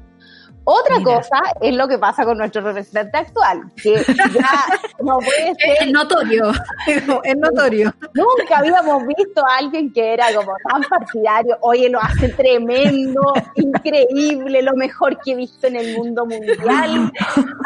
Otra 0.67 0.99
Mira. 0.99 1.17
cosa 1.17 1.39
es 1.61 1.75
lo 1.75 1.87
que 1.87 1.99
pasa 1.99 2.25
con 2.25 2.39
nuestro 2.39 2.63
representante 2.63 3.19
actual, 3.19 3.63
que 3.83 3.95
ya 4.33 4.65
no 5.01 5.19
puede 5.19 5.51
Es 5.59 5.79
ser, 5.79 5.93
notorio, 5.93 6.53
es 7.25 7.37
notorio. 7.37 7.95
nunca 8.15 8.59
habíamos 8.59 9.07
visto 9.07 9.45
a 9.47 9.57
alguien 9.59 9.93
que 9.93 10.15
era 10.15 10.33
como 10.35 10.53
tan 10.71 10.83
partidario, 10.85 11.59
oye, 11.61 11.89
lo 11.91 12.01
hace 12.01 12.31
tremendo, 12.31 13.21
increíble, 13.57 14.63
lo 14.63 14.75
mejor 14.75 15.19
que 15.23 15.33
he 15.33 15.37
visto 15.37 15.67
en 15.67 15.77
el 15.77 15.97
mundo 15.97 16.25
mundial, 16.25 17.13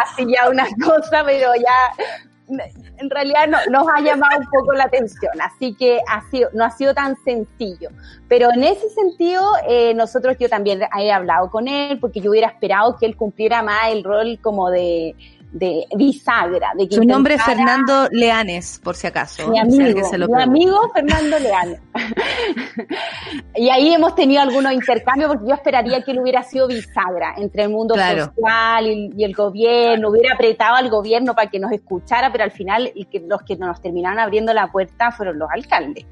así 0.02 0.26
ya 0.34 0.48
una 0.48 0.66
cosa, 0.84 1.22
pero 1.24 1.54
ya 1.54 2.04
en 2.48 3.10
realidad 3.10 3.46
no, 3.48 3.58
nos 3.70 3.86
ha 3.94 4.00
llamado 4.00 4.40
un 4.40 4.46
poco 4.46 4.72
la 4.72 4.84
atención, 4.84 5.32
así 5.40 5.74
que 5.74 6.00
ha 6.08 6.28
sido, 6.30 6.48
no 6.54 6.64
ha 6.64 6.70
sido 6.70 6.94
tan 6.94 7.16
sencillo. 7.24 7.90
Pero 8.28 8.50
en 8.52 8.64
ese 8.64 8.88
sentido, 8.90 9.42
eh, 9.68 9.94
nosotros, 9.94 10.36
yo 10.38 10.48
también 10.48 10.80
he 10.98 11.12
hablado 11.12 11.50
con 11.50 11.68
él, 11.68 11.98
porque 12.00 12.20
yo 12.20 12.30
hubiera 12.30 12.48
esperado 12.48 12.96
que 12.96 13.06
él 13.06 13.16
cumpliera 13.16 13.62
más 13.62 13.92
el 13.92 14.04
rol 14.04 14.38
como 14.40 14.70
de, 14.70 15.14
de 15.52 15.86
bisagra. 15.96 16.72
De 16.76 16.88
que 16.88 16.96
Su 16.96 17.04
nombre 17.04 17.34
es 17.34 17.42
Fernando 17.42 18.08
Leanes, 18.10 18.80
por 18.82 18.94
si 18.94 19.06
acaso. 19.06 19.48
mi 19.48 19.58
amigo, 19.58 19.84
alguien 19.84 20.04
se 20.04 20.18
lo 20.18 20.28
mi 20.28 20.42
amigo 20.42 20.90
Fernando 20.94 21.38
Leal. 21.38 21.80
y 23.54 23.68
ahí 23.68 23.92
hemos 23.92 24.14
tenido 24.14 24.42
algunos 24.42 24.72
intercambios 24.72 25.30
porque 25.32 25.48
yo 25.48 25.54
esperaría 25.54 26.02
que 26.02 26.10
él 26.12 26.20
hubiera 26.20 26.42
sido 26.42 26.68
bisagra 26.68 27.34
entre 27.38 27.64
el 27.64 27.70
mundo 27.70 27.94
Claro. 27.94 28.26
social 28.26 28.86
y, 28.86 29.10
y 29.16 29.24
el 29.24 29.34
gobierno, 29.34 30.10
hubiera 30.10 30.34
apretado 30.34 30.76
al 30.76 30.90
gobierno 30.90 31.34
para 31.34 31.50
que 31.50 31.58
nos 31.58 31.72
escuchara, 31.72 32.30
pero 32.30 32.44
al 32.44 32.50
final 32.52 32.92
los 33.26 33.42
que 33.42 33.56
nos 33.56 33.80
terminaron 33.80 34.18
abriendo 34.18 34.52
la 34.52 34.70
puerta 34.70 35.10
fueron 35.12 35.38
los 35.38 35.48
alcaldes. 35.50 36.04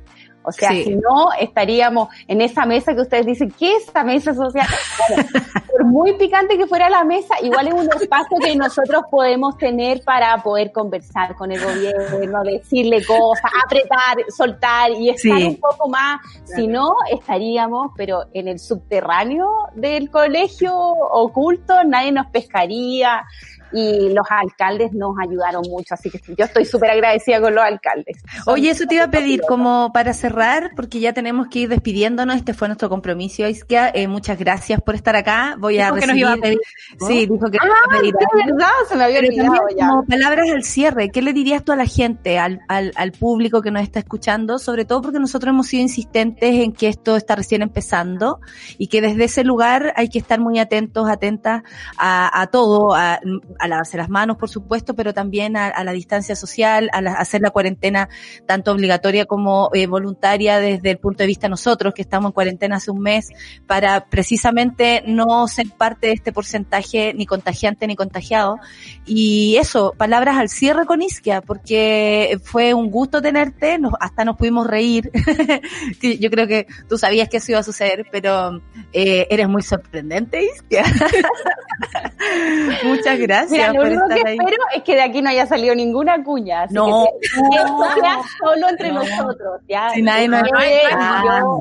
O 0.46 0.52
sea, 0.52 0.70
Sí. 0.70 0.84
si 0.84 0.94
no, 0.94 1.32
estaríamos 1.38 2.08
en 2.28 2.40
esa 2.40 2.64
mesa 2.66 2.94
que 2.94 3.00
ustedes 3.00 3.26
dicen, 3.26 3.52
¿qué 3.58 3.74
es 3.76 3.88
esa 3.88 4.04
mesa 4.04 4.32
social? 4.32 4.66
Bueno, 5.08 5.24
por 5.72 5.84
muy 5.84 6.12
picante 6.14 6.56
que 6.56 6.66
fuera 6.66 6.88
la 6.88 7.04
mesa, 7.04 7.34
igual 7.42 7.68
es 7.68 7.74
un 7.74 7.88
espacio 8.00 8.38
que 8.42 8.54
nosotros 8.56 9.02
podemos 9.10 9.58
tener 9.58 10.02
para 10.04 10.36
poder 10.38 10.70
conversar 10.72 11.34
con 11.34 11.50
el 11.52 11.62
gobierno, 11.62 12.42
decirle 12.44 13.04
cosas, 13.04 13.50
apretar, 13.64 14.16
soltar 14.36 14.92
y 14.92 15.10
estar 15.10 15.36
Sí. 15.38 15.44
un 15.48 15.56
poco 15.56 15.88
más. 15.88 16.20
Si 16.44 16.66
no, 16.68 16.94
estaríamos, 17.10 17.90
pero 17.96 18.26
en 18.32 18.48
el 18.48 18.58
subterráneo 18.60 19.48
del 19.74 20.10
colegio 20.10 20.72
oculto, 20.76 21.82
nadie 21.84 22.12
nos 22.12 22.26
pescaría 22.28 23.24
y 23.72 24.10
los 24.12 24.26
alcaldes 24.30 24.92
nos 24.92 25.16
ayudaron 25.20 25.62
mucho, 25.68 25.94
así 25.94 26.10
que 26.10 26.20
yo 26.36 26.44
estoy 26.44 26.64
súper 26.64 26.90
agradecida 26.90 27.40
con 27.40 27.54
los 27.54 27.64
alcaldes. 27.64 28.18
Son- 28.44 28.54
Oye, 28.54 28.70
eso 28.70 28.84
te 28.86 28.94
iba 28.96 29.04
a 29.04 29.10
pedir 29.10 29.40
como 29.48 29.90
para 29.92 30.12
cerrar, 30.12 30.70
porque 30.76 31.00
ya 31.00 31.12
tenemos 31.12 31.48
que 31.48 31.60
ir 31.60 31.68
despidiéndonos. 31.68 32.36
Este 32.36 32.54
fue 32.54 32.68
nuestro 32.68 32.88
compromiso, 32.88 33.46
Iskia. 33.46 33.90
Eh, 33.94 34.08
muchas 34.08 34.38
gracias 34.38 34.80
por 34.80 34.94
estar 34.94 35.16
acá. 35.16 35.56
Voy 35.58 35.78
a 35.78 35.86
Dijo 35.86 35.94
que 35.96 36.00
nos 36.00 36.06
recibir. 36.08 36.20
iba 36.22 36.32
a 36.32 36.36
pedir, 36.36 36.58
¿no? 37.00 37.06
Sí, 37.06 37.26
dijo 37.26 37.50
que 37.50 37.58
nos 37.58 37.66
Ah, 37.66 37.68
iba 37.68 37.96
a 37.96 37.98
pedir 38.00 38.14
sí, 38.18 38.24
algo. 38.42 38.56
verdad, 38.56 38.70
se 38.88 38.96
me 38.96 39.04
había 39.04 39.18
olvidado 39.18 39.54
también 39.56 39.78
ya. 39.78 39.88
como 39.88 40.04
palabras 40.06 40.50
al 40.50 40.62
cierre, 40.64 41.10
¿qué 41.10 41.22
le 41.22 41.32
dirías 41.32 41.64
tú 41.64 41.72
a 41.72 41.76
la 41.76 41.86
gente, 41.86 42.38
al, 42.38 42.60
al, 42.68 42.92
al 42.96 43.12
público 43.12 43.62
que 43.62 43.70
nos 43.70 43.82
está 43.82 43.98
escuchando? 43.98 44.58
Sobre 44.58 44.84
todo 44.84 45.02
porque 45.02 45.18
nosotros 45.18 45.50
hemos 45.52 45.66
sido 45.66 45.82
insistentes 45.82 46.54
en 46.54 46.72
que 46.72 46.88
esto 46.88 47.16
está 47.16 47.36
recién 47.36 47.62
empezando 47.62 48.40
y 48.78 48.86
que 48.88 49.00
desde 49.00 49.24
ese 49.24 49.44
lugar 49.44 49.92
hay 49.96 50.08
que 50.08 50.18
estar 50.18 50.40
muy 50.40 50.58
atentos, 50.58 51.08
atentas 51.08 51.62
a, 51.98 52.40
a 52.40 52.46
todo, 52.48 52.94
a, 52.94 53.18
a 53.58 53.68
lavarse 53.68 53.96
las 53.96 54.08
manos, 54.08 54.36
por 54.36 54.48
supuesto, 54.48 54.94
pero 54.94 55.12
también 55.14 55.56
a, 55.56 55.66
a 55.68 55.84
la 55.84 55.92
distancia 55.92 56.36
social, 56.36 56.88
a, 56.92 57.00
la- 57.00 57.14
hacer 57.14 57.40
la 57.40 57.50
cuarentena 57.50 58.08
tanto 58.46 58.72
obligatoria 58.72 59.24
como 59.26 59.70
eh, 59.74 59.86
voluntaria 59.86 60.60
desde 60.60 60.90
el 60.90 60.98
punto 60.98 61.18
de 61.22 61.26
vista 61.26 61.46
de 61.46 61.50
nosotros, 61.50 61.94
que 61.94 62.02
estamos 62.02 62.30
en 62.30 62.32
cuarentena 62.32 62.76
hace 62.76 62.90
un 62.90 63.00
mes, 63.00 63.28
para 63.66 64.06
precisamente 64.06 65.02
no 65.06 65.46
ser 65.48 65.66
parte 65.70 66.08
de 66.08 66.12
este 66.14 66.32
porcentaje 66.32 67.12
ni 67.14 67.26
contagiante 67.26 67.86
ni 67.86 67.96
contagiado. 67.96 68.58
Y 69.04 69.56
eso, 69.58 69.94
palabras 69.96 70.36
al 70.36 70.48
cierre 70.48 70.86
con 70.86 71.02
Isquia, 71.02 71.40
porque 71.40 72.38
fue 72.42 72.74
un 72.74 72.90
gusto 72.90 73.20
tenerte, 73.22 73.78
nos, 73.78 73.92
hasta 74.00 74.24
nos 74.24 74.36
pudimos 74.36 74.66
reír. 74.66 75.10
Yo 76.20 76.30
creo 76.30 76.46
que 76.46 76.66
tú 76.88 76.98
sabías 76.98 77.28
que 77.28 77.38
eso 77.38 77.52
iba 77.52 77.60
a 77.60 77.64
suceder, 77.64 78.06
pero 78.10 78.60
eh, 78.92 79.26
eres 79.30 79.48
muy 79.48 79.62
sorprendente, 79.62 80.42
Isquia. 80.44 80.84
Muchas 82.84 83.18
gracias 83.18 83.45
Mira, 83.50 83.72
lo 83.72 83.80
por 83.80 83.86
único 83.86 84.08
que 84.08 84.14
ahí. 84.28 84.36
espero 84.38 84.62
es 84.74 84.82
que 84.82 84.94
de 84.94 85.02
aquí 85.02 85.22
no 85.22 85.30
haya 85.30 85.46
salido 85.46 85.74
ninguna 85.74 86.22
cuña. 86.22 86.62
así 86.62 86.74
No. 86.74 87.06
que, 87.20 87.28
que 87.50 87.56
esto 87.56 88.00
sea 88.00 88.18
solo 88.38 88.68
entre 88.68 88.92
No. 88.92 89.00
nosotros. 89.02 89.60
¿ya? 89.68 89.90
Si 89.90 90.02
nadie 90.02 90.28
nos- 90.28 90.42
no 90.42 90.48
no. 90.52 91.60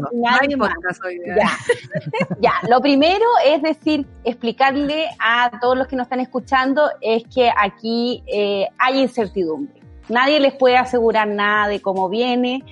Ya. 1.36 1.49
ya, 2.40 2.53
lo 2.70 2.82
primero 2.82 3.26
es 3.45 3.62
decir, 3.62 4.06
explicarle 4.24 5.07
a 5.20 5.52
todos 5.62 5.78
los 5.78 5.88
que 5.88 5.95
nos 5.95 6.06
están 6.06 6.20
escuchando 6.20 6.90
es 7.02 7.24
que 7.34 7.49
aquí 7.56 8.24
eh, 8.28 8.68
hay 8.78 9.02
incertidumbre. 9.02 9.82
Nadie 10.07 10.40
les 10.40 10.53
puede 10.53 10.78
asegurar 10.78 11.28
nada 11.28 11.68
de 11.68 11.82
cómo 11.82 12.10
viene, 12.10 12.64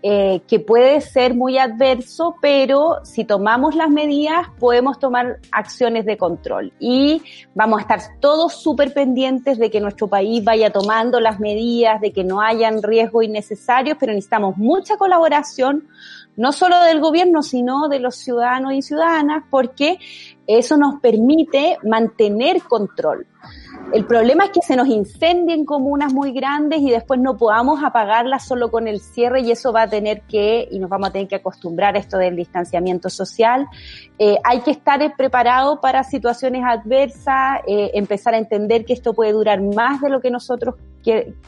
eh, 0.00 0.42
que 0.46 0.60
puede 0.60 1.00
ser 1.00 1.34
muy 1.34 1.58
adverso, 1.58 2.36
pero 2.40 3.04
si 3.04 3.24
tomamos 3.24 3.74
las 3.74 3.90
medidas 3.90 4.46
podemos 4.60 5.00
tomar 5.00 5.40
acciones 5.50 6.04
de 6.04 6.16
control 6.16 6.72
y 6.78 7.20
vamos 7.54 7.78
a 7.78 7.82
estar 7.82 8.00
todos 8.20 8.62
súper 8.62 8.94
pendientes 8.94 9.58
de 9.58 9.72
que 9.72 9.80
nuestro 9.80 10.06
país 10.06 10.44
vaya 10.44 10.70
tomando 10.70 11.18
las 11.18 11.40
medidas, 11.40 12.00
de 12.00 12.12
que 12.12 12.22
no 12.22 12.40
hayan 12.40 12.80
riesgos 12.80 13.24
innecesarios, 13.24 13.96
pero 13.98 14.12
necesitamos 14.12 14.56
mucha 14.56 14.96
colaboración 14.96 15.88
no 16.36 16.52
solo 16.52 16.80
del 16.84 17.00
gobierno, 17.00 17.42
sino 17.42 17.88
de 17.88 17.98
los 17.98 18.14
ciudadanos 18.14 18.72
y 18.74 18.82
ciudadanas, 18.82 19.42
porque 19.50 19.98
eso 20.46 20.76
nos 20.76 21.00
permite 21.00 21.76
mantener 21.82 22.62
control. 22.62 23.26
El 23.92 24.04
problema 24.04 24.44
es 24.44 24.50
que 24.50 24.60
se 24.60 24.76
nos 24.76 24.88
incendien 24.88 25.64
comunas 25.64 26.12
muy 26.12 26.32
grandes 26.32 26.80
y 26.80 26.90
después 26.90 27.18
no 27.20 27.36
podamos 27.36 27.82
apagarlas 27.82 28.46
solo 28.46 28.70
con 28.70 28.86
el 28.86 29.00
cierre 29.00 29.40
y 29.40 29.50
eso 29.50 29.72
va 29.72 29.82
a 29.82 29.88
tener 29.88 30.22
que, 30.22 30.68
y 30.70 30.78
nos 30.78 30.90
vamos 30.90 31.08
a 31.08 31.12
tener 31.12 31.28
que 31.28 31.36
acostumbrar 31.36 31.96
a 31.96 31.98
esto 31.98 32.18
del 32.18 32.36
distanciamiento 32.36 33.08
social. 33.08 33.66
Eh, 34.18 34.36
hay 34.44 34.60
que 34.60 34.72
estar 34.72 35.00
preparado 35.16 35.80
para 35.80 36.04
situaciones 36.04 36.62
adversas, 36.66 37.60
eh, 37.66 37.92
empezar 37.94 38.34
a 38.34 38.38
entender 38.38 38.84
que 38.84 38.92
esto 38.92 39.14
puede 39.14 39.32
durar 39.32 39.62
más 39.62 40.02
de 40.02 40.10
lo 40.10 40.20
que 40.20 40.30
nosotros 40.30 40.74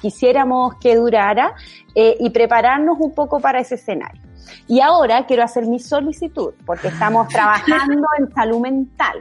quisiéramos 0.00 0.76
que 0.76 0.96
durara 0.96 1.52
eh, 1.94 2.16
y 2.18 2.30
prepararnos 2.30 2.96
un 2.98 3.12
poco 3.12 3.40
para 3.40 3.60
ese 3.60 3.74
escenario. 3.74 4.30
Y 4.66 4.80
ahora 4.80 5.26
quiero 5.26 5.42
hacer 5.42 5.66
mi 5.66 5.78
solicitud, 5.78 6.54
porque 6.66 6.88
estamos 6.88 7.28
trabajando 7.32 8.06
en 8.18 8.32
salud 8.32 8.60
mental. 8.60 9.18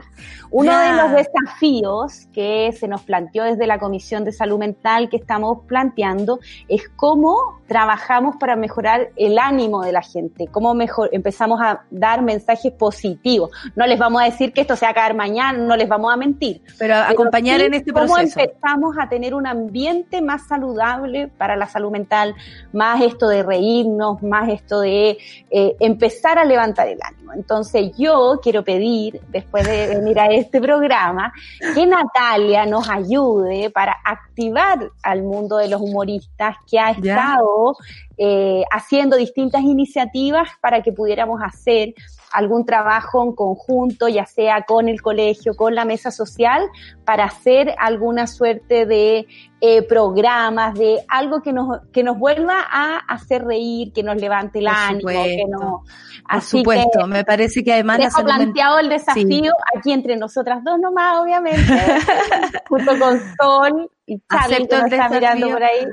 Uno 0.52 0.76
de 0.76 0.92
los 0.92 1.12
desafíos 1.12 2.26
que 2.32 2.72
se 2.72 2.88
nos 2.88 3.02
planteó 3.02 3.44
desde 3.44 3.68
la 3.68 3.78
Comisión 3.78 4.24
de 4.24 4.32
Salud 4.32 4.58
Mental 4.58 5.08
que 5.08 5.16
estamos 5.16 5.58
planteando 5.66 6.40
es 6.68 6.88
cómo 6.96 7.60
trabajamos 7.68 8.34
para 8.36 8.56
mejorar 8.56 9.10
el 9.14 9.38
ánimo 9.38 9.82
de 9.82 9.92
la 9.92 10.02
gente, 10.02 10.48
cómo 10.48 10.74
mejor 10.74 11.08
empezamos 11.12 11.60
a 11.62 11.84
dar 11.90 12.22
mensajes 12.22 12.72
positivos. 12.72 13.50
No 13.76 13.86
les 13.86 13.96
vamos 13.96 14.22
a 14.22 14.24
decir 14.24 14.52
que 14.52 14.62
esto 14.62 14.74
se 14.74 14.86
va 14.86 14.88
a 14.88 14.90
acabar 14.90 15.14
mañana, 15.14 15.56
no 15.56 15.76
les 15.76 15.88
vamos 15.88 16.12
a 16.12 16.16
mentir. 16.16 16.62
Pero 16.78 16.90
Pero 16.90 16.96
acompañar 16.96 17.60
sí 17.60 17.66
en 17.66 17.74
este 17.74 17.92
cómo 17.92 18.14
proceso. 18.14 18.40
empezamos 18.40 18.96
a 18.98 19.08
tener 19.08 19.34
un 19.34 19.46
ambiente 19.46 20.20
más 20.20 20.48
saludable 20.48 21.28
para 21.28 21.54
la 21.54 21.66
salud 21.66 21.92
mental, 21.92 22.34
más 22.72 23.00
esto 23.02 23.28
de 23.28 23.44
reírnos, 23.44 24.20
más 24.22 24.48
esto 24.48 24.80
de 24.80 25.09
eh, 25.50 25.76
empezar 25.80 26.38
a 26.38 26.44
levantar 26.44 26.88
el 26.88 26.98
ánimo. 27.02 27.32
Entonces 27.32 27.92
yo 27.96 28.40
quiero 28.42 28.64
pedir, 28.64 29.20
después 29.28 29.66
de 29.66 29.88
venir 29.88 30.18
a 30.18 30.26
este 30.26 30.60
programa, 30.60 31.32
que 31.74 31.86
Natalia 31.86 32.66
nos 32.66 32.88
ayude 32.88 33.70
para 33.70 33.96
activar 34.04 34.90
al 35.02 35.22
mundo 35.22 35.56
de 35.56 35.68
los 35.68 35.80
humoristas 35.80 36.56
que 36.68 36.78
ha 36.78 36.90
estado 36.90 37.76
eh, 38.18 38.62
haciendo 38.70 39.16
distintas 39.16 39.62
iniciativas 39.62 40.48
para 40.60 40.82
que 40.82 40.92
pudiéramos 40.92 41.40
hacer 41.42 41.94
algún 42.32 42.64
trabajo 42.64 43.24
en 43.24 43.32
conjunto, 43.34 44.08
ya 44.08 44.26
sea 44.26 44.62
con 44.62 44.88
el 44.88 45.02
colegio, 45.02 45.54
con 45.54 45.74
la 45.74 45.84
mesa 45.84 46.10
social, 46.10 46.68
para 47.04 47.24
hacer 47.24 47.74
alguna 47.78 48.26
suerte 48.26 48.86
de 48.86 49.26
eh, 49.60 49.82
programas, 49.82 50.74
de 50.74 51.04
algo 51.08 51.42
que 51.42 51.52
nos, 51.52 51.80
que 51.92 52.02
nos 52.02 52.18
vuelva 52.18 52.64
a 52.70 52.96
hacer 52.96 53.44
reír, 53.44 53.92
que 53.92 54.02
nos 54.02 54.16
levante 54.16 54.58
el 54.58 54.66
Por 54.66 54.74
ánimo, 54.74 55.08
que 55.08 55.44
no. 55.48 55.58
Por 55.60 55.82
Así 56.26 56.58
supuesto, 56.58 57.00
que 57.00 57.06
me 57.06 57.24
parece 57.24 57.62
que 57.62 57.72
además 57.72 57.98
dejo 57.98 58.24
planteado 58.24 58.78
el 58.78 58.88
desafío 58.88 59.52
aquí 59.76 59.92
entre 59.92 60.16
nosotras 60.16 60.62
dos 60.64 60.78
nomás, 60.78 61.18
obviamente, 61.18 61.60
junto 62.68 62.98
con 62.98 63.20
Sol 63.36 63.90
Acepto 64.28 64.76
el 64.76 64.90
desafío. 64.90 65.50
por 65.50 65.62
ahí. 65.62 65.86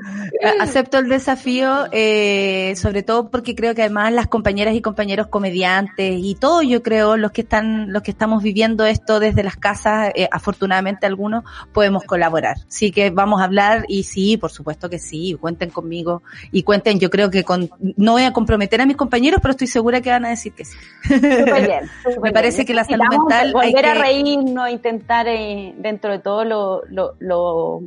Acepto 0.60 0.98
el 0.98 1.08
desafío, 1.08 1.86
eh, 1.92 2.74
sobre 2.76 3.02
todo 3.02 3.30
porque 3.30 3.54
creo 3.54 3.74
que 3.74 3.82
además 3.82 4.12
las 4.12 4.26
compañeras 4.26 4.74
y 4.74 4.82
compañeros 4.82 5.28
comediantes 5.28 6.16
y 6.18 6.34
todos, 6.34 6.66
yo 6.66 6.82
creo, 6.82 7.16
los 7.16 7.30
que 7.30 7.42
están, 7.42 7.92
los 7.92 8.02
que 8.02 8.10
estamos 8.10 8.42
viviendo 8.42 8.84
esto 8.86 9.20
desde 9.20 9.44
las 9.44 9.56
casas, 9.56 10.10
eh, 10.14 10.28
afortunadamente 10.32 11.06
algunos 11.06 11.44
podemos 11.72 12.04
colaborar. 12.04 12.56
Así 12.66 12.90
que 12.90 13.10
vamos 13.10 13.40
a 13.40 13.44
hablar 13.44 13.57
y 13.88 14.02
sí, 14.02 14.36
por 14.36 14.50
supuesto 14.50 14.88
que 14.90 14.98
sí, 14.98 15.36
cuenten 15.40 15.70
conmigo 15.70 16.22
y 16.52 16.62
cuenten, 16.62 16.98
yo 17.00 17.10
creo 17.10 17.30
que 17.30 17.44
con, 17.44 17.70
no 17.96 18.12
voy 18.12 18.22
a 18.24 18.32
comprometer 18.32 18.80
a 18.80 18.86
mis 18.86 18.96
compañeros, 18.96 19.40
pero 19.42 19.52
estoy 19.52 19.66
segura 19.66 20.00
que 20.00 20.10
van 20.10 20.24
a 20.24 20.30
decir 20.30 20.52
que 20.52 20.64
sí. 20.64 20.76
Bien, 21.08 21.90
Me 22.22 22.32
parece 22.32 22.58
bien. 22.58 22.66
que 22.66 22.74
la 22.74 22.84
salud 22.84 23.04
mental 23.10 23.46
hay 23.60 23.72
Volver 23.72 23.86
a 23.86 23.92
que- 23.94 23.98
reírnos, 23.98 24.70
intentar 24.70 25.26
eh, 25.28 25.74
dentro 25.78 26.10
de 26.12 26.18
todo 26.18 26.44
lo, 26.44 26.82
lo, 26.86 27.14
lo- 27.18 27.80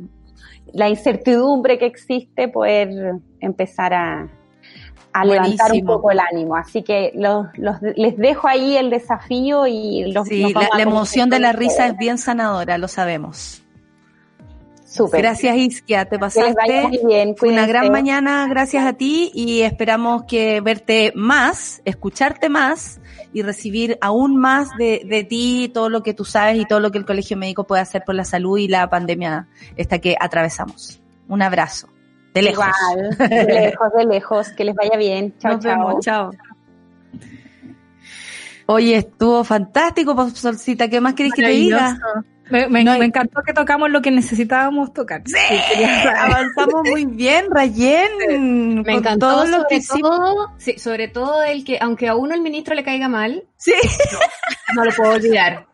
la 0.72 0.88
incertidumbre 0.88 1.78
que 1.78 1.86
existe, 1.86 2.48
poder 2.48 3.14
empezar 3.40 3.92
a, 3.94 4.28
a 5.12 5.24
levantar 5.24 5.72
un 5.72 5.84
poco 5.84 6.10
el 6.10 6.20
ánimo. 6.20 6.56
Así 6.56 6.82
que 6.82 7.12
los, 7.14 7.46
los- 7.58 7.76
les 7.96 8.16
dejo 8.16 8.48
ahí 8.48 8.76
el 8.76 8.88
desafío 8.88 9.66
y 9.66 10.10
los 10.12 10.26
Sí, 10.28 10.52
la, 10.54 10.68
a 10.72 10.80
emoción 10.80 11.28
de 11.28 11.40
la 11.40 11.52
risa 11.52 11.86
es 11.88 11.96
bien 11.98 12.16
sanadora, 12.18 12.78
lo 12.78 12.88
sabemos. 12.88 13.61
Súper. 14.92 15.22
Gracias 15.22 15.56
Isquia, 15.56 16.04
te 16.04 16.18
pasaste. 16.18 16.82
muy 16.82 17.00
bien. 17.06 17.34
Fue 17.36 17.48
una 17.48 17.66
gran 17.66 17.90
mañana, 17.90 18.46
gracias 18.48 18.84
a 18.84 18.92
ti 18.92 19.30
y 19.34 19.62
esperamos 19.62 20.24
que 20.24 20.60
verte 20.60 21.12
más, 21.14 21.80
escucharte 21.86 22.50
más 22.50 23.00
y 23.32 23.40
recibir 23.40 23.96
aún 24.02 24.36
más 24.36 24.68
de, 24.76 25.02
de 25.06 25.24
ti 25.24 25.70
todo 25.72 25.88
lo 25.88 26.02
que 26.02 26.12
tú 26.12 26.26
sabes 26.26 26.58
y 26.60 26.66
todo 26.66 26.78
lo 26.80 26.90
que 26.90 26.98
el 26.98 27.06
Colegio 27.06 27.38
Médico 27.38 27.64
puede 27.64 27.80
hacer 27.80 28.02
por 28.04 28.14
la 28.14 28.26
salud 28.26 28.58
y 28.58 28.68
la 28.68 28.90
pandemia 28.90 29.48
esta 29.76 29.98
que 29.98 30.14
atravesamos. 30.20 31.00
Un 31.26 31.40
abrazo. 31.40 31.88
De 32.34 32.42
lejos. 32.42 32.66
Igual, 32.92 33.16
de 33.30 33.44
lejos, 33.48 33.92
de 33.96 34.04
lejos. 34.04 34.48
Que 34.50 34.64
les 34.64 34.74
vaya 34.74 34.98
bien. 34.98 35.34
Chao, 35.38 35.54
Nos 35.54 35.64
chao. 35.64 35.86
vemos, 35.86 36.04
chao. 36.04 36.30
Oye, 38.66 38.96
estuvo 38.96 39.42
fantástico, 39.42 40.30
Solcita. 40.30 40.88
¿Qué 40.88 41.00
más 41.00 41.14
querés 41.14 41.32
que 41.32 41.42
te 41.42 41.48
diga? 41.48 41.98
Me, 42.52 42.68
me- 42.68 42.84
No 42.84 42.92
hay- 42.92 42.98
me 43.00 43.06
encantó 43.06 43.42
que 43.42 43.52
tocamos 43.54 43.90
lo 43.90 44.02
que 44.02 44.10
necesitábamos 44.10 44.92
tocar. 44.92 45.22
Sí, 45.24 45.32
saber. 45.34 46.16
Avanzamos 46.16 46.82
muy 46.84 47.06
bien, 47.06 47.46
Rayen. 47.50 48.82
Me 48.82 48.92
encantó 48.94 49.28
todo 49.30 49.44
lo 49.46 49.66
que 49.68 49.80
sobre 49.80 49.98
hicimos. 50.00 50.10
todo, 50.18 50.52
sí, 50.58 50.78
sobre 50.78 51.08
todo 51.08 51.42
el 51.42 51.64
que, 51.64 51.78
aunque 51.80 52.08
a 52.08 52.14
uno 52.14 52.34
el 52.34 52.42
ministro 52.42 52.74
le 52.74 52.84
caiga 52.84 53.08
mal, 53.08 53.44
Sí. 53.56 53.72
no 54.76 54.84
lo 54.84 54.92
puedo 54.92 55.12
olvidar. 55.12 55.66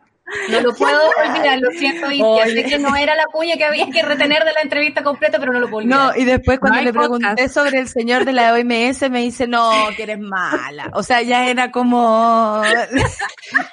No 0.51 0.61
lo 0.61 0.75
puedo 0.75 1.01
olvidar, 1.25 1.59
lo 1.61 1.71
siento, 1.71 2.11
y 2.13 2.21
Oye. 2.23 2.53
sé 2.53 2.65
que 2.65 2.79
no 2.79 2.95
era 2.97 3.15
la 3.15 3.25
cuña 3.27 3.57
que 3.57 3.65
había 3.65 3.89
que 3.91 4.03
retener 4.03 4.45
de 4.45 4.53
la 4.53 4.61
entrevista 4.63 5.03
completa, 5.03 5.39
pero 5.39 5.53
no 5.53 5.61
lo 5.61 5.71
puedo 5.71 5.85
olvidar. 5.85 6.15
No, 6.15 6.21
y 6.21 6.25
después 6.25 6.59
cuando 6.59 6.79
No 6.79 6.85
le 6.85 6.93
pregunté 6.93 7.27
podcast. 7.29 7.55
sobre 7.55 7.79
el 7.79 7.89
señor 7.89 8.25
de 8.25 8.33
la 8.33 8.53
OMS 8.53 9.09
me 9.11 9.21
dice, 9.23 9.47
no, 9.47 9.71
que 9.97 10.03
eres 10.03 10.19
mala. 10.19 10.91
O 10.95 11.03
sea, 11.03 11.23
ya 11.23 11.49
era 11.49 11.71
como... 11.71 12.63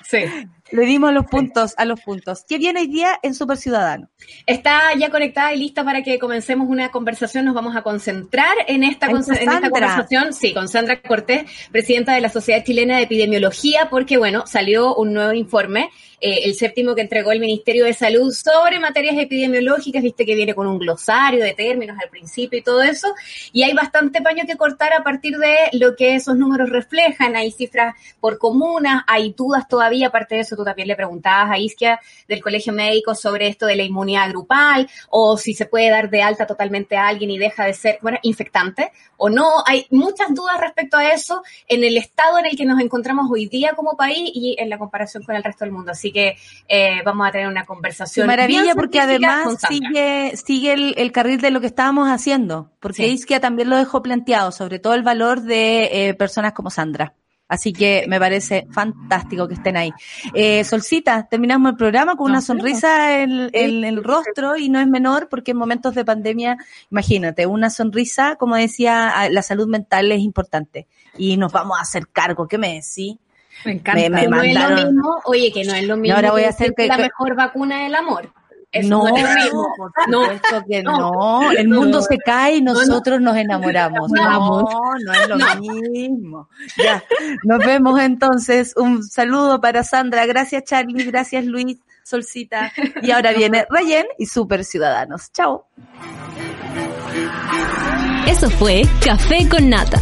Sí. 0.07 0.23
le 0.71 0.85
dimos 0.85 1.13
los 1.13 1.25
puntos 1.25 1.73
a 1.77 1.85
los 1.85 1.99
puntos. 2.01 2.43
¿Qué 2.47 2.57
viene 2.57 2.81
hoy 2.81 2.87
día 2.87 3.19
en 3.21 3.33
Super 3.35 3.57
Ciudadano? 3.57 4.09
Está 4.45 4.93
ya 4.95 5.09
conectada 5.09 5.53
y 5.53 5.59
lista 5.59 5.83
para 5.83 6.01
que 6.03 6.19
comencemos 6.19 6.67
una 6.69 6.89
conversación. 6.89 7.45
Nos 7.45 7.55
vamos 7.55 7.75
a 7.75 7.81
concentrar 7.81 8.55
en 8.67 8.83
esta, 8.83 9.07
con 9.07 9.17
en 9.17 9.33
esta 9.49 9.69
conversación, 9.69 10.33
sí, 10.33 10.53
con 10.53 10.67
Sandra 10.69 11.01
Cortés, 11.01 11.43
presidenta 11.71 12.13
de 12.13 12.21
la 12.21 12.29
Sociedad 12.29 12.63
Chilena 12.63 12.97
de 12.97 13.03
Epidemiología, 13.03 13.89
porque 13.89 14.17
bueno, 14.17 14.45
salió 14.47 14.95
un 14.95 15.13
nuevo 15.13 15.33
informe, 15.33 15.89
eh, 16.25 16.41
el 16.45 16.55
séptimo 16.55 16.95
que 16.95 17.01
entregó 17.01 17.31
el 17.31 17.39
Ministerio 17.39 17.85
de 17.85 17.93
Salud 17.93 18.31
sobre 18.31 18.79
materias 18.79 19.15
epidemiológicas, 19.15 20.01
viste 20.01 20.25
que 20.25 20.33
viene 20.33 20.55
con 20.55 20.65
un 20.65 20.79
glosario 20.79 21.43
de 21.43 21.53
términos 21.53 21.95
al 22.01 22.09
principio 22.09 22.57
y 22.57 22.63
todo 22.63 22.81
eso, 22.81 23.13
y 23.53 23.61
hay 23.61 23.73
bastante 23.73 24.23
paño 24.23 24.43
que 24.47 24.57
cortar 24.57 24.91
a 24.93 25.03
partir 25.03 25.37
de 25.37 25.55
lo 25.73 25.95
que 25.95 26.15
esos 26.15 26.35
números 26.35 26.71
reflejan. 26.71 27.35
Hay 27.35 27.51
cifras 27.51 27.93
por 28.19 28.39
comunas, 28.39 29.03
hay 29.05 29.33
dudas 29.37 29.67
todavía, 29.67 30.07
aparte 30.07 30.33
de 30.33 30.41
eso, 30.41 30.55
tú 30.55 30.63
también 30.63 30.87
le 30.87 30.95
preguntabas 30.95 31.51
a 31.51 31.59
Isquia 31.59 31.99
del 32.27 32.41
Colegio 32.41 32.73
Médico 32.73 33.13
sobre 33.13 33.47
esto 33.47 33.67
de 33.67 33.75
la 33.75 33.83
inmunidad 33.83 34.27
grupal, 34.29 34.89
o 35.11 35.37
si 35.37 35.53
se 35.53 35.67
puede 35.67 35.91
dar 35.91 36.09
de 36.09 36.23
alta 36.23 36.47
totalmente 36.47 36.97
a 36.97 37.07
alguien 37.07 37.29
y 37.29 37.37
deja 37.37 37.65
de 37.65 37.75
ser, 37.75 37.99
bueno, 38.01 38.17
infectante, 38.23 38.91
o 39.17 39.29
no. 39.29 39.63
Hay 39.67 39.85
muchas 39.91 40.33
dudas 40.33 40.59
respecto 40.59 40.97
a 40.97 41.07
eso 41.09 41.43
en 41.67 41.83
el 41.83 41.97
estado 41.97 42.39
en 42.39 42.47
el 42.47 42.57
que 42.57 42.65
nos 42.65 42.81
encontramos 42.81 43.29
hoy 43.29 43.45
día 43.45 43.73
como 43.75 43.95
país 43.95 44.31
y 44.33 44.55
en 44.57 44.71
la 44.71 44.79
comparación 44.79 45.21
con 45.21 45.35
el 45.35 45.43
resto 45.43 45.65
del 45.65 45.71
mundo. 45.71 45.91
Así 45.91 46.14
que 46.15 46.37
eh, 46.67 47.01
vamos 47.05 47.27
a 47.27 47.31
tener 47.31 47.47
una 47.47 47.65
conversación. 47.65 48.25
maravilla 48.25 48.63
bien 48.63 48.75
porque 48.75 48.99
además 48.99 49.57
sigue, 49.67 50.35
sigue 50.37 50.73
el, 50.73 50.95
el 50.97 51.11
carril 51.11 51.39
de 51.41 51.51
lo 51.51 51.59
que 51.61 51.67
estábamos 51.67 52.07
haciendo. 52.09 52.71
Porque 52.79 53.03
Sí. 53.03 53.09
Isquia 53.11 53.39
también 53.39 53.69
lo 53.69 53.77
dejó 53.77 54.01
planteado, 54.01 54.51
sobre 54.51 54.79
todo 54.79 54.93
el 54.95 55.03
valor 55.03 55.41
de 55.41 56.07
eh, 56.09 56.13
personas 56.15 56.53
como 56.53 56.69
Sandra. 56.69 57.13
Así 57.47 57.73
que 57.73 58.05
me 58.07 58.19
parece 58.19 58.65
fantástico 58.71 59.47
que 59.47 59.53
estén 59.53 59.77
ahí. 59.77 59.91
Eh, 60.33 60.63
Solcita, 60.63 61.27
terminamos 61.29 61.69
el 61.73 61.77
programa 61.77 62.15
con 62.15 62.31
una 62.31 62.41
sonrisa 62.41 63.21
en, 63.21 63.51
en 63.53 63.83
el 63.83 64.03
rostro 64.03 64.57
y 64.57 64.67
no 64.69 64.79
es 64.79 64.87
menor 64.87 65.27
porque 65.29 65.51
en 65.51 65.57
momentos 65.57 65.93
de 65.93 66.03
pandemia, 66.03 66.57
imagínate, 66.89 67.45
una 67.45 67.69
sonrisa, 67.69 68.35
como 68.37 68.55
decía, 68.55 69.09
a- 69.11 69.29
la 69.29 69.43
salud 69.43 69.67
mental 69.67 70.11
es 70.11 70.21
importante. 70.21 70.87
Y 71.19 71.37
nos 71.37 71.51
vamos 71.51 71.77
a 71.77 71.81
hacer 71.83 72.07
cargo, 72.07 72.47
¿qué 72.47 72.57
me 72.57 72.69
decís? 72.81 73.17
Me 73.63 73.71
encanta. 73.73 74.01
Me- 74.01 74.09
me 74.09 74.21
Que 74.21 74.27
no 74.27 74.41
es 74.43 74.53
lo 74.53 74.75
mismo, 74.91 75.21
oye, 75.25 75.51
que 75.51 75.63
no 75.63 75.73
es 75.73 75.83
lo 75.87 75.97
mismo 75.97 76.15
ahora 76.15 76.31
voy 76.31 76.43
a 76.43 76.49
hacer 76.49 76.73
que 76.75 76.83
que- 76.83 76.87
la 76.87 76.97
mejor 76.97 77.35
vacuna 77.35 77.83
del 77.83 77.95
amor. 77.95 78.29
Eso 78.71 78.89
no, 78.89 79.03
no, 79.07 79.15
es 79.15 79.23
lo 79.23 79.29
mismo. 79.43 79.67
por 79.77 79.91
No, 80.09 80.21
supuesto 80.23 80.63
que 80.67 80.83
no. 80.83 80.97
no. 80.99 81.51
El 81.51 81.69
mundo 81.69 82.01
se 82.01 82.17
cae 82.17 82.57
y 82.57 82.61
nosotros 82.61 83.21
nos 83.21 83.37
enamoramos. 83.37 84.11
No, 84.11 84.29
No, 84.29 84.67
no 85.05 85.13
es 85.13 85.29
lo 85.29 85.37
mismo. 85.61 86.49
Ya, 86.77 87.01
nos 87.43 87.59
vemos 87.59 87.97
entonces. 88.01 88.73
Un 88.75 89.01
saludo 89.03 89.61
para 89.61 89.83
Sandra. 89.85 90.25
Gracias 90.25 90.63
Charlie, 90.65 91.05
gracias 91.05 91.45
Luis, 91.45 91.77
Solcita. 92.03 92.73
Y 93.01 93.11
ahora 93.11 93.31
viene 93.37 93.65
Rayen 93.69 94.07
y 94.17 94.25
Super 94.25 94.65
Ciudadanos. 94.65 95.31
Chao. 95.31 95.67
Eso 98.27 98.49
fue 98.49 98.81
Café 99.05 99.47
con 99.47 99.69
Nata. 99.69 100.01